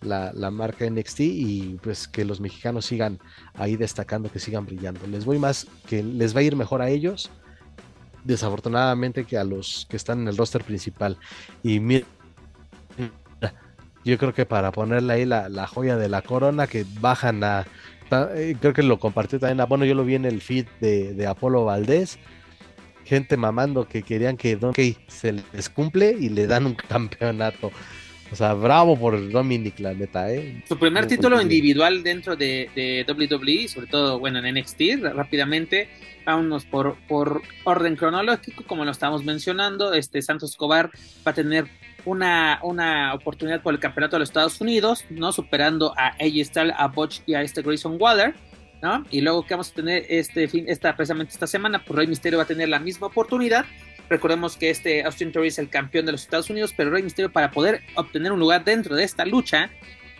la, 0.00 0.32
la, 0.34 0.50
marca 0.50 0.88
NXT 0.88 1.20
y 1.20 1.78
pues 1.82 2.08
que 2.08 2.24
los 2.24 2.40
mexicanos 2.40 2.86
sigan 2.86 3.18
ahí 3.54 3.76
destacando, 3.76 4.30
que 4.30 4.38
sigan 4.38 4.66
brillando. 4.66 5.06
Les 5.06 5.24
voy 5.24 5.38
más, 5.38 5.66
que 5.86 6.02
les 6.02 6.34
va 6.34 6.40
a 6.40 6.42
ir 6.42 6.56
mejor 6.56 6.82
a 6.82 6.88
ellos 6.88 7.30
desafortunadamente 8.24 9.24
que 9.24 9.38
a 9.38 9.44
los 9.44 9.86
que 9.88 9.96
están 9.96 10.22
en 10.22 10.28
el 10.28 10.36
roster 10.36 10.64
principal. 10.64 11.18
Y 11.62 11.80
mira, 11.80 12.06
yo 14.04 14.18
creo 14.18 14.34
que 14.34 14.46
para 14.46 14.72
ponerle 14.72 15.12
ahí 15.12 15.24
la, 15.24 15.66
joya 15.66 15.96
de 15.96 16.08
la 16.08 16.22
corona 16.22 16.66
que 16.66 16.84
bajan 17.00 17.44
a... 17.44 17.66
Eh, 18.34 18.56
creo 18.60 18.72
que 18.72 18.82
lo 18.82 18.98
compartió 18.98 19.40
también, 19.40 19.66
bueno, 19.68 19.84
yo 19.84 19.94
lo 19.94 20.04
vi 20.04 20.14
en 20.14 20.24
el 20.24 20.40
feed 20.40 20.66
de, 20.80 21.14
de 21.14 21.26
Apolo 21.26 21.64
Valdés, 21.64 22.18
gente 23.04 23.36
mamando 23.36 23.88
que 23.88 24.02
querían 24.02 24.36
que 24.36 24.56
Don 24.56 24.74
se 25.08 25.32
les 25.52 25.68
cumple 25.70 26.14
y 26.18 26.28
le 26.28 26.46
dan 26.46 26.66
un 26.66 26.74
campeonato. 26.74 27.72
O 28.34 28.36
sea, 28.36 28.52
bravo 28.52 28.98
por 28.98 29.30
Dominic, 29.30 29.78
la 29.78 29.94
neta, 29.94 30.28
¿eh? 30.32 30.60
Su 30.66 30.76
primer 30.76 31.06
título 31.06 31.40
individual 31.40 32.02
dentro 32.02 32.34
de, 32.34 32.68
de 32.74 33.06
WWE, 33.08 33.68
sobre 33.68 33.86
todo, 33.86 34.18
bueno, 34.18 34.44
en 34.44 34.58
NXT, 34.58 35.04
rápidamente 35.14 35.88
vámonos 36.26 36.64
por, 36.64 36.96
por 37.06 37.42
orden 37.62 37.94
cronológico, 37.94 38.64
como 38.64 38.84
lo 38.84 38.90
estamos 38.90 39.22
mencionando, 39.22 39.92
este 39.92 40.20
Santos 40.20 40.50
Escobar 40.50 40.90
va 41.24 41.30
a 41.30 41.34
tener 41.34 41.66
una, 42.04 42.58
una 42.64 43.14
oportunidad 43.14 43.62
por 43.62 43.72
el 43.72 43.78
campeonato 43.78 44.16
de 44.16 44.20
los 44.20 44.30
Estados 44.30 44.60
Unidos, 44.60 45.04
¿no? 45.10 45.30
Superando 45.30 45.94
a 45.96 46.08
AJ 46.20 46.46
Styles, 46.46 46.74
a 46.76 46.88
Butch 46.88 47.20
y 47.26 47.34
a 47.34 47.42
este 47.42 47.62
Grayson 47.62 47.98
Waller, 48.00 48.34
¿no? 48.82 49.04
Y 49.12 49.20
luego 49.20 49.46
que 49.46 49.54
vamos 49.54 49.70
a 49.70 49.74
tener 49.74 50.06
este 50.08 50.48
fin, 50.48 50.64
esta, 50.66 50.96
precisamente 50.96 51.34
esta 51.34 51.46
semana, 51.46 51.84
pues 51.84 51.96
Rey 51.96 52.08
Misterio 52.08 52.38
va 52.38 52.42
a 52.42 52.48
tener 52.48 52.68
la 52.68 52.80
misma 52.80 53.06
oportunidad. 53.06 53.64
Recordemos 54.08 54.56
que 54.56 54.70
este 54.70 55.02
Austin 55.04 55.32
Theory 55.32 55.48
es 55.48 55.58
el 55.58 55.70
campeón 55.70 56.06
de 56.06 56.12
los 56.12 56.22
Estados 56.22 56.50
Unidos, 56.50 56.74
pero 56.76 56.90
Rey 56.90 57.02
Misterio 57.02 57.32
para 57.32 57.50
poder 57.50 57.80
obtener 57.94 58.32
un 58.32 58.40
lugar 58.40 58.64
dentro 58.64 58.94
de 58.94 59.04
esta 59.04 59.24
lucha, 59.24 59.70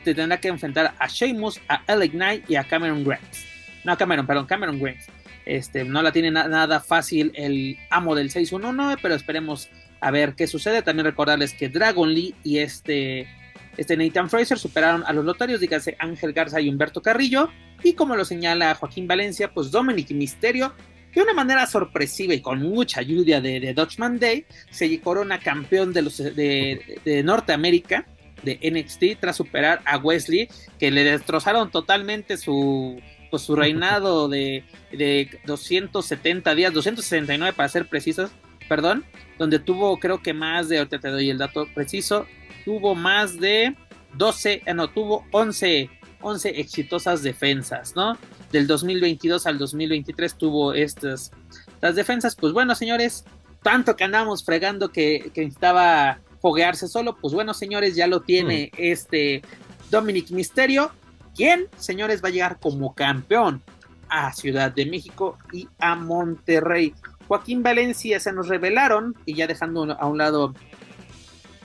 te 0.05 0.15
tendrá 0.15 0.39
que 0.41 0.49
enfrentar 0.49 0.95
a 0.99 1.07
Sheamus, 1.07 1.61
a 1.69 1.83
LA 1.95 2.09
Knight 2.09 2.51
y 2.51 2.57
a 2.57 2.65
Cameron 2.65 3.05
Grimes. 3.05 3.47
No, 3.85 3.97
Cameron, 3.97 4.27
perdón, 4.27 4.47
Cameron 4.47 4.79
Grimes. 4.79 5.07
Este, 5.45 5.85
no 5.85 6.03
la 6.03 6.13
tiene 6.13 6.31
nada 6.31 6.81
fácil 6.81 7.31
el 7.35 7.79
amo 7.91 8.15
del 8.15 8.31
619, 8.31 9.01
pero 9.03 9.15
esperemos 9.15 9.69
a 10.01 10.11
ver 10.11 10.35
qué 10.35 10.47
sucede. 10.47 10.83
También 10.83 11.07
recordarles 11.07 11.53
que 11.53 11.69
Dragon 11.69 12.13
Lee 12.13 12.35
y 12.43 12.59
este, 12.59 13.29
este 13.77 13.97
Nathan 13.97 14.31
Fraser 14.31 14.59
superaron 14.59 15.05
a 15.07 15.13
los 15.13 15.25
lotarios, 15.25 15.61
dígase 15.61 15.97
Ángel 15.99 16.33
Garza 16.33 16.61
y 16.61 16.69
Humberto 16.69 17.03
Carrillo. 17.03 17.51
Y 17.83 17.93
como 17.93 18.17
lo 18.17 18.25
señala 18.25 18.75
Joaquín 18.75 19.07
Valencia, 19.07 19.53
pues 19.53 19.71
Dominic 19.71 20.11
Misterio, 20.13 20.73
de 21.15 21.23
una 21.23 21.35
manera 21.35 21.67
sorpresiva 21.67 22.35
y 22.35 22.41
con 22.41 22.61
mucha 22.61 23.01
ayuda 23.01 23.41
de, 23.41 23.61
de 23.61 23.75
Dutchman 23.75 24.19
Day, 24.19 24.47
se 24.71 25.01
corona 25.01 25.39
campeón 25.39 25.93
de, 25.93 26.03
los, 26.03 26.19
de, 26.19 27.01
de 27.05 27.23
Norteamérica 27.23 28.07
de 28.45 28.59
NXT 28.63 29.21
tras 29.21 29.37
superar 29.37 29.81
a 29.85 29.99
Wesley, 29.99 30.49
que 30.79 30.91
le 30.91 31.05
destrozaron 31.05 31.71
totalmente 31.71 32.37
su, 32.37 33.01
pues, 33.31 33.43
su 33.43 33.57
reinado 33.57 34.29
de, 34.29 34.65
de 34.93 35.41
270 35.47 36.55
días, 36.55 36.73
269 36.73 37.55
para 37.55 37.69
ser 37.69 37.89
precisos, 37.89 38.31
perdón, 38.69 39.05
donde 39.39 39.59
tuvo 39.59 39.99
creo 39.99 40.23
que 40.23 40.33
más 40.33 40.69
de, 40.69 40.79
ahorita 40.79 40.99
te 40.99 41.09
doy 41.09 41.31
el 41.31 41.39
dato 41.39 41.67
preciso, 41.75 42.27
tuvo 42.65 42.95
más 42.95 43.39
de 43.39 43.75
12, 44.15 44.63
eh, 44.65 44.75
no, 44.75 44.89
tuvo 44.89 45.27
11, 45.33 45.91
11 46.21 46.61
exitosas 46.61 47.23
defensas, 47.23 47.95
¿no? 47.97 48.17
Del 48.55 48.69
2022 48.69 49.49
al 49.49 49.59
2023 49.59 50.35
tuvo 50.37 50.75
estas, 50.75 51.33
las 51.81 51.97
defensas, 51.97 52.37
pues 52.37 52.53
bueno, 52.53 52.77
señores, 52.77 53.25
tanto 53.65 53.97
que 53.97 54.05
andamos 54.05 54.45
fregando 54.45 54.93
que, 54.93 55.33
que 55.35 55.41
necesitaba 55.41 56.21
foguearse 56.41 56.87
solo, 56.87 57.17
pues 57.17 57.35
bueno, 57.35 57.53
señores, 57.53 57.97
ya 57.97 58.07
lo 58.07 58.21
tiene 58.21 58.71
mm. 58.73 58.77
este 58.79 59.43
Dominic 59.91 60.31
Misterio, 60.31 60.93
¿Quién, 61.35 61.67
señores, 61.79 62.23
va 62.23 62.29
a 62.29 62.33
llegar 62.33 62.59
como 62.61 62.95
campeón 62.95 63.61
a 64.09 64.33
Ciudad 64.33 64.71
de 64.71 64.87
México 64.87 65.37
y 65.53 65.69
a 65.81 65.97
Monterrey? 65.97 66.95
Joaquín 67.27 67.63
Valencia 67.63 68.21
se 68.21 68.33
nos 68.33 68.47
revelaron, 68.47 69.17
y 69.27 69.35
ya 69.35 69.49
dejando 69.49 69.93
a 69.99 70.07
un 70.07 70.19
lado 70.19 70.55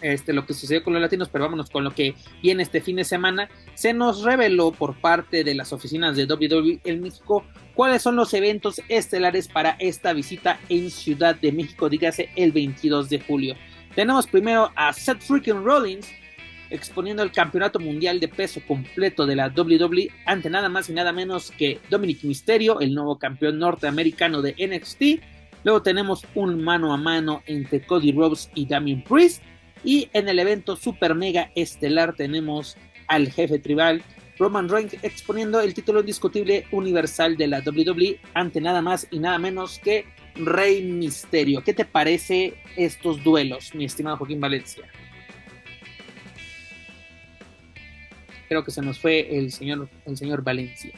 este, 0.02 0.34
lo 0.34 0.46
que 0.46 0.54
sucedió 0.54 0.84
con 0.84 0.94
los 0.94 1.02
latinos, 1.02 1.30
pero 1.30 1.46
vámonos 1.46 1.70
con 1.70 1.84
lo 1.84 1.92
que 1.92 2.16
viene 2.42 2.64
este 2.64 2.82
fin 2.82 2.98
de 2.98 3.04
semana, 3.04 3.50
se 3.76 3.94
nos 3.94 4.24
reveló 4.24 4.72
por 4.72 4.96
parte 4.96 5.44
de 5.44 5.56
las 5.56 5.74
oficinas 5.74 6.16
de 6.16 6.26
WWE 6.26 6.80
en 6.84 7.02
México 7.02 7.44
cuáles 7.74 8.02
son 8.02 8.16
los 8.16 8.34
eventos 8.34 8.82
estelares 8.90 9.48
para 9.48 9.72
esta 9.80 10.14
visita 10.14 10.60
en 10.70 10.90
Ciudad 10.90 11.36
de 11.36 11.52
México, 11.52 11.90
dígase 11.90 12.30
el 12.36 12.52
22 12.52 13.10
de 13.10 13.20
julio. 13.20 13.56
Tenemos 13.96 14.28
primero 14.28 14.72
a 14.76 14.94
Seth 14.94 15.22
Freaking 15.22 15.64
Rollins, 15.64 16.08
exponiendo 16.70 17.24
el 17.24 17.32
campeonato 17.32 17.80
mundial 17.80 18.20
de 18.20 18.28
peso 18.28 18.62
completo 18.68 19.26
de 19.26 19.36
la 19.36 19.48
WWE 19.48 20.10
ante 20.26 20.50
nada 20.50 20.70
más 20.70 20.90
y 20.90 20.94
nada 20.94 21.12
menos 21.12 21.52
que 21.52 21.80
Dominic 21.90 22.24
Mysterio, 22.24 22.80
el 22.80 22.94
nuevo 22.94 23.18
campeón 23.18 23.60
norteamericano 23.60 24.42
de 24.42 24.54
NXT. 24.54 25.24
Luego 25.64 25.82
tenemos 25.82 26.26
un 26.36 26.64
mano 26.64 26.94
a 26.94 26.98
mano 26.98 27.44
entre 27.46 27.82
Cody 27.82 28.12
Rhodes 28.12 28.50
y 28.56 28.66
Damien 28.66 29.04
Priest. 29.04 29.44
Y 29.84 30.10
en 30.14 30.28
el 30.30 30.40
evento 30.40 30.76
super 30.76 31.16
mega 31.16 31.52
estelar 31.56 32.14
tenemos 32.16 32.78
al 33.08 33.32
jefe 33.32 33.60
tribal 33.60 34.04
Roman 34.38 34.70
Reigns 34.70 34.96
exponiendo 35.04 35.60
el 35.62 35.74
título 35.74 36.00
indiscutible 36.02 36.66
universal 36.72 37.36
de 37.38 37.48
la 37.48 37.60
WWE 37.60 38.20
ante 38.34 38.62
nada 38.62 38.82
más 38.82 39.08
y 39.12 39.20
nada 39.20 39.38
menos 39.40 39.80
que 39.80 40.06
Rey 40.36 40.82
Misterio. 40.84 41.62
¿Qué 41.64 41.74
te 41.74 41.86
parece 41.86 42.54
estos 42.78 43.24
duelos, 43.24 43.74
mi 43.76 43.86
estimado 43.86 44.18
Joaquín 44.18 44.40
Valencia? 44.40 44.84
creo 48.48 48.64
que 48.64 48.72
se 48.72 48.82
nos 48.82 48.98
fue 48.98 49.38
el 49.38 49.52
señor, 49.52 49.88
el 50.08 50.18
señor 50.18 50.44
Valencia. 50.44 50.92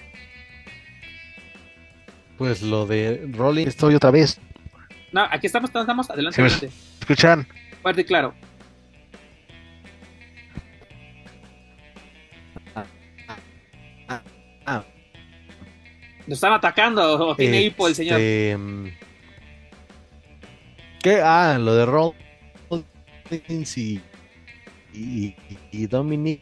Pues 2.38 2.62
lo 2.62 2.86
de 2.86 3.28
Rolling, 3.34 3.68
estoy 3.68 3.94
otra 3.94 4.10
vez. 4.10 4.40
No, 5.12 5.24
aquí 5.30 5.48
estamos, 5.48 5.70
estamos, 5.70 6.10
adelante, 6.10 6.36
Sí, 6.38 6.42
me- 6.42 6.48
adelante. 6.48 6.72
¿Escuchan? 7.02 7.46
Fuerte 7.82 8.02
y 8.02 8.04
claro. 8.06 8.34
Nos 16.28 16.38
están 16.38 16.54
atacando 16.54 17.28
o 17.30 17.36
tiene 17.36 17.62
hipo 17.64 17.88
el 17.88 17.96
señor. 17.96 18.20
Este, 18.20 18.58
¿Qué? 21.02 21.22
Ah, 21.22 21.58
lo 21.60 21.74
de 21.76 21.86
Rollins 21.86 23.78
y, 23.78 24.00
y, 24.94 25.36
y 25.72 25.88
Dominic. 25.88 26.42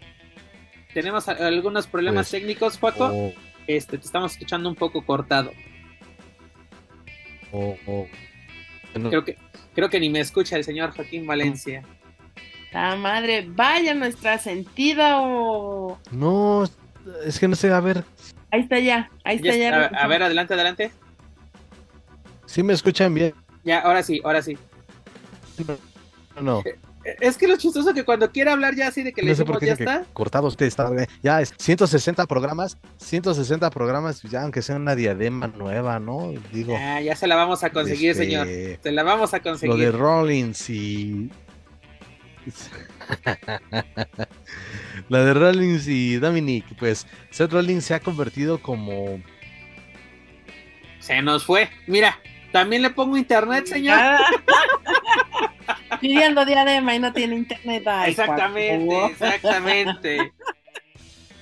Tenemos 0.93 1.27
algunos 1.29 1.87
problemas 1.87 2.29
Pues, 2.29 2.41
técnicos, 2.41 2.77
Juaco. 2.77 3.05
O, 3.05 3.33
Este, 3.67 3.97
te 3.97 4.05
estamos 4.05 4.31
escuchando 4.33 4.67
un 4.67 4.75
poco 4.75 5.05
cortado. 5.05 5.51
o- 7.51 7.77
o- 7.87 8.07
no, 8.97 9.09
Creo 9.09 9.23
que, 9.23 9.37
creo 9.75 9.89
que 9.89 9.99
ni 9.99 10.09
me 10.09 10.19
escucha 10.19 10.55
el 10.57 10.63
señor 10.63 10.91
Joaquín 10.95 11.25
Valencia. 11.27 11.83
La 12.73 12.95
madre, 12.95 13.45
vaya 13.47 13.93
nuestra 13.93 14.37
sentida 14.39 15.21
o. 15.21 15.99
no, 16.11 16.63
es 17.25 17.39
que 17.39 17.47
no 17.47 17.55
sé, 17.55 17.71
a 17.71 17.79
ver, 17.79 18.03
Ahí 18.51 18.61
está 18.61 18.79
ya, 18.79 19.09
ahí 19.23 19.35
está 19.37 19.55
ya. 19.55 19.85
a, 19.85 20.03
a 20.03 20.07
ver, 20.07 20.23
adelante, 20.23 20.53
adelante. 20.53 20.91
si 22.45 22.63
me 22.63 22.73
escuchan 22.73 23.13
bien. 23.13 23.33
Ya, 23.63 23.79
ahora 23.79 24.01
sí, 24.03 24.21
ahora 24.23 24.41
sí. 24.41 24.57
No, 26.35 26.41
no, 26.41 26.63
Eh, 26.65 27.15
Es 27.21 27.37
que 27.37 27.47
lo 27.47 27.57
chistoso 27.57 27.93
que 27.93 28.03
cuando 28.03 28.31
quiere 28.31 28.49
hablar 28.51 28.75
ya 28.75 28.87
así 28.87 29.03
de 29.03 29.13
que 29.13 29.21
le 29.21 29.29
no 29.29 29.35
sé 29.35 29.43
decimos 29.43 29.55
por 29.55 29.59
qué 29.59 29.65
ya 29.67 29.73
está. 29.73 29.99
que 30.05 30.13
cortados 30.13 30.53
usted 30.53 30.65
está, 30.65 30.89
ya 31.21 31.41
es 31.41 31.53
160 31.57 32.25
programas, 32.25 32.77
160 32.97 33.69
programas, 33.69 34.21
ya 34.23 34.41
aunque 34.43 34.61
sea 34.61 34.75
una 34.77 34.95
diadema 34.95 35.47
nueva, 35.47 35.99
¿no? 35.99 36.33
Digo, 36.51 36.75
Ah, 36.77 37.01
ya 37.01 37.15
se 37.15 37.27
la 37.27 37.35
vamos 37.35 37.63
a 37.63 37.69
conseguir, 37.71 38.11
este, 38.11 38.23
señor. 38.25 38.47
Se 38.81 38.91
la 38.91 39.03
vamos 39.03 39.33
a 39.33 39.37
Lo 39.37 39.43
de 39.43 39.49
conseguir. 39.49 39.91
Rollins 39.95 40.69
y. 40.69 41.29
La 45.09 45.23
de 45.23 45.33
Rollins 45.33 45.87
y 45.87 46.17
Dominic, 46.17 46.65
pues 46.77 47.07
Seth 47.29 47.51
Rollins 47.51 47.85
se 47.85 47.93
ha 47.93 47.99
convertido 47.99 48.61
como. 48.61 49.21
Se 50.99 51.21
nos 51.21 51.45
fue. 51.45 51.69
Mira, 51.87 52.19
también 52.51 52.81
le 52.81 52.89
pongo 52.89 53.17
internet, 53.17 53.65
señor. 53.65 53.99
Pidiendo 56.01 56.45
diadema 56.45 56.95
y 56.95 56.99
no 56.99 57.13
tiene 57.13 57.35
internet. 57.35 57.83
Ay, 57.87 58.11
exactamente, 58.11 59.05
exactamente. 59.05 60.31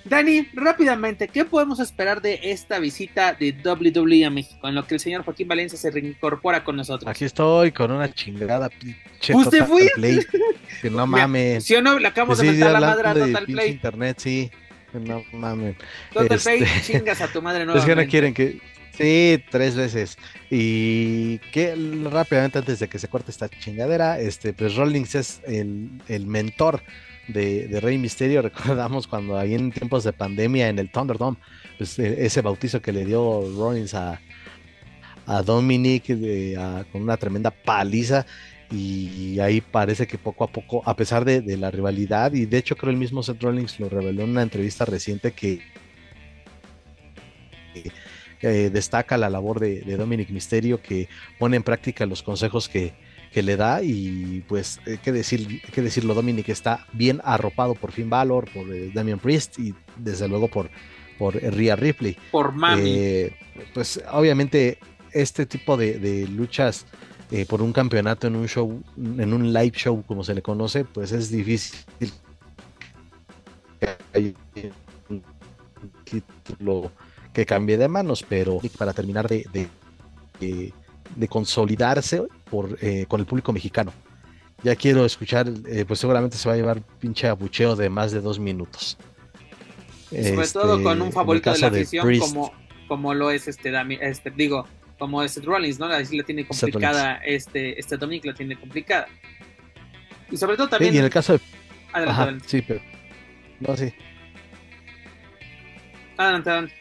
Dani, 0.09 0.47
rápidamente, 0.53 1.27
¿qué 1.27 1.43
podemos 1.45 1.79
esperar 1.79 2.21
de 2.21 2.39
esta 2.43 2.79
visita 2.79 3.33
de 3.33 3.51
WWE 3.63 4.25
a 4.25 4.29
México? 4.29 4.67
En 4.67 4.75
lo 4.75 4.85
que 4.87 4.95
el 4.95 4.99
señor 4.99 5.23
Joaquín 5.23 5.47
Valencia 5.47 5.77
se 5.77 5.91
reincorpora 5.91 6.63
con 6.63 6.75
nosotros. 6.75 7.09
Aquí 7.09 7.25
estoy 7.25 7.71
con 7.71 7.91
una 7.91 8.13
chingada 8.13 8.69
pinche 8.69 9.33
¿Usted 9.33 9.59
Total 9.59 9.67
fue? 9.67 9.89
Play. 9.95 10.19
Que 10.81 10.89
no 10.91 11.07
mames. 11.07 11.63
¿Sí 11.65 11.73
o 11.75 11.81
no? 11.81 11.97
Le 11.97 12.07
acabamos 12.07 12.37
Sí, 12.37 12.45
de 12.45 12.51
mentar 12.51 12.71
la 12.73 12.79
madre 12.81 13.07
a 13.09 13.13
Total 13.15 13.45
Play. 13.45 13.71
internet, 13.71 14.17
sí. 14.19 14.51
Que 14.91 14.99
no 14.99 15.23
mames. 15.33 15.75
Total 16.13 16.37
este- 16.37 16.57
Play, 16.57 16.69
chingas 16.83 17.21
a 17.21 17.27
tu 17.27 17.41
madre 17.41 17.61
Es 17.63 17.65
nuevamente. 17.67 17.95
que 17.95 18.03
no 18.05 18.09
quieren 18.11 18.33
que. 18.33 18.59
Sí, 18.97 19.43
tres 19.51 19.75
veces. 19.75 20.17
Y 20.49 21.37
que 21.51 21.75
rápidamente 22.11 22.59
antes 22.59 22.79
de 22.79 22.87
que 22.87 22.97
se 22.99 23.07
corte 23.07 23.29
esta 23.31 23.47
chingadera, 23.49 24.19
este, 24.19 24.53
pues 24.53 24.75
Rollins 24.75 25.13
es 25.15 25.41
el, 25.45 25.89
el 26.07 26.25
mentor 26.27 26.81
de, 27.27 27.67
de 27.67 27.79
Rey 27.79 27.97
Misterio. 27.97 28.41
Recordamos 28.43 29.07
cuando 29.07 29.37
ahí 29.37 29.53
en 29.53 29.71
tiempos 29.71 30.03
de 30.03 30.13
pandemia 30.13 30.69
en 30.69 30.79
el 30.79 30.89
Thunderdome, 30.91 31.37
pues 31.77 31.97
e- 31.99 32.25
ese 32.25 32.41
bautizo 32.41 32.81
que 32.81 32.91
le 32.91 33.05
dio 33.05 33.41
Rollins 33.55 33.93
a, 33.93 34.19
a 35.25 35.41
Dominic 35.43 36.05
con 36.91 37.01
una 37.01 37.17
tremenda 37.17 37.51
paliza. 37.51 38.25
Y 38.69 39.39
ahí 39.39 39.61
parece 39.61 40.07
que 40.07 40.17
poco 40.17 40.43
a 40.43 40.47
poco, 40.47 40.81
a 40.85 40.93
pesar 40.93 41.23
de, 41.23 41.39
de 41.39 41.55
la 41.55 41.71
rivalidad, 41.71 42.33
y 42.33 42.45
de 42.45 42.57
hecho 42.57 42.75
creo 42.75 42.91
el 42.91 42.97
mismo 42.97 43.23
Seth 43.23 43.41
Rollins 43.41 43.79
lo 43.79 43.87
reveló 43.87 44.23
en 44.23 44.31
una 44.31 44.41
entrevista 44.41 44.83
reciente 44.83 45.31
que 45.31 45.61
eh, 48.41 48.69
destaca 48.69 49.17
la 49.17 49.29
labor 49.29 49.59
de, 49.59 49.81
de 49.81 49.97
Dominic 49.97 50.29
Misterio, 50.29 50.81
que 50.81 51.07
pone 51.39 51.57
en 51.57 51.63
práctica 51.63 52.05
los 52.05 52.21
consejos 52.21 52.67
que, 52.69 52.93
que 53.33 53.43
le 53.43 53.55
da 53.57 53.81
y 53.83 54.43
pues 54.47 54.79
eh, 54.85 54.97
qué 55.03 55.11
decir, 55.11 55.61
qué 55.71 55.81
decirlo, 55.81 56.13
Dominic 56.13 56.49
está 56.49 56.85
bien 56.93 57.21
arropado 57.23 57.75
por 57.75 57.91
Finn 57.91 58.09
Balor, 58.09 58.49
por 58.51 58.71
eh, 58.73 58.91
Damian 58.93 59.19
Priest 59.19 59.59
y 59.59 59.73
desde 59.97 60.27
luego 60.27 60.47
por, 60.47 60.69
por 61.17 61.35
Rhea 61.35 61.75
Ripley. 61.75 62.17
Por 62.31 62.53
mami. 62.53 62.81
Eh, 62.85 63.33
pues 63.73 64.01
obviamente 64.11 64.79
este 65.11 65.45
tipo 65.45 65.77
de, 65.77 65.99
de 65.99 66.27
luchas 66.27 66.85
eh, 67.31 67.45
por 67.45 67.61
un 67.61 67.73
campeonato 67.73 68.27
en 68.27 68.35
un 68.35 68.47
show, 68.47 68.81
en 68.97 69.33
un 69.33 69.51
live 69.53 69.73
show 69.75 70.03
como 70.07 70.23
se 70.23 70.33
le 70.33 70.41
conoce, 70.41 70.85
pues 70.85 71.11
es 71.11 71.29
difícil 71.29 71.79
que 73.79 73.89
haya 74.13 74.33
un 75.09 75.23
título 76.03 76.91
que 77.33 77.45
cambie 77.45 77.77
de 77.77 77.87
manos, 77.87 78.25
pero 78.27 78.59
para 78.77 78.93
terminar 78.93 79.27
de, 79.27 79.45
de, 79.53 79.67
de- 80.39 80.73
de 81.15 81.27
consolidarse 81.27 82.23
por, 82.49 82.77
eh, 82.81 83.05
con 83.07 83.19
el 83.19 83.25
público 83.25 83.51
mexicano. 83.53 83.93
Ya 84.63 84.75
quiero 84.75 85.05
escuchar, 85.05 85.47
eh, 85.67 85.85
pues 85.87 85.99
seguramente 85.99 86.37
se 86.37 86.47
va 86.49 86.55
a 86.55 86.57
llevar 86.57 86.81
pinche 86.99 87.27
abucheo 87.27 87.75
de 87.75 87.89
más 87.89 88.11
de 88.11 88.21
dos 88.21 88.39
minutos. 88.39 88.97
Sobre 90.09 90.47
todo 90.47 90.73
Este, 90.73 90.83
con 90.83 90.97
en 90.97 91.01
un 91.01 91.11
favorito 91.11 91.51
de 91.51 91.59
la 91.59 91.67
afición 91.67 92.19
como, 92.19 92.51
como 92.87 93.13
lo 93.13 93.29
es 93.29 93.47
este, 93.47 93.71
Dami- 93.71 93.99
este 94.01 94.31
digo, 94.31 94.65
como 94.97 95.21
es 95.21 95.43
Rollins, 95.43 95.79
¿no? 95.79 95.85
Así 95.87 96.17
la 96.17 96.23
tiene 96.23 96.47
complicada, 96.47 97.17
este, 97.17 97.79
este 97.79 97.97
Dominic 97.97 98.25
la 98.25 98.33
tiene 98.33 98.59
complicada. 98.59 99.07
Y 100.31 100.37
sobre 100.37 100.55
todo 100.55 100.67
sí, 100.67 100.71
también, 100.71 100.95
y 100.95 100.97
en 100.97 101.03
el 101.05 101.09
caso 101.11 101.33
de 101.33 101.39
adelante, 101.93 102.11
Ajá, 102.11 102.23
adelante, 102.23 102.45
sí, 102.49 102.63
pero. 102.67 102.81
No, 103.59 103.77
sí. 103.77 103.93
adelante, 106.17 106.49
adelante. 106.49 106.73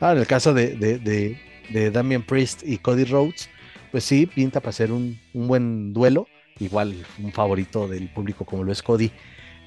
Ah, 0.00 0.12
en 0.12 0.18
el 0.18 0.26
caso 0.26 0.52
de, 0.52 0.74
de, 0.76 0.98
de, 0.98 1.40
de 1.72 1.90
Damian 1.90 2.22
Priest 2.22 2.62
y 2.64 2.78
Cody 2.78 3.04
Rhodes, 3.04 3.48
pues 3.90 4.04
sí, 4.04 4.26
pinta 4.26 4.60
para 4.60 4.72
ser 4.72 4.92
un, 4.92 5.18
un 5.32 5.48
buen 5.48 5.92
duelo. 5.92 6.26
Igual 6.58 6.94
un 7.18 7.32
favorito 7.32 7.88
del 7.88 8.08
público 8.08 8.44
como 8.44 8.64
lo 8.64 8.72
es 8.72 8.82
Cody. 8.82 9.10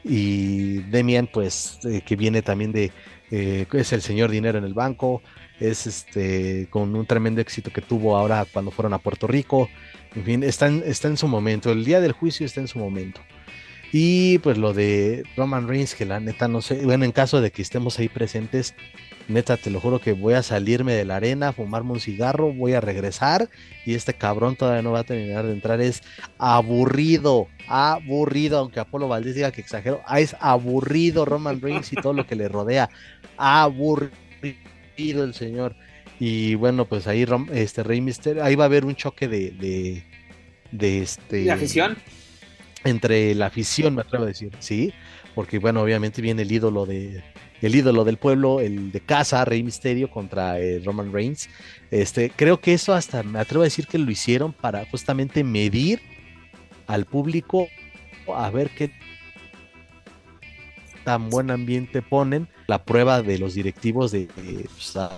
Y 0.03 0.81
Damian, 0.91 1.27
pues, 1.27 1.79
eh, 1.83 2.01
que 2.05 2.15
viene 2.15 2.41
también 2.41 2.71
de. 2.71 2.91
eh, 3.31 3.65
es 3.73 3.91
el 3.91 4.01
señor 4.01 4.29
dinero 4.29 4.57
en 4.57 4.63
el 4.63 4.73
banco. 4.73 5.21
Es 5.59 5.87
este 5.87 6.67
con 6.69 6.95
un 6.95 7.05
tremendo 7.05 7.41
éxito 7.41 7.71
que 7.71 7.81
tuvo 7.81 8.15
ahora 8.15 8.45
cuando 8.51 8.71
fueron 8.71 8.93
a 8.93 8.99
Puerto 8.99 9.25
Rico. 9.25 9.67
En 10.15 10.23
fin, 10.23 10.43
está 10.43 10.67
en, 10.67 10.83
está 10.85 11.07
en 11.07 11.17
su 11.17 11.27
momento. 11.27 11.71
El 11.71 11.85
día 11.85 12.01
del 12.01 12.11
juicio 12.11 12.45
está 12.45 12.61
en 12.61 12.67
su 12.67 12.77
momento. 12.77 13.21
Y 13.91 14.39
pues 14.39 14.57
lo 14.57 14.73
de 14.73 15.23
Roman 15.37 15.67
Reigns, 15.67 15.95
que 15.95 16.05
la 16.05 16.19
neta 16.19 16.47
no 16.47 16.61
sé, 16.61 16.85
bueno, 16.85 17.05
en 17.05 17.11
caso 17.11 17.41
de 17.41 17.51
que 17.51 17.61
estemos 17.61 17.97
ahí 17.97 18.09
presentes, 18.09 18.75
neta 19.27 19.57
te 19.57 19.69
lo 19.71 19.79
juro 19.79 19.99
que 19.99 20.13
voy 20.13 20.33
a 20.35 20.43
salirme 20.43 20.93
de 20.93 21.03
la 21.05 21.15
arena, 21.15 21.51
fumarme 21.53 21.91
un 21.93 21.99
cigarro, 21.99 22.53
voy 22.53 22.73
a 22.73 22.81
regresar 22.81 23.49
y 23.85 23.95
este 23.95 24.13
cabrón 24.13 24.55
todavía 24.55 24.81
no 24.81 24.91
va 24.91 24.99
a 24.99 25.03
terminar 25.03 25.45
de 25.45 25.53
entrar. 25.53 25.81
Es 25.81 26.01
aburrido, 26.37 27.47
aburrido, 27.67 28.59
aunque 28.59 28.79
Apolo 28.79 29.07
Valdés 29.07 29.35
diga 29.35 29.51
que 29.51 29.61
exagero, 29.61 30.01
ah, 30.05 30.19
es 30.19 30.35
aburrido 30.39 31.25
Roman 31.25 31.61
Reigns 31.61 31.91
y 31.93 31.95
todo 31.95 32.13
lo 32.13 32.27
que 32.27 32.35
le 32.35 32.47
rodea. 32.47 32.89
Aburrido 33.37 34.11
el 34.97 35.33
señor. 35.33 35.75
Y 36.19 36.55
bueno, 36.55 36.85
pues 36.85 37.07
ahí 37.07 37.25
Rom- 37.25 37.49
este 37.51 37.83
Rey 37.83 37.99
Misterio, 38.01 38.43
ahí 38.43 38.55
va 38.55 38.63
a 38.65 38.67
haber 38.67 38.85
un 38.85 38.95
choque 38.95 39.27
de, 39.27 39.51
de, 39.51 40.03
de 40.71 41.01
este 41.01 41.41
¿Y 41.41 41.45
la 41.45 41.55
afición? 41.55 41.97
entre 42.85 43.33
la 43.35 43.47
afición, 43.47 43.95
me 43.95 44.01
atrevo 44.01 44.23
a 44.23 44.27
decir, 44.27 44.51
sí, 44.59 44.93
porque 45.33 45.57
bueno, 45.59 45.81
obviamente 45.81 46.21
viene 46.21 46.43
el 46.43 46.51
ídolo 46.51 46.85
de 46.85 47.23
el 47.61 47.75
ídolo 47.75 48.03
del 48.03 48.17
pueblo, 48.17 48.59
el 48.59 48.91
de 48.91 48.99
casa, 49.01 49.45
Rey 49.45 49.63
Misterio 49.63 50.09
contra 50.09 50.59
eh, 50.59 50.81
Roman 50.83 51.11
Reigns. 51.11 51.49
Este, 51.91 52.29
creo 52.29 52.59
que 52.59 52.73
eso 52.73 52.93
hasta 52.93 53.23
me 53.23 53.39
atrevo 53.39 53.63
a 53.63 53.65
decir 53.65 53.87
que 53.87 53.97
lo 53.97 54.11
hicieron 54.11 54.53
para 54.53 54.85
justamente 54.85 55.43
medir 55.43 56.01
al 56.87 57.05
público 57.05 57.67
a 58.33 58.49
ver 58.49 58.69
qué 58.71 58.91
tan 61.03 61.29
buen 61.29 61.51
ambiente 61.51 62.01
ponen, 62.01 62.47
la 62.67 62.83
prueba 62.83 63.21
de 63.21 63.37
los 63.37 63.53
directivos 63.53 64.11
de, 64.11 64.27
de, 64.27 64.67
pues, 64.73 64.95
a, 64.97 65.11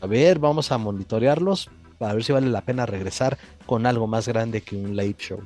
a 0.00 0.06
ver, 0.06 0.38
vamos 0.38 0.70
a 0.70 0.76
monitorearlos 0.76 1.70
para 1.98 2.12
ver 2.12 2.24
si 2.24 2.32
vale 2.32 2.48
la 2.48 2.60
pena 2.60 2.84
regresar 2.84 3.38
con 3.64 3.86
algo 3.86 4.06
más 4.06 4.28
grande 4.28 4.60
que 4.60 4.76
un 4.76 4.94
live 4.94 5.16
show. 5.18 5.42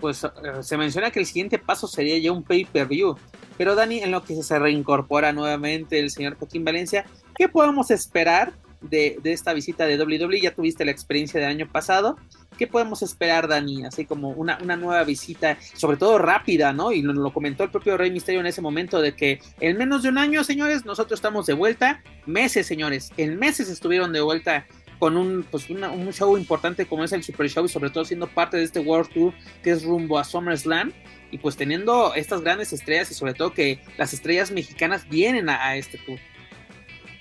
Pues 0.00 0.24
eh, 0.24 0.28
se 0.62 0.76
menciona 0.76 1.10
que 1.10 1.20
el 1.20 1.26
siguiente 1.26 1.58
paso 1.58 1.86
sería 1.86 2.18
ya 2.18 2.32
un 2.32 2.42
pay-per-view. 2.42 3.16
Pero 3.58 3.74
Dani, 3.74 4.00
en 4.00 4.10
lo 4.10 4.24
que 4.24 4.42
se 4.42 4.58
reincorpora 4.58 5.32
nuevamente 5.32 5.98
el 5.98 6.10
señor 6.10 6.36
Joaquín 6.36 6.64
Valencia, 6.64 7.04
¿qué 7.36 7.48
podemos 7.48 7.90
esperar 7.90 8.52
de, 8.80 9.20
esta 9.24 9.52
visita 9.52 9.86
de 9.86 10.02
WWE? 10.02 10.40
Ya 10.40 10.54
tuviste 10.54 10.84
la 10.84 10.90
experiencia 10.90 11.40
del 11.40 11.50
año 11.50 11.68
pasado. 11.70 12.16
¿qué 12.60 12.66
podemos 12.66 13.00
esperar, 13.00 13.48
Dani? 13.48 13.86
Así 13.86 14.04
como 14.04 14.32
una, 14.32 14.58
nueva 14.58 15.02
visita, 15.04 15.56
sobre 15.72 15.96
todo 15.96 16.18
rápida, 16.18 16.74
¿no? 16.74 16.92
Y 16.92 17.00
nos 17.00 17.16
lo 17.16 17.32
comentó 17.32 17.64
el 17.64 17.70
propio 17.70 17.96
Rey 17.96 18.10
Misterio 18.10 18.40
en 18.40 18.46
ese 18.46 18.60
momento 18.60 19.00
de 19.00 19.16
que 19.16 19.40
en 19.60 19.78
menos 19.78 20.02
de 20.02 20.10
un 20.10 20.18
año, 20.18 20.44
señores, 20.44 20.84
nosotros 20.84 21.16
estamos 21.16 21.46
de 21.46 21.54
vuelta. 21.54 22.02
Meses, 22.26 22.66
señores, 22.66 23.12
en 23.16 23.38
meses 23.38 23.70
estuvieron 23.70 24.12
de 24.12 24.20
vuelta 24.20 24.66
con 25.00 25.16
un, 25.16 25.44
pues 25.50 25.68
un 25.70 26.12
show 26.12 26.36
importante 26.36 26.84
como 26.84 27.02
es 27.02 27.12
el 27.12 27.24
Super 27.24 27.48
Show 27.48 27.64
y 27.64 27.68
sobre 27.68 27.88
todo 27.88 28.04
siendo 28.04 28.28
parte 28.28 28.58
de 28.58 28.64
este 28.64 28.80
World 28.80 29.10
Tour 29.10 29.32
que 29.62 29.70
es 29.70 29.82
rumbo 29.82 30.18
a 30.18 30.24
SummerSlam 30.24 30.92
y 31.30 31.38
pues 31.38 31.56
teniendo 31.56 32.14
estas 32.14 32.42
grandes 32.42 32.72
estrellas 32.74 33.10
y 33.10 33.14
sobre 33.14 33.32
todo 33.32 33.54
que 33.54 33.80
las 33.96 34.12
estrellas 34.12 34.50
mexicanas 34.50 35.08
vienen 35.08 35.48
a, 35.48 35.74
este 35.76 35.96
tour. 35.98 36.18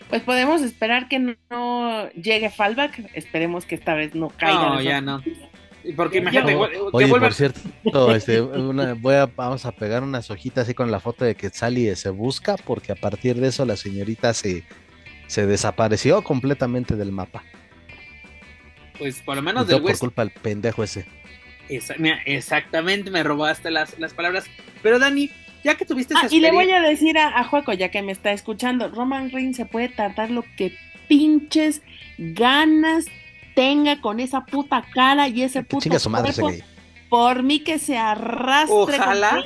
Pues 0.10 0.22
podemos 0.24 0.62
esperar 0.62 1.08
que 1.08 1.38
no, 1.50 2.10
llegue 2.12 2.50
Fallback, 2.50 3.12
esperemos 3.14 3.66
que 3.66 3.76
esta 3.76 3.94
vez 3.94 4.14
no 4.14 4.30
caiga. 4.30 4.70
No, 4.70 4.82
ya 4.82 5.00
no. 5.00 5.24
Porque 5.96 6.18
imagínate, 6.18 6.56
Oye, 6.92 7.08
por 7.08 7.34
cierto, 7.34 7.62
este, 8.14 8.42
voy 8.42 9.16
a, 9.16 9.28
vamos 9.28 9.66
a 9.66 9.72
pegar 9.72 10.04
unas 10.04 10.30
hojitas 10.30 10.64
así 10.64 10.74
con 10.74 10.92
la 10.92 11.00
foto 11.00 11.24
de 11.24 11.36
que 11.36 11.50
Sally 11.50 11.96
se 11.96 12.10
busca, 12.10 12.58
porque 12.58 12.92
a 12.92 12.96
partir 12.96 13.40
de 13.40 13.48
eso 13.48 13.64
la 13.64 13.78
señorita 13.78 14.34
se, 14.34 14.66
se 15.28 15.46
desapareció 15.46 16.22
completamente 16.24 16.98
del 16.98 17.14
mapa. 17.14 17.44
Pues 19.00 19.22
por 19.22 19.36
lo 19.36 19.42
menos 19.42 19.66
del 19.66 19.82
Por 19.82 19.98
culpa 19.98 20.24
del 20.24 20.32
pendejo 20.32 20.84
ese 20.84 21.06
exactamente, 21.70 23.12
me 23.12 23.24
robaste 23.24 23.72
las, 23.72 23.98
las 24.00 24.14
palabras. 24.14 24.46
Pero 24.82 25.00
Dani, 25.00 25.30
ya 25.64 25.76
que 25.76 25.86
tuviste 25.86 26.14
esa 26.14 26.26
ah, 26.26 26.30
Y 26.30 26.40
le 26.40 26.52
voy 26.52 26.70
a 26.72 26.82
decir 26.82 27.18
a, 27.18 27.40
a 27.40 27.44
Juaco, 27.44 27.74
ya 27.74 27.90
que 27.90 28.02
me 28.02 28.12
está 28.12 28.32
escuchando, 28.32 28.90
Roman 28.90 29.32
Reigns 29.32 29.58
se 29.58 29.66
puede 29.66 29.90
tardar 29.90 30.32
lo 30.32 30.44
que 30.58 30.76
pinches 31.08 31.82
ganas 32.18 33.06
tenga 33.56 34.02
con 34.02 34.20
esa 34.20 34.46
puta 34.46 34.86
cara 34.94 35.28
y 35.28 35.44
ese 35.44 35.64
puto 35.64 35.90
cuerpo. 35.90 36.52
Por 37.10 37.42
mí 37.42 37.62
que 37.62 37.80
se 37.80 37.98
arrastre 37.98 38.76
ojalá, 39.00 39.44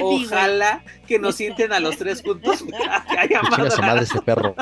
Ojalá 0.00 0.82
que 1.06 1.18
nos 1.18 1.34
sienten 1.34 1.70
a 1.74 1.78
los 1.78 1.98
tres 1.98 2.22
juntos. 2.22 2.64
Chinga 3.56 3.70
su 3.70 3.82
madre 3.82 4.04
ese 4.04 4.22
perro. 4.22 4.54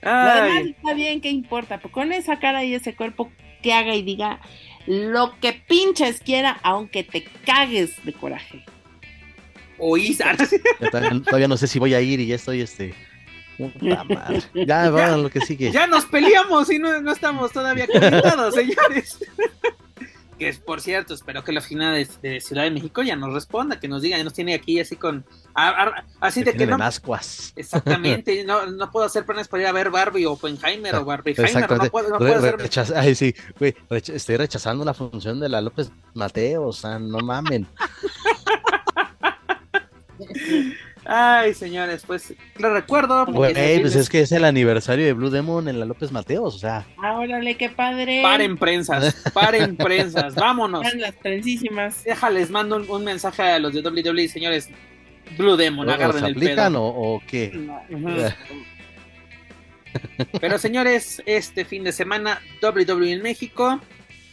Papazote. 0.00 0.70
está 0.70 0.94
bien, 0.94 1.20
¿qué 1.20 1.30
importa? 1.30 1.80
Pues 1.80 1.92
con 1.92 2.12
esa 2.12 2.38
cara 2.38 2.64
y 2.64 2.74
ese 2.74 2.94
cuerpo 2.94 3.30
que 3.62 3.72
haga 3.72 3.94
y 3.94 4.02
diga 4.02 4.40
lo 4.86 5.38
que 5.40 5.52
pinches 5.52 6.20
quiera, 6.20 6.58
aunque 6.62 7.04
te 7.04 7.24
cagues 7.44 8.02
de 8.04 8.12
coraje. 8.12 8.64
Oísa. 9.78 10.36
Todavía, 11.24 11.48
no 11.48 11.56
sé 11.56 11.66
si 11.66 11.78
voy 11.78 11.94
a 11.94 12.00
ir 12.00 12.20
y 12.20 12.26
ya 12.26 12.36
estoy 12.36 12.62
este. 12.62 12.94
Ya, 14.54 14.90
va 14.90 15.16
lo 15.16 15.30
que 15.30 15.40
sigue. 15.40 15.70
Ya 15.72 15.86
nos 15.86 16.06
peleamos 16.06 16.70
y 16.70 16.78
no, 16.78 17.00
no 17.00 17.12
estamos 17.12 17.52
todavía 17.52 17.86
conectados, 17.86 18.54
señores. 18.54 19.18
Que 20.38 20.48
es 20.48 20.58
por 20.58 20.80
cierto, 20.80 21.14
espero 21.14 21.42
que 21.42 21.52
la 21.52 21.60
final 21.60 22.06
de, 22.22 22.40
Ciudad 22.40 22.62
de 22.62 22.70
México 22.70 23.02
ya 23.02 23.16
nos 23.16 23.34
responda, 23.34 23.80
que 23.80 23.88
nos 23.88 24.02
diga, 24.02 24.16
ya 24.16 24.24
nos 24.24 24.34
tiene 24.34 24.54
aquí 24.54 24.78
así 24.80 24.96
con 24.96 25.24
así 26.20 26.44
de 26.44 26.54
que 26.54 26.66
no, 26.66 26.78
exactamente, 27.56 28.44
no, 28.44 28.66
no 28.66 28.90
puedo 28.90 29.06
hacer 29.06 29.26
planes 29.26 29.48
para 29.48 29.64
ir 29.64 29.68
a 29.68 29.72
ver 29.72 29.90
Barbie 29.90 30.26
o 30.26 30.32
Oppenheimer 30.32 30.94
o 30.96 31.04
Barbie 31.04 31.34
no 31.34 31.90
puedo, 31.90 32.10
no 32.10 32.18
puedo 32.18 32.36
hacer... 32.36 32.96
Ay, 32.96 33.14
sí, 33.14 33.34
güey, 33.58 33.74
estoy 33.90 34.36
rechazando 34.36 34.84
la 34.84 34.94
función 34.94 35.40
de 35.40 35.48
la 35.48 35.60
López 35.60 35.90
Mateo, 36.14 36.68
o 36.68 36.72
sea, 36.72 36.98
no 36.98 37.18
mamen. 37.18 37.66
Ay, 41.10 41.54
señores, 41.54 42.02
pues 42.06 42.34
lo 42.58 42.74
recuerdo. 42.74 43.24
Güey, 43.24 43.80
pues 43.80 43.96
es 43.96 44.10
que 44.10 44.20
es 44.20 44.30
el 44.30 44.44
aniversario 44.44 45.06
de 45.06 45.14
Blue 45.14 45.30
Demon 45.30 45.66
en 45.66 45.80
la 45.80 45.86
López 45.86 46.12
Mateos, 46.12 46.56
o 46.56 46.58
sea. 46.58 46.86
Órale, 46.98 47.56
qué 47.56 47.70
padre. 47.70 48.20
Paren 48.22 48.58
prensas, 48.58 49.16
paren 49.32 49.74
prensas, 49.74 50.34
vámonos. 50.36 50.84
las 50.96 51.14
prensísimas. 51.14 52.04
Déjales, 52.04 52.50
mando 52.50 52.76
un, 52.76 53.04
mensaje 53.04 53.40
a 53.40 53.58
los 53.58 53.72
de 53.72 53.80
WWE, 53.80 54.28
señores. 54.28 54.68
Blue 55.38 55.56
Demon, 55.56 55.88
agarren 55.88 56.26
el 56.26 56.34
pedo. 56.34 56.82
O, 56.82 57.14
o 57.14 57.22
qué? 57.26 57.58
Pero 60.42 60.58
señores, 60.58 61.22
este 61.24 61.64
fin 61.64 61.84
de 61.84 61.92
semana 61.92 62.42
WWE 62.62 63.12
en 63.12 63.22
México, 63.22 63.80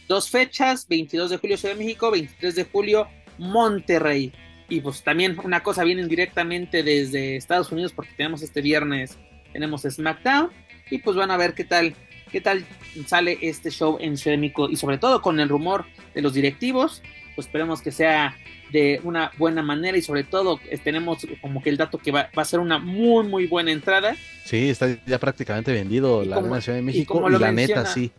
dos 0.08 0.28
fechas, 0.28 0.86
22 0.86 1.30
de 1.30 1.38
julio 1.38 1.56
Ciudad 1.56 1.74
de 1.74 1.82
México, 1.82 2.10
23 2.10 2.54
de 2.54 2.64
julio 2.64 3.08
Monterrey. 3.38 4.30
Y 4.68 4.80
pues 4.80 5.02
también 5.02 5.36
una 5.44 5.62
cosa 5.62 5.84
viene 5.84 6.06
directamente 6.06 6.82
desde 6.82 7.36
Estados 7.36 7.70
Unidos 7.70 7.92
porque 7.92 8.12
tenemos 8.16 8.42
este 8.42 8.60
viernes, 8.60 9.16
tenemos 9.52 9.82
SmackDown 9.82 10.50
y 10.90 10.98
pues 10.98 11.16
van 11.16 11.30
a 11.30 11.36
ver 11.36 11.54
qué 11.54 11.64
tal, 11.64 11.94
qué 12.32 12.40
tal 12.40 12.64
sale 13.06 13.38
este 13.42 13.70
show 13.70 13.98
en 14.00 14.16
Ciudad 14.16 14.38
y 14.38 14.76
sobre 14.76 14.98
todo 14.98 15.22
con 15.22 15.38
el 15.38 15.48
rumor 15.48 15.86
de 16.14 16.22
los 16.22 16.34
directivos, 16.34 17.02
pues 17.34 17.46
esperemos 17.46 17.80
que 17.80 17.92
sea 17.92 18.36
de 18.72 19.00
una 19.04 19.30
buena 19.38 19.62
manera 19.62 19.96
y 19.96 20.02
sobre 20.02 20.24
todo 20.24 20.58
eh, 20.68 20.78
tenemos 20.78 21.24
como 21.40 21.62
que 21.62 21.70
el 21.70 21.76
dato 21.76 21.98
que 21.98 22.10
va, 22.10 22.30
a 22.34 22.44
ser 22.44 22.58
una 22.58 22.78
muy 22.78 23.24
muy 23.26 23.46
buena 23.46 23.70
entrada. 23.70 24.16
Sí, 24.44 24.68
está 24.68 24.98
ya 25.06 25.18
prácticamente 25.18 25.72
vendido 25.72 26.24
la 26.24 26.40
Ciudad 26.60 26.76
de 26.76 26.82
México 26.82 27.24
y, 27.30 27.38
la 27.38 27.52
neta 27.52 27.86
sí. 27.86 28.10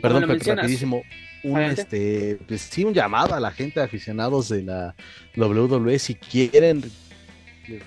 Perdón, 0.00 0.28
rapidísimo 0.28 1.04
un 1.44 1.60
este 1.60 2.38
pues, 2.46 2.62
sí 2.62 2.84
un 2.84 2.94
llamado 2.94 3.34
a 3.34 3.40
la 3.40 3.50
gente 3.50 3.80
aficionados 3.80 4.48
de 4.48 4.62
la 4.62 4.94
WWE 5.36 5.98
si 5.98 6.14
quieren 6.14 6.82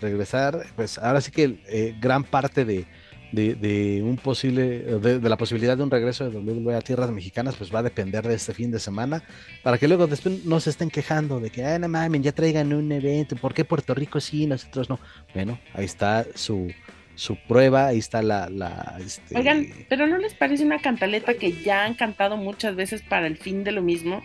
regresar 0.02 0.66
pues 0.76 0.98
ahora 0.98 1.22
sí 1.22 1.32
que 1.32 1.60
eh, 1.68 1.96
gran 2.00 2.24
parte 2.24 2.66
de, 2.66 2.86
de, 3.32 4.02
un 4.04 4.18
posible 4.18 4.80
de, 5.00 5.30
la 5.30 5.38
posibilidad 5.38 5.76
de 5.76 5.84
un 5.84 5.92
regreso 5.92 6.30
de 6.30 6.38
WWE 6.38 6.76
a 6.76 6.82
tierras 6.82 7.12
mexicanas 7.12 7.56
pues 7.56 7.74
va 7.74 7.80
a 7.80 7.84
depender 7.84 8.26
de 8.28 8.36
este 8.36 8.54
fin 8.54 8.72
de 8.72 8.80
semana 8.80 9.24
para 9.64 9.78
que 9.78 9.88
luego 9.88 10.08
después 10.08 10.46
no 10.46 10.60
se 10.60 10.70
estén 10.70 10.90
quejando 10.90 11.40
de 11.40 11.50
que 11.50 11.66
ay 11.66 11.80
no 11.80 11.90
mames 11.90 12.22
ya 12.22 12.32
traigan 12.32 12.74
un 12.74 12.92
evento 12.92 13.36
¿por 13.36 13.54
qué 13.54 13.66
Puerto 13.66 13.94
Rico 13.94 14.20
sí 14.20 14.48
nosotros 14.48 14.90
no? 14.90 15.00
bueno 15.34 15.60
ahí 15.74 15.86
está 15.86 16.26
su 16.36 16.72
su 17.16 17.38
prueba, 17.48 17.88
ahí 17.88 17.98
está 17.98 18.22
la... 18.22 18.50
la 18.50 18.98
este... 19.00 19.38
Oigan, 19.38 19.68
pero 19.90 20.08
¿no 20.08 20.18
les 20.18 20.34
parece 20.34 20.64
una 20.64 20.80
cantaleta 20.80 21.34
que 21.36 21.54
ya 21.54 21.86
han 21.86 21.96
cantado 21.96 22.38
muchas 22.38 22.76
veces 22.76 23.02
para 23.02 23.28
el 23.28 23.38
fin 23.38 23.64
de 23.64 23.72
lo 23.72 23.82
mismo 23.82 24.22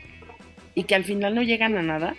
y 0.75 0.85
que 0.85 0.95
al 0.95 1.05
final 1.05 1.35
no 1.35 1.43
llegan 1.43 1.77
a 1.77 1.83
nada? 1.83 2.15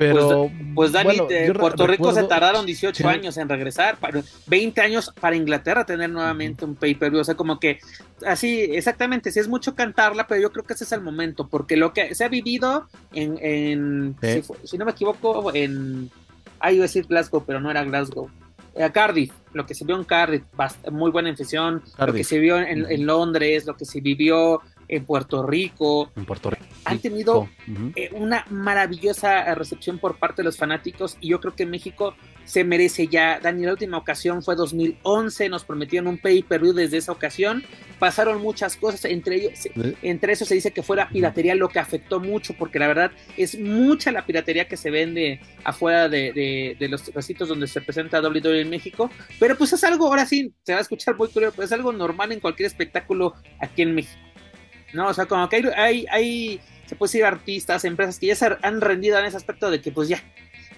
Pero, 0.00 0.50
pues, 0.74 0.92
pues 0.92 0.92
Dani, 0.92 1.18
Puerto 1.58 1.86
Rico 1.86 2.10
se 2.14 2.22
tardaron 2.22 2.64
18 2.64 3.06
años 3.06 3.36
en 3.36 3.50
regresar, 3.50 3.98
20 4.46 4.80
años 4.80 5.12
para 5.20 5.36
Inglaterra 5.36 5.84
tener 5.84 6.08
nuevamente 6.08 6.64
un 6.64 6.74
pay-per-view, 6.74 7.20
o 7.20 7.24
sea, 7.24 7.34
como 7.34 7.60
que 7.60 7.80
así, 8.26 8.60
exactamente, 8.62 9.30
sí 9.30 9.40
es 9.40 9.46
mucho 9.46 9.74
cantarla, 9.74 10.26
pero 10.26 10.40
yo 10.40 10.52
creo 10.52 10.64
que 10.64 10.72
ese 10.72 10.84
es 10.84 10.92
el 10.92 11.02
momento, 11.02 11.48
porque 11.48 11.76
lo 11.76 11.92
que 11.92 12.14
se 12.14 12.24
ha 12.24 12.28
vivido 12.28 12.88
en, 13.12 14.16
si, 14.64 14.78
no 14.78 14.86
me 14.86 14.92
equivoco, 14.92 15.52
en, 15.52 16.10
ahí 16.60 16.76
iba 16.76 16.84
a 16.84 16.88
decir 16.88 17.04
Glasgow, 17.06 17.44
pero 17.46 17.60
no 17.60 17.70
era 17.70 17.84
Glasgow, 17.84 18.30
eh, 18.74 18.90
Cardiff, 18.92 19.32
lo 19.52 19.66
que 19.66 19.74
se 19.74 19.84
vio 19.84 19.96
en 19.96 20.04
Cardiff, 20.04 20.42
muy 20.90 21.10
buena 21.10 21.28
infusión, 21.28 21.82
lo 21.98 22.12
que 22.12 22.24
se 22.24 22.38
vio 22.38 22.58
en, 22.58 23.06
Londres, 23.06 23.66
lo 23.66 23.76
que 23.76 23.84
se 23.84 24.00
vivió 24.00 24.60
en 24.88 25.04
Puerto 25.04 25.46
Rico. 25.46 26.10
En 26.16 26.24
Puerto 26.24 26.50
Rico. 26.50 26.64
Han 26.84 26.98
tenido 26.98 27.48
eh, 27.94 28.10
una 28.12 28.44
maravillosa 28.50 29.54
recepción 29.54 29.98
por 29.98 30.18
parte 30.18 30.42
de 30.42 30.44
los 30.44 30.56
fanáticos 30.56 31.16
y 31.20 31.28
yo 31.28 31.40
creo 31.40 31.54
que 31.54 31.66
México 31.66 32.14
se 32.50 32.64
merece 32.64 33.06
ya. 33.06 33.38
Dani, 33.38 33.64
la 33.64 33.70
última 33.70 33.96
ocasión 33.96 34.42
fue 34.42 34.56
2011, 34.56 35.48
nos 35.48 35.62
prometieron 35.62 36.08
un 36.08 36.18
pay-per-view 36.18 36.72
desde 36.72 36.96
esa 36.96 37.12
ocasión. 37.12 37.62
Pasaron 38.00 38.42
muchas 38.42 38.76
cosas, 38.76 39.04
entre 39.04 39.36
ellos, 39.36 39.52
entre 40.02 40.32
eso 40.32 40.44
se 40.44 40.56
dice 40.56 40.72
que 40.72 40.82
fue 40.82 40.96
la 40.96 41.08
piratería 41.08 41.54
lo 41.54 41.68
que 41.68 41.78
afectó 41.78 42.18
mucho, 42.18 42.54
porque 42.54 42.80
la 42.80 42.88
verdad 42.88 43.12
es 43.36 43.56
mucha 43.56 44.10
la 44.10 44.26
piratería 44.26 44.66
que 44.66 44.76
se 44.76 44.90
vende 44.90 45.40
afuera 45.62 46.08
de, 46.08 46.76
los 46.90 47.14
recitos 47.14 47.48
donde 47.48 47.68
se 47.68 47.80
presenta 47.82 48.20
WWE 48.20 48.62
en 48.62 48.70
México. 48.70 49.12
Pero 49.38 49.56
pues 49.56 49.72
es 49.72 49.84
algo, 49.84 50.08
ahora 50.08 50.26
sí, 50.26 50.52
se 50.64 50.72
va 50.72 50.80
a 50.80 50.82
escuchar 50.82 51.16
muy 51.16 51.28
curioso, 51.28 51.54
pero 51.54 51.66
es 51.66 51.72
algo 51.72 51.92
normal 51.92 52.32
en 52.32 52.40
cualquier 52.40 52.66
espectáculo 52.66 53.34
aquí 53.60 53.82
en 53.82 53.94
México. 53.94 54.20
¿no? 54.92 55.06
O 55.06 55.14
sea, 55.14 55.26
como 55.26 55.48
que 55.48 55.70
hay, 55.76 56.04
hay, 56.10 56.60
se 56.86 56.96
puede 56.96 57.10
decir 57.10 57.24
artistas, 57.24 57.84
empresas 57.84 58.18
que 58.18 58.26
ya 58.26 58.34
se 58.34 58.56
han 58.60 58.80
rendido 58.80 59.20
en 59.20 59.26
ese 59.26 59.36
aspecto 59.36 59.70
de 59.70 59.80
que 59.80 59.92
pues 59.92 60.08
ya, 60.08 60.20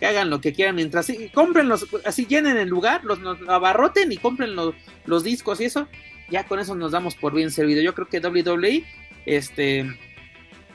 que 0.03 0.09
hagan 0.09 0.31
lo 0.31 0.41
que 0.41 0.53
quieran 0.53 0.75
mientras 0.75 1.07
sí, 1.07 1.31
compren 1.33 1.69
los, 1.69 1.87
así 2.05 2.27
llenen 2.27 2.57
el 2.57 2.69
lugar, 2.69 3.05
los, 3.05 3.21
abarroten 3.47 4.11
y 4.11 4.17
compren 4.17 4.57
los, 4.57 4.75
los 5.07 5.23
discos 5.23 5.61
y 5.61 5.67
eso, 5.67 5.87
ya 6.29 6.43
con 6.43 6.59
eso 6.59 6.75
nos 6.75 6.91
damos 6.91 7.15
por 7.15 7.33
bien 7.33 7.53
servido. 7.53 7.81
Yo 7.83 7.95
creo 7.95 8.09
que 8.09 8.19
WWE, 8.19 8.85
este 9.27 9.87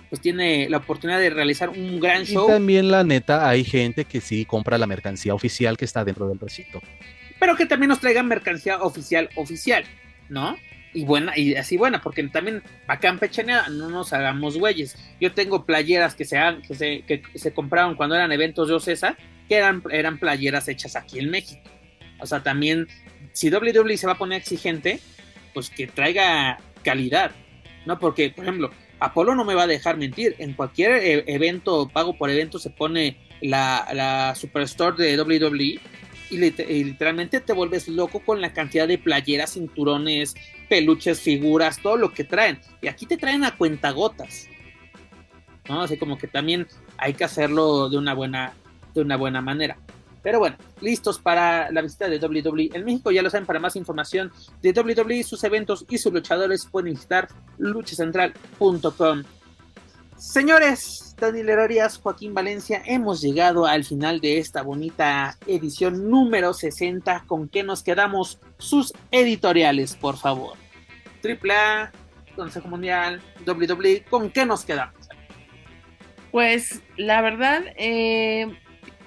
pues 0.10 0.22
tiene 0.22 0.70
la 0.70 0.78
oportunidad 0.78 1.20
de 1.20 1.30
realizar 1.30 1.68
un 1.68 2.00
gran 2.00 2.24
show. 2.24 2.48
Y 2.48 2.54
también 2.54 2.90
la 2.90 3.04
neta 3.04 3.50
hay 3.50 3.66
gente 3.66 4.06
que 4.06 4.22
sí 4.22 4.46
compra 4.46 4.78
la 4.78 4.88
mercancía 4.88 5.34
oficial 5.34 5.76
que 5.76 5.84
está 5.84 6.06
dentro 6.06 6.30
del 6.30 6.40
recinto. 6.40 6.82
Pero 7.38 7.58
que 7.58 7.66
también 7.66 7.90
nos 7.90 8.00
traigan 8.00 8.30
mercancía 8.30 8.78
oficial 8.82 9.30
oficial, 9.36 9.84
¿no? 10.30 10.58
Y 10.94 11.06
buena, 11.06 11.38
y 11.38 11.56
así 11.56 11.78
buena, 11.78 12.02
porque 12.02 12.24
también 12.24 12.64
acá 12.88 13.10
en 13.10 13.20
Pechenea 13.20 13.70
no 13.70 13.90
nos 13.90 14.14
hagamos 14.14 14.58
güeyes. 14.58 14.98
Yo 15.20 15.34
tengo 15.34 15.66
playeras 15.66 16.16
que 16.16 16.26
se, 16.26 16.38
han, 16.38 16.62
que 16.62 16.76
se, 16.76 17.02
que 17.02 17.22
se 17.36 17.54
compraron 17.54 17.96
cuando 17.96 18.16
eran 18.16 18.32
eventos 18.32 18.68
de 18.68 18.76
Ocesa, 18.76 19.18
que 19.48 19.56
eran, 19.56 19.84
eran 19.92 20.18
playeras 20.18 20.68
hechas 20.68 20.96
aquí 20.96 21.20
en 21.20 21.30
México. 21.30 21.62
O 22.20 22.26
sea, 22.26 22.42
también, 22.42 22.88
si 23.32 23.50
WWE 23.50 23.98
se 23.98 24.08
va 24.08 24.14
a 24.14 24.18
poner 24.18 24.40
exigente, 24.40 25.00
pues 25.54 25.70
que 25.70 25.88
traiga 25.88 26.58
calidad, 26.84 27.32
¿no? 27.86 28.00
Porque, 28.00 28.32
por 28.32 28.46
ejemplo, 28.46 28.72
Apolo 29.00 29.36
no 29.36 29.46
me 29.46 29.56
va 29.56 29.64
a 29.64 29.68
dejar 29.68 29.98
mentir. 29.98 30.36
En 30.40 30.54
cualquier 30.54 30.92
e 30.94 31.24
evento, 31.28 31.90
pago 31.92 32.18
por 32.18 32.30
evento, 32.30 32.60
se 32.60 32.70
pone 32.70 33.18
la, 33.42 33.88
la 33.94 34.36
Superstore 34.36 35.04
de 35.04 35.22
WWE 35.22 35.80
y, 36.30 36.38
literalmente 36.38 37.40
te 37.40 37.54
vuelves 37.54 37.88
loco 37.88 38.20
con 38.20 38.42
la 38.42 38.54
cantidad 38.54 38.88
de 38.88 38.98
playeras, 38.98 39.54
cinturones, 39.54 40.36
peluches, 40.70 41.20
figuras, 41.20 41.80
todo 41.82 41.98
lo 41.98 42.14
que 42.14 42.24
traen. 42.24 42.60
Y 42.82 42.88
aquí 42.88 43.06
te 43.06 43.18
traen 43.18 43.44
a 43.44 43.56
cuentagotas. 43.56 44.48
¿no? 45.68 45.82
Así 45.82 45.98
como 45.98 46.18
que 46.18 46.28
también 46.28 46.68
hay 46.98 47.14
que 47.14 47.24
hacerlo 47.24 47.90
de 47.90 47.98
una 47.98 48.14
buena, 48.14 48.54
de 48.94 49.02
una 49.02 49.18
buena 49.18 49.42
manera. 49.42 49.78
Pero 50.24 50.40
bueno, 50.40 50.58
listos 50.82 51.20
para 51.20 51.72
la 51.72 51.82
visita 51.82 52.10
de 52.10 52.20
WWE 52.20 52.72
en 52.74 52.84
México. 52.84 53.12
Ya 53.12 53.22
lo 53.22 53.30
saben, 53.30 53.46
para 53.46 53.60
más 53.60 53.76
información 53.76 54.32
de 54.62 54.72
WWE, 54.72 55.24
sus 55.24 55.44
eventos 55.44 55.86
y 55.90 55.98
sus 55.98 56.12
luchadores 56.12 56.66
pueden 56.66 56.94
visitar 56.94 57.30
luchacentral.com. 57.58 59.24
Señores, 60.18 61.16
Daniel 61.20 61.50
Herarias, 61.50 62.00
Joaquín 62.02 62.34
Valencia, 62.34 62.82
hemos 62.88 63.22
llegado 63.22 63.68
al 63.68 63.86
final 63.86 64.20
de 64.20 64.40
esta 64.40 64.64
bonita 64.64 65.38
edición 65.46 66.10
número 66.10 66.56
60. 66.56 67.26
¿Con 67.28 67.48
qué 67.48 67.62
nos 67.62 67.84
quedamos? 67.84 68.40
Sus 68.58 68.94
editoriales, 69.12 69.96
por 69.96 70.18
favor. 70.18 70.58
AAA, 71.24 71.92
Consejo 72.36 72.68
Mundial, 72.68 73.22
WWE, 73.46 74.06
¿con 74.10 74.32
qué 74.32 74.48
nos 74.48 74.66
quedamos? 74.66 75.08
Pues 76.32 76.82
la 76.98 77.22
verdad, 77.22 77.62
eh, 77.78 78.58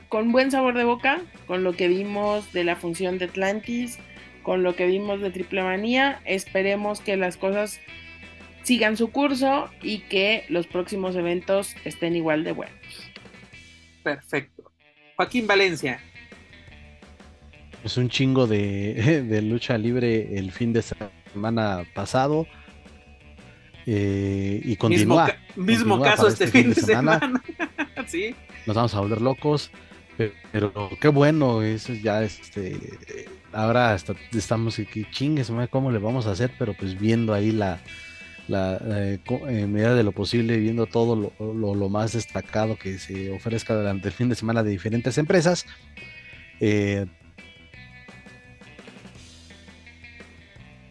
con 0.09 0.31
buen 0.31 0.53
sabor 0.53 0.74
de 0.78 0.85
boca, 0.85 1.20
con 1.49 1.65
lo 1.65 1.73
que 1.73 1.89
vimos 1.89 2.53
de 2.53 2.62
la 2.62 2.77
función 2.77 3.19
de 3.19 3.24
Atlantis, 3.24 3.99
con 4.45 4.62
lo 4.62 4.77
que 4.77 4.87
vimos 4.87 5.20
de 5.20 5.31
Triple 5.31 5.65
Manía, 5.65 6.20
esperemos 6.24 7.01
que 7.01 7.16
las 7.16 7.37
cosas 7.37 7.81
sigan 8.62 8.97
su 8.97 9.11
curso 9.11 9.69
y 9.82 10.01
que 10.01 10.45
los 10.49 10.66
próximos 10.66 11.16
eventos 11.16 11.74
estén 11.85 12.16
igual 12.16 12.45
de 12.45 12.53
buenos. 12.53 13.11
Perfecto. 14.03 14.70
Joaquín 15.16 15.47
Valencia. 15.47 16.01
Pues 17.82 17.97
un 17.97 18.09
chingo 18.09 18.47
de, 18.47 19.41
lucha 19.43 19.78
libre 19.78 20.39
el 20.39 20.53
fin 20.53 20.73
de 20.73 20.82
semana 20.82 21.85
pasado. 21.95 22.47
Eh, 23.87 24.61
y 24.62 24.77
continúa. 24.77 25.35
Mismo, 25.57 26.01
caso 26.01 26.28
este, 26.28 26.45
este, 26.45 26.59
fin 26.59 26.74
de 26.74 26.81
semana. 26.81 27.43
sí. 28.07 28.35
Nos 28.66 28.77
vamos 28.77 28.95
a 28.95 29.01
volver 29.01 29.20
locos. 29.20 29.70
Pero, 30.53 30.91
qué 31.01 31.09
bueno, 31.09 31.62
eso 31.62 31.95
ya 31.95 32.23
este. 32.23 32.77
Ahora 33.53 33.95
hasta 33.95 34.15
estamos 34.32 34.77
que 34.77 35.11
chingues, 35.11 35.51
¿cómo 35.70 35.91
le 35.91 35.99
vamos 35.99 36.27
a 36.27 36.32
hacer? 36.32 36.53
Pero 36.59 36.74
pues 36.74 36.99
viendo 37.01 37.32
ahí 37.32 37.53
la, 37.53 37.81
la, 38.51 38.78
en 39.48 39.72
medida 39.72 39.94
de 39.94 40.02
lo 40.02 40.12
posible, 40.12 40.59
viendo 40.59 40.86
todo 40.86 41.32
lo, 41.39 41.89
más 41.89 42.12
destacado 42.12 42.77
que 42.77 42.98
se 42.98 43.31
ofrezca 43.31 43.74
durante 43.74 44.09
el 44.09 44.14
fin 44.14 44.28
de 44.28 44.35
semana 44.35 44.62
de 44.62 44.70
diferentes 44.70 45.16
empresas. 45.18 45.66
Eh, 46.60 47.06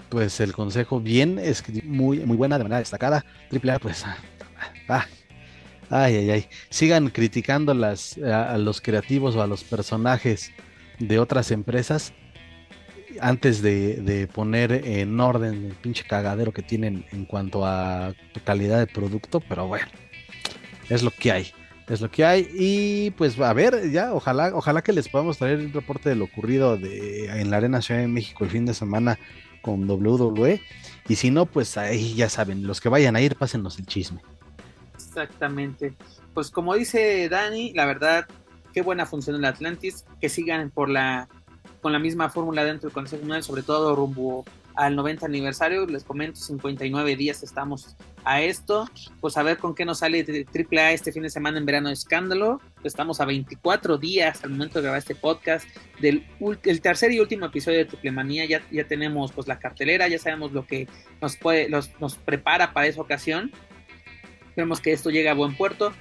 pues 0.10 0.40
el 0.40 0.54
consejo 0.54 1.00
bien, 1.00 1.38
es 1.38 1.64
muy, 1.84 2.20
muy 2.20 2.38
buena, 2.38 2.58
de 2.58 2.64
manera 2.64 2.80
destacada. 2.80 3.26
Triple 3.50 3.78
pues, 3.80 4.06
ah, 4.88 5.06
ay, 5.90 6.16
ay, 6.16 6.30
ay. 6.32 6.46
Sigan 6.70 7.10
criticando 7.10 7.74
a 7.74 8.58
los 8.58 8.82
creativos 8.82 9.36
o 9.36 9.42
a 9.42 9.48
los 9.48 9.64
personajes 9.64 10.52
de 10.98 11.20
otras 11.20 11.52
empresas 11.52 12.14
antes 13.22 13.62
de, 13.62 14.30
poner 14.34 14.72
en 14.72 15.20
orden 15.20 15.66
el 15.66 15.74
pinche 15.74 16.04
cagadero 16.08 16.52
que 16.52 16.62
tienen 16.62 17.06
en 17.12 17.26
cuanto 17.26 17.66
a 17.66 18.14
calidad 18.44 18.80
de 18.80 18.88
producto, 18.88 19.40
pero 19.40 19.68
bueno, 19.68 19.88
es 20.90 21.04
lo 21.04 21.12
que 21.12 21.32
hay. 21.32 21.52
Es 21.88 22.02
lo 22.02 22.12
que 22.12 22.24
hay. 22.24 22.48
Y 22.54 23.12
pues 23.12 23.40
a 23.40 23.52
ver, 23.54 23.90
ya, 23.92 24.14
ojalá, 24.14 24.52
ojalá 24.54 24.84
que 24.84 24.94
les 24.94 25.10
podamos 25.10 25.40
traer 25.40 25.60
el 25.60 25.74
reporte 25.74 26.10
de 26.10 26.16
lo 26.16 26.26
ocurrido 26.26 26.78
de, 26.78 27.26
en 27.42 27.50
la 27.50 27.58
Arena 27.58 27.82
Ciudad 27.82 28.02
de 28.02 28.08
México 28.08 28.44
el 28.44 28.52
fin 28.52 28.66
de 28.66 28.76
semana 28.76 29.18
con 29.62 29.90
WWE. 29.90 30.62
Y 31.08 31.16
si 31.16 31.32
no, 31.32 31.48
pues 31.48 31.78
ahí 31.78 32.14
ya 32.14 32.30
saben, 32.30 32.68
los 32.68 32.80
que 32.80 32.90
vayan 32.90 33.16
a 33.16 33.22
ir, 33.22 33.36
pásenos 33.36 33.80
el 33.80 33.88
chisme. 33.88 34.22
Exactamente. 34.94 35.96
Pues 36.36 36.52
como 36.52 36.76
dice 36.76 37.28
Dani, 37.28 37.74
la 37.74 37.86
verdad, 37.86 38.28
qué 38.74 38.84
buena 38.84 39.08
función 39.08 39.36
el 39.36 39.46
Atlantis, 39.46 40.06
que 40.22 40.30
sigan 40.30 40.70
por 40.70 40.90
la 40.90 41.28
con 41.82 41.94
la 41.94 42.00
misma 42.00 42.30
fórmula 42.30 42.64
dentro 42.64 42.90
del 42.90 42.94
Consejo 42.94 43.22
Mundial, 43.22 43.44
sobre 43.44 43.64
todo 43.64 43.96
rumbo 43.96 44.46
al 44.76 44.96
90 44.96 45.26
aniversario. 45.26 45.86
Les 45.86 46.04
comento, 46.04 46.40
59 46.40 47.16
días 47.16 47.44
estamos 47.44 47.96
a 48.24 48.42
esto. 48.42 48.90
Pues 49.20 49.38
a 49.38 49.44
ver 49.44 49.58
con 49.58 49.76
qué 49.76 49.86
nos 49.86 50.00
sale 50.00 50.26
AAA 50.26 50.92
este 50.92 51.12
fin 51.12 51.24
de 51.24 51.30
semana 51.30 51.58
en 51.58 51.66
verano 51.66 51.90
de 51.90 51.94
escándalo. 51.94 52.62
Estamos 52.84 53.22
a 53.22 53.26
24 53.26 53.98
días 53.98 54.44
al 54.44 54.52
momento 54.52 54.80
de 54.80 54.84
grabar 54.84 55.00
este 55.00 55.16
podcast 55.16 55.68
del 56.00 56.26
el 56.64 56.82
tercer 56.82 57.12
y 57.12 57.20
último 57.20 57.46
episodio 57.46 57.80
de 57.80 57.86
Triple. 57.86 58.48
Ya, 58.48 58.62
ya 58.72 58.88
tenemos 58.88 59.32
pues 59.32 59.48
la 59.48 59.60
cartelera, 59.60 60.08
ya 60.08 60.20
sabemos 60.20 60.52
lo 60.52 60.66
que 60.66 60.88
nos, 61.22 61.38
puede, 61.38 61.70
nos 61.70 62.16
prepara 62.16 62.74
para 62.74 62.88
esa 62.88 63.02
ocasión. 63.02 63.52
Esperemos 64.50 64.82
que 64.82 64.92
esto 64.92 65.10
llegue 65.10 65.30
a 65.30 65.34
buen 65.34 65.56
puerto. 65.56 65.94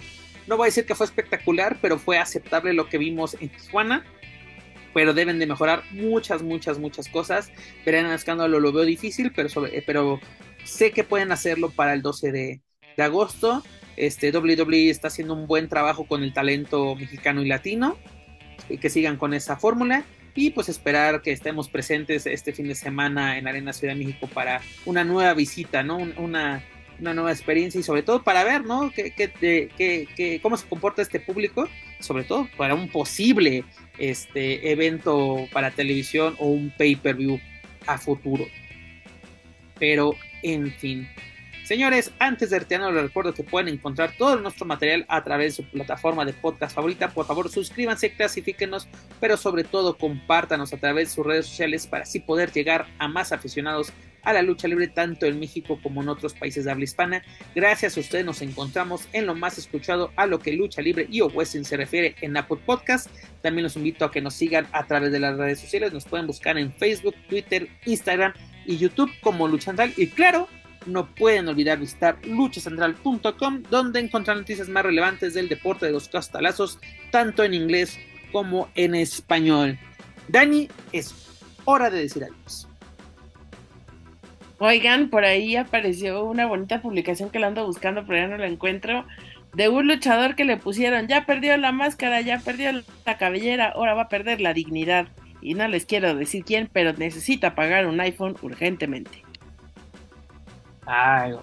No 0.47 0.57
voy 0.57 0.65
a 0.65 0.69
decir 0.69 0.87
que 0.87 0.95
fue 0.95 1.05
espectacular, 1.05 1.79
pero 1.83 1.99
fue 1.99 2.19
aceptable 2.19 2.73
lo 2.73 2.89
que 2.89 2.97
vimos 2.97 3.37
en 3.39 3.51
Tijuana 3.51 4.05
pero 4.99 5.15
deben 5.15 5.39
de 5.39 5.47
mejorar 5.47 5.85
muchas, 5.93 6.43
muchas, 6.43 6.81
muchas 6.81 7.09
cosas. 7.09 7.53
El 7.87 7.95
escándalo 8.07 8.59
lo 8.59 8.73
veo 8.73 8.85
difícil, 8.85 9.31
pero, 9.31 9.49
sobre, 9.49 9.81
pero 9.83 10.19
sé 10.65 10.91
que 10.91 11.05
pueden 11.05 11.31
hacerlo 11.31 11.71
para 11.71 11.95
el 11.95 12.03
12 12.03 12.33
de, 12.33 12.61
agosto. 12.99 13.63
Este, 13.97 14.37
WWE 14.37 14.91
está 14.91 15.07
haciendo 15.07 15.35
un 15.35 15.47
buen 15.47 15.69
trabajo 15.69 16.09
con 16.09 16.25
el 16.25 16.33
talento 16.33 16.97
mexicano 16.97 17.45
y 17.45 17.47
latino. 17.47 17.97
Y 18.69 18.79
que 18.79 18.91
sigan 18.91 19.19
con 19.19 19.35
esa 19.35 19.57
fórmula. 19.57 20.05
Y 20.35 20.51
pues 20.51 20.69
esperar 20.69 21.23
que 21.23 21.31
estemos 21.31 21.69
presentes 21.69 22.27
este 22.27 22.53
fin 22.53 22.67
de 22.67 22.75
semana 22.75 23.39
en 23.39 23.47
Arena 23.47 23.73
Ciudad 23.73 23.95
de 23.95 24.05
México 24.05 24.27
para 24.27 24.63
una 24.85 25.05
nueva 25.05 25.33
visita, 25.35 25.85
¿no? 25.85 25.99
Una, 26.17 26.65
una 27.01 27.15
nueva 27.15 27.33
experiencia 27.33 27.79
y 27.79 27.83
sobre 27.83 28.03
todo 28.03 28.23
para 28.23 28.45
ver, 28.45 28.65
¿no? 28.65 28.91
Que, 28.93 30.41
cómo 30.43 30.57
se 30.57 30.67
comporta 30.67 31.03
este 31.03 31.21
público, 31.21 31.69
sobre 32.01 32.25
todo 32.25 32.49
para 32.57 32.75
un 32.75 32.89
posible 32.89 33.65
este 33.99 34.71
evento 34.71 35.47
para 35.53 35.71
televisión 35.71 36.35
o 36.39 36.47
un 36.47 36.73
pay-per-view 36.77 37.41
a 37.87 37.99
futuro. 37.99 38.47
Pero, 39.79 40.15
en 40.43 40.73
fin. 40.73 41.09
Señores, 41.69 42.13
antes 42.19 42.49
de 42.49 42.61
retirarnos 42.61 42.95
les 42.95 43.03
recuerdo 43.03 43.35
que 43.35 43.45
pueden 43.45 43.69
encontrar 43.69 44.15
todo 44.17 44.41
nuestro 44.41 44.65
material 44.65 45.05
a 45.07 45.23
través 45.23 45.55
de 45.55 45.63
su 45.63 45.71
plataforma 45.71 46.25
de 46.25 46.33
podcast 46.33 46.75
favorita. 46.75 47.11
Por 47.11 47.27
favor, 47.27 47.51
suscríbanse, 47.51 48.15
clasifíquenos, 48.15 48.89
pero 49.21 49.37
sobre 49.37 49.65
todo 49.65 49.99
compártanos 49.99 50.73
a 50.73 50.79
través 50.79 51.11
de 51.11 51.15
sus 51.15 51.27
redes 51.27 51.45
sociales 51.45 51.87
para 51.87 52.05
así 52.05 52.21
poder 52.21 52.51
llegar 52.53 52.87
a 52.99 53.07
más 53.07 53.33
aficionados 53.33 53.93
a 54.23 54.33
la 54.33 54.41
lucha 54.41 54.67
libre 54.67 54.89
tanto 54.89 55.27
en 55.27 55.39
México 55.39 55.79
como 55.83 56.01
en 56.01 56.09
otros 56.09 56.33
países 56.33 56.65
de 56.65 56.71
habla 56.71 56.85
hispana. 56.85 57.23
Gracias 57.55 57.99
a 57.99 58.01
ustedes 58.01 58.25
nos 58.25 58.41
encontramos 58.41 59.07
en 59.13 59.27
lo 59.27 59.35
más 59.35 59.59
escuchado 59.59 60.11
a 60.17 60.25
lo 60.25 60.39
que 60.39 60.55
lucha 60.55 60.81
libre 60.81 61.07
y 61.11 61.21
o 61.21 61.29
wrestling 61.29 61.65
se 61.65 61.77
refiere 61.77 62.15
en 62.23 62.35
Apple 62.39 62.61
Podcast. 62.65 63.11
También 63.43 63.65
los 63.65 63.77
invito 63.77 64.07
a 64.07 64.11
que 64.11 64.23
nos 64.23 64.33
sigan 64.33 64.67
a 64.73 64.87
través 64.87 65.13
de 65.13 65.21
las 65.21 65.37
redes 65.37 65.61
sociales. 65.61 65.93
Nos 65.93 66.07
pueden 66.07 66.27
buscar 66.27 66.57
en 66.57 66.73
Facebook, 66.73 67.15
Twitter, 67.29 67.69
Instagram 67.85 68.33
y 68.65 68.79
YouTube 68.79 69.11
como 69.21 69.49
Lucha 69.49 69.67
Central. 69.67 69.93
Y 69.97 70.09
claro, 70.09 70.49
no 70.87 71.07
pueden 71.15 71.49
olvidar 71.49 71.79
visitar 71.79 72.19
luchacentral.com 72.25 73.63
donde 73.71 74.01
encontrar 74.01 74.37
noticias 74.37 74.69
más 74.69 74.85
relevantes 74.85 75.35
del 75.35 75.49
deporte 75.49 75.87
de 75.87 75.93
los 75.93 76.09
castalazos, 76.09 76.79
tanto 77.11 77.45
en 77.45 77.55
inglés 77.55 77.99
como 78.33 78.69
en 78.75 78.95
español. 78.95 79.79
Dani, 80.29 80.69
es 80.93 81.15
hora 81.65 81.91
de 81.91 82.01
decir 82.01 82.25
adiós. 82.25 82.69
Oigan, 84.61 85.09
por 85.09 85.25
ahí 85.25 85.55
apareció 85.55 86.25
una 86.25 86.47
bonita 86.47 86.83
publicación 86.83 87.31
que 87.31 87.39
la 87.39 87.47
ando 87.47 87.65
buscando, 87.65 88.05
pero 88.05 88.19
ya 88.19 88.29
no 88.29 88.39
la 88.39 88.49
encuentro. 88.49 89.07
De 89.55 89.69
un 89.69 89.87
luchador 89.87 90.35
que 90.35 90.45
le 90.45 90.57
pusieron, 90.57 91.07
ya 91.07 91.27
perdió 91.27 91.57
la 91.57 91.73
máscara, 91.73 92.21
ya 92.21 92.39
perdió 92.41 92.83
la 93.07 93.19
cabellera, 93.19 93.69
ahora 93.69 93.95
va 93.95 94.03
a 94.03 94.09
perder 94.09 94.41
la 94.41 94.53
dignidad. 94.55 95.09
Y 95.41 95.55
no 95.55 95.69
les 95.69 95.87
quiero 95.87 96.15
decir 96.15 96.45
quién, 96.45 96.69
pero 96.73 96.93
necesita 96.93 97.55
pagar 97.55 97.87
un 97.87 98.01
iPhone 98.01 98.37
urgentemente. 98.43 99.23
Ay, 100.91 101.35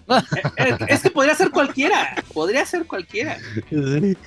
es 0.87 1.01
que 1.01 1.11
podría 1.11 1.35
ser 1.35 1.51
cualquiera, 1.51 2.15
podría 2.33 2.65
ser 2.65 2.85
cualquiera. 2.85 3.37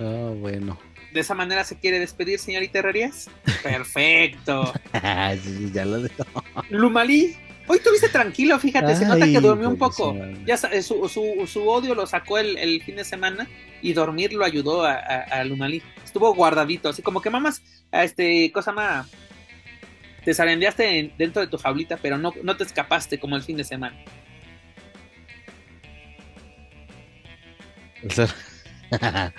Ah, 0.00 0.30
bueno. 0.32 0.78
¿De 1.12 1.18
esa 1.18 1.34
manera 1.34 1.64
se 1.64 1.76
quiere 1.76 1.98
despedir, 1.98 2.38
señorita 2.38 2.78
Herrerías? 2.78 3.28
Perfecto. 3.64 4.72
ya 4.92 5.84
lo 5.84 6.02
dejo. 6.02 6.24
Lumalí, 6.70 7.36
Hoy 7.70 7.80
tuviste 7.80 8.08
tranquilo, 8.08 8.58
fíjate, 8.58 8.96
se 8.96 9.04
nota 9.04 9.26
que 9.26 9.40
durmió 9.40 9.68
un 9.68 9.76
poco. 9.76 10.16
Ya 10.46 10.56
su, 10.56 11.08
su, 11.08 11.46
su, 11.46 11.68
odio 11.68 11.94
lo 11.94 12.06
sacó 12.06 12.38
el, 12.38 12.56
el, 12.56 12.82
fin 12.82 12.96
de 12.96 13.04
semana 13.04 13.46
y 13.82 13.92
dormir 13.92 14.32
lo 14.32 14.44
ayudó 14.44 14.86
a, 14.86 14.94
a, 14.94 15.44
Lunalí. 15.44 15.82
Estuvo 16.02 16.34
guardadito, 16.34 16.88
así 16.88 17.02
como 17.02 17.20
que 17.20 17.28
mamás, 17.28 17.60
a 17.92 18.04
este, 18.04 18.50
cosa 18.52 18.72
más, 18.72 19.06
te 20.28 20.34
zarandeaste 20.34 21.14
dentro 21.16 21.40
de 21.40 21.48
tu 21.48 21.56
jaulita, 21.56 21.96
pero 21.96 22.18
no, 22.18 22.34
no 22.42 22.54
te 22.54 22.62
escapaste 22.62 23.18
como 23.18 23.34
el 23.34 23.42
fin 23.42 23.56
de 23.56 23.64
semana. 23.64 23.96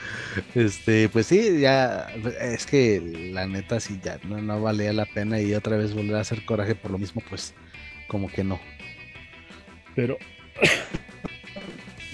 este, 0.56 1.08
pues 1.10 1.28
sí, 1.28 1.60
ya, 1.60 2.08
es 2.42 2.66
que 2.66 3.30
la 3.32 3.46
neta 3.46 3.80
sí 3.80 4.00
ya 4.04 4.18
no, 4.24 4.42
no 4.42 4.64
valía 4.64 4.92
la 4.92 5.06
pena 5.06 5.40
y 5.40 5.54
otra 5.54 5.78
vez 5.78 5.94
volver 5.94 6.16
a 6.16 6.22
hacer 6.22 6.44
coraje 6.44 6.74
por 6.74 6.90
lo 6.90 6.98
mismo, 6.98 7.22
pues 7.30 7.54
como 8.08 8.28
que 8.28 8.44
no. 8.44 8.60
Pero. 9.96 10.18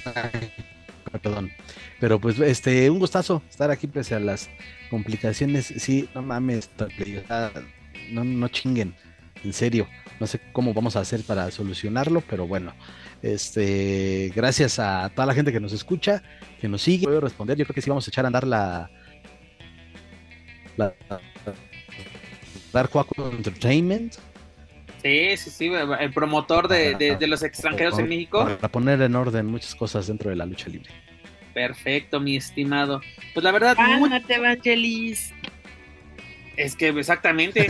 perdón. 1.21 1.49
Pero 2.01 2.19
pues, 2.19 2.37
este, 2.41 2.89
un 2.89 2.99
gustazo 2.99 3.41
estar 3.49 3.71
aquí 3.71 3.87
pese 3.87 4.15
a 4.15 4.19
las 4.19 4.49
complicaciones. 4.89 5.73
Sí, 5.77 6.09
no 6.13 6.21
mames, 6.21 6.69
no, 8.11 8.23
no 8.23 8.47
chinguen, 8.47 8.95
en 9.43 9.53
serio. 9.53 9.87
No 10.19 10.27
sé 10.27 10.39
cómo 10.53 10.73
vamos 10.73 10.95
a 10.95 11.01
hacer 11.01 11.21
para 11.23 11.51
solucionarlo, 11.51 12.21
pero 12.21 12.47
bueno. 12.47 12.73
Este, 13.21 14.31
gracias 14.35 14.79
a 14.79 15.09
toda 15.13 15.25
la 15.25 15.33
gente 15.33 15.51
que 15.51 15.59
nos 15.59 15.73
escucha, 15.73 16.23
que 16.61 16.67
nos 16.67 16.81
sigue. 16.81 17.05
Puedo 17.05 17.21
responder, 17.21 17.57
yo 17.57 17.65
creo 17.65 17.75
que 17.75 17.81
sí 17.81 17.89
vamos 17.89 18.07
a 18.07 18.09
echar 18.09 18.25
a 18.25 18.27
andar 18.27 18.47
la. 18.47 18.89
la 20.77 20.93
Dark 22.71 22.91
Entertainment 23.31 24.15
Sí, 25.05 25.37
sí, 25.37 25.49
sí, 25.51 25.71
el 25.99 26.11
promotor 26.11 26.67
de, 26.67 27.15
los 27.27 27.43
extranjeros 27.43 27.99
en 27.99 28.09
México. 28.09 28.43
Para 28.43 28.69
poner 28.69 28.99
en 29.03 29.15
orden 29.15 29.45
muchas 29.45 29.75
cosas 29.75 30.07
dentro 30.07 30.31
de 30.31 30.35
la 30.35 30.47
lucha 30.47 30.67
libre. 30.67 30.89
Perfecto, 31.53 32.19
mi 32.19 32.37
estimado. 32.37 33.01
Pues 33.35 33.43
la 33.43 33.51
verdad. 33.51 33.75
Cálmate, 33.75 34.39
Vangelis. 34.39 35.31
Es 36.57 36.75
que 36.75 36.89
exactamente. 36.89 37.67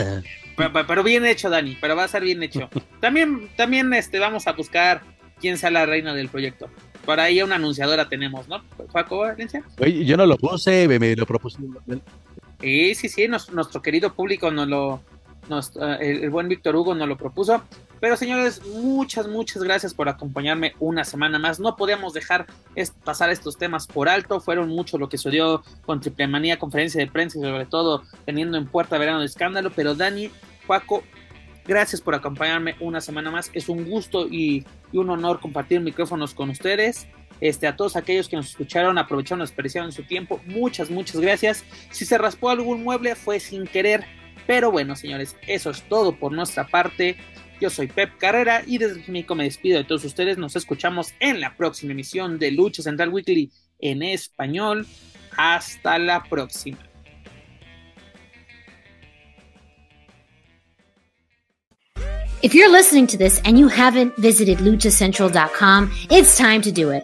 pero, 0.88 1.04
bien 1.04 1.26
hecho, 1.26 1.50
Dani, 1.50 1.78
pero 1.80 1.96
va 1.96 2.04
a 2.04 2.08
ser 2.08 2.24
bien 2.24 2.42
hecho. 2.44 2.70
También, 3.00 3.50
también 3.56 3.94
este, 3.94 4.20
vamos 4.20 4.48
a 4.48 4.54
buscar 4.54 5.02
quién 5.40 5.58
sea 5.58 5.72
la 5.72 5.86
reina 5.86 6.14
del 6.14 6.30
proyecto. 6.30 6.70
Por 7.06 7.20
ahí 7.20 7.42
una 7.42 7.56
anunciadora 7.56 8.10
tenemos, 8.10 8.48
¿no? 8.48 8.64
Paco 8.92 9.20
Valencia. 9.20 9.64
Oye, 9.80 10.06
yo 10.06 10.18
no 10.18 10.26
lo 10.26 10.38
puse, 10.38 10.88
me, 10.88 11.16
lo 11.16 11.26
propuse. 11.26 11.60
Sí, 12.62 12.96
sí, 12.96 13.10
sí, 13.10 13.28
nuestro 13.28 13.82
querido 13.82 14.14
público 14.14 14.50
nos 14.50 14.68
lo, 14.68 15.02
el, 16.00 16.30
buen 16.30 16.48
Víctor 16.48 16.76
Hugo 16.76 16.96
nos 16.96 17.08
lo 17.08 17.18
propuso. 17.18 17.62
Pero 18.00 18.18
señores, 18.18 18.62
muchas, 18.66 19.28
muchas 19.28 19.64
gracias 19.64 19.94
por 19.94 20.10
acompañarme 20.10 20.74
una 20.80 21.04
semana 21.04 21.40
más. 21.40 21.60
No 21.60 21.76
podíamos 21.76 22.14
dejar 22.14 22.46
pasar 23.04 23.30
estos 23.30 23.58
temas 23.58 23.88
por 23.88 24.10
alto. 24.10 24.40
Fueron 24.40 24.70
mucho 24.70 24.98
lo 24.98 25.10
que 25.10 25.18
sucedió 25.18 25.64
con 25.86 26.02
Triple 26.02 26.28
Manía, 26.28 26.60
conferencia 26.60 27.00
de 27.00 27.10
prensa 27.10 27.40
y 27.40 27.42
sobre 27.42 27.66
todo 27.66 28.04
teniendo 28.26 28.58
en 28.58 28.68
puerta 28.68 28.98
verano 28.98 29.22
de 29.22 29.26
escándalo. 29.26 29.72
Pero 29.76 29.96
Dani, 29.96 30.30
Juaco, 30.68 31.04
gracias 31.66 32.02
por 32.02 32.16
acompañarme 32.16 32.76
una 32.80 33.02
semana 33.02 33.32
más. 33.32 33.50
Es 33.54 33.70
un 33.70 33.90
gusto 33.90 34.28
y, 34.28 34.66
un 34.94 35.10
honor 35.10 35.40
compartir 35.40 35.82
micrófonos 35.82 36.34
con 36.34 36.50
ustedes. 36.50 37.08
Este, 37.42 37.68
a 37.68 37.76
todos 37.76 37.98
aquellos 37.98 38.30
que 38.30 38.38
nos 38.38 38.52
escucharon, 38.52 38.98
aprovecharon, 38.98 39.42
desperdiciaron 39.42 39.92
su 39.92 40.04
tiempo. 40.04 40.40
Muchas, 40.46 40.90
muchas 40.90 41.20
gracias. 41.20 41.66
Si 41.92 42.06
se 42.06 42.18
raspó 42.18 42.50
algún 42.50 42.84
mueble, 42.84 43.16
fue 43.16 43.42
sin 43.42 43.68
querer 43.68 44.06
pero 44.48 44.72
bueno, 44.72 44.96
señores, 44.96 45.36
eso 45.48 45.70
es 45.70 45.82
todo 45.84 46.18
por 46.18 46.32
nuestra 46.32 46.68
parte. 46.68 47.18
Yo 47.60 47.70
soy 47.70 47.88
Pep 47.88 48.18
Carrera 48.18 48.64
y 48.66 48.78
desde 48.78 49.04
México 49.12 49.36
me 49.36 49.46
despido 49.46 49.78
de 49.78 49.86
todos 49.86 50.04
ustedes. 50.04 50.38
Nos 50.38 50.56
escuchamos 50.56 51.14
en 51.20 51.40
la 51.40 51.56
próxima 51.56 51.94
emisión 51.94 52.38
de 52.38 52.52
Lucha 52.52 52.84
Central 52.84 53.10
Weekly 53.10 53.52
en 53.80 54.04
español. 54.04 54.86
Hasta 55.38 55.98
la 55.98 56.24
próxima. 56.24 56.78
If 62.42 62.54
you're 62.54 62.70
listening 62.70 63.08
to 63.08 63.18
this 63.18 63.42
and 63.44 63.58
you 63.58 63.68
haven't 63.68 64.16
visited 64.18 64.60
luchacentral.com, 64.60 65.92
it's 66.12 66.38
time 66.38 66.62
to 66.62 66.72
do 66.72 66.92
it. 66.92 67.04